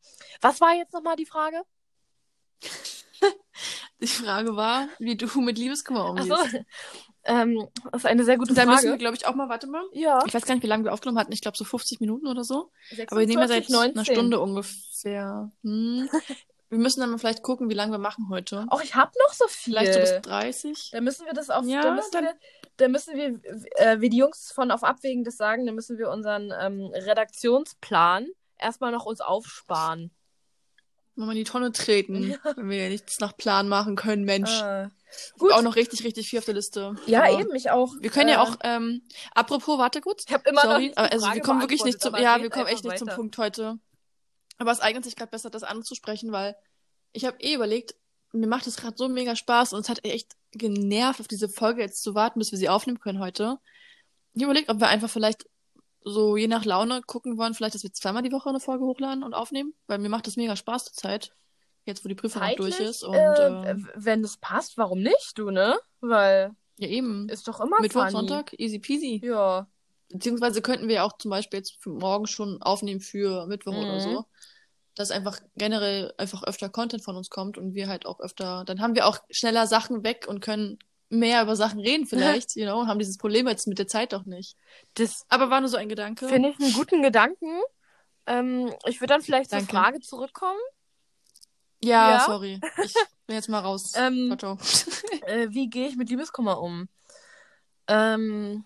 was 0.41 0.59
war 0.61 0.73
jetzt 0.75 0.93
nochmal 0.93 1.15
die 1.15 1.25
Frage? 1.27 1.61
die 4.01 4.07
Frage 4.07 4.55
war, 4.55 4.87
wie 4.97 5.15
du 5.15 5.41
mit 5.41 5.57
Liebeskummer 5.57 6.09
umgehst. 6.09 6.31
Achso. 6.31 6.57
Ähm, 7.23 7.67
das 7.91 8.01
ist 8.01 8.05
eine 8.07 8.23
sehr 8.23 8.37
gute 8.37 8.55
Da 8.55 8.65
müssen 8.65 8.83
wir, 8.83 8.89
Frage. 8.89 8.97
glaube 8.97 9.15
ich, 9.15 9.27
auch 9.27 9.35
mal, 9.35 9.47
warte 9.47 9.67
mal. 9.67 9.83
Ja. 9.93 10.23
Ich 10.25 10.33
weiß 10.33 10.43
gar 10.45 10.55
nicht, 10.55 10.63
wie 10.63 10.67
lange 10.67 10.85
wir 10.85 10.93
aufgenommen 10.93 11.19
hatten. 11.19 11.31
Ich 11.31 11.41
glaube, 11.41 11.55
so 11.57 11.63
50 11.65 11.99
Minuten 11.99 12.25
oder 12.25 12.43
so. 12.43 12.71
Aber 13.07 13.19
wir 13.19 13.27
nehmen 13.27 13.41
ja 13.41 13.47
seit 13.47 13.65
26, 13.65 13.73
19. 13.95 13.97
einer 13.97 14.05
Stunde 14.05 14.39
ungefähr. 14.39 15.51
Hm. 15.63 16.09
wir 16.71 16.79
müssen 16.79 17.01
dann 17.01 17.11
mal 17.11 17.17
vielleicht 17.19 17.43
gucken, 17.43 17.69
wie 17.69 17.73
lange 17.75 17.91
wir 17.91 17.99
machen 17.99 18.29
heute. 18.29 18.65
Auch 18.69 18.81
ich 18.81 18.95
habe 18.95 19.11
noch 19.27 19.33
so 19.33 19.45
viel. 19.47 19.73
Vielleicht 19.73 19.93
so 19.93 19.99
bis 19.99 20.21
30. 20.23 20.89
Da 20.91 21.01
müssen 21.01 21.25
wir 21.27 21.33
das 21.33 21.49
auf, 21.51 21.65
Ja, 21.65 21.81
da 21.83 21.93
müssen 21.93 22.11
dann- 22.13 22.23
wir, 22.23 22.33
da 22.77 22.87
müssen 22.87 23.15
wir, 23.15 23.39
äh, 23.75 24.01
wie 24.01 24.09
die 24.09 24.17
Jungs 24.17 24.51
von 24.51 24.71
Auf 24.71 24.83
Abwägen 24.83 25.23
das 25.23 25.37
sagen, 25.37 25.65
da 25.67 25.71
müssen 25.71 25.97
wir 25.99 26.09
unseren 26.09 26.51
ähm, 26.59 26.89
Redaktionsplan 26.93 28.27
erstmal 28.57 28.91
noch 28.91 29.05
uns 29.05 29.21
aufsparen. 29.21 30.11
Mal 31.15 31.31
in 31.31 31.37
die 31.37 31.43
Tonne 31.43 31.71
treten, 31.73 32.37
wenn 32.55 32.69
wir 32.69 32.83
ja 32.83 32.89
nichts 32.89 33.19
nach 33.19 33.35
Plan 33.35 33.67
machen 33.67 33.95
können, 33.97 34.23
Mensch. 34.23 34.61
Äh, 34.61 34.87
Gut. 35.37 35.51
Auch 35.51 35.61
noch 35.61 35.75
richtig, 35.75 36.05
richtig 36.05 36.29
viel 36.29 36.39
auf 36.39 36.45
der 36.45 36.53
Liste. 36.53 36.95
ja, 37.05 37.23
Aber 37.23 37.37
eben, 37.41 37.53
ich 37.53 37.69
auch. 37.69 37.93
Wir 37.99 38.09
können 38.09 38.29
ja 38.29 38.35
Äh, 38.35 38.47
auch, 38.47 38.55
ähm, 38.63 39.01
apropos, 39.35 39.77
warte 39.77 39.99
kurz. 39.99 40.23
Ich 40.25 40.33
habe 40.33 40.47
immer 40.49 40.63
noch 40.63 40.71
Sorry, 40.71 40.89
die 40.91 40.97
aber 40.97 41.11
also 41.11 41.33
wir 41.33 41.41
kommen 41.41 41.59
wirklich 41.59 41.83
nicht 41.83 42.01
zum, 42.01 42.15
ja, 42.15 42.41
wir 42.41 42.49
kommen 42.49 42.67
echt 42.67 42.85
nicht 42.85 42.97
zum 42.97 43.07
weiter. 43.09 43.17
Punkt 43.17 43.37
heute. 43.37 43.77
Aber 44.57 44.71
es 44.71 44.79
eignet 44.79 45.03
sich 45.03 45.15
gerade 45.15 45.31
besser, 45.31 45.49
das 45.49 45.63
anzusprechen, 45.63 46.31
weil 46.31 46.55
ich 47.13 47.25
habe 47.25 47.37
eh 47.41 47.55
überlegt, 47.55 47.95
mir 48.31 48.47
macht 48.47 48.67
es 48.67 48.77
gerade 48.77 48.95
so 48.97 49.09
mega 49.09 49.35
Spaß 49.35 49.73
und 49.73 49.81
es 49.81 49.89
hat 49.89 50.05
echt 50.05 50.35
genervt, 50.51 51.19
auf 51.19 51.27
diese 51.27 51.49
Folge 51.49 51.81
jetzt 51.81 52.01
zu 52.03 52.15
warten, 52.15 52.39
bis 52.39 52.51
wir 52.51 52.59
sie 52.59 52.69
aufnehmen 52.69 52.99
können 52.99 53.19
heute. 53.19 53.59
Ich 54.33 54.43
überlegt, 54.43 54.69
ob 54.69 54.79
wir 54.79 54.87
einfach 54.87 55.09
vielleicht 55.09 55.45
so 56.03 56.37
je 56.37 56.47
nach 56.47 56.65
Laune 56.65 57.01
gucken 57.01 57.37
wollen, 57.37 57.53
vielleicht, 57.53 57.75
dass 57.75 57.83
wir 57.83 57.93
zweimal 57.93 58.23
die 58.23 58.31
Woche 58.31 58.49
eine 58.49 58.59
Folge 58.59 58.85
hochladen 58.85 59.23
und 59.23 59.33
aufnehmen, 59.33 59.73
weil 59.87 59.99
mir 59.99 60.09
macht 60.09 60.27
das 60.27 60.37
mega 60.37 60.55
Spaß 60.55 60.85
zur 60.85 60.93
Zeit. 60.93 61.33
Jetzt, 61.85 62.05
wo 62.05 62.09
die 62.09 62.15
Prüfung 62.15 62.41
auch 62.41 62.55
durch 62.55 62.75
Zeitlich, 62.75 62.89
ist 62.89 63.03
und 63.03 63.15
äh, 63.15 63.71
äh, 63.71 63.75
wenn 63.95 64.23
es 64.23 64.37
passt, 64.37 64.77
warum 64.77 65.01
nicht, 65.01 65.33
du, 65.35 65.49
ne? 65.49 65.77
Weil 65.99 66.51
ja 66.77 66.87
eben. 66.87 67.27
ist 67.27 67.47
doch 67.47 67.59
immer 67.59 67.81
Mittwoch, 67.81 68.01
funny. 68.01 68.11
Sonntag, 68.11 68.53
easy 68.59 68.79
peasy. 68.79 69.19
Ja. 69.23 69.67
Beziehungsweise 70.09 70.61
könnten 70.61 70.87
wir 70.87 71.03
auch 71.03 71.17
zum 71.17 71.31
Beispiel 71.31 71.57
jetzt 71.59 71.77
für 71.81 71.89
morgen 71.89 72.27
schon 72.27 72.61
aufnehmen 72.61 72.99
für 73.01 73.47
Mittwoch 73.47 73.73
oder 73.73 73.95
Mhm. 73.95 73.99
so. 73.99 74.25
Dass 74.95 75.09
einfach 75.11 75.39
generell 75.55 76.13
einfach 76.17 76.43
öfter 76.43 76.69
Content 76.69 77.03
von 77.03 77.15
uns 77.15 77.29
kommt 77.29 77.57
und 77.57 77.73
wir 77.75 77.87
halt 77.87 78.05
auch 78.05 78.19
öfter, 78.19 78.65
dann 78.65 78.81
haben 78.81 78.93
wir 78.95 79.07
auch 79.07 79.19
schneller 79.29 79.65
Sachen 79.67 80.03
weg 80.03 80.25
und 80.27 80.41
können 80.41 80.79
mehr 81.09 81.41
über 81.43 81.55
Sachen 81.55 81.79
reden 81.79 82.05
vielleicht, 82.07 82.55
you 82.55 82.65
know, 82.65 82.79
und 82.81 82.87
haben 82.87 82.99
dieses 82.99 83.17
Problem 83.17 83.47
jetzt 83.47 83.67
mit 83.67 83.79
der 83.79 83.87
Zeit 83.87 84.13
doch 84.13 84.25
nicht. 84.25 84.57
Das 84.95 85.25
Aber 85.29 85.49
war 85.49 85.61
nur 85.61 85.69
so 85.69 85.77
ein 85.77 85.89
Gedanke. 85.89 86.27
finde 86.27 86.49
ich 86.49 86.59
einen 86.59 86.73
guten 86.73 87.01
Gedanken. 87.01 87.59
Ähm, 88.27 88.73
ich 88.85 88.99
würde 89.01 89.13
dann 89.13 89.21
vielleicht 89.21 89.51
Danke. 89.51 89.67
zur 89.67 89.79
Frage 89.79 89.99
zurückkommen. 90.01 90.59
ja, 91.83 92.11
Ja? 92.11 92.19
sorry. 92.25 92.59
Ich 92.83 92.93
bin 93.27 93.35
jetzt 93.35 93.49
mal 93.49 93.59
raus. 93.59 93.93
Ähm, 93.95 94.35
Ciao, 94.37 94.57
ciao. 94.57 94.91
äh, 95.25 95.47
wie 95.51 95.69
gehe 95.69 95.87
ich 95.87 95.95
mit 95.95 96.09
Liebeskummer 96.09 96.61
um? 96.61 96.87
Ähm, 97.87 98.63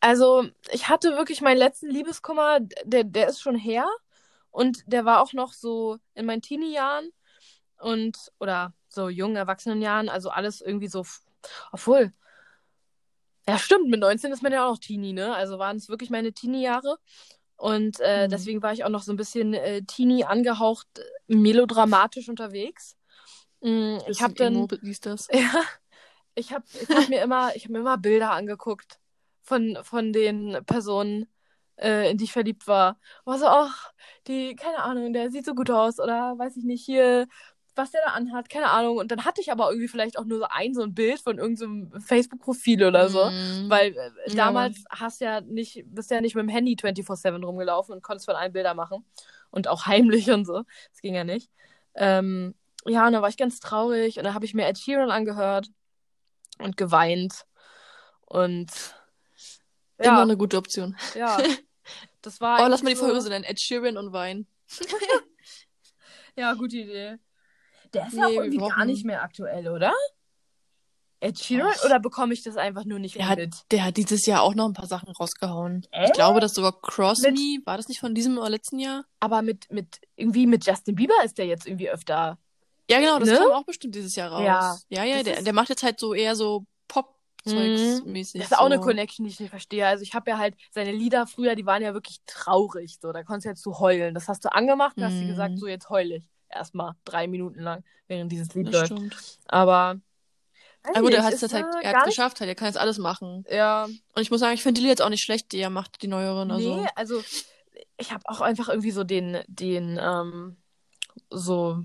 also, 0.00 0.46
ich 0.70 0.88
hatte 0.88 1.16
wirklich 1.16 1.40
meinen 1.40 1.58
letzten 1.58 1.90
Liebeskummer, 1.90 2.60
der, 2.84 3.04
der 3.04 3.28
ist 3.28 3.40
schon 3.40 3.56
her. 3.56 3.86
Und 4.58 4.82
der 4.92 5.04
war 5.04 5.20
auch 5.22 5.32
noch 5.34 5.52
so 5.52 5.98
in 6.14 6.26
meinen 6.26 6.42
Teenie-Jahren 6.42 7.10
und, 7.78 8.18
oder 8.40 8.74
so 8.88 9.08
jungen 9.08 9.36
Erwachsenenjahren, 9.36 10.08
also 10.08 10.30
alles 10.30 10.60
irgendwie 10.60 10.88
so, 10.88 11.06
obwohl, 11.70 12.12
ja 13.46 13.56
stimmt, 13.56 13.88
mit 13.88 14.00
19 14.00 14.32
ist 14.32 14.42
man 14.42 14.52
ja 14.52 14.66
auch 14.66 14.72
noch 14.72 14.80
Teenie, 14.80 15.12
ne? 15.12 15.32
Also 15.32 15.60
waren 15.60 15.76
es 15.76 15.88
wirklich 15.88 16.10
meine 16.10 16.32
Teenie-Jahre. 16.32 16.98
Und 17.56 18.00
äh, 18.00 18.26
Mhm. 18.26 18.32
deswegen 18.32 18.60
war 18.60 18.72
ich 18.72 18.82
auch 18.82 18.88
noch 18.88 19.02
so 19.02 19.12
ein 19.12 19.16
bisschen 19.16 19.54
äh, 19.54 19.82
Teenie 19.82 20.24
angehaucht, 20.24 20.88
melodramatisch 21.28 22.28
unterwegs. 22.28 22.96
Mm, 23.60 23.98
ich 24.08 24.20
habe 24.22 24.34
dann, 24.34 24.54
Emo, 24.54 24.68
liest 24.80 25.06
das. 25.06 25.28
ja, 25.32 25.62
ich 26.34 26.52
habe 26.52 26.64
ich 26.72 26.88
hab 26.90 27.08
mir 27.08 27.22
immer, 27.22 27.54
ich 27.54 27.62
habe 27.62 27.74
mir 27.74 27.78
immer 27.78 27.96
Bilder 27.96 28.32
angeguckt 28.32 28.98
von, 29.44 29.78
von 29.84 30.12
den 30.12 30.58
Personen, 30.66 31.28
äh, 31.78 32.10
in 32.10 32.18
die 32.18 32.24
ich 32.24 32.32
verliebt 32.32 32.66
war. 32.66 32.98
War 33.24 33.38
so, 33.38 33.46
ach, 33.46 33.92
die, 34.26 34.56
keine 34.56 34.82
Ahnung, 34.82 35.12
der 35.12 35.30
sieht 35.30 35.44
so 35.46 35.54
gut 35.54 35.70
aus 35.70 35.98
oder 35.98 36.38
weiß 36.38 36.56
ich 36.56 36.64
nicht, 36.64 36.84
hier, 36.84 37.26
was 37.74 37.92
der 37.92 38.02
da 38.04 38.12
anhat, 38.12 38.50
keine 38.50 38.70
Ahnung. 38.70 38.98
Und 38.98 39.10
dann 39.10 39.24
hatte 39.24 39.40
ich 39.40 39.52
aber 39.52 39.68
irgendwie 39.70 39.88
vielleicht 39.88 40.18
auch 40.18 40.24
nur 40.24 40.38
so 40.38 40.46
ein, 40.50 40.74
so 40.74 40.82
ein 40.82 40.94
Bild 40.94 41.20
von 41.20 41.38
irgendeinem 41.38 42.00
Facebook-Profil 42.00 42.84
oder 42.84 43.08
so. 43.08 43.24
Mhm. 43.30 43.70
Weil 43.70 43.92
äh, 43.92 44.10
Ja, 44.26 44.46
damals 44.46 44.84
hast 44.90 45.20
ja 45.20 45.40
nicht, 45.40 45.84
bist 45.86 46.10
ja 46.10 46.20
nicht 46.20 46.34
mit 46.34 46.42
dem 46.42 46.48
Handy 46.48 46.74
24-7 46.74 47.44
rumgelaufen 47.44 47.94
und 47.94 48.02
konntest 48.02 48.26
von 48.26 48.34
allen 48.36 48.52
Bilder 48.52 48.74
machen. 48.74 49.04
Und 49.50 49.68
auch 49.68 49.86
heimlich 49.86 50.30
und 50.30 50.44
so. 50.44 50.64
Das 50.90 51.00
ging 51.00 51.14
ja 51.14 51.24
nicht. 51.24 51.50
Ähm, 51.94 52.54
ja, 52.84 53.06
und 53.06 53.12
dann 53.12 53.22
war 53.22 53.28
ich 53.28 53.36
ganz 53.36 53.60
traurig 53.60 54.18
und 54.18 54.24
dann 54.24 54.34
habe 54.34 54.44
ich 54.44 54.54
mir 54.54 54.66
Ed 54.66 54.78
Sheeran 54.78 55.10
angehört 55.10 55.68
und 56.58 56.76
geweint. 56.76 57.46
Und 58.26 58.70
Immer 59.98 60.06
ja, 60.06 60.22
eine 60.22 60.36
gute 60.36 60.56
Option. 60.56 60.96
ja. 61.14 61.38
Das 62.28 62.40
war 62.42 62.62
Oh, 62.62 62.68
lass 62.68 62.82
mal 62.82 62.90
die 62.90 62.96
Folge 62.96 63.20
so, 63.22 63.30
nennen. 63.30 63.44
Ed 63.44 63.58
Sheeran 63.58 63.96
und 63.96 64.12
Wein. 64.12 64.46
Ja, 66.36 66.52
gute 66.54 66.76
Idee. 66.76 67.16
Der 67.94 68.06
ist 68.06 68.12
Nee, 68.14 68.20
ja 68.20 68.26
auch 68.26 68.30
irgendwie 68.32 68.58
gar 68.58 68.84
nicht 68.84 69.04
mehr 69.04 69.22
aktuell, 69.22 69.68
oder? 69.68 69.92
Ed 71.20 71.38
Sheeran? 71.38 71.72
Och. 71.74 71.84
Oder 71.86 71.98
bekomme 71.98 72.32
ich 72.34 72.42
das 72.44 72.56
einfach 72.56 72.84
nur 72.84 72.98
nicht 72.98 73.16
Der 73.16 73.22
mehr 73.22 73.30
hat, 73.30 73.38
mit? 73.38 73.54
der 73.72 73.84
hat 73.86 73.96
dieses 73.96 74.24
Jahr 74.26 74.42
auch 74.42 74.54
noch 74.54 74.66
ein 74.66 74.72
paar 74.74 74.86
Sachen 74.86 75.08
rausgehauen. 75.18 75.82
Ich 75.90 75.98
Echt? 75.98 76.14
glaube, 76.14 76.38
dass 76.40 76.54
sogar 76.54 76.78
Cross 76.80 77.22
Mit- 77.22 77.34
Me, 77.34 77.58
war 77.64 77.76
das 77.76 77.88
nicht 77.88 77.98
von 77.98 78.14
diesem 78.14 78.38
oder 78.38 78.50
letzten 78.50 78.78
Jahr? 78.78 79.04
Aber 79.20 79.42
mit, 79.42 79.72
mit, 79.72 80.00
irgendwie 80.16 80.46
mit 80.46 80.64
Justin 80.66 80.94
Bieber 80.94 81.14
ist 81.24 81.38
der 81.38 81.46
jetzt 81.46 81.66
irgendwie 81.66 81.90
öfter. 81.90 82.38
Ja, 82.90 83.00
genau, 83.00 83.18
das 83.18 83.30
Ne? 83.30 83.36
kam 83.38 83.50
auch 83.52 83.64
bestimmt 83.64 83.94
dieses 83.96 84.14
Jahr 84.14 84.30
raus. 84.30 84.42
Ja, 84.44 84.76
ja, 84.90 85.04
ja 85.04 85.22
der, 85.24 85.38
ist- 85.38 85.46
der 85.46 85.52
macht 85.54 85.70
jetzt 85.70 85.82
halt 85.82 85.98
so 85.98 86.14
eher 86.14 86.36
so 86.36 86.66
Pop-Zeugs 87.44 88.02
mäßig. 88.04 88.40
Das 88.42 88.50
ist 88.52 88.58
auch 88.58 88.66
eine 88.66 88.76
so. 88.76 88.82
Connection, 88.82 89.24
die 89.24 89.30
ich 89.32 89.40
nicht 89.40 89.50
verstehe. 89.50 89.86
Also 89.86 90.02
ich 90.02 90.14
habe 90.14 90.30
ja 90.30 90.38
halt 90.38 90.54
seine 90.70 90.92
Lieder 90.92 91.26
früher, 91.26 91.54
die 91.54 91.66
waren 91.66 91.82
ja 91.82 91.94
wirklich 91.94 92.18
traurig. 92.26 92.98
So, 93.00 93.12
da 93.12 93.22
konntest 93.24 93.44
du 93.46 93.48
jetzt 93.50 93.62
so 93.62 93.78
heulen. 93.78 94.14
Das 94.14 94.28
hast 94.28 94.44
du 94.44 94.52
angemacht 94.52 94.96
und 94.96 95.04
hast 95.04 95.18
dir 95.18 95.24
Mhm. 95.24 95.28
gesagt, 95.28 95.58
so 95.58 95.66
jetzt 95.66 95.88
heul 95.90 96.12
ich. 96.12 96.24
Erstmal 96.50 96.92
drei 97.04 97.26
Minuten 97.26 97.60
lang, 97.60 97.84
während 98.06 98.32
dieses 98.32 98.54
Lied 98.54 98.66
Das 98.68 98.74
läuft. 98.74 98.86
stimmt. 98.86 99.16
Aber. 99.46 100.00
Aber 100.84 101.00
gut, 101.02 101.12
er 101.12 101.24
hat 101.24 101.34
es 101.34 101.42
halt, 101.52 101.66
er 101.82 101.92
hat 101.98 102.06
geschafft, 102.06 102.40
halt, 102.40 102.48
er 102.48 102.54
kann 102.54 102.68
jetzt 102.68 102.78
alles 102.78 102.96
machen. 102.98 103.44
Ja, 103.50 103.84
Und 103.84 104.22
ich 104.22 104.30
muss 104.30 104.40
sagen, 104.40 104.54
ich 104.54 104.62
finde 104.62 104.78
die 104.78 104.82
Lieder 104.82 104.92
jetzt 104.92 105.02
auch 105.02 105.10
nicht 105.10 105.22
schlecht, 105.22 105.52
die 105.52 105.58
er 105.58 105.70
macht, 105.70 106.00
die 106.02 106.06
neueren. 106.08 106.50
Also. 106.50 106.76
Nee, 106.82 106.88
also 106.94 107.22
ich 107.98 108.12
habe 108.12 108.22
auch 108.26 108.40
einfach 108.40 108.68
irgendwie 108.68 108.92
so 108.92 109.04
den, 109.04 109.42
den, 109.48 109.98
ähm, 110.00 110.56
so, 111.30 111.82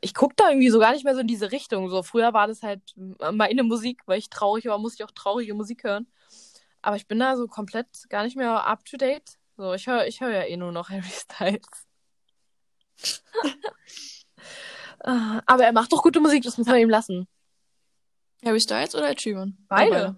ich 0.00 0.14
gucke 0.14 0.34
da 0.36 0.48
irgendwie 0.48 0.70
so 0.70 0.78
gar 0.78 0.92
nicht 0.92 1.04
mehr 1.04 1.14
so 1.14 1.20
in 1.20 1.26
diese 1.26 1.52
Richtung. 1.52 1.88
So, 1.88 2.02
früher 2.02 2.32
war 2.32 2.46
das 2.46 2.62
halt 2.62 2.82
meine 3.32 3.62
Musik, 3.62 4.02
weil 4.06 4.18
ich 4.18 4.30
traurig 4.30 4.66
war, 4.66 4.78
musste 4.78 5.02
ich 5.02 5.08
auch 5.08 5.12
traurige 5.12 5.54
Musik 5.54 5.84
hören. 5.84 6.06
Aber 6.82 6.96
ich 6.96 7.06
bin 7.06 7.18
da 7.18 7.36
so 7.36 7.46
komplett 7.46 7.86
gar 8.10 8.24
nicht 8.24 8.36
mehr 8.36 8.66
up 8.66 8.84
to 8.84 8.96
date. 8.96 9.38
So, 9.56 9.72
ich 9.72 9.86
höre 9.86 10.06
ich 10.06 10.20
hör 10.20 10.30
ja 10.30 10.42
eh 10.42 10.56
nur 10.56 10.72
noch 10.72 10.90
Harry 10.90 11.02
Styles. 11.02 11.86
Aber 15.00 15.64
er 15.64 15.72
macht 15.72 15.92
doch 15.92 16.02
gute 16.02 16.20
Musik, 16.20 16.44
das 16.44 16.56
muss 16.58 16.66
man 16.66 16.78
ihm 16.78 16.88
lassen. 16.90 17.28
Harry 18.44 18.60
Styles 18.60 18.94
oder 18.94 19.10
Ed 19.10 19.20
Sheeran? 19.20 19.56
Beide. 19.68 20.16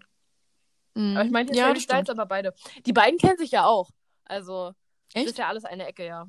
Aber 0.94 1.24
ich 1.24 1.30
meinte 1.30 1.52
jetzt 1.52 1.58
ja, 1.58 1.64
Harry 1.66 1.74
das 1.74 1.82
Styles, 1.82 2.08
aber 2.08 2.26
beide. 2.26 2.54
Die 2.86 2.92
beiden 2.92 3.18
kennen 3.18 3.36
sich 3.38 3.50
ja 3.50 3.66
auch. 3.66 3.90
Also, 4.24 4.72
das 5.12 5.22
Echt? 5.22 5.30
ist 5.30 5.38
ja 5.38 5.48
alles 5.48 5.64
eine 5.64 5.86
Ecke, 5.86 6.06
ja. 6.06 6.26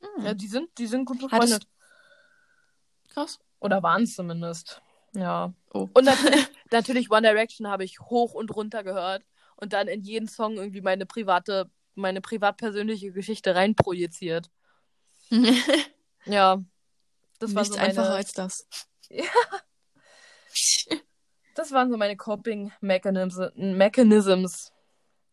Hm. 0.00 0.24
Ja, 0.24 0.34
die 0.34 0.46
sind, 0.46 0.76
die 0.78 0.86
sind 0.86 1.04
gut 1.06 1.20
befreundet. 1.20 1.66
Krass. 3.14 3.38
Oder 3.60 3.82
waren 3.82 4.02
es 4.02 4.14
zumindest. 4.14 4.82
Ja. 5.14 5.54
Oh. 5.72 5.88
Und 5.94 6.04
natürlich, 6.04 6.46
natürlich 6.70 7.10
One 7.10 7.22
Direction 7.22 7.68
habe 7.68 7.84
ich 7.84 8.00
hoch 8.00 8.34
und 8.34 8.54
runter 8.54 8.82
gehört 8.82 9.24
und 9.56 9.72
dann 9.72 9.88
in 9.88 10.02
jeden 10.02 10.28
Song 10.28 10.56
irgendwie 10.56 10.80
meine 10.80 11.06
private, 11.06 11.70
meine 11.94 12.20
privat-persönliche 12.20 13.12
Geschichte 13.12 13.54
reinprojiziert. 13.54 14.50
Ja. 16.26 16.64
Das 17.38 17.54
war 17.54 17.62
Nichts 17.62 17.76
so 17.76 17.82
einfacher 17.82 18.08
meine, 18.08 18.16
als 18.16 18.32
das. 18.32 18.66
das 21.54 21.72
waren 21.72 21.90
so 21.90 21.98
meine 21.98 22.16
Coping 22.16 22.72
Mechanisms. 22.80 23.52
Mechanisms. 23.56 24.72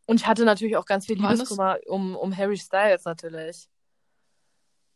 Und 0.06 0.20
ich 0.20 0.28
hatte 0.28 0.44
natürlich 0.44 0.76
auch 0.76 0.86
ganz 0.86 1.06
viel 1.06 1.16
Liebeskummer 1.16 1.78
um, 1.88 2.18
um 2.18 2.36
Harry 2.36 2.58
Styles 2.58 3.06
natürlich. 3.06 3.70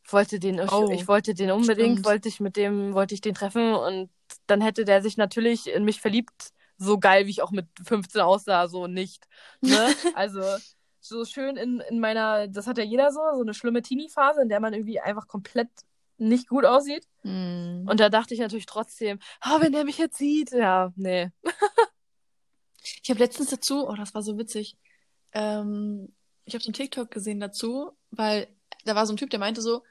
Ich 0.06 0.14
wollte 0.14 0.40
den, 0.40 0.60
ich, 0.60 0.72
Oh, 0.72 0.92
ich 0.92 1.08
wollte 1.08 1.34
den 1.34 1.52
unbedingt, 1.52 1.94
stimmt. 2.00 2.06
wollte 2.06 2.30
ich 2.30 2.40
mit 2.40 2.58
dem, 2.58 2.94
wollte 2.94 3.16
ich 3.16 3.22
den 3.22 3.34
treffen 3.34 3.74
und 3.74 4.10
dann 4.48 4.62
hätte 4.62 4.86
der 4.86 5.02
sich 5.02 5.18
natürlich 5.18 5.68
in 5.68 5.84
mich 5.84 6.00
verliebt, 6.00 6.54
so 6.78 7.00
geil, 7.00 7.26
wie 7.26 7.32
ich 7.32 7.42
auch 7.42 7.52
mit 7.52 7.68
15 7.86 8.22
aussah, 8.22 8.68
so 8.68 8.88
nicht. 8.88 9.28
Ne? 9.62 9.72
Also 10.16 10.42
so 11.00 11.26
schön 11.26 11.56
in, 11.58 11.80
in 11.90 12.00
meiner, 12.00 12.48
das 12.48 12.68
hat 12.68 12.78
ja 12.78 12.84
jeder 12.84 13.12
so, 13.12 13.20
so 13.36 13.42
eine 13.42 13.54
schlimme 13.54 13.82
Teenie-Phase, 13.82 14.42
in 14.42 14.50
der 14.50 14.60
man 14.60 14.74
irgendwie 14.74 15.00
einfach 15.00 15.28
komplett 15.28 15.70
nicht 16.18 16.48
gut 16.48 16.66
aussieht. 16.66 17.08
Mm. 17.24 17.88
Und 17.88 18.00
da 18.00 18.10
dachte 18.10 18.34
ich 18.34 18.40
natürlich 18.40 18.66
trotzdem, 18.66 19.20
oh, 19.46 19.62
wenn 19.62 19.72
der 19.72 19.84
mich 19.86 19.98
jetzt 19.98 20.18
sieht, 20.18 20.52
ja, 20.52 20.92
nee. 20.96 21.30
Ich 23.02 23.10
habe 23.10 23.20
letztens 23.20 23.50
dazu, 23.50 23.88
oh, 23.88 23.96
das 23.96 24.14
war 24.14 24.22
so 24.22 24.38
witzig. 24.38 24.78
Ähm, 25.32 26.14
ich 26.46 26.54
habe 26.54 26.64
so 26.64 26.68
einen 26.68 26.76
TikTok 26.76 27.10
gesehen 27.10 27.40
dazu, 27.40 27.94
weil 28.12 28.48
da 28.86 28.94
war 28.94 29.08
so 29.08 29.14
ein 29.14 29.18
Typ, 29.18 29.32
der 29.32 29.40
meinte 29.40 29.62
so, 29.62 29.82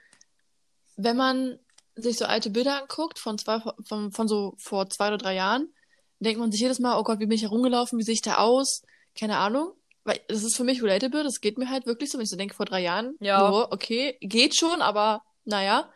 wenn 0.97 1.17
man 1.17 1.59
sich 1.97 2.19
so 2.19 2.25
alte 2.25 2.51
Bilder 2.51 2.83
anguckt 2.83 3.19
von 3.19 3.39
zwei, 3.39 3.61
von, 3.87 4.13
von 4.13 4.29
so 4.29 4.55
vor 4.59 4.89
zwei 4.91 5.09
oder 5.09 5.19
drei 5.19 5.35
Jahren, 5.35 5.73
denkt 6.19 6.41
man 6.41 6.51
sich 6.51 6.61
jedes 6.61 6.79
Mal, 6.79 6.99
oh 6.99 7.03
Gott, 7.05 7.21
wie 7.21 7.27
bin 7.27 7.37
ich 7.37 7.43
herumgelaufen, 7.43 7.99
wie 7.99 8.03
sehe 8.03 8.15
ich 8.15 8.23
da 8.23 8.37
aus? 8.39 8.83
Keine 9.19 9.37
Ahnung. 9.39 9.73
Weil 10.05 10.21
das 10.29 10.43
ist 10.43 10.57
für 10.57 10.65
mich 10.65 10.83
relatable, 10.83 11.23
das 11.23 11.41
geht 11.41 11.57
mir 11.57 11.71
halt 11.71 11.87
wirklich 11.87 12.11
so, 12.11 12.19
wenn 12.19 12.25
ich 12.25 12.31
so 12.31 12.37
denke, 12.37 12.55
vor 12.55 12.67
drei 12.67 12.81
Jahren, 12.81 13.17
Ja. 13.21 13.51
oh, 13.51 13.67
okay, 13.71 14.19
geht 14.21 14.55
schon, 14.57 14.83
aber 14.83 15.23
naja. 15.45 15.91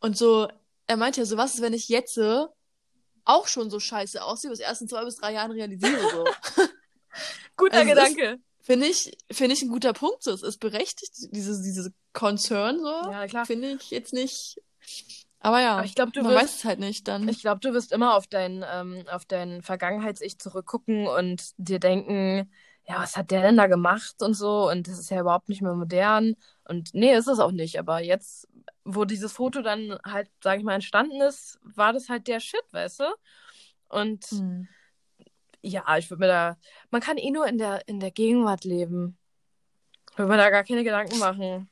Und 0.00 0.16
so, 0.18 0.48
er 0.86 0.96
meinte 0.96 1.20
ja 1.20 1.26
so, 1.26 1.36
was 1.36 1.54
ist, 1.54 1.60
wenn 1.60 1.72
ich 1.72 1.88
jetzt 1.88 2.18
auch 3.24 3.46
schon 3.46 3.70
so 3.70 3.78
scheiße 3.78 4.22
aussehe, 4.22 4.50
was 4.50 4.60
erst 4.60 4.82
in 4.82 4.88
zwei 4.88 5.04
bis 5.04 5.16
drei 5.16 5.32
Jahren 5.32 5.50
realisiere, 5.52 6.00
so. 6.10 6.24
Guter 7.56 7.78
Also 7.78 7.88
Gedanke. 7.88 8.38
Finde 8.66 8.86
ich, 8.86 9.16
finde 9.30 9.54
ich 9.54 9.62
ein 9.62 9.68
guter 9.68 9.92
Punkt. 9.92 10.24
So. 10.24 10.32
Es 10.32 10.42
ist 10.42 10.58
berechtigt, 10.58 11.12
diese, 11.30 11.62
diese 11.62 11.92
Concern, 12.12 12.80
so. 12.80 13.10
Ja, 13.12 13.24
klar. 13.28 13.46
Finde 13.46 13.78
ich 13.80 13.90
jetzt 13.92 14.12
nicht. 14.12 14.60
Aber 15.38 15.60
ja, 15.60 15.76
Aber 15.76 15.84
ich 15.84 15.94
glaube, 15.94 16.10
du 16.10 16.22
man 16.22 16.32
wirst, 16.32 16.42
weiß 16.42 16.56
es 16.56 16.64
halt 16.64 16.80
nicht 16.80 17.06
dann. 17.06 17.28
ich 17.28 17.40
glaube, 17.40 17.60
du 17.60 17.72
wirst 17.74 17.92
immer 17.92 18.16
auf 18.16 18.26
dein, 18.26 18.64
ähm, 18.68 19.04
auf 19.08 19.24
dein 19.24 19.62
Vergangenheits-Ich 19.62 20.40
zurückgucken 20.40 21.06
und 21.06 21.52
dir 21.58 21.78
denken, 21.78 22.50
ja, 22.88 22.98
was 22.98 23.16
hat 23.16 23.30
der 23.30 23.42
denn 23.42 23.56
da 23.56 23.68
gemacht 23.68 24.20
und 24.20 24.34
so 24.34 24.68
und 24.68 24.88
das 24.88 24.98
ist 24.98 25.10
ja 25.10 25.20
überhaupt 25.20 25.48
nicht 25.48 25.62
mehr 25.62 25.74
modern 25.74 26.34
und 26.64 26.92
nee, 26.92 27.14
ist 27.14 27.28
es 27.28 27.38
auch 27.38 27.52
nicht, 27.52 27.78
aber 27.78 28.00
jetzt, 28.00 28.48
wo 28.84 29.04
dieses 29.04 29.32
Foto 29.32 29.62
dann 29.62 29.96
halt, 30.04 30.28
sage 30.42 30.58
ich 30.58 30.64
mal, 30.64 30.74
entstanden 30.74 31.20
ist, 31.20 31.60
war 31.62 31.92
das 31.92 32.08
halt 32.08 32.26
der 32.26 32.40
Shit, 32.40 32.64
weißt 32.72 33.00
du? 33.00 33.04
Und 33.88 34.24
Hm. 34.24 34.68
Ja, 35.62 35.84
ich 35.98 36.10
würde 36.10 36.20
mir 36.20 36.28
da, 36.28 36.56
man 36.90 37.00
kann 37.00 37.18
eh 37.18 37.30
nur 37.30 37.46
in 37.46 37.58
der, 37.58 37.86
in 37.88 38.00
der 38.00 38.10
Gegenwart 38.10 38.64
leben. 38.64 39.18
Würde 40.16 40.30
mir 40.30 40.36
da 40.38 40.50
gar 40.50 40.64
keine 40.64 40.84
Gedanken 40.84 41.18
machen. 41.18 41.68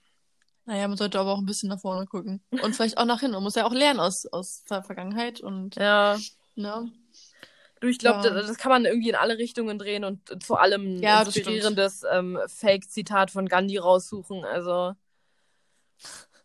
Naja, 0.67 0.89
man 0.89 0.97
sollte 0.97 1.19
aber 1.21 1.33
auch 1.33 1.39
ein 1.39 1.47
bisschen 1.47 1.69
nach 1.69 1.81
vorne 1.81 2.07
gucken. 2.07 2.43
Und 2.51 2.75
vielleicht 2.75 2.97
auch 2.99 3.05
nach 3.05 3.21
hinten. 3.21 3.35
Man 3.35 3.43
muss 3.43 3.55
ja 3.55 3.67
auch 3.67 3.73
lernen 3.73 4.01
aus, 4.01 4.27
aus 4.27 4.65
der 4.65 4.83
Vergangenheit 4.83 5.41
und, 5.41 5.77
Ja, 5.77 6.19
ne? 6.55 6.91
du, 7.81 7.89
ich 7.89 7.99
glaube, 7.99 8.27
Ja. 8.27 8.35
das, 8.35 8.47
das 8.47 8.57
kann 8.57 8.71
man 8.71 8.85
irgendwie 8.87 9.11
in 9.11 9.15
alle 9.15 9.37
Richtungen 9.37 9.79
drehen 9.79 10.05
und 10.05 10.43
zu 10.43 10.57
allem 10.57 10.97
ein 10.97 11.03
Ja, 11.03 11.23
inspirierendes 11.23 12.03
ähm, 12.11 12.39
Fake-Zitat 12.47 13.31
von 13.31 13.47
Gandhi 13.47 13.77
raussuchen. 13.77 14.45
Also, 14.45 14.95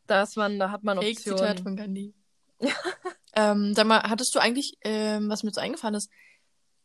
da 0.07 0.23
ist 0.23 0.35
man, 0.35 0.59
da 0.59 0.71
hat 0.71 0.83
man 0.83 0.97
Fake-Zitat 0.97 1.35
Optionen. 1.39 1.57
von 1.63 1.75
Gandhi. 1.77 2.13
ähm, 3.35 3.73
sag 3.73 3.87
mal, 3.87 4.03
hattest 4.03 4.35
du 4.35 4.39
eigentlich, 4.39 4.77
ähm, 4.81 5.29
was 5.29 5.43
mir 5.43 5.49
jetzt 5.49 5.59
eingefallen 5.59 5.95
ist, 5.95 6.09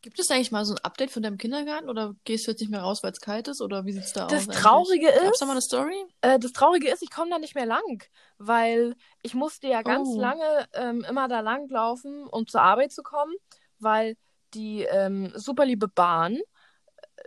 gibt 0.05 0.19
es 0.19 0.29
eigentlich 0.29 0.51
mal 0.51 0.65
so 0.65 0.75
ein 0.75 0.83
Update 0.83 1.09
von 1.09 1.23
deinem 1.23 1.39
Kindergarten 1.39 1.89
oder 1.89 2.13
gehst 2.25 2.45
du 2.45 2.51
jetzt 2.51 2.59
nicht 2.59 2.69
mehr 2.69 2.81
raus, 2.81 3.01
weil 3.01 3.11
es 3.11 3.19
kalt 3.19 3.47
ist 3.47 3.59
oder 3.59 3.85
wie 3.85 3.91
sieht's 3.91 4.13
da 4.13 4.27
Das 4.27 4.47
aus? 4.47 4.55
Traurige 4.55 5.07
Gab 5.07 5.15
es 5.23 5.31
ist- 5.31 5.41
da 5.41 5.45
mal 5.47 5.53
eine 5.53 5.61
Story? 5.61 6.05
Äh, 6.21 6.37
das 6.37 6.51
Traurige 6.53 6.89
ist, 6.91 7.01
ich 7.01 7.09
komme 7.09 7.31
da 7.31 7.39
nicht 7.39 7.55
mehr 7.55 7.65
lang, 7.65 8.03
weil 8.37 8.95
ich 9.23 9.33
musste 9.33 9.67
ja 9.67 9.81
ganz 9.81 10.07
Oh. 10.09 10.19
lange 10.21 10.67
ähm, 10.73 11.03
immer 11.09 11.27
da 11.27 11.39
lang 11.39 11.67
laufen, 11.69 12.27
um 12.27 12.45
zur 12.45 12.61
Arbeit 12.61 12.91
zu 12.91 13.01
kommen, 13.01 13.33
weil 13.79 14.15
die 14.53 14.83
ähm, 14.83 15.31
super 15.33 15.65
liebe 15.65 15.87
Bahn 15.87 16.37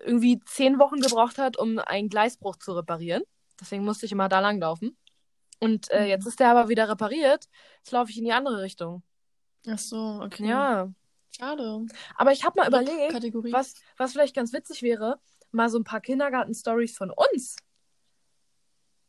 irgendwie 0.05 0.39
zehn 0.47 0.79
Wochen 0.79 1.01
gebraucht 1.01 1.39
hat, 1.39 1.57
um 1.59 1.81
einen 1.81 2.09
Gleisbruch 2.09 2.57
zu 2.57 2.73
reparieren. 2.75 3.25
Deswegen 3.61 3.85
musste 3.85 4.07
ich 4.07 4.13
immer 4.13 4.29
da 4.29 4.39
lang 4.39 4.61
laufen. 4.61 4.97
Und 5.59 5.91
äh, 5.91 6.03
Mhm. 6.03 6.09
jetzt 6.11 6.27
ist 6.29 6.39
der 6.39 6.51
aber 6.53 6.69
wieder 6.69 6.89
repariert. 6.89 7.47
Jetzt 7.79 7.91
laufe 7.91 8.13
ich 8.13 8.19
in 8.19 8.25
die 8.25 8.33
andere 8.33 8.63
Richtung. 8.63 9.03
Ach 9.69 9.79
so, 9.79 10.21
okay. 10.23 10.47
Ja. 10.49 10.89
Schade. 11.39 11.87
Aber 12.17 12.33
ich 12.33 12.45
habe 12.45 12.59
mal 12.61 12.69
überlegt, 12.69 13.13
Kategorie. 13.13 13.53
was, 13.53 13.75
was 13.97 14.13
vielleicht 14.13 14.35
ganz 14.35 14.53
witzig 14.53 14.83
wäre, 14.83 15.21
mal 15.53 15.69
so 15.69 15.79
ein 15.79 15.85
paar 15.85 16.01
Kindergarten-Stories 16.01 16.97
von 16.97 17.11
uns. 17.11 17.57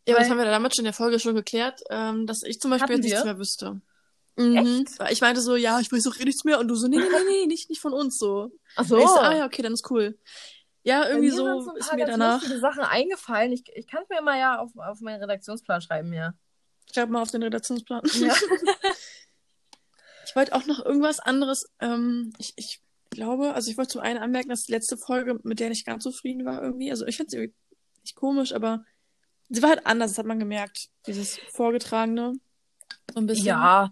Ja, 0.08 0.14
aber 0.16 0.20
das 0.20 0.30
Weil- 0.30 0.38
haben 0.38 0.38
wir 0.46 0.52
damals 0.52 0.76
schon 0.76 0.84
in 0.84 0.86
der 0.86 0.94
Folge 0.94 1.20
schon 1.20 1.36
geklärt, 1.36 1.82
ähm, 1.90 2.26
dass 2.28 2.44
ich 2.44 2.60
zum 2.60 2.72
Beispiel 2.72 2.96
jetzt 2.96 3.04
nichts 3.04 3.20
wir? 3.20 3.26
mehr 3.26 3.38
wüsste. 3.40 3.82
Mhm. 4.38 4.58
Echt? 4.88 5.00
Weil 5.00 5.12
Ich 5.12 5.22
meinte 5.22 5.42
so, 5.42 5.56
ja, 5.56 5.80
ich 5.80 5.92
weiß 5.92 6.08
auch 6.08 6.16
eh 6.16 6.24
nichts 6.24 6.46
mehr. 6.46 6.60
Und 6.60 6.68
du 6.70 6.76
so, 6.76 6.88
nee, 6.88 6.98
nee, 6.98 7.04
nee, 7.04 7.24
nee, 7.42 7.46
nicht, 7.46 7.70
nicht 7.70 7.82
von 7.82 7.94
uns 7.94 8.18
so. 8.18 8.52
Ach 8.76 8.90
Und 8.90 9.00
ich 9.00 9.08
so, 9.08 9.18
ah 9.20 9.36
ja, 9.36 9.46
okay, 9.46 9.62
dann 9.62 9.74
ist 9.74 9.90
cool. 9.92 10.18
Ja, 10.84 11.10
irgendwie 11.10 11.30
so 11.30 11.46
ein 11.46 11.76
ist 11.78 11.94
mir 11.94 12.06
danach. 12.06 12.36
lustige 12.42 12.60
Sachen 12.60 12.84
eingefallen. 12.84 13.52
Ich, 13.52 13.64
ich 13.76 13.86
kann 13.86 14.04
es 14.04 14.10
mir 14.10 14.22
mal 14.22 14.40
ja 14.40 14.60
auf, 14.60 14.72
auf 14.78 15.02
meinen 15.02 15.20
Redaktionsplan 15.22 15.82
schreiben 15.82 16.12
hier. 16.14 16.34
Schreib 16.94 17.10
mal 17.10 17.22
auf 17.22 17.32
den 17.32 17.44
Redaktionsplan. 17.44 18.02
Ja. 18.14 18.34
Ich 20.30 20.36
wollte 20.36 20.54
auch 20.54 20.68
noch 20.68 20.86
irgendwas 20.86 21.20
anderes. 21.20 21.66
Ähm, 21.80 22.32
ich, 22.38 22.54
ich 22.56 22.82
glaube, 23.10 23.56
also 23.56 23.72
ich 23.72 23.78
wollte 23.78 23.94
zum 23.94 24.02
einen 24.02 24.20
anmerken, 24.20 24.50
dass 24.50 24.66
die 24.66 24.72
letzte 24.72 24.96
Folge, 24.96 25.40
mit 25.42 25.60
der 25.60 25.72
ich 25.72 25.86
ganz 25.86 26.04
zufrieden 26.04 26.46
war 26.46 26.62
irgendwie. 26.62 26.92
Also 26.92 27.08
ich 27.08 27.18
fand 27.18 27.32
sie 27.32 27.38
irgendwie 27.38 27.56
nicht 28.04 28.16
komisch, 28.16 28.54
aber 28.54 28.86
sie 29.50 29.64
war 29.64 29.70
halt 29.70 29.88
anders, 29.88 30.12
das 30.12 30.20
hat 30.20 30.28
man 30.28 30.38
gemerkt. 30.38 30.90
Dieses 31.08 31.40
Vorgetragene. 31.54 32.34
So 33.12 33.20
ein 33.20 33.26
bisschen. 33.26 33.48
Ja, 33.48 33.92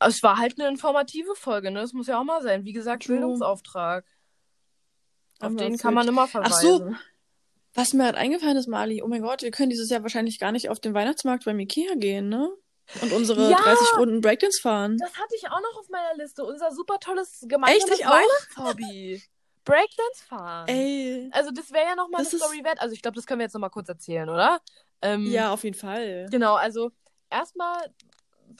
es 0.00 0.24
war 0.24 0.38
halt 0.38 0.58
eine 0.58 0.68
informative 0.68 1.36
Folge, 1.36 1.70
ne? 1.70 1.80
Das 1.82 1.92
muss 1.92 2.08
ja 2.08 2.18
auch 2.18 2.24
mal 2.24 2.42
sein. 2.42 2.64
Wie 2.64 2.72
gesagt, 2.72 3.04
True. 3.04 3.16
Bildungsauftrag. 3.16 4.04
Auf 5.38 5.54
den 5.54 5.78
kann 5.78 5.94
man 5.94 6.08
immer 6.08 6.22
Ach 6.24 6.30
verweisen. 6.30 6.60
so. 6.60 6.94
Was 7.74 7.92
mir 7.92 8.04
halt 8.04 8.16
eingefallen 8.16 8.56
ist, 8.56 8.68
Mali, 8.68 9.02
oh 9.02 9.08
mein 9.08 9.22
Gott, 9.22 9.42
wir 9.42 9.52
können 9.52 9.70
dieses 9.70 9.88
Jahr 9.88 10.02
wahrscheinlich 10.02 10.40
gar 10.40 10.50
nicht 10.50 10.68
auf 10.68 10.80
den 10.80 10.94
Weihnachtsmarkt 10.94 11.44
beim 11.44 11.60
Ikea 11.60 11.94
gehen, 11.94 12.28
ne? 12.28 12.50
Und 13.02 13.12
unsere 13.12 13.50
Ja! 13.50 13.56
30 13.58 13.98
Runden 13.98 14.20
Breakdance 14.20 14.60
fahren. 14.60 14.96
Das 14.98 15.14
hatte 15.14 15.34
ich 15.36 15.46
auch 15.48 15.60
noch 15.60 15.78
auf 15.78 15.88
meiner 15.88 16.14
Liste. 16.16 16.44
Unser 16.44 16.70
super 16.72 16.98
tolles 17.00 17.44
gemeinsames 17.48 17.90
Echt, 17.90 18.00
ich 18.00 18.06
auch? 18.06 18.10
Weihnachtshobby. 18.10 19.22
Breakdance 19.64 20.24
fahren. 20.28 20.68
Ey. 20.68 21.30
Also 21.32 21.50
das 21.50 21.72
wäre 21.72 21.86
ja 21.86 21.94
nochmal 21.96 22.20
eine 22.20 22.28
Story 22.28 22.62
wert. 22.64 22.80
Also 22.80 22.92
ich 22.94 23.00
glaube, 23.00 23.14
das 23.14 23.26
können 23.26 23.40
wir 23.40 23.44
jetzt 23.44 23.54
nochmal 23.54 23.70
kurz 23.70 23.88
erzählen, 23.88 24.28
oder? 24.28 24.60
Ähm, 25.00 25.26
Ja, 25.26 25.52
auf 25.52 25.64
jeden 25.64 25.76
Fall. 25.76 26.26
Genau, 26.30 26.54
also 26.54 26.90
erstmal 27.30 27.78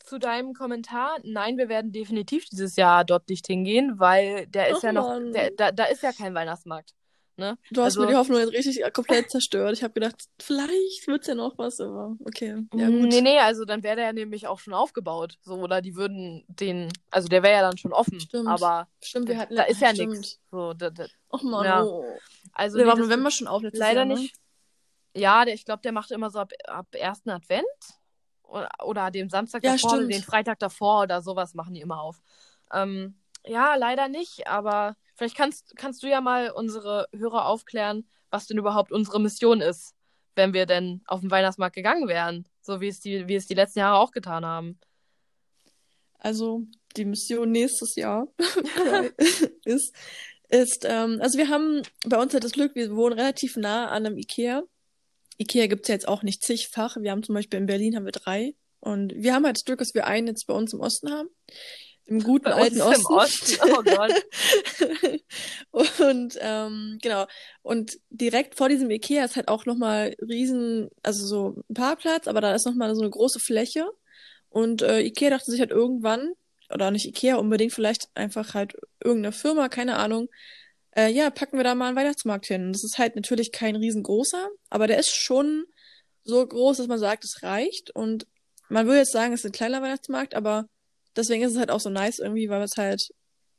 zu 0.05 0.19
deinem 0.19 0.55
Kommentar. 0.55 1.19
Nein, 1.23 1.59
wir 1.59 1.69
werden 1.69 1.93
definitiv 1.93 2.47
dieses 2.47 2.77
Jahr 2.77 3.05
dort 3.05 3.29
nicht 3.29 3.47
hingehen, 3.47 3.99
weil 3.99 4.47
der 4.47 4.69
ist 4.69 4.79
Ach, 4.79 4.83
ja 4.85 4.93
noch, 4.93 5.19
der, 5.33 5.51
da, 5.51 5.73
da 5.73 5.85
ist 5.85 6.03
ja 6.03 6.13
kein 6.13 6.35
Weihnachtsmarkt. 6.35 6.95
Ne? 7.37 7.59
Du 7.73 7.81
hast 7.81 7.97
Also- 7.97 8.03
mir 8.03 8.07
die 8.09 8.15
Hoffnung 8.15 8.39
jetzt 8.39 8.53
richtig 8.53 8.81
komplett 8.93 9.29
zerstört. 9.29 9.73
Ich 9.73 9.83
habe 9.83 9.93
gedacht, 9.93 10.15
vielleicht 10.41 11.07
wird's 11.09 11.27
ja 11.27 11.35
noch 11.35 11.59
was, 11.59 11.81
aber 11.81 12.17
okay. 12.25 12.63
Ja, 12.75 12.89
gut. 12.89 13.09
Nee, 13.09 13.23
nee, 13.23 13.39
also 13.41 13.65
dann 13.65 13.83
wäre 13.83 13.97
der 13.97 14.13
nämlich 14.13 14.47
auch 14.47 14.61
schon 14.61 14.73
aufgebaut. 14.73 15.37
So, 15.43 15.55
oder 15.57 15.83
die 15.83 15.97
würden 15.97 16.45
den, 16.47 16.93
also 17.11 17.27
der 17.27 17.43
wäre 17.43 17.55
ja 17.55 17.63
dann 17.63 17.77
schon 17.77 17.93
offen. 17.93 18.21
Stimmt. 18.21 18.47
Aber 18.49 18.87
Stimmt, 19.03 19.29
wir 19.29 19.37
hatten 19.39 19.57
da 19.57 19.65
ist 19.65 19.81
ja 19.81 19.93
nichts. 19.93 20.39
So, 20.53 20.75
da, 20.75 20.91
da, 20.91 21.07
Och 21.33 21.43
Mann, 21.43 21.65
Ja. 21.65 21.83
oh. 21.83 22.05
also 22.53 22.77
der 22.77 22.87
nee, 22.87 22.93
war 22.93 22.99
im 22.99 23.05
November 23.05 23.31
schon 23.33 23.49
auf 23.49 23.63
letztes 23.63 23.81
leider 23.81 24.01
Jahr, 24.01 24.05
ne? 24.07 24.15
nicht. 24.15 24.37
Ja, 25.17 25.45
der, 25.45 25.55
ich 25.55 25.65
glaube, 25.65 25.83
der 25.83 25.93
macht 25.93 26.13
immer 26.13 26.31
so 26.31 26.39
ab, 26.39 26.53
ab 26.69 26.87
ersten 26.95 27.31
Advent 27.31 27.65
oder, 28.45 28.69
oder 28.85 29.11
dem 29.11 29.29
Samstag 29.29 29.65
Ja, 29.65 29.73
davor 29.73 29.91
oder 29.91 29.99
stimmt. 30.03 30.13
den 30.15 30.23
Freitag 30.23 30.61
davor 30.61 31.03
oder 31.03 31.21
sowas 31.21 31.55
machen 31.55 31.75
die 31.75 31.81
immer 31.81 32.01
auf. 32.01 32.21
Ähm, 32.73 33.17
ja, 33.45 33.75
leider 33.75 34.07
nicht, 34.09 34.47
aber 34.47 34.97
vielleicht 35.15 35.37
kannst, 35.37 35.75
kannst 35.77 36.03
du 36.03 36.09
ja 36.09 36.21
mal 36.21 36.51
unsere 36.51 37.09
Hörer 37.15 37.47
aufklären, 37.47 38.09
was 38.31 38.47
denn 38.47 38.59
überhaupt 38.59 38.93
unsere 38.93 39.21
Mission 39.21 39.61
ist, 39.61 39.95
wenn 40.35 40.53
wir 40.53 40.67
denn 40.67 41.03
auf 41.07 41.21
den 41.21 41.31
Weihnachtsmarkt 41.31 41.77
gegangen 41.77 42.09
wären, 42.09 42.49
so 42.61 42.81
wie 42.81 42.89
es 42.89 43.01
die, 43.01 43.29
wie 43.29 43.37
es 43.37 43.47
die 43.47 43.55
letzten 43.55 43.81
Jahre 43.81 43.99
auch 43.99 44.11
getan 44.11 44.45
haben. 44.45 44.79
Also 46.19 46.63
die 46.97 47.05
Mission 47.05 47.51
nächstes 47.51 47.97
Jahr 47.97 48.29
ist, 49.65 49.95
ist 50.49 50.85
ähm, 50.89 51.19
also 51.21 51.39
wir 51.39 51.49
haben 51.49 51.83
bei 52.07 52.21
uns 52.21 52.33
halt 52.33 52.45
das 52.45 52.53
Glück, 52.53 52.75
wir 52.75 52.95
wohnen 52.97 53.19
relativ 53.19 53.57
nah 53.57 53.89
an 53.89 54.07
einem 54.07 54.19
Ikea. 54.19 54.63
Ikea 55.39 55.67
gibt's 55.67 55.89
ja 55.89 55.95
jetzt 55.95 56.09
auch 56.09 56.23
nicht 56.23 56.43
zigfach. 56.43 56.97
Wir 56.97 57.11
haben 57.11 57.23
zum 57.23 57.35
Beispiel 57.35 57.59
in 57.59 57.67
Berlin 57.67 57.97
haben 57.97 58.05
wir 58.05 58.13
drei. 58.13 58.55
Und 58.81 59.15
wir 59.17 59.35
haben 59.35 59.47
halt 59.47 59.57
das 59.57 59.65
Glück, 59.65 59.79
dass 59.79 59.95
wir 59.95 60.07
einen 60.07 60.27
jetzt 60.29 60.47
bei 60.47 60.55
uns 60.55 60.73
im 60.75 60.81
Osten 60.81 61.11
haben. 61.11 61.29
Im 62.07 62.23
guten 62.23 62.45
Bei 62.45 62.55
alten 62.55 62.81
uns 62.83 62.99
im 62.99 63.05
Osten. 63.07 63.61
Osten. 63.61 63.73
Oh 63.73 63.83
Gott. 63.83 65.21
und 66.01 66.39
ähm, 66.41 66.99
genau. 67.01 67.27
Und 67.63 67.99
direkt 68.11 68.57
vor 68.57 68.69
diesem 68.69 68.91
Ikea 68.91 69.25
ist 69.25 69.37
halt 69.37 69.49
auch 69.49 69.65
nochmal 69.65 70.15
riesen, 70.21 70.91
also 71.03 71.27
so 71.27 71.63
ein 71.71 71.75
Parkplatz, 71.75 72.29
aber 72.29 72.43
da 72.43 72.55
ist 72.55 72.67
nochmal 72.67 72.95
so 72.95 73.01
eine 73.01 73.11
große 73.11 73.41
Fläche. 73.41 73.91
Und 74.51 74.83
äh, 74.83 75.01
Ikea 75.01 75.31
dachte 75.31 75.51
sich 75.51 75.61
halt 75.61 75.71
irgendwann, 75.71 76.33
oder 76.71 76.91
nicht 76.91 77.07
Ikea 77.07 77.37
unbedingt, 77.37 77.73
vielleicht 77.73 78.09
einfach 78.15 78.55
halt 78.55 78.75
irgendeine 79.03 79.33
Firma, 79.33 79.69
keine 79.69 79.97
Ahnung, 79.97 80.29
äh, 80.97 81.11
ja, 81.11 81.31
packen 81.31 81.57
wir 81.57 81.65
da 81.65 81.75
mal 81.75 81.89
einen 81.89 81.97
Weihnachtsmarkt 81.97 82.47
hin. 82.47 82.73
Das 82.73 82.85
ist 82.85 82.99
halt 82.99 83.17
natürlich 83.17 83.51
kein 83.51 83.77
riesengroßer, 83.77 84.49
aber 84.71 84.87
der 84.87 84.99
ist 84.99 85.15
schon 85.15 85.65
so 86.23 86.47
groß, 86.47 86.79
dass 86.79 86.87
man 86.87 86.99
sagt, 86.99 87.25
es 87.25 87.43
reicht. 87.43 87.91
Und 87.91 88.27
man 88.69 88.87
würde 88.87 89.01
jetzt 89.01 89.13
sagen, 89.13 89.33
es 89.33 89.41
ist 89.41 89.47
ein 89.47 89.53
kleiner 89.53 89.83
Weihnachtsmarkt, 89.83 90.35
aber 90.35 90.69
deswegen 91.17 91.45
ist 91.45 91.53
es 91.53 91.59
halt 91.59 91.71
auch 91.71 91.81
so 91.81 91.91
nice 91.91 92.19
irgendwie, 92.19 92.49
weil 92.49 92.63
es 92.63 92.77
halt 92.77 93.13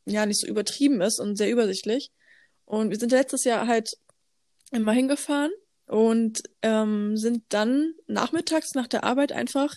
ja 0.06 0.26
nicht 0.26 0.40
so 0.40 0.48
übertrieben 0.48 1.02
ist 1.02 1.19
und 1.19 1.36
sehr 1.36 1.52
übersichtlich. 1.52 2.11
Und 2.65 2.90
wir 2.90 2.98
sind 2.98 3.11
letztes 3.11 3.44
Jahr 3.44 3.68
halt 3.68 3.98
immer 4.72 4.91
hingefahren 4.91 5.52
und 5.88 6.41
ähm, 6.61 7.18
sind 7.18 7.44
dann 7.49 7.94
nachmittags 8.07 8.73
nach 8.73 8.88
der 8.88 9.03
Arbeit 9.03 9.32
einfach 9.32 9.76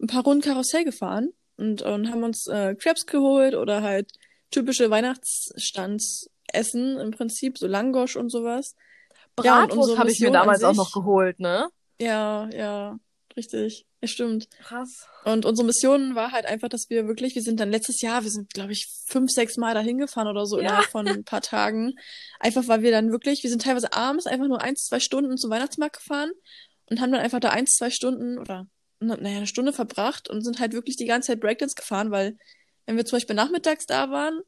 ein 0.00 0.06
paar 0.06 0.24
Runden 0.24 0.42
Karussell 0.42 0.84
gefahren 0.84 1.30
und, 1.56 1.82
und 1.82 2.10
haben 2.10 2.24
uns 2.24 2.46
äh, 2.46 2.74
Crepes 2.74 3.06
geholt 3.06 3.54
oder 3.54 3.82
halt 3.82 4.10
typische 4.50 4.90
Weihnachtsstandsessen 4.90 6.98
im 6.98 7.10
Prinzip, 7.10 7.58
so 7.58 7.66
Langosch 7.66 8.16
und 8.16 8.30
sowas. 8.30 8.74
Bratwurst 9.36 9.92
ja, 9.92 9.98
habe 9.98 10.10
ich 10.10 10.20
mir 10.20 10.30
damals 10.30 10.62
auch 10.62 10.74
noch 10.74 10.92
geholt, 10.92 11.40
ne? 11.40 11.68
Ja, 12.00 12.48
ja, 12.52 12.98
richtig. 13.36 13.86
Ja, 14.04 14.08
stimmt. 14.08 14.50
Krass. 14.62 15.06
Und 15.24 15.46
unsere 15.46 15.64
Mission 15.64 16.14
war 16.14 16.30
halt 16.30 16.44
einfach, 16.44 16.68
dass 16.68 16.90
wir 16.90 17.08
wirklich, 17.08 17.34
wir 17.34 17.40
sind 17.40 17.58
dann 17.58 17.70
letztes 17.70 18.02
Jahr, 18.02 18.22
wir 18.22 18.30
sind, 18.30 18.52
glaube 18.52 18.72
ich, 18.72 18.86
fünf, 19.06 19.30
sechs 19.30 19.56
Mal 19.56 19.72
dahin 19.72 19.96
gefahren 19.96 20.28
oder 20.28 20.44
so 20.44 20.56
ja. 20.58 20.64
innerhalb 20.64 20.86
von 20.90 21.08
ein 21.08 21.24
paar 21.24 21.40
Tagen. 21.40 21.94
Einfach, 22.38 22.68
weil 22.68 22.82
wir 22.82 22.90
dann 22.90 23.12
wirklich, 23.12 23.42
wir 23.42 23.48
sind 23.48 23.62
teilweise 23.62 23.94
abends 23.94 24.26
einfach 24.26 24.46
nur 24.46 24.60
eins, 24.60 24.84
zwei 24.84 25.00
Stunden 25.00 25.38
zum 25.38 25.50
Weihnachtsmarkt 25.50 25.96
gefahren 25.96 26.32
und 26.90 27.00
haben 27.00 27.12
dann 27.12 27.22
einfach 27.22 27.40
da 27.40 27.48
eins, 27.48 27.70
zwei 27.70 27.88
Stunden 27.88 28.38
oder, 28.38 28.66
naja, 29.00 29.38
eine 29.38 29.46
Stunde 29.46 29.72
verbracht 29.72 30.28
und 30.28 30.42
sind 30.42 30.60
halt 30.60 30.74
wirklich 30.74 30.96
die 30.96 31.06
ganze 31.06 31.28
Zeit 31.28 31.40
Breakdance 31.40 31.74
gefahren, 31.74 32.10
weil 32.10 32.36
wenn 32.84 32.98
wir 32.98 33.06
zum 33.06 33.16
Beispiel 33.16 33.36
nachmittags 33.36 33.86
da 33.86 34.10
waren, 34.10 34.38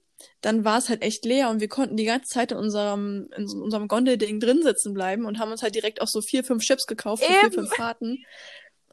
dann 0.42 0.66
war 0.66 0.78
es 0.78 0.90
halt 0.90 1.02
echt 1.02 1.24
leer 1.24 1.48
und 1.48 1.60
wir 1.60 1.68
konnten 1.68 1.96
die 1.96 2.04
ganze 2.04 2.28
Zeit 2.28 2.52
in 2.52 2.58
unserem, 2.58 3.28
in 3.36 3.46
unserem 3.46 3.88
Gondelding 3.88 4.38
drin 4.38 4.62
sitzen 4.62 4.92
bleiben 4.92 5.24
und 5.24 5.38
haben 5.38 5.50
uns 5.50 5.62
halt 5.62 5.74
direkt 5.74 6.02
auch 6.02 6.08
so 6.08 6.20
vier, 6.20 6.44
fünf 6.44 6.62
Chips 6.62 6.86
gekauft 6.86 7.24
für 7.24 7.30
Eben. 7.30 7.40
vier, 7.40 7.52
fünf 7.52 7.74
Fahrten. 7.74 8.18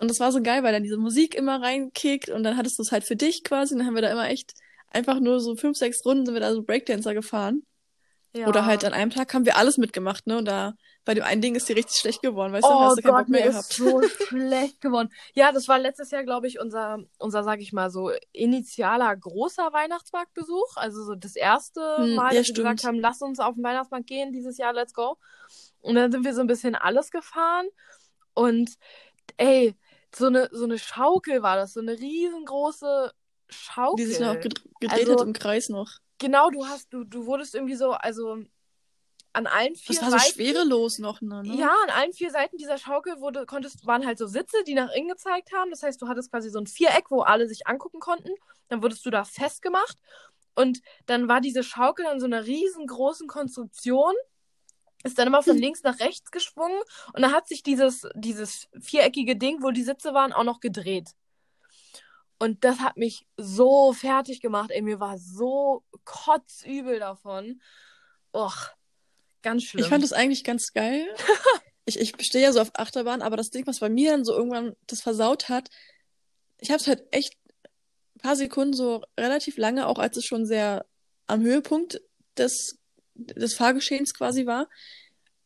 Und 0.04 0.10
das 0.10 0.20
war 0.20 0.34
so 0.34 0.42
geil, 0.42 0.64
weil 0.64 0.74
dann 0.74 0.84
diese 0.84 0.98
Musik 0.98 1.34
immer 1.34 1.62
reinkickt 1.62 2.30
und 2.30 2.44
dann 2.44 2.58
hattest 2.58 2.78
du 2.78 2.84
es 2.84 2.92
halt 2.92 3.06
für 3.06 3.16
dich 3.16 3.46
quasi. 3.46 3.74
Und 3.74 3.80
dann 3.80 3.88
haben 3.88 3.96
wir 3.96 4.02
da 4.02 4.12
immer 4.12 4.28
echt 4.28 4.54
einfach 4.90 5.22
nur 5.22 5.40
so 5.40 5.56
fünf, 5.56 5.78
sechs 5.78 6.06
Runden 6.06 6.26
sind 6.26 6.36
wir 6.36 6.42
da 6.42 6.54
so 6.54 6.62
Breakdancer 6.62 7.14
gefahren. 7.14 7.64
Ja. 8.36 8.48
Oder 8.48 8.66
halt 8.66 8.84
an 8.84 8.92
einem 8.92 9.12
Tag 9.12 9.34
haben 9.34 9.46
wir 9.46 9.56
alles 9.56 9.78
mitgemacht, 9.78 10.28
ne? 10.28 10.40
Und 10.40 10.46
da 10.46 10.74
bei 11.06 11.14
dem 11.14 11.24
einen 11.24 11.42
Ding 11.42 11.56
ist 11.56 11.70
die 11.70 11.74
richtig 11.74 11.96
schlecht 11.96 12.22
geworden, 12.22 12.52
weißt 12.52 12.66
oh 12.66 12.70
du, 12.70 12.80
hast 12.80 12.98
du 12.98 13.02
keinen 13.02 13.16
Bock 13.16 13.30
mehr 13.30 13.48
gehabt. 13.48 13.70
Ist 13.70 13.78
so 13.78 14.02
schlecht 14.28 14.82
geworden. 14.82 15.10
Ja, 15.36 15.54
das 15.54 15.70
war 15.70 15.80
letztes 15.80 16.12
Jahr, 16.12 16.26
glaube 16.26 16.48
ich, 16.48 16.60
unser, 16.60 17.00
unser, 17.18 17.46
sag 17.46 17.62
ich 17.62 17.72
mal, 17.72 17.90
so 17.90 18.12
initialer 18.34 19.16
großer 19.16 19.72
Weihnachtsmarktbesuch. 19.72 20.76
Also 20.76 21.02
so 21.06 21.16
das 21.16 21.38
erste 21.38 21.80
hm, 21.98 22.16
Mal, 22.16 22.34
ja, 22.34 22.40
dass 22.40 22.50
wir 22.50 22.56
gesagt 22.56 22.84
haben, 22.84 23.00
lass 23.00 23.22
uns 23.22 23.40
auf 23.40 23.56
den 23.56 23.64
Weihnachtsmarkt 23.64 24.08
gehen 24.08 24.34
dieses 24.34 24.58
Jahr, 24.58 24.74
let's 24.74 24.94
go. 24.94 25.16
Und 25.80 25.96
dann 25.96 26.12
sind 26.12 26.26
wir 26.26 26.34
so 26.34 26.42
ein 26.42 26.48
bisschen 26.48 26.76
alles 26.76 27.12
gefahren. 27.12 27.68
Und 28.34 28.72
ey, 29.38 29.76
so 30.16 30.28
eine, 30.28 30.50
so 30.52 30.64
eine 30.66 30.78
Schaukel 30.80 31.42
war 31.42 31.56
das, 31.56 31.74
so 31.74 31.80
eine 31.80 31.98
riesengroße 31.98 33.12
Schaukel. 33.50 34.06
Die 34.06 34.12
sich 34.12 34.20
noch 34.20 34.40
gedreht 34.40 34.92
also, 34.92 35.14
hat 35.14 35.22
im 35.22 35.34
Kreis 35.34 35.70
noch. 35.70 35.92
Genau, 36.18 36.50
du 36.50 36.66
hast, 36.66 36.94
du, 36.94 37.04
du 37.04 37.26
wurdest 37.26 37.56
irgendwie 37.56 37.76
so, 37.76 37.92
also 37.92 38.38
an 39.34 39.48
allen 39.48 39.76
vier 39.76 39.96
Seiten. 39.96 40.12
Das 40.12 40.14
war 40.14 40.20
so 40.20 40.32
schwerelos 40.32 41.00
noch, 41.00 41.22
ne? 41.22 41.42
Ja, 41.58 41.74
an 41.84 41.90
allen 41.90 42.14
vier 42.14 42.30
Seiten 42.32 42.58
dieser 42.58 42.78
Schaukel 42.78 43.20
wurde, 43.20 43.46
konntest, 43.46 43.86
waren 43.86 44.06
halt 44.06 44.20
so 44.20 44.28
Sitze, 44.28 44.58
die 44.66 44.76
nach 44.76 44.92
innen 44.94 45.10
gezeigt 45.10 45.52
haben. 45.54 45.72
Das 45.72 45.82
heißt, 45.84 46.02
du 46.02 46.08
hattest 46.08 46.32
quasi 46.32 46.50
so 46.50 46.60
ein 46.60 46.68
Viereck, 46.68 47.10
wo 47.10 47.22
alle 47.22 47.48
sich 47.48 47.68
angucken 47.68 48.00
konnten. 48.00 48.32
Dann 48.70 48.84
wurdest 48.84 49.06
du 49.06 49.10
da 49.10 49.24
festgemacht. 49.26 49.98
Und 50.56 50.82
dann 51.08 51.28
war 51.28 51.42
diese 51.42 51.64
Schaukel 51.64 52.06
an 52.06 52.20
so 52.20 52.28
einer 52.28 52.46
riesengroßen 52.46 53.28
Konstruktion 53.28 54.14
ist 55.04 55.20
dann 55.20 55.28
immer 55.28 55.44
von 55.44 55.58
links 55.58 55.84
nach 55.84 56.00
rechts 56.00 56.32
geschwungen 56.32 56.80
und 57.14 57.22
dann 57.22 57.34
hat 57.34 57.48
sich 57.48 57.62
dieses, 57.62 58.08
dieses 58.16 58.68
viereckige 58.80 59.36
Ding, 59.36 59.62
wo 59.62 59.72
die 59.72 59.84
Sitze 59.84 60.14
waren, 60.14 60.34
auch 60.34 60.44
noch 60.44 60.60
gedreht. 60.60 61.10
Und 62.40 62.64
das 62.64 62.80
hat 62.80 62.98
mich 62.98 63.26
so 63.38 63.94
fertig 63.94 64.42
gemacht, 64.42 64.72
ey, 64.72 64.82
mir 64.82 65.00
war 65.00 65.18
so 65.18 65.84
kotzübel 66.04 67.00
davon. 67.00 67.62
Och, 68.34 68.70
ganz 69.42 69.64
schlimm. 69.64 69.84
Ich 69.84 69.90
fand 69.90 70.04
das 70.04 70.14
eigentlich 70.14 70.44
ganz 70.44 70.74
geil. 70.74 71.06
ich, 71.86 72.00
ich 72.00 72.14
stehe 72.20 72.44
ja 72.44 72.52
so 72.52 72.60
auf 72.60 72.72
Achterbahn, 72.74 73.22
aber 73.22 73.38
das 73.38 73.50
Ding, 73.50 73.66
was 73.68 73.80
bei 73.80 73.90
mir 73.90 74.12
dann 74.12 74.26
so 74.26 74.34
irgendwann 74.34 74.76
das 74.88 75.02
versaut 75.02 75.50
hat, 75.50 75.70
ich 76.60 76.70
habe 76.70 76.80
es 76.80 76.88
halt 76.88 77.04
echt 77.12 77.34
ein 78.16 78.22
paar 78.22 78.36
Sekunden 78.36 78.74
so 78.74 79.04
relativ 79.18 79.58
lange, 79.58 79.88
auch 79.88 80.00
als 80.00 80.18
es 80.18 80.26
schon 80.26 80.46
sehr 80.46 80.86
am 81.28 81.42
Höhepunkt 81.42 82.02
des 82.38 82.78
des 83.16 83.56
Fahrgeschehens 83.56 84.14
quasi 84.14 84.46
war, 84.46 84.70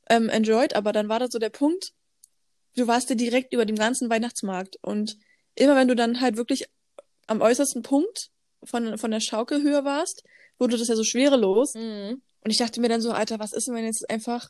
ähm, 0.10 0.30
enjoyed, 0.30 0.76
aber 0.76 0.92
dann 0.94 1.10
war 1.10 1.20
da 1.20 1.28
so 1.30 1.40
der 1.40 1.50
Punkt, 1.50 1.94
du 2.76 2.88
warst 2.88 3.10
ja 3.10 3.16
direkt 3.16 3.54
über 3.54 3.66
dem 3.66 3.76
ganzen 3.76 4.10
Weihnachtsmarkt 4.10 4.78
und 4.82 5.18
immer 5.56 5.76
wenn 5.76 5.88
du 5.88 5.96
dann 5.96 6.22
halt 6.22 6.38
wirklich 6.38 6.66
am 7.28 7.42
äußersten 7.42 7.82
Punkt 7.82 8.30
von, 8.64 8.98
von 8.98 9.12
der 9.12 9.20
Schaukelhöhe 9.20 9.84
warst, 9.84 10.24
wurde 10.60 10.78
das 10.78 10.88
ja 10.88 10.96
so 10.96 11.04
schwerelos. 11.04 11.74
Mhm. 11.76 12.22
Und 12.42 12.52
ich 12.52 12.58
dachte 12.58 12.80
mir 12.80 12.90
dann 12.90 13.02
so, 13.02 13.12
Alter, 13.12 13.40
was 13.40 13.54
ist 13.54 13.68
denn, 13.68 13.76
wenn 13.76 13.86
jetzt 13.86 14.10
einfach 14.10 14.50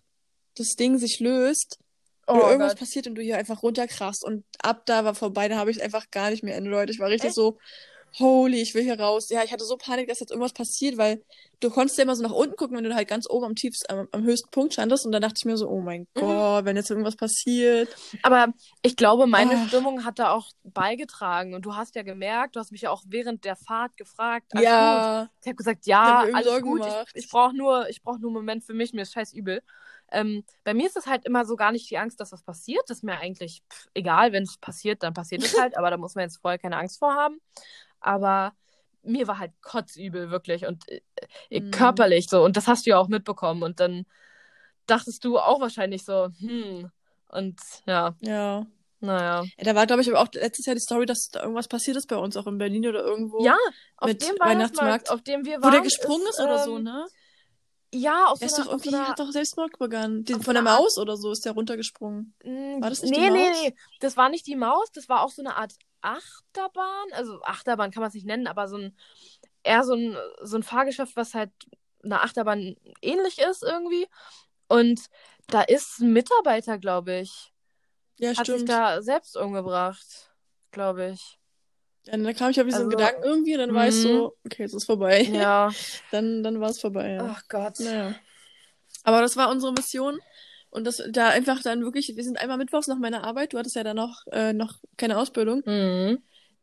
das 0.56 0.76
Ding 0.76 0.98
sich 0.98 1.20
löst 1.20 1.80
oh, 2.28 2.34
oder 2.34 2.50
irgendwas 2.50 2.74
Gott. 2.74 2.80
passiert 2.80 3.08
und 3.08 3.16
du 3.16 3.22
hier 3.22 3.38
einfach 3.38 3.64
runterkrachst 3.64 4.24
und 4.24 4.46
ab 4.60 4.86
da 4.86 5.04
war 5.04 5.16
vorbei, 5.16 5.48
da 5.48 5.58
habe 5.58 5.72
ich 5.72 5.82
einfach 5.82 6.10
gar 6.12 6.30
nicht 6.30 6.44
mehr 6.44 6.56
enjoyed. 6.56 6.90
Ich 6.90 7.00
war 7.00 7.10
richtig 7.10 7.30
Echt? 7.30 7.36
so, 7.36 7.58
holy, 8.20 8.62
ich 8.62 8.74
will 8.74 8.84
hier 8.84 9.00
raus. 9.00 9.30
Ja, 9.30 9.44
ich 9.44 9.52
hatte 9.52 9.66
so 9.66 9.78
Panik, 9.78 10.08
dass 10.08 10.20
jetzt 10.20 10.32
irgendwas 10.32 10.54
passiert, 10.54 10.98
weil 10.98 11.24
du 11.60 11.70
konntest 11.70 11.98
ja 11.98 12.04
immer 12.04 12.16
so 12.16 12.24
nach 12.24 12.32
unten 12.32 12.56
gucken, 12.56 12.78
wenn 12.78 12.84
du 12.84 12.94
halt 12.94 13.08
ganz 13.08 13.30
oben 13.30 13.46
am 13.46 13.56
tiefsten, 13.56 13.92
am, 13.92 14.08
am 14.12 14.24
höchsten 14.24 14.50
Punkt 14.52 14.74
standest. 14.74 15.06
Und 15.06 15.12
da 15.12 15.20
dachte 15.20 15.36
ich 15.38 15.46
mir 15.46 15.58
so, 15.58 15.68
oh 15.68 15.82
mein 15.82 16.02
mhm. 16.02 16.20
Gott, 16.20 16.66
wenn 16.66 16.76
jetzt 16.76 16.90
irgendwas 16.90 17.16
passiert. 17.16 17.96
Aber 18.24 18.54
ich 18.82 18.96
glaube, 18.96 19.28
meine 19.28 19.56
oh. 19.56 19.68
Stimmung 19.68 20.06
hat 20.06 20.20
da 20.20 20.32
auch 20.32 20.50
beigetragen. 20.64 21.54
Und 21.54 21.66
du 21.66 21.76
hast 21.76 21.96
ja 21.96 22.04
gemerkt, 22.04 22.56
du 22.56 22.60
hast 22.60 22.72
mich 22.72 22.82
ja 22.82 22.92
auch 22.92 23.04
während 23.08 23.46
der 23.46 23.56
Fahrt 23.56 23.96
gefragt. 23.98 24.52
Ja. 24.56 25.22
Gut. 25.22 25.30
Ich 25.42 25.48
habe 25.48 25.56
gesagt, 25.56 25.86
ja, 25.86 26.24
hab 26.24 26.34
alles 26.34 26.62
gut. 26.62 26.82
Gemacht. 26.82 27.12
Ich, 27.14 27.26
ich 27.26 27.30
brauche 27.30 27.56
nur, 27.56 27.90
ich 27.90 28.02
brauch 28.02 28.18
nur 28.18 28.30
einen 28.30 28.36
Moment 28.36 28.64
für 28.64 28.74
mich, 28.74 28.94
mir 28.94 29.04
ist 29.04 29.14
scheiß 29.14 29.34
übel. 29.34 29.62
Ähm, 30.10 30.46
bei 30.64 30.74
mir 30.74 30.88
ist 30.88 30.96
es 30.96 31.06
halt 31.06 31.26
immer 31.26 31.44
so 31.44 31.58
gar 31.58 31.74
nicht 31.74 31.90
die 31.90 31.98
Angst, 31.98 32.22
dass 32.22 32.32
was 32.32 32.42
passiert. 32.42 32.84
Das 32.88 33.00
ist 33.00 33.04
mir 33.04 33.18
eigentlich 33.18 33.62
pff, 33.70 33.88
egal, 33.94 34.32
wenn 34.32 34.44
es 34.44 34.58
passiert, 34.58 35.04
dann 35.04 35.14
passiert 35.14 35.44
es 35.44 35.58
halt, 35.60 35.78
aber 35.78 35.90
da 35.90 35.98
muss 35.98 36.16
man 36.16 36.24
jetzt 36.24 36.38
vorher 36.38 36.58
keine 36.58 36.78
Angst 36.78 37.00
vor 37.00 37.14
haben 37.14 37.42
aber 38.00 38.54
mir 39.04 39.28
war 39.28 39.40
halt 39.40 39.52
kotzübel, 39.62 40.30
wirklich. 40.30 40.66
Und 40.66 40.84
äh, 41.50 41.60
mm. 41.60 41.72
körperlich 41.72 42.28
so. 42.30 42.44
Und 42.44 42.58
das 42.58 42.68
hast 42.68 42.86
du 42.86 42.92
ja 42.92 42.98
auch 42.98 43.08
mitbekommen. 43.08 43.64
Und 43.64 43.80
dann 43.80 44.06
dachtest 44.86 45.24
du 45.24 45.38
auch 45.38 45.60
wahrscheinlich 45.60 46.04
so, 46.06 46.30
hm. 46.40 46.92
Und 47.30 47.60
ja. 47.86 48.16
Ja. 48.22 48.66
Naja. 49.00 49.44
Ja, 49.58 49.64
da 49.64 49.76
war, 49.76 49.86
glaube 49.86 50.02
ich, 50.02 50.10
aber 50.10 50.20
auch 50.22 50.30
letztes 50.34 50.66
Jahr 50.66 50.76
die 50.76 50.82
Story, 50.82 51.06
dass 51.06 51.30
da 51.30 51.42
irgendwas 51.42 51.68
passiert 51.68 51.98
ist 51.98 52.08
bei 52.08 52.16
uns, 52.16 52.36
auch 52.36 52.48
in 52.48 52.58
Berlin 52.58 52.88
oder 52.88 53.04
irgendwo. 53.04 53.44
Ja, 53.44 53.58
auf 53.98 54.12
dem 54.12 54.36
Weihnachtsmarkt, 54.40 55.12
auf 55.12 55.22
dem 55.22 55.46
wir 55.46 55.62
waren. 55.62 55.66
Wo 55.66 55.70
der 55.70 55.82
gesprungen 55.82 56.26
ist, 56.30 56.40
ist 56.40 56.44
oder 56.44 56.58
ähm, 56.58 56.64
so, 56.66 56.80
ne? 56.80 57.06
Ja, 57.94 58.26
auf 58.26 58.40
der 58.40 58.50
so 58.50 58.56
ist 58.56 58.66
doch 58.66 58.72
irgendwie, 58.72 58.96
einer, 58.96 59.08
hat 59.08 59.20
doch 59.20 59.32
Selbstmord 59.32 59.78
begangen. 59.78 60.24
Die, 60.24 60.34
von 60.34 60.56
der 60.56 60.64
Maus 60.64 60.98
oder 60.98 61.16
so 61.16 61.32
ist 61.32 61.46
der 61.46 61.54
runtergesprungen. 61.54 62.34
War 62.80 62.90
das 62.90 63.04
nicht 63.04 63.12
nee, 63.12 63.26
die 63.26 63.30
Maus? 63.30 63.38
Nee, 63.38 63.50
nee, 63.52 63.70
nee. 63.70 63.76
Das 64.00 64.18
war 64.18 64.30
nicht 64.30 64.48
die 64.48 64.56
Maus, 64.56 64.92
das 64.94 65.08
war 65.08 65.22
auch 65.22 65.30
so 65.30 65.44
eine 65.44 65.56
Art 65.56 65.74
Achterbahn. 66.02 67.12
Also 67.14 67.42
Achterbahn 67.44 67.92
kann 67.92 68.02
man 68.02 68.10
es 68.10 68.14
nicht 68.14 68.26
nennen, 68.26 68.48
aber 68.48 68.68
so 68.68 68.78
ein 68.78 68.98
eher 69.64 69.84
so 69.84 69.94
ein, 69.94 70.18
so 70.42 70.58
ein 70.58 70.64
Fahrgeschäft, 70.64 71.16
was 71.16 71.34
halt 71.34 71.52
einer 72.04 72.24
Achterbahn 72.24 72.76
ähnlich 73.02 73.40
ist 73.40 73.64
irgendwie. 73.64 74.08
Und 74.68 75.02
da 75.48 75.62
ist 75.62 76.00
ein 76.00 76.14
Mitarbeiter, 76.14 76.78
glaube 76.78 77.20
ich. 77.20 77.54
Ja, 78.18 78.30
hat 78.30 78.48
stimmt. 78.48 78.60
sich 78.60 78.70
da 78.70 79.02
selbst 79.02 79.38
umgebracht, 79.38 80.32
glaube 80.72 81.12
ich. 81.12 81.38
Ja, 82.06 82.18
dann 82.18 82.36
kam 82.36 82.52
ich 82.52 82.60
auf 82.60 82.66
diesen 82.66 82.86
also, 82.86 82.90
Gedanken 82.90 83.24
irgendwie 83.24 83.54
und 83.54 83.60
dann 83.60 83.74
war 83.74 83.88
ich 83.88 83.96
so, 83.96 84.28
mhm. 84.28 84.32
okay, 84.46 84.64
es 84.64 84.74
ist 84.74 84.86
vorbei. 84.86 85.22
Ja. 85.24 85.70
dann 86.12 86.42
dann 86.42 86.60
war 86.60 86.70
es 86.70 86.80
vorbei, 86.80 87.12
ja. 87.12 87.36
Ach 87.36 87.44
Gott. 87.50 87.80
Naja. 87.80 88.16
Aber 89.04 89.22
das 89.22 89.38
war 89.38 89.50
unsere 89.52 89.74
Mission. 89.74 90.20
Und 90.70 90.86
das 90.86 91.02
da 91.10 91.30
einfach 91.30 91.62
dann 91.62 91.82
wirklich, 91.84 92.14
wir 92.16 92.24
sind 92.24 92.40
einmal 92.40 92.58
mittwochs 92.58 92.88
nach 92.88 92.98
meiner 92.98 93.24
Arbeit, 93.24 93.54
du 93.54 93.58
hattest 93.58 93.76
ja 93.76 93.84
dann 93.84 93.96
noch, 93.96 94.22
äh, 94.32 94.54
noch 94.54 94.76
keine 94.98 95.18
Ausbildung. 95.18 95.64
Mhm. 95.66 96.20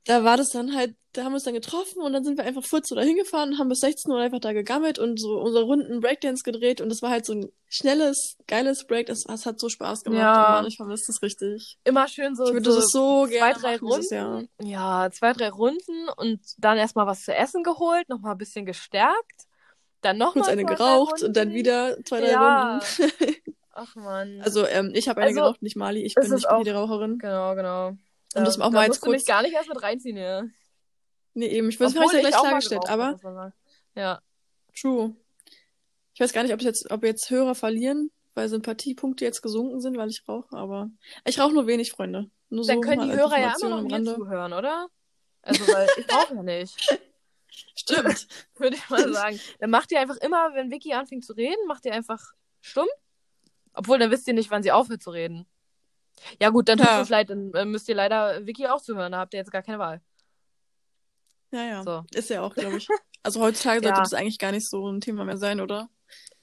Da 0.06 0.22
war 0.22 0.36
das 0.36 0.51
dann 0.51 0.74
halt, 0.74 0.94
da 1.14 1.24
haben 1.24 1.32
wir 1.32 1.36
uns 1.36 1.44
dann 1.44 1.55
getroffen 1.55 2.02
und 2.02 2.12
dann 2.12 2.24
sind 2.24 2.36
wir 2.36 2.44
einfach 2.44 2.62
14 2.62 2.98
Uhr 2.98 3.02
hingefahren 3.02 3.52
und 3.52 3.59
haben 3.59 3.70
bis 3.70 3.81
16 3.81 4.12
Uhr 4.12 4.20
einfach 4.20 4.40
da 4.40 4.52
gegammelt 4.52 4.98
und 4.98 5.18
so 5.18 5.40
unsere 5.40 5.64
Runden 5.64 6.01
Breakdance 6.01 6.43
gedreht 6.43 6.82
und 6.82 6.90
das 6.90 7.01
war 7.01 7.09
halt 7.09 7.24
so 7.24 7.32
ein 7.32 7.48
schnelles, 7.68 8.36
geiles 8.47 8.86
Break, 8.86 9.06
das, 9.06 9.24
das 9.24 9.47
hat 9.47 9.59
so 9.59 9.70
Spaß 9.70 10.05
gemacht. 10.05 10.20
Ja. 10.20 10.51
Mann, 10.51 10.66
ich 10.66 10.76
vermisse 10.76 11.06
das 11.06 11.22
richtig. 11.22 11.78
Immer 11.85 12.06
schön 12.09 12.36
so, 12.36 12.44
ich 12.44 12.52
würde 12.52 12.70
so, 12.70 12.81
das 12.81 12.90
so 12.90 13.26
zwei, 13.26 13.32
gerne 13.32 13.55
drei 13.55 13.76
Runden. 13.78 14.48
Ja, 14.60 15.10
zwei, 15.10 15.32
drei 15.32 15.48
Runden 15.48 16.09
und 16.18 16.40
dann 16.59 16.76
erstmal 16.76 17.06
was 17.06 17.22
zu 17.22 17.35
essen 17.35 17.62
geholt, 17.62 18.06
nochmal 18.10 18.32
ein 18.32 18.39
bisschen 18.39 18.66
gestärkt. 18.66 19.47
Dann 20.02 20.18
noch 20.18 20.35
Kurz 20.35 20.48
eine 20.48 20.66
geraucht 20.66 21.22
und 21.22 21.35
dann 21.35 21.55
wieder 21.55 21.97
zwei, 22.05 22.20
drei 22.20 22.31
ja. 22.32 22.72
Runden. 22.78 23.32
Ach 23.76 23.94
man. 23.96 24.40
Also, 24.42 24.66
ähm, 24.66 24.92
ich 24.94 25.09
habe 25.09 25.20
eine 25.20 25.30
also, 25.30 25.40
geraucht, 25.40 25.62
nicht 25.62 25.76
Mali. 25.76 26.02
Ich 26.02 26.14
bin 26.14 26.30
nicht 26.30 26.48
auch, 26.48 26.62
die 26.62 26.70
Raucherin. 26.70 27.18
Genau, 27.18 27.55
genau. 27.55 27.88
Um 27.88 27.98
ähm, 28.36 28.44
das 28.44 28.60
auch 28.60 28.70
mal 28.70 28.86
jetzt 28.86 29.01
kurz. 29.01 29.05
Du 29.05 29.10
mich 29.10 29.26
gar 29.26 29.42
nicht 29.42 29.55
erst 29.55 29.68
mit 29.68 29.82
reinziehen, 29.82 30.16
ja. 30.16 30.44
Nee, 31.34 31.48
eben. 31.48 31.68
Ich 31.68 31.80
weiß, 31.80 31.96
habe 31.96 32.14
ja 32.14 32.20
gleich 32.20 32.34
klargestellt, 32.34 32.88
aber. 32.88 33.52
Ja. 33.94 34.20
True. 34.78 35.16
Ich 36.14 36.20
weiß 36.20 36.32
gar 36.32 36.44
nicht, 36.44 36.55
ob 36.55 36.62
jetzt, 36.62 36.90
ob 36.90 37.02
jetzt 37.02 37.28
Hörer 37.30 37.56
verlieren, 37.56 38.12
weil 38.34 38.48
Sympathiepunkte 38.48 39.24
jetzt 39.24 39.42
gesunken 39.42 39.80
sind, 39.80 39.96
weil 39.96 40.10
ich 40.10 40.22
rauche, 40.28 40.56
aber 40.56 40.90
ich 41.24 41.40
rauche 41.40 41.52
nur 41.52 41.66
wenig, 41.66 41.90
Freunde. 41.90 42.30
Nur 42.51 42.64
Dann 42.64 42.76
so 42.76 42.80
können 42.80 43.09
die 43.09 43.16
Hörer 43.16 43.40
ja 43.40 43.55
immer 43.60 43.80
noch 43.80 43.82
mir 43.82 44.05
zuhören, 44.05 44.52
oder? 44.52 44.88
Also, 45.42 45.66
weil 45.66 45.88
ich 45.96 46.12
rauche 46.12 46.34
ja 46.36 46.42
nicht. 46.42 47.01
Stimmt. 47.74 48.28
Würde 48.56 48.76
ich 48.76 48.88
mal 48.88 49.12
sagen. 49.12 49.40
Dann 49.59 49.70
macht 49.70 49.90
ihr 49.90 50.01
einfach 50.01 50.16
immer, 50.18 50.55
wenn 50.55 50.70
Vicky 50.70 50.92
anfängt 50.92 51.24
zu 51.24 51.32
reden, 51.32 51.66
macht 51.66 51.84
ihr 51.84 51.92
einfach 51.92 52.20
stumm. 52.60 52.88
Obwohl, 53.74 53.98
dann 53.98 54.10
wisst 54.10 54.26
ihr 54.28 54.34
nicht, 54.34 54.51
wann 54.51 54.62
sie 54.62 54.72
aufhört 54.72 55.02
zu 55.02 55.10
reden. 55.10 55.46
Ja, 56.40 56.51
gut, 56.51 56.68
dann 56.68 56.78
tut 56.78 56.86
Ja. 56.86 57.01
es 57.01 57.09
leid, 57.09 57.30
dann 57.30 57.52
äh, 57.55 57.64
müsst 57.64 57.88
ihr 57.88 57.94
leider 57.94 58.46
Vicky 58.46 58.66
auch 58.68 58.80
zuhören. 58.80 59.12
Da 59.12 59.18
habt 59.18 59.34
ihr 59.34 59.38
jetzt 59.40 59.51
gar 59.51 59.62
keine 59.62 59.78
Wahl. 59.78 60.01
Ja, 61.51 61.64
ja. 61.64 61.82
So. 61.82 62.05
Ist 62.12 62.30
ja 62.30 62.40
auch, 62.42 62.55
glaube 62.55 62.76
ich. 62.78 62.88
Also 63.22 63.40
heutzutage 63.40 63.80
sollte 63.82 63.96
Ja. 63.96 64.02
das 64.02 64.14
eigentlich 64.14 64.38
gar 64.38 64.52
nicht 64.52 64.68
so 64.68 64.88
ein 64.90 65.01
Thema 65.01 65.24
mehr 65.24 65.36
sein, 65.36 65.60
oder? 65.60 65.88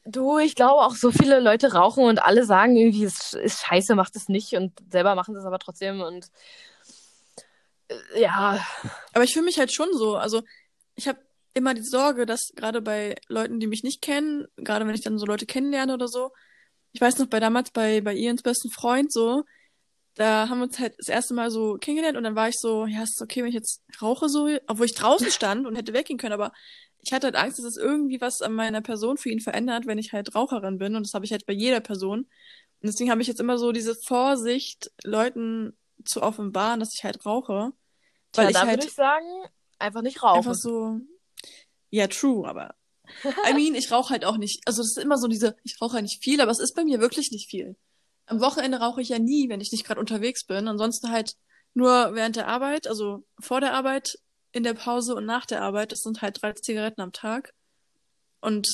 Du, 0.06 0.40
ich 0.40 0.56
glaube 0.56 0.82
auch, 0.82 0.96
so 0.96 1.12
viele 1.12 1.40
Leute 1.40 1.74
rauchen 1.74 2.04
und 2.06 2.20
alle 2.22 2.44
sagen 2.46 2.76
irgendwie, 2.76 3.04
es 3.04 3.34
ist 3.34 3.62
scheiße, 3.62 3.94
macht 3.96 4.16
es 4.16 4.30
nicht 4.30 4.54
und 4.54 4.74
selber 4.92 5.14
machen 5.16 5.36
es 5.36 5.46
aber 5.46 5.60
trotzdem 5.60 6.02
und 6.02 6.28
äh, 7.90 8.22
ja, 8.22 8.66
Aber 9.14 9.24
ich 9.24 9.34
fühle 9.34 9.46
mich 9.46 9.60
halt 9.60 9.74
schon 9.74 9.90
so. 9.94 10.16
Also 10.16 10.42
ich 10.96 11.08
habe 11.08 11.20
immer 11.54 11.74
die 11.74 11.84
Sorge, 11.84 12.26
dass 12.26 12.52
gerade 12.56 12.82
bei 12.82 13.16
Leuten, 13.28 13.60
die 13.60 13.68
mich 13.68 13.84
nicht 13.84 14.02
kennen, 14.02 14.48
gerade 14.58 14.88
wenn 14.88 14.96
ich 14.96 15.04
dann 15.04 15.18
so 15.20 15.26
Leute 15.26 15.46
kennenlerne 15.46 15.94
oder 15.94 16.08
so, 16.08 16.32
ich 16.94 17.02
weiß 17.02 17.18
noch, 17.20 17.28
bei 17.28 17.40
damals 17.40 17.72
bei, 17.72 18.02
bei 18.02 18.16
Ians 18.16 18.42
besten 18.42 18.70
Freund 18.70 19.12
so, 19.12 19.44
da 20.16 20.50
haben 20.50 20.60
wir 20.60 20.66
uns 20.66 20.80
halt 20.80 20.96
das 20.98 21.08
erste 21.08 21.34
Mal 21.34 21.50
so 21.52 21.76
kennengelernt 21.76 22.18
und 22.18 22.24
dann 22.24 22.36
war 22.36 22.50
ich 22.50 22.60
so, 22.60 22.86
ja, 22.86 23.04
ist 23.04 23.22
okay, 23.22 23.42
wenn 23.42 23.50
ich 23.50 23.56
jetzt 23.56 23.82
rauche 24.02 24.28
so, 24.30 24.50
obwohl 24.68 24.86
ich 24.86 24.96
draußen 24.96 25.32
stand 25.32 25.66
und 25.66 25.76
hätte 25.76 25.94
weggehen 25.94 26.20
können, 26.20 26.34
aber 26.34 26.52
ich 27.00 27.14
hatte 27.14 27.28
halt 27.28 27.36
Angst, 27.36 27.58
dass 27.58 27.66
es 27.66 27.78
irgendwie 27.78 28.22
was 28.22 28.42
an 28.42 28.54
meiner 28.54 28.82
Person 28.82 29.18
für 29.18 29.30
ihn 29.30 29.40
verändert, 29.40 29.88
wenn 29.88 29.98
ich 29.98 30.14
halt 30.14 30.36
Raucherin 30.36 30.78
bin 30.78 30.96
und 30.96 31.06
das 31.06 31.14
habe 31.14 31.26
ich 31.26 31.32
halt 31.32 31.46
bei 31.46 31.54
jeder 31.54 31.80
Person. 31.80 32.20
Und 32.20 32.88
deswegen 32.88 33.10
habe 33.12 33.22
ich 33.22 33.28
jetzt 33.28 33.40
immer 33.40 33.58
so 33.58 33.72
diese 33.72 33.96
Vorsicht, 33.96 34.92
Leuten 35.04 35.74
zu 36.04 36.22
offenbaren, 36.22 36.80
dass 36.80 36.94
ich 36.94 37.04
halt 37.04 37.26
rauche. 37.26 37.72
Weil 38.36 38.48
Tja, 38.48 38.50
ich 38.50 38.54
da 38.54 38.68
halt 38.68 38.78
würde 38.78 38.88
ich 38.88 38.94
sagen, 38.94 39.26
einfach 39.80 40.02
nicht 40.02 40.22
rauchen. 40.22 40.38
einfach 40.38 40.56
so, 40.56 41.00
ja, 41.90 42.08
true, 42.08 42.48
aber 42.48 42.76
I 43.50 43.54
mean, 43.54 43.76
ich 43.76 43.92
rauche 43.92 44.10
halt 44.12 44.26
auch 44.26 44.38
nicht. 44.38 44.62
Also 44.66 44.82
das 44.82 44.92
ist 44.92 44.98
immer 44.98 45.18
so 45.18 45.28
diese, 45.28 45.56
ich 45.64 45.82
rauche 45.82 45.98
ja 45.98 46.02
nicht 46.02 46.24
viel, 46.24 46.42
aber 46.42 46.52
es 46.52 46.60
ist 46.60 46.76
bei 46.76 46.84
mir 46.84 47.00
wirklich 47.00 47.32
nicht 47.32 47.50
viel. 47.50 47.76
Am 48.26 48.40
Wochenende 48.42 48.80
rauche 48.80 49.02
ich 49.02 49.10
ja 49.10 49.20
nie, 49.20 49.50
wenn 49.50 49.62
ich 49.62 49.72
nicht 49.72 49.86
gerade 49.86 50.00
unterwegs 50.00 50.46
bin. 50.46 50.68
Ansonsten 50.68 51.12
halt 51.12 51.36
nur 51.74 52.14
während 52.14 52.36
der 52.36 52.48
Arbeit, 52.48 52.88
also 52.88 53.24
vor 53.40 53.62
der 53.62 53.74
Arbeit, 53.74 54.18
in 54.54 54.64
der 54.64 54.74
Pause 54.74 55.16
und 55.16 55.26
nach 55.26 55.46
der 55.46 55.62
Arbeit. 55.62 55.92
Das 55.92 56.02
sind 56.02 56.22
halt 56.22 56.42
drei 56.42 56.52
Zigaretten 56.54 57.02
am 57.02 57.14
Tag. 57.14 57.54
Und 58.42 58.68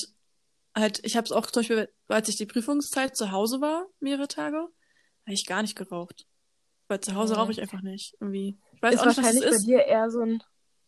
halt, 0.74 1.00
ich 1.04 1.16
habe 1.16 1.24
es 1.24 1.32
auch 1.32 1.46
zum 1.46 1.60
Beispiel, 1.60 1.88
als 2.08 2.28
ich 2.28 2.36
die 2.36 2.46
Prüfungszeit 2.46 3.16
zu 3.16 3.30
Hause 3.30 3.60
war, 3.60 3.86
mehrere 4.00 4.28
Tage, 4.28 4.56
habe 4.58 5.34
ich 5.34 5.46
gar 5.46 5.62
nicht 5.62 5.76
geraucht. 5.76 6.26
Weil 6.88 7.00
zu 7.00 7.14
Hause 7.14 7.34
Mhm. 7.34 7.40
rauche 7.40 7.52
ich 7.52 7.60
einfach 7.60 7.82
nicht. 7.82 8.14
Irgendwie. 8.20 8.58
Ich 8.72 8.82
weiß 8.82 8.94
ist 8.94 9.00
auch 9.00 9.06
nicht, 9.06 9.18
was 9.18 9.26
es 9.26 9.34
wahrscheinlich 9.34 9.50
ist. 9.56 9.66
bei 9.66 9.72
dir 9.72 9.84
eher 9.84 10.10
so 10.10 10.20
ein. 10.20 10.42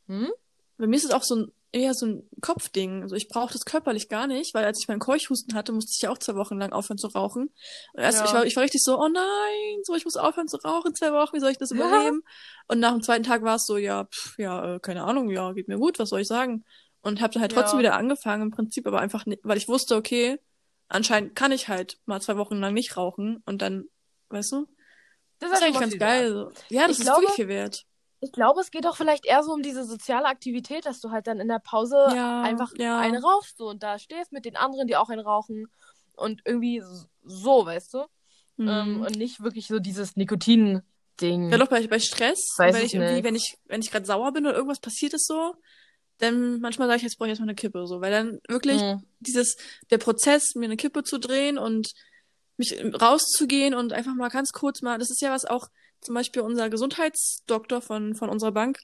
Hm? 0.07 0.33
Bei 0.79 0.87
mir 0.87 0.97
ist 0.97 1.05
es 1.05 1.11
auch 1.11 1.23
so 1.23 1.37
ein, 1.37 1.53
eher 1.73 1.95
so 1.95 2.07
ein 2.07 2.29
Kopfding. 2.41 3.03
Also 3.03 3.15
ich 3.15 3.29
brauche 3.29 3.53
das 3.53 3.65
körperlich 3.65 4.09
gar 4.09 4.27
nicht, 4.27 4.55
weil 4.55 4.65
als 4.65 4.81
ich 4.81 4.89
meinen 4.89 4.99
Keuchhusten 4.99 5.55
hatte, 5.55 5.73
musste 5.73 5.93
ich 5.95 6.03
ja 6.03 6.11
auch 6.11 6.19
zwei 6.19 6.35
Wochen 6.35 6.59
lang 6.59 6.73
aufhören 6.73 6.99
zu 6.99 7.07
rauchen. 7.09 7.51
Und 7.93 8.01
erst, 8.03 8.19
Ja. 8.19 8.25
ich, 8.25 8.33
war, 8.33 8.45
ich 8.47 8.57
war 8.57 8.63
richtig 8.65 8.83
so, 8.83 8.99
oh 8.99 9.09
nein, 9.09 9.79
so, 9.85 9.95
ich 9.95 10.05
muss 10.05 10.17
aufhören 10.17 10.49
zu 10.49 10.57
rauchen, 10.59 10.95
zwei 10.95 11.13
Wochen, 11.13 11.37
wie 11.37 11.41
soll 11.41 11.51
ich 11.51 11.59
das 11.59 11.71
überleben? 11.71 12.23
Und 12.69 12.81
nach 12.81 12.93
dem 12.93 13.03
zweiten 13.03 13.23
Tag 13.25 13.43
war 13.43 13.57
es 13.57 13.67
so, 13.67 13.77
ja, 13.77 14.05
pff, 14.05 14.37
ja, 14.39 14.77
äh, 14.77 14.81
keine 14.81 15.05
Ahnung, 15.05 15.31
ja, 15.31 15.53
geht 15.53 15.69
mir 15.69 15.79
gut, 15.79 15.99
was 15.99 16.09
soll 16.11 16.21
ich 16.23 16.29
sagen? 16.29 16.65
Und 17.03 17.21
habe 17.21 17.33
dann 17.33 17.43
halt 17.43 17.53
trotzdem 17.53 17.79
Ja. 17.79 17.85
wieder 17.85 17.95
angefangen, 17.97 18.43
im 18.43 18.51
Prinzip, 18.51 18.87
aber 18.87 19.01
einfach 19.01 19.25
nicht, 19.27 19.41
weil 19.45 19.57
ich 19.57 19.69
wusste, 19.69 19.97
okay, 19.97 20.39
anscheinend 20.89 21.37
kann 21.37 21.53
ich 21.53 21.69
halt 21.69 21.99
mal 22.05 22.21
zwei 22.21 22.37
Wochen 22.37 22.57
lang 22.57 22.75
nicht 22.75 22.97
rauchen 22.97 23.43
und 23.47 23.63
dann, 23.63 23.85
weißt 24.31 24.53
du? 24.53 24.67
Das 25.39 25.51
ist 25.53 25.59
schon 25.59 25.69
eigentlich 25.69 25.81
ganz 25.81 25.99
geil. 25.99 26.33
So. 26.33 26.51
Ja, 26.69 26.83
das 26.89 26.93
Ich 26.93 26.99
ist 26.99 27.05
glaube- 27.07 27.21
wirklich 27.23 27.37
viel 27.37 27.49
wert. 27.49 27.87
Ich 28.21 28.33
glaube, 28.33 28.61
es 28.61 28.71
geht 28.71 28.85
doch 28.85 28.97
vielleicht 28.97 29.25
eher 29.27 29.43
so 29.43 29.53
um 29.53 29.63
diese 29.63 29.85
soziale 29.85 30.27
Aktivität, 30.27 30.85
dass 30.85 31.01
du 31.01 31.11
halt 31.11 31.27
dann 31.27 31.41
in 31.41 31.49
der 31.49 31.59
Pause 31.59 31.97
Ja, 32.15 32.43
einfach 32.43 32.71
ja. 32.77 32.99
eine 32.99 33.23
rauchst 33.23 33.57
so 33.57 33.69
und 33.69 33.83
da 33.83 33.99
stehst 33.99 34.31
mit 34.33 34.45
den 34.45 34.57
anderen, 34.57 34.87
die 34.87 34.97
auch 34.97 35.09
einen 35.09 35.25
rauchen 35.25 35.67
und 36.17 36.43
irgendwie 36.45 36.83
so, 37.25 37.65
weißt 37.65 37.95
du? 37.95 37.99
Ähm, 38.59 38.97
Mhm. 38.97 39.03
und 39.03 39.17
nicht 39.17 39.43
wirklich 39.43 39.67
so 39.69 39.79
dieses 39.79 40.17
Nikotin-Ding. 40.17 41.51
Ja, 41.51 41.57
doch 41.57 41.69
bei, 41.69 41.87
bei 41.87 41.99
Stress, 41.99 42.55
Weiß 42.59 42.75
wenn 42.75 42.85
ich 42.85 42.93
irgendwie, 42.95 43.15
nicht. 43.15 43.25
wenn 43.25 43.35
ich, 43.35 43.59
wenn 43.65 43.81
ich 43.81 43.91
gerade 43.91 44.05
sauer 44.05 44.33
bin 44.33 44.45
oder 44.45 44.55
irgendwas 44.55 44.81
passiert 44.81 45.15
ist 45.15 45.27
so, 45.27 45.55
dann 46.19 46.61
manchmal 46.61 46.89
sage 46.89 46.99
ich, 46.99 47.03
jetzt 47.05 47.17
brauche 47.17 47.29
ich 47.29 47.31
erstmal 47.31 47.49
eine 47.49 47.57
Kippe, 47.57 47.87
so, 47.87 48.03
weil 48.03 48.11
dann 48.11 48.39
wirklich 48.49 48.83
Hm. 48.83 49.03
dieses, 49.21 49.57
der 49.91 49.97
Prozess, 49.97 50.55
mir 50.57 50.67
eine 50.67 50.77
Kippe 50.77 51.05
zu 51.05 51.19
drehen 51.19 51.57
und 51.57 51.93
mich 52.59 52.79
rauszugehen 53.01 53.73
und 53.73 53.95
einfach 53.95 54.15
mal 54.15 54.29
ganz 54.29 54.51
kurz 54.53 54.83
mal, 54.83 54.99
das 54.99 55.11
ist 55.11 55.23
ja 55.23 55.31
was 55.31 55.47
auch 55.47 55.69
zum 56.01 56.15
Beispiel 56.15 56.43
unser 56.43 56.71
Gesundheitsdoktor 56.71 57.81
von, 57.81 58.15
von 58.15 58.29
unserer 58.29 58.53
Bank 58.53 58.81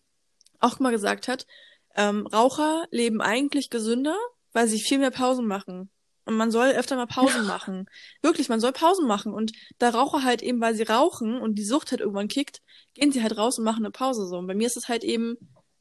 auch 0.61 0.79
mal 0.79 0.91
gesagt 0.91 1.29
hat, 1.29 1.47
ähm, 1.95 2.27
Raucher 2.27 2.87
leben 2.91 3.21
eigentlich 3.21 3.71
gesünder, 3.71 4.17
weil 4.53 4.69
sie 4.69 4.81
viel 4.81 4.99
mehr 4.99 5.11
Pausen 5.11 5.47
machen. 5.47 5.91
Und 6.25 6.37
man 6.37 6.51
soll 6.51 6.71
öfter 6.71 6.97
mal 6.97 7.07
Pausen 7.07 7.47
machen. 7.47 7.89
Wirklich, 8.21 8.49
man 8.49 8.61
soll 8.61 8.73
Pausen 8.73 9.07
machen. 9.07 9.33
Und 9.33 9.53
da 9.79 9.91
Raucher 9.91 10.25
halt 10.25 10.43
eben, 10.43 10.61
weil 10.61 10.75
sie 10.75 10.83
rauchen 10.83 11.41
und 11.41 11.55
die 11.55 11.65
Sucht 11.65 11.93
halt 11.93 12.01
irgendwann 12.01 12.29
kickt, 12.29 12.63
gehen 12.95 13.13
sie 13.13 13.23
halt 13.23 13.37
raus 13.37 13.59
und 13.59 13.65
machen 13.65 13.85
eine 13.85 13.93
Pause 13.93 14.27
so. 14.27 14.37
Und 14.39 14.47
bei 14.47 14.55
mir 14.55 14.67
ist 14.67 14.77
es 14.77 14.89
halt 14.89 15.05
eben, 15.05 15.37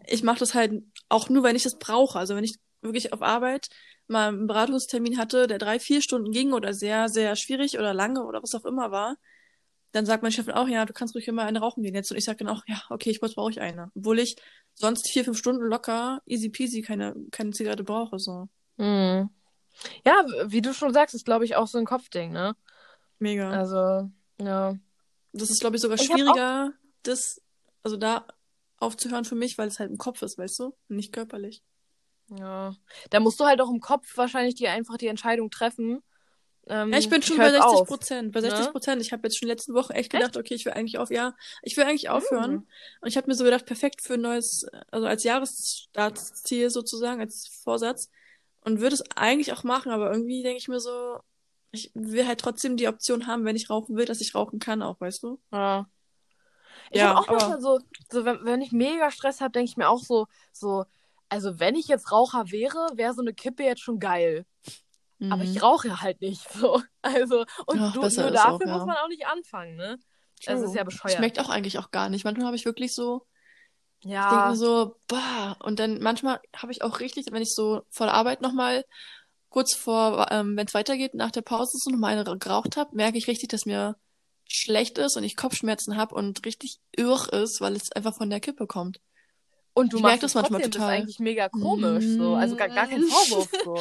ich 0.05 0.23
mache 0.23 0.39
das 0.39 0.53
halt 0.53 0.83
auch 1.09 1.29
nur, 1.29 1.43
wenn 1.43 1.55
ich 1.55 1.63
das 1.63 1.79
brauche. 1.79 2.19
Also 2.19 2.35
wenn 2.35 2.43
ich 2.43 2.57
wirklich 2.81 3.11
auf 3.11 3.23
Arbeit 3.23 3.69
mal 4.07 4.27
einen 4.27 4.45
Beratungstermin 4.47 5.17
hatte, 5.17 5.47
der 5.47 5.57
drei, 5.57 5.79
vier 5.79 6.01
Stunden 6.01 6.31
ging 6.31 6.53
oder 6.53 6.73
sehr, 6.73 7.09
sehr 7.09 7.35
schwierig 7.35 7.79
oder 7.79 7.93
lange 7.93 8.23
oder 8.23 8.43
was 8.43 8.53
auch 8.53 8.65
immer 8.65 8.91
war, 8.91 9.17
dann 9.95 10.05
sagt 10.05 10.23
mein 10.23 10.31
Chef 10.33 10.49
auch, 10.49 10.67
ja, 10.67 10.83
du 10.83 10.91
kannst 10.91 11.15
ruhig 11.15 11.25
immer 11.29 11.43
eine 11.43 11.59
rauchen 11.59 11.81
gehen 11.81 11.95
jetzt. 11.95 12.11
Und 12.11 12.17
ich 12.17 12.25
sage 12.25 12.43
dann 12.43 12.49
auch, 12.49 12.63
ja, 12.67 12.81
okay, 12.89 13.11
ich 13.11 13.21
brauche 13.21 13.49
ich 13.49 13.61
eine. 13.61 13.91
Obwohl 13.95 14.19
ich 14.19 14.35
sonst 14.73 15.09
vier, 15.09 15.23
fünf 15.23 15.37
Stunden 15.37 15.63
locker, 15.63 16.21
easy 16.25 16.49
peasy, 16.49 16.81
keine, 16.81 17.15
keine 17.31 17.51
Zigarette 17.51 17.85
brauche, 17.85 18.19
so. 18.19 18.49
Hm. 18.77 19.29
Ja, 20.05 20.25
wie 20.47 20.61
du 20.61 20.73
schon 20.73 20.93
sagst, 20.93 21.15
ist, 21.15 21.23
glaube 21.23 21.45
ich, 21.45 21.55
auch 21.55 21.67
so 21.67 21.77
ein 21.77 21.85
Kopfding, 21.85 22.33
ne? 22.33 22.57
Mega. 23.19 23.49
Also, 23.49 24.11
ja. 24.37 24.75
Das 25.31 25.49
ist, 25.49 25.61
glaube 25.61 25.77
ich, 25.77 25.81
sogar 25.81 25.97
Ich 25.97 26.05
schwieriger, 26.05 26.73
das, 27.03 27.41
also 27.81 27.95
da 27.95 28.27
aufzuhören 28.77 29.23
für 29.23 29.35
mich, 29.35 29.57
weil 29.57 29.69
es 29.69 29.79
halt 29.79 29.91
im 29.91 29.97
Kopf 29.97 30.21
ist, 30.23 30.37
weißt 30.37 30.59
du? 30.59 30.75
Nicht 30.89 31.13
körperlich. 31.13 31.63
Ja. 32.37 32.75
Da 33.11 33.21
musst 33.21 33.39
du 33.39 33.45
halt 33.45 33.61
auch 33.61 33.69
im 33.69 33.79
Kopf 33.79 34.05
wahrscheinlich 34.17 34.55
dir 34.55 34.71
einfach 34.71 34.97
die 34.97 35.07
Entscheidung 35.07 35.49
treffen. 35.49 36.03
Ähm, 36.67 36.91
Ja, 36.91 36.97
ich 36.99 37.09
bin 37.09 37.21
schon 37.21 37.37
bei 37.37 37.51
60 37.51 37.63
auf. 37.63 37.87
Prozent. 37.87 38.31
Bei 38.31 38.41
ne? 38.41 38.49
60 38.49 38.71
Prozent. 38.71 39.01
Ich 39.01 39.11
habe 39.11 39.23
jetzt 39.27 39.37
schon 39.37 39.47
letzte 39.47 39.73
Woche 39.73 39.93
echt 39.93 40.11
gedacht, 40.11 40.35
okay, 40.37 40.55
ich 40.55 40.65
will 40.65 40.73
eigentlich 40.73 40.97
auf, 40.97 41.11
ja, 41.11 41.35
ich 41.61 41.77
will 41.77 41.83
eigentlich 41.83 42.09
aufhören. 42.09 42.51
Mhm. 42.51 42.67
Und 43.01 43.07
ich 43.07 43.17
habe 43.17 43.27
mir 43.27 43.35
so 43.35 43.43
gedacht, 43.43 43.65
perfekt 43.65 44.01
für 44.01 44.15
ein 44.15 44.21
neues, 44.21 44.65
also 44.91 45.05
als 45.07 45.23
Jahresstartziel 45.23 46.69
sozusagen, 46.69 47.21
als 47.21 47.47
Vorsatz. 47.63 48.09
Und 48.61 48.79
würde 48.79 48.95
es 48.95 49.03
eigentlich 49.15 49.53
auch 49.53 49.63
machen, 49.63 49.91
aber 49.91 50.11
irgendwie 50.11 50.41
denke 50.41 50.57
ich 50.57 50.67
mir 50.67 50.79
so, 50.79 51.19
ich 51.71 51.91
will 51.93 52.25
halt 52.25 52.39
trotzdem 52.39 52.77
die 52.77 52.87
Option 52.87 53.27
haben, 53.27 53.45
wenn 53.45 53.55
ich 53.55 53.69
rauchen 53.69 53.95
will, 53.95 54.05
dass 54.05 54.21
ich 54.21 54.33
rauchen 54.33 54.59
kann 54.59 54.81
auch, 54.81 54.99
weißt 54.99 55.21
du? 55.23 55.39
Ja. 55.51 55.87
Ich 56.89 56.99
Ja, 56.99 57.09
habe 57.09 57.19
auch 57.19 57.27
aber- 57.27 57.37
manchmal 57.37 57.61
so, 57.61 57.79
so 58.11 58.25
wenn, 58.25 58.43
wenn 58.43 58.61
ich 58.61 58.71
mega 58.71 59.11
Stress 59.11 59.39
habe, 59.41 59.51
denke 59.51 59.69
ich 59.69 59.77
mir 59.77 59.87
auch 59.89 60.01
so, 60.01 60.25
so, 60.51 60.85
also 61.29 61.59
wenn 61.59 61.75
ich 61.75 61.87
jetzt 61.87 62.11
Raucher 62.11 62.49
wäre, 62.51 62.89
wäre 62.95 63.13
so 63.13 63.21
eine 63.21 63.33
Kippe 63.33 63.63
jetzt 63.63 63.81
schon 63.81 63.99
geil. 63.99 64.45
Aber 65.29 65.43
ich 65.43 65.61
rauche 65.61 66.01
halt 66.01 66.21
nicht 66.21 66.49
so. 66.51 66.81
Also, 67.01 67.45
und 67.67 67.79
Ach, 67.79 67.93
du, 67.93 67.99
nur 67.99 68.07
ist 68.07 68.19
auch, 68.19 68.31
dafür 68.31 68.67
ja. 68.67 68.77
muss 68.77 68.85
man 68.85 68.97
auch 68.97 69.07
nicht 69.07 69.27
anfangen, 69.27 69.75
ne? 69.75 69.99
Das 70.43 70.59
True. 70.59 70.65
ist 70.65 70.75
ja 70.75 70.83
bescheuert. 70.83 71.15
Schmeckt 71.15 71.39
auch 71.39 71.49
eigentlich 71.49 71.77
auch 71.77 71.91
gar 71.91 72.09
nicht. 72.09 72.25
Manchmal 72.25 72.47
habe 72.47 72.55
ich 72.55 72.65
wirklich 72.65 72.93
so, 72.93 73.25
ich 73.99 74.09
denke 74.09 74.17
ja. 74.17 74.49
mir 74.49 74.55
so, 74.55 74.95
bah. 75.07 75.53
Und 75.63 75.79
dann 75.79 75.99
manchmal 75.99 76.39
habe 76.55 76.71
ich 76.71 76.81
auch 76.81 76.99
richtig, 76.99 77.27
wenn 77.31 77.41
ich 77.41 77.53
so 77.53 77.83
vor 77.89 78.07
der 78.07 78.15
Arbeit 78.15 78.41
nochmal 78.41 78.83
kurz 79.49 79.73
vor, 79.73 80.27
ähm, 80.31 80.57
wenn 80.57 80.67
es 80.67 80.73
weitergeht, 80.73 81.13
nach 81.13 81.31
der 81.31 81.41
Pause 81.41 81.77
so 81.77 81.89
nochmal 81.89 82.17
eine 82.17 82.37
geraucht 82.37 82.75
habe, 82.75 82.95
merke 82.95 83.17
ich 83.17 83.27
richtig, 83.27 83.49
dass 83.49 83.65
mir 83.65 83.95
schlecht 84.47 84.97
ist 84.97 85.15
und 85.15 85.23
ich 85.23 85.35
Kopfschmerzen 85.37 85.95
habe 85.95 86.13
und 86.13 86.45
richtig 86.45 86.79
irr 86.91 87.31
ist, 87.33 87.61
weil 87.61 87.75
es 87.75 87.91
einfach 87.91 88.15
von 88.15 88.29
der 88.29 88.39
Kippe 88.39 88.67
kommt. 88.67 88.99
Und 89.77 89.91
du 89.91 89.97
ich 89.97 90.03
machst 90.03 90.13
merk 90.13 90.21
das 90.21 90.33
manchmal 90.35 90.61
trotzdem, 90.61 90.71
total. 90.71 90.87
Das 90.87 90.97
ist 90.97 91.01
eigentlich 91.03 91.19
mega 91.19 91.49
komisch, 91.49 92.05
so. 92.05 92.35
Also 92.35 92.55
gar, 92.55 92.69
gar 92.69 92.87
kein 92.87 93.03
Vorwurf, 93.03 93.49
so. 93.63 93.73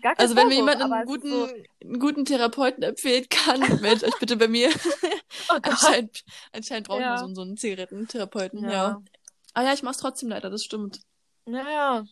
Gar 0.00 0.14
kein 0.14 0.22
Also 0.22 0.36
wenn 0.36 0.46
mir 0.46 0.54
Vorwurf, 0.54 0.74
jemand 0.74 0.82
aber 0.82 0.94
einen 0.94 1.06
guten, 1.06 1.28
so, 1.28 1.48
einen 1.82 1.98
guten 1.98 2.24
Therapeuten 2.24 2.84
empfehlen 2.84 3.26
kann, 3.28 3.60
meldet 3.80 4.04
euch 4.04 4.18
bitte 4.20 4.36
bei 4.36 4.46
mir. 4.46 4.70
oh 5.50 5.58
anscheinend, 5.60 6.22
anscheinend 6.52 6.86
brauchen 6.86 7.02
Ja. 7.02 7.14
wir 7.20 7.26
so, 7.26 7.34
so 7.34 7.42
einen 7.42 7.56
Zigarettentherapeuten, 7.56 8.62
ja. 8.62 8.70
Ja. 8.70 9.02
Ah 9.54 9.64
ja, 9.64 9.72
ich 9.72 9.82
mach's 9.82 9.98
trotzdem 9.98 10.28
leider, 10.28 10.50
das 10.50 10.62
stimmt. 10.62 11.00
Naja. 11.46 12.04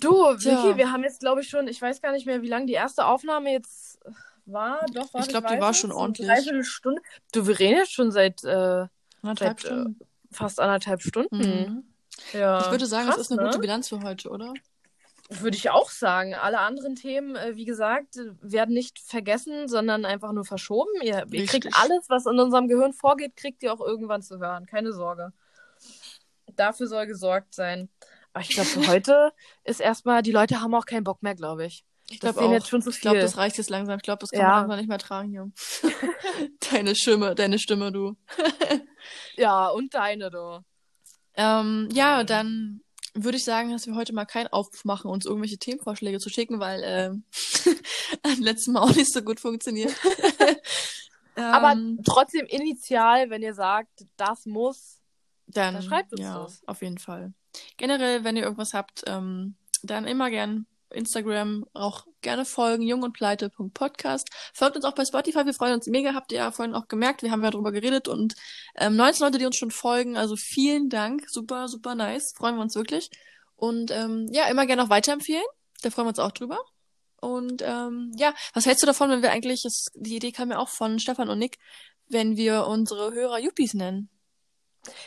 Du, 0.00 0.36
Tja. 0.36 0.64
Vicky, 0.64 0.76
wir 0.76 0.90
haben 0.90 1.04
jetzt, 1.04 1.20
glaube 1.20 1.42
ich, 1.42 1.48
schon, 1.48 1.68
ich 1.68 1.80
weiß 1.80 2.02
gar 2.02 2.10
nicht 2.10 2.26
mehr, 2.26 2.42
wie 2.42 2.48
lange 2.48 2.66
die 2.66 2.72
erste 2.72 3.06
Aufnahme 3.06 3.52
jetzt 3.52 4.00
war. 4.44 4.84
Doch, 4.92 5.14
warte, 5.14 5.26
Ich 5.26 5.28
glaub, 5.28 5.46
die 5.46 5.60
war 5.60 5.72
schon 5.72 5.92
ordentlich. 5.92 6.26
Dreiviertel 6.26 6.64
Stunde. 6.64 7.00
Du, 7.32 7.46
wir 7.46 7.58
reden 7.58 7.78
jetzt 7.78 7.92
schon 7.92 8.10
seit 8.10 8.42
äh, 8.42 8.86
Anderthalb 9.22 9.58
äh, 9.58 9.66
Stunden. 9.66 10.00
Fast 10.34 10.60
anderthalb 10.60 11.02
Stunden. 11.02 11.38
Mhm. 11.38 11.84
Ja. 12.32 12.60
Ich 12.60 12.70
würde 12.70 12.86
sagen, 12.86 13.06
krass, 13.06 13.16
es 13.16 13.22
ist 13.22 13.32
eine 13.32 13.42
ne? 13.42 13.48
gute 13.48 13.60
Bilanz 13.60 13.88
für 13.88 14.02
heute, 14.02 14.30
oder? 14.30 14.52
Würde 15.30 15.56
ich 15.56 15.70
auch 15.70 15.90
sagen. 15.90 16.34
Alle 16.34 16.60
anderen 16.60 16.96
Themen, 16.96 17.34
äh, 17.34 17.56
wie 17.56 17.64
gesagt, 17.64 18.18
werden 18.42 18.74
nicht 18.74 18.98
vergessen, 18.98 19.68
sondern 19.68 20.04
einfach 20.04 20.32
nur 20.32 20.44
verschoben. 20.44 20.90
Ihr, 21.02 21.26
ihr 21.30 21.46
kriegt 21.46 21.68
alles, 21.72 22.04
was 22.08 22.26
in 22.26 22.38
unserem 22.38 22.68
Gehirn 22.68 22.92
vorgeht, 22.92 23.36
kriegt 23.36 23.62
ihr 23.62 23.72
auch 23.72 23.80
irgendwann 23.80 24.22
zu 24.22 24.38
hören. 24.38 24.66
Keine 24.66 24.92
Sorge. 24.92 25.32
Dafür 26.54 26.86
soll 26.86 27.06
gesorgt 27.06 27.54
sein. 27.54 27.88
Aber 28.32 28.42
ich 28.42 28.50
glaube, 28.50 28.68
für 28.68 28.86
heute 28.88 29.32
ist 29.64 29.80
erstmal, 29.80 30.22
die 30.22 30.32
Leute 30.32 30.60
haben 30.60 30.74
auch 30.74 30.86
keinen 30.86 31.04
Bock 31.04 31.22
mehr, 31.22 31.34
glaube 31.34 31.64
ich. 31.64 31.84
Ich 32.10 32.20
glaube 32.20 32.40
auch. 32.42 32.52
jetzt 32.52 32.68
schon 32.68 32.82
zu 32.82 32.90
Ich 32.90 33.00
glaube, 33.00 33.16
viel. 33.16 33.22
das 33.22 33.36
reicht 33.36 33.56
jetzt 33.58 33.70
langsam. 33.70 33.96
Ich 33.96 34.02
glaube, 34.02 34.20
das 34.20 34.30
kann 34.30 34.40
Ja. 34.40 34.48
man 34.48 34.58
langsam 34.60 34.78
nicht 34.78 34.88
mehr 34.88 34.98
tragen 34.98 35.28
hier. 35.30 35.50
deine 36.70 36.94
Stimme, 36.94 37.34
deine 37.34 37.58
Stimme, 37.58 37.92
du. 37.92 38.16
Ja, 39.36 39.68
und 39.68 39.92
deine, 39.94 40.30
du. 40.30 40.60
Ähm, 41.34 41.88
ja, 41.92 42.24
dann 42.24 42.80
würde 43.14 43.36
ich 43.36 43.44
sagen, 43.44 43.70
dass 43.70 43.86
wir 43.86 43.94
heute 43.94 44.12
mal 44.12 44.24
keinen 44.24 44.46
Aufruf 44.48 44.84
machen, 44.84 45.10
uns 45.10 45.26
irgendwelche 45.26 45.58
Themenvorschläge 45.58 46.18
zu 46.18 46.28
schicken, 46.30 46.58
weil 46.60 46.82
ähm, 46.84 47.24
am 48.22 48.40
letzten 48.40 48.72
Mal 48.72 48.80
auch 48.82 48.94
nicht 48.94 49.12
so 49.12 49.22
gut 49.22 49.40
funktioniert. 49.40 49.92
Aber 51.36 51.72
Ähm, 51.72 52.00
trotzdem 52.04 52.46
initial, 52.46 53.28
wenn 53.30 53.42
ihr 53.42 53.54
sagt, 53.54 54.04
das 54.16 54.46
muss. 54.46 55.00
dann 55.46 55.74
dann 55.74 55.82
schreibt 55.82 56.12
uns 56.12 56.20
ja, 56.22 56.38
das. 56.38 56.62
auf 56.66 56.80
jeden 56.82 56.98
Fall. 56.98 57.32
Generell, 57.76 58.24
wenn 58.24 58.36
ihr 58.36 58.44
irgendwas 58.44 58.72
habt, 58.74 59.02
ähm, 59.06 59.56
dann 59.82 60.06
immer 60.06 60.30
gern 60.30 60.66
Instagram 60.94 61.66
auch 61.74 62.06
gerne 62.22 62.44
folgen, 62.44 62.82
jungundpleite.podcast. 62.82 64.28
Folgt 64.52 64.76
uns 64.76 64.84
auch 64.84 64.94
bei 64.94 65.04
Spotify, 65.04 65.44
wir 65.44 65.54
freuen 65.54 65.74
uns 65.74 65.86
mega, 65.86 66.14
habt 66.14 66.32
ihr 66.32 66.38
ja 66.38 66.50
vorhin 66.50 66.74
auch 66.74 66.88
gemerkt, 66.88 67.22
wir 67.22 67.30
haben 67.30 67.44
ja 67.44 67.50
drüber 67.50 67.72
geredet 67.72 68.08
und 68.08 68.34
ähm, 68.76 68.96
19 68.96 69.26
Leute, 69.26 69.38
die 69.38 69.46
uns 69.46 69.56
schon 69.56 69.70
folgen, 69.70 70.16
also 70.16 70.36
vielen 70.36 70.88
Dank, 70.88 71.28
super, 71.28 71.68
super 71.68 71.94
nice, 71.94 72.32
freuen 72.36 72.56
wir 72.56 72.62
uns 72.62 72.74
wirklich. 72.74 73.10
Und 73.56 73.90
ähm, 73.90 74.28
ja, 74.32 74.46
immer 74.48 74.66
gerne 74.66 74.84
auch 74.84 74.90
weiterempfehlen, 74.90 75.44
da 75.82 75.90
freuen 75.90 76.06
wir 76.06 76.10
uns 76.10 76.18
auch 76.18 76.32
drüber. 76.32 76.58
Und 77.20 77.62
ähm, 77.62 78.12
ja, 78.16 78.34
was 78.52 78.66
hältst 78.66 78.82
du 78.82 78.86
davon, 78.86 79.10
wenn 79.10 79.22
wir 79.22 79.30
eigentlich, 79.30 79.62
das, 79.62 79.86
die 79.94 80.16
Idee 80.16 80.32
kam 80.32 80.50
ja 80.50 80.58
auch 80.58 80.68
von 80.68 80.98
Stefan 80.98 81.30
und 81.30 81.38
Nick, 81.38 81.58
wenn 82.08 82.36
wir 82.36 82.66
unsere 82.66 83.12
Hörer 83.12 83.38
Yuppies 83.38 83.74
nennen? 83.74 84.10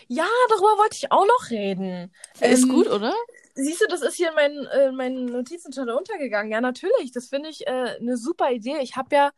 Ja, 0.07 0.26
darüber 0.49 0.77
wollte 0.80 0.95
ich 0.95 1.11
auch 1.11 1.26
noch 1.26 1.49
reden. 1.51 2.11
Ist 2.39 2.64
Ähm, 2.64 2.69
gut, 2.69 2.88
oder? 2.88 3.14
Siehst 3.59 3.81
du, 3.81 3.88
das 3.88 4.03
ist 4.03 4.15
hier 4.15 4.29
in 4.29 4.35
meinen, 4.35 4.65
äh, 4.67 4.89
in 4.89 4.95
meinen 4.95 5.25
Notizen 5.25 5.73
schon 5.73 5.89
untergegangen. 5.89 6.51
Ja, 6.51 6.61
natürlich. 6.61 7.11
Das 7.11 7.27
finde 7.27 7.49
ich 7.49 7.65
äh, 7.65 7.97
eine 7.99 8.15
super 8.15 8.51
Idee. 8.51 8.77
Ich 8.81 8.95
habe 8.95 9.15
ja 9.15 9.31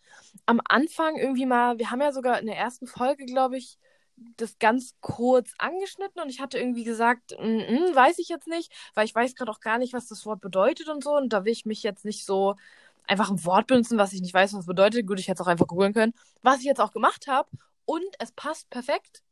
am 0.45 0.59
Anfang 0.67 1.15
irgendwie 1.15 1.45
mal, 1.45 1.79
wir 1.79 1.89
haben 1.89 2.01
ja 2.01 2.11
sogar 2.11 2.39
in 2.39 2.47
der 2.47 2.57
ersten 2.57 2.85
Folge, 2.85 3.25
glaube 3.25 3.57
ich, 3.57 3.77
das 4.35 4.59
ganz 4.59 4.93
kurz 4.99 5.53
angeschnitten 5.57 6.21
und 6.21 6.29
ich 6.29 6.41
hatte 6.41 6.57
irgendwie 6.57 6.83
gesagt, 6.83 7.31
mm, 7.39 7.45
mm, 7.45 7.95
weiß 7.95 8.19
ich 8.19 8.27
jetzt 8.27 8.47
nicht, 8.47 8.69
weil 8.93 9.05
ich 9.05 9.15
weiß 9.15 9.35
gerade 9.35 9.49
auch 9.51 9.61
gar 9.61 9.77
nicht, 9.77 9.93
was 9.93 10.07
das 10.09 10.25
Wort 10.25 10.41
bedeutet 10.41 10.89
und 10.89 11.01
so. 11.01 11.15
Und 11.15 11.31
da 11.31 11.45
will 11.45 11.53
ich 11.53 11.65
mich 11.65 11.81
jetzt 11.83 12.03
nicht 12.03 12.25
so 12.25 12.55
einfach 13.07 13.31
ein 13.31 13.45
Wort 13.45 13.67
benutzen, 13.67 13.97
was 13.97 14.11
ich 14.11 14.21
nicht 14.21 14.33
weiß, 14.33 14.51
was 14.51 14.61
es 14.61 14.65
bedeutet. 14.65 15.07
Gut, 15.07 15.19
ich 15.19 15.29
hätte 15.29 15.41
es 15.41 15.47
auch 15.47 15.51
einfach 15.51 15.67
googeln 15.67 15.93
können. 15.93 16.13
Was 16.41 16.59
ich 16.59 16.65
jetzt 16.65 16.81
auch 16.81 16.91
gemacht 16.91 17.27
habe 17.27 17.49
und 17.85 18.05
es 18.19 18.33
passt 18.33 18.69
perfekt. 18.69 19.23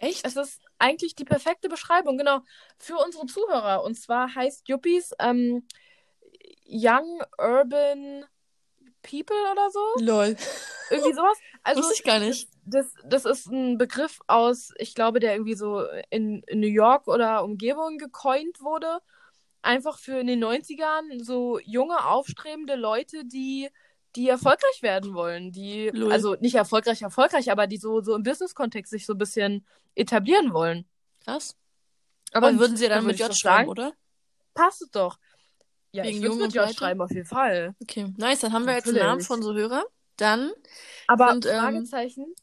Echt? 0.00 0.26
Es 0.26 0.34
ist 0.34 0.60
eigentlich 0.78 1.14
die 1.14 1.26
perfekte 1.26 1.68
Beschreibung, 1.68 2.16
genau, 2.16 2.40
für 2.78 2.96
unsere 2.96 3.26
Zuhörer. 3.26 3.84
Und 3.84 3.96
zwar 3.96 4.34
heißt 4.34 4.66
Yuppies 4.66 5.12
ähm, 5.18 5.66
Young 6.66 7.22
Urban 7.38 8.24
People 9.02 9.36
oder 9.52 9.70
so. 9.70 10.04
Lol. 10.04 10.36
Irgendwie 10.90 11.12
sowas. 11.12 11.38
Also, 11.62 11.82
Wusste 11.82 11.94
ich 11.96 12.04
gar 12.04 12.18
nicht. 12.18 12.48
das, 12.64 12.94
das 13.04 13.26
ist 13.26 13.48
ein 13.48 13.76
Begriff 13.76 14.20
aus, 14.26 14.72
ich 14.78 14.94
glaube, 14.94 15.20
der 15.20 15.34
irgendwie 15.34 15.56
so 15.56 15.84
in, 16.08 16.42
in 16.44 16.60
New 16.60 16.68
York 16.68 17.06
oder 17.06 17.44
Umgebung 17.44 17.98
gecoint 17.98 18.62
wurde. 18.62 19.00
Einfach 19.60 19.98
für 19.98 20.18
in 20.18 20.26
den 20.26 20.42
90ern 20.42 21.22
so 21.22 21.58
junge, 21.58 22.06
aufstrebende 22.06 22.76
Leute, 22.76 23.26
die, 23.26 23.68
die 24.16 24.28
erfolgreich 24.28 24.82
werden 24.82 25.14
wollen. 25.14 25.52
Die, 25.52 25.88
Lol. 25.92 26.12
also 26.12 26.34
nicht 26.40 26.54
erfolgreich, 26.54 27.02
erfolgreich, 27.02 27.50
aber 27.50 27.66
die 27.66 27.76
so, 27.76 28.00
so 28.00 28.14
im 28.14 28.22
Business-Kontext 28.22 28.90
sich 28.90 29.06
so 29.06 29.14
ein 29.14 29.18
bisschen 29.18 29.66
etablieren 29.94 30.52
wollen. 30.52 30.88
Krass. 31.24 31.56
Aber 32.32 32.48
Und 32.48 32.58
würden 32.58 32.76
sie 32.76 32.88
dann 32.88 32.98
dann 32.98 33.06
mit 33.06 33.18
J 33.18 33.26
schreiben, 33.36 33.38
sagen- 33.38 33.68
oder? 33.68 33.92
Passt 34.54 34.82
es 34.82 34.90
doch. 34.90 35.18
Ja, 35.92 36.04
Wegen 36.04 36.18
ich 36.18 36.22
würde 36.22 36.36
mit 36.36 36.54
J 36.54 36.62
Pleite? 36.64 36.74
schreiben, 36.78 37.00
auf 37.00 37.10
jeden 37.10 37.26
Fall. 37.26 37.74
Okay, 37.82 38.12
nice. 38.16 38.40
Dann 38.40 38.52
haben 38.52 38.66
wir 38.66 38.74
jetzt 38.74 38.86
einen 38.86 38.96
Natürlich. 38.96 39.10
Namen 39.10 39.20
von 39.22 39.42
so 39.42 39.54
Hörer. 39.54 39.84
Dann, 40.16 40.52
Aber 41.06 41.30
Und, 41.32 41.46
ähm, 41.46 41.58
Fragezeichen, 41.58 42.34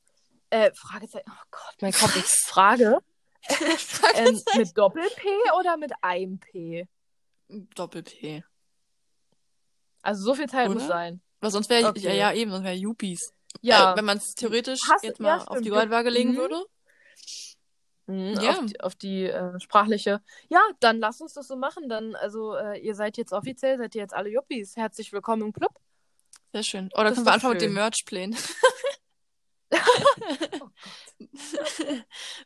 äh, 0.49 0.72
Fragezeichen, 0.73 1.26
oh 1.30 1.44
Gott, 1.52 1.76
mein 1.81 1.94
Kopf 1.94 2.15
ist 2.15 2.45
Frage. 2.48 2.99
ähm, 4.15 4.41
mit 4.57 4.77
Doppel-P 4.77 5.27
oder 5.60 5.77
mit 5.77 5.91
einem 6.02 6.39
P? 6.39 6.88
Doppel-P. 7.49 8.44
Also 10.02 10.23
so 10.23 10.35
viel 10.35 10.49
Zeit 10.49 10.68
Oder? 10.68 10.80
muss 10.80 10.88
sein. 10.88 11.22
Weil 11.39 11.51
sonst 11.51 11.69
wäre, 11.69 11.89
Okay. 11.89 11.99
ja, 12.01 12.14
ja, 12.14 12.34
eben, 12.34 12.51
sonst 12.51 12.64
wäre 12.64 12.73
Yuppies. 12.76 13.31
Ja, 13.61 13.93
Äh, 13.93 13.97
wenn 13.97 14.05
man 14.05 14.18
es 14.18 14.34
theoretisch 14.35 14.81
Hast- 14.89 15.03
jetzt 15.03 15.19
ja, 15.19 15.23
mal 15.23 15.39
stimmt. 15.41 15.51
auf 15.57 15.61
die 15.64 15.69
Goldwaage 15.69 16.09
legen 16.09 16.31
Mhm. 16.34 16.38
würde. 16.38 16.65
Mhm, 18.07 18.39
Ja. 18.41 18.51
auf 18.51 18.65
die, 18.65 18.80
auf 18.81 18.95
die 18.95 19.23
äh, 19.26 19.59
sprachliche. 19.59 20.22
Ja, 20.49 20.61
dann 20.80 20.99
lass 20.99 21.19
uns 21.22 21.34
das 21.34 21.47
so 21.47 21.55
machen. 21.57 21.89
Dann, 21.89 22.15
also, 22.15 22.55
äh, 22.55 22.80
ihr 22.80 22.95
seid 22.95 23.18
jetzt 23.18 23.34
offiziell, 23.34 23.77
seid 23.77 23.93
ihr 23.95 24.01
jetzt 24.01 24.14
alle 24.14 24.30
Yuppies. 24.30 24.76
Herzlich 24.76 25.11
willkommen 25.11 25.41
im 25.43 25.53
Club. 25.53 25.72
Sehr 26.53 26.64
schön. 26.64 26.89
Oder 26.93 27.05
Das 27.05 27.15
können 27.15 27.26
wir 27.27 27.34
anfangen 27.34 27.53
mit 27.53 27.61
dem. 27.61 27.73
Merch-Plänen? 27.73 28.38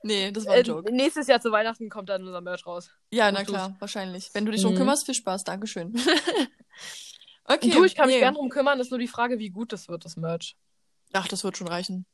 nee, 0.04 0.32
das 0.32 0.46
war 0.46 0.56
Äh, 0.56 0.60
ein 0.60 0.66
Joke. 0.66 0.92
nächstes 0.92 1.28
Jahr 1.28 1.40
zu 1.40 1.52
Weihnachten 1.52 1.90
kommt 1.90 2.10
dann 2.10 2.26
unser 2.26 2.42
Merch 2.42 2.66
raus. 2.66 2.90
Ja, 3.12 3.32
na 3.32 3.40
und 3.40 3.48
du's. 3.48 3.56
klar, 3.56 3.76
wahrscheinlich. 3.80 4.30
Wenn 4.34 4.46
du 4.46 4.52
dich 4.52 4.62
drum 4.64 4.74
Mhm. 4.74 4.78
kümmerst, 4.78 5.06
viel 5.06 5.16
Spaß. 5.16 5.44
Dankeschön. 5.44 5.94
okay. 7.46 7.70
du, 7.70 7.84
ich 7.84 7.96
kann 7.96 8.08
mich 8.08 8.16
nee. 8.16 8.22
gern 8.22 8.34
drum 8.36 8.50
kümmern. 8.50 8.80
Ist 8.80 8.92
nur 8.92 9.00
die 9.00 9.08
Frage, 9.08 9.40
wie 9.40 9.50
gut 9.50 9.72
das 9.74 9.88
wird, 9.90 10.06
das 10.06 10.18
Merch. 10.18 10.56
Ach, 11.14 11.28
das 11.28 11.44
wird 11.44 11.58
schon 11.58 11.68
reichen. 11.68 12.06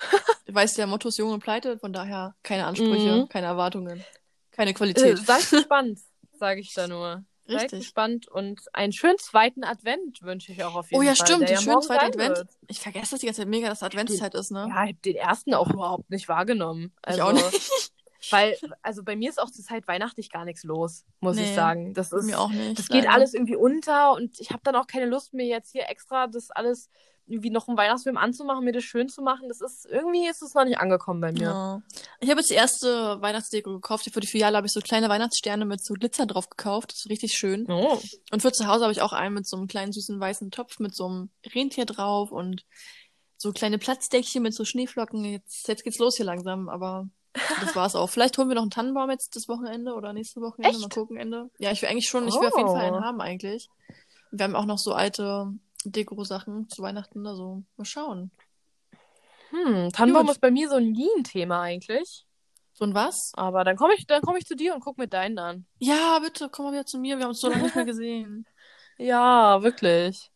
Du 0.46 0.54
weißt 0.54 0.78
ja, 0.78 0.86
Motto 0.86 1.08
ist 1.08 1.18
jung 1.18 1.30
und 1.32 1.40
pleite, 1.40 1.78
von 1.78 1.92
daher 1.92 2.34
keine 2.42 2.66
Ansprüche, 2.66 3.22
Mhm. 3.22 3.28
keine 3.28 3.46
Erwartungen, 3.46 4.04
keine 4.50 4.70
Äh, 4.70 4.74
Qualität. 4.74 5.18
seid 5.18 5.48
gespannt, 5.50 6.00
sage 6.32 6.60
ich 6.60 6.74
da 6.74 6.88
nur. 6.88 7.24
Seid 7.46 7.62
Richtig. 7.64 7.78
gespannt 7.80 8.26
und 8.28 8.60
einen 8.72 8.92
schönen 8.92 9.18
zweiten 9.18 9.62
Advent 9.64 10.22
wünsche 10.22 10.50
ich 10.52 10.62
auch 10.64 10.74
auf 10.74 10.90
jeden 10.90 11.00
Oh 11.00 11.02
ja, 11.02 11.14
Fall. 11.14 11.26
stimmt, 11.26 11.42
den 11.48 11.54
ja 11.56 11.60
schönen 11.60 11.82
zweiten 11.82 12.04
Advent. 12.06 12.36
wird. 12.38 12.48
Ich 12.68 12.80
vergesse 12.80 13.12
das 13.12 13.20
die 13.20 13.26
ganze 13.26 13.42
Zeit 13.42 13.48
mega, 13.48 13.68
dass 13.68 13.82
Adventszeit 13.84 14.34
ist, 14.34 14.50
ne? 14.50 14.66
Ja, 14.68 14.84
ich 14.84 14.90
habe 14.90 14.94
den 15.04 15.16
ersten 15.16 15.54
auch 15.54 15.68
überhaupt 15.70 16.10
nicht 16.10 16.28
wahrgenommen. 16.28 16.92
ich 16.96 17.08
Also, 17.08 17.22
auch 17.22 17.32
nicht. 17.32 17.92
Weil, 18.30 18.56
also 18.82 19.02
bei 19.02 19.16
mir 19.16 19.28
ist 19.30 19.40
auch 19.40 19.50
zur 19.50 19.64
Zeit 19.64 19.86
weihnachtlich 19.88 20.30
gar 20.30 20.44
nichts 20.44 20.62
los, 20.64 21.04
muss 21.20 21.36
ich 21.36 21.48
Nee, 21.48 21.54
sagen. 21.54 21.94
Das 21.94 22.12
ist, 22.12 22.24
Mir 22.26 22.38
auch 22.40 22.50
nicht. 22.50 22.78
das 22.78 22.88
geht 22.88 23.04
leider. 23.04 23.14
alles 23.14 23.34
irgendwie 23.34 23.56
unter 23.56 24.12
und 24.12 24.38
ich 24.40 24.50
habe 24.50 24.60
dann 24.64 24.76
auch 24.76 24.86
keine 24.86 25.06
Lust 25.06 25.34
mir 25.34 25.46
jetzt 25.46 25.72
hier 25.72 25.88
extra 25.88 26.26
das 26.26 26.50
alles 26.50 26.88
irgendwie 27.26 27.50
noch 27.50 27.68
einen 27.68 27.76
Weihnachtsfilm 27.76 28.16
anzumachen, 28.16 28.64
mir 28.64 28.72
das 28.72 28.82
schön 28.82 29.08
zu 29.08 29.22
machen. 29.22 29.48
Das 29.48 29.60
ist 29.60 29.86
irgendwie 29.86 30.26
ist 30.26 30.42
es 30.42 30.54
noch 30.54 30.64
nicht 30.64 30.78
angekommen 30.78 31.20
bei 31.20 31.30
mir. 31.30 31.42
Ja. 31.42 31.82
Ich 32.18 32.28
habe 32.28 32.40
jetzt 32.40 32.50
die 32.50 32.54
erste 32.54 33.20
Weihnachtsdeko 33.22 33.70
gekauft. 33.74 34.10
Für 34.12 34.18
die 34.18 34.26
Filiale 34.26 34.56
habe 34.56 34.66
ich 34.66 34.72
so 34.72 34.80
kleine 34.80 35.08
Weihnachtssterne 35.08 35.64
mit 35.64 35.80
so 35.84 35.94
Glitzer 35.94 36.26
drauf 36.26 36.50
gekauft. 36.50 36.90
Das 36.90 36.98
ist 37.00 37.08
richtig 37.10 37.34
schön. 37.34 37.66
Oh. 37.70 38.00
Und 38.32 38.42
für 38.42 38.50
zu 38.50 38.66
Hause 38.66 38.82
habe 38.82 38.92
ich 38.92 39.00
auch 39.00 39.12
einen 39.12 39.34
mit 39.36 39.46
so 39.46 39.56
einem 39.56 39.68
kleinen 39.68 39.92
süßen 39.92 40.18
weißen 40.18 40.50
Topf 40.50 40.80
mit 40.80 40.92
so 40.96 41.06
einem 41.06 41.30
Rentier 41.54 41.84
drauf 41.86 42.32
und 42.32 42.64
so 43.36 43.52
kleine 43.52 43.78
Platzdeckchen 43.78 44.42
mit 44.42 44.52
so 44.52 44.64
Schneeflocken. 44.64 45.24
Jetzt, 45.24 45.68
jetzt 45.68 45.84
geht's 45.84 45.98
los 45.98 46.16
hier 46.16 46.26
langsam, 46.26 46.68
aber 46.68 47.08
das 47.32 47.76
war's 47.76 47.94
auch. 47.94 48.08
Vielleicht 48.08 48.36
holen 48.38 48.48
wir 48.48 48.54
noch 48.54 48.62
einen 48.62 48.70
Tannenbaum 48.70 49.10
jetzt 49.10 49.36
das 49.36 49.48
Wochenende 49.48 49.94
oder 49.94 50.12
nächste 50.12 50.40
Wochenende. 50.40 50.70
Echt? 50.76 50.80
Mal 50.80 50.88
gucken, 50.88 51.16
Ende. 51.16 51.50
Ja, 51.58 51.70
ich 51.70 51.82
will 51.82 51.88
eigentlich 51.88 52.08
schon, 52.08 52.26
ich 52.26 52.34
will 52.34 52.48
auf 52.48 52.56
jeden 52.56 52.68
Fall 52.68 52.86
einen 52.86 52.96
Oh. 52.96 53.02
haben 53.02 53.20
eigentlich. 53.20 53.68
Wir 54.30 54.44
haben 54.44 54.56
auch 54.56 54.64
noch 54.66 54.78
so 54.78 54.92
alte 54.94 55.52
Deko-Sachen 55.84 56.68
zu 56.68 56.82
Weihnachten, 56.82 57.26
also 57.26 57.62
mal 57.76 57.84
schauen. 57.84 58.30
Hm, 59.50 59.90
Tannenbaum 59.92 60.26
Gut. 60.26 60.36
ist 60.36 60.40
bei 60.40 60.50
mir 60.50 60.68
so 60.68 60.76
ein 60.76 60.94
Thema 61.24 61.62
eigentlich. 61.62 62.26
So 62.72 62.84
ein 62.84 62.94
was? 62.94 63.32
Aber 63.34 63.64
dann 63.64 63.76
komme 63.76 63.94
ich, 63.94 64.06
dann 64.06 64.22
komme 64.22 64.38
ich 64.38 64.46
zu 64.46 64.54
dir 64.56 64.74
und 64.74 64.80
guck 64.80 64.96
mir 64.96 65.08
deinen 65.08 65.38
an. 65.38 65.66
Ja, 65.78 66.18
bitte, 66.20 66.48
komm 66.50 66.66
mal 66.66 66.72
wieder 66.72 66.86
zu 66.86 66.98
mir. 66.98 67.16
Wir 67.16 67.24
haben 67.24 67.30
uns 67.30 67.40
so 67.40 67.48
lange 67.48 67.64
nicht 67.64 67.76
mehr 67.76 67.84
gesehen. 67.84 68.46
Ja, 68.98 69.62
wirklich. 69.62 70.30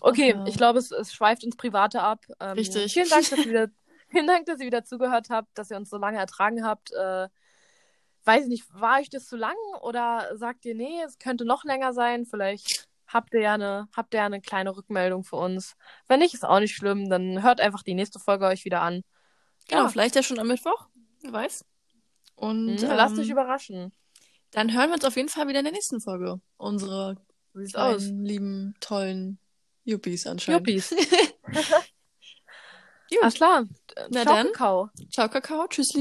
Okay, 0.00 0.30
ja. 0.30 0.44
ich 0.48 0.56
glaube, 0.56 0.80
es, 0.80 0.90
es 0.90 1.12
schweift 1.12 1.44
ins 1.44 1.54
Private 1.54 2.02
ab. 2.02 2.24
Ähm, 2.40 2.54
Richtig. 2.54 2.92
Vielen 2.92 3.08
Dank, 3.08 3.30
dass 3.30 3.38
ihr 3.38 3.48
wieder, 3.48 3.68
vielen 4.12 4.26
Dank, 4.28 4.46
dass 4.46 4.60
ihr 4.60 4.66
wieder 4.66 4.84
zugehört 4.84 5.28
habt, 5.30 5.56
dass 5.58 5.70
ihr 5.70 5.76
uns 5.76 5.90
so 5.90 5.96
lange 5.98 6.18
ertragen 6.18 6.64
habt. 6.64 6.92
Äh, 6.92 7.28
weiß 8.24 8.44
ich 8.44 8.48
nicht, 8.48 8.64
war 8.72 9.00
euch 9.00 9.10
das 9.10 9.26
zu 9.26 9.36
lang 9.36 9.56
oder 9.80 10.36
sagt 10.36 10.64
ihr, 10.64 10.74
nee, 10.76 11.02
es 11.04 11.18
könnte 11.18 11.44
noch 11.44 11.64
länger 11.64 11.92
sein? 11.92 12.24
Vielleicht 12.26 12.88
habt 13.08 13.34
ihr 13.34 13.40
ja 13.40 13.54
eine, 13.54 13.88
habt 13.96 14.14
ihr 14.14 14.20
ja 14.20 14.26
eine 14.26 14.40
kleine 14.40 14.76
Rückmeldung 14.76 15.24
für 15.24 15.36
uns. 15.36 15.74
Wenn 16.06 16.20
nicht, 16.20 16.34
ist 16.34 16.44
auch 16.44 16.60
nicht 16.60 16.74
schlimm. 16.76 17.10
Dann 17.10 17.42
hört 17.42 17.60
einfach 17.60 17.82
die 17.82 17.94
nächste 17.94 18.20
Folge 18.20 18.46
euch 18.46 18.64
wieder 18.64 18.80
an. 18.82 19.02
Genau, 19.68 19.82
Ja. 19.82 19.88
vielleicht 19.88 20.14
ja 20.16 20.22
schon 20.22 20.38
am 20.38 20.46
Mittwoch. 20.48 20.88
Wer 21.22 21.32
weiß. 21.32 21.64
Und 22.36 22.66
Mhm, 22.80 22.88
lasst 22.88 23.14
ähm, 23.16 23.20
euch 23.22 23.28
überraschen. 23.28 23.92
dann 24.52 24.72
hören 24.72 24.90
wir 24.90 24.94
uns 24.94 25.04
auf 25.04 25.16
jeden 25.16 25.28
Fall 25.28 25.48
wieder 25.48 25.58
in 25.60 25.64
der 25.64 25.72
nächsten 25.74 26.00
Folge. 26.00 26.40
Unsere 26.56 27.16
kleinen, 27.70 28.24
lieben, 28.24 28.74
tollen 28.80 29.38
Yuppies 29.84 30.26
anscheinend. 30.26 30.66
Yuppies. 30.68 30.94
Gut. 33.20 33.22
Alles 33.22 33.34
klar. 33.34 33.64
Na 34.10 34.22
Ciao, 34.22 34.34
dann. 34.34 34.46
Kakao. 34.52 34.90
Ciao, 35.10 35.28
Kakao. 35.28 35.66
Tschüss, 35.68 35.92
lieben 35.94 36.00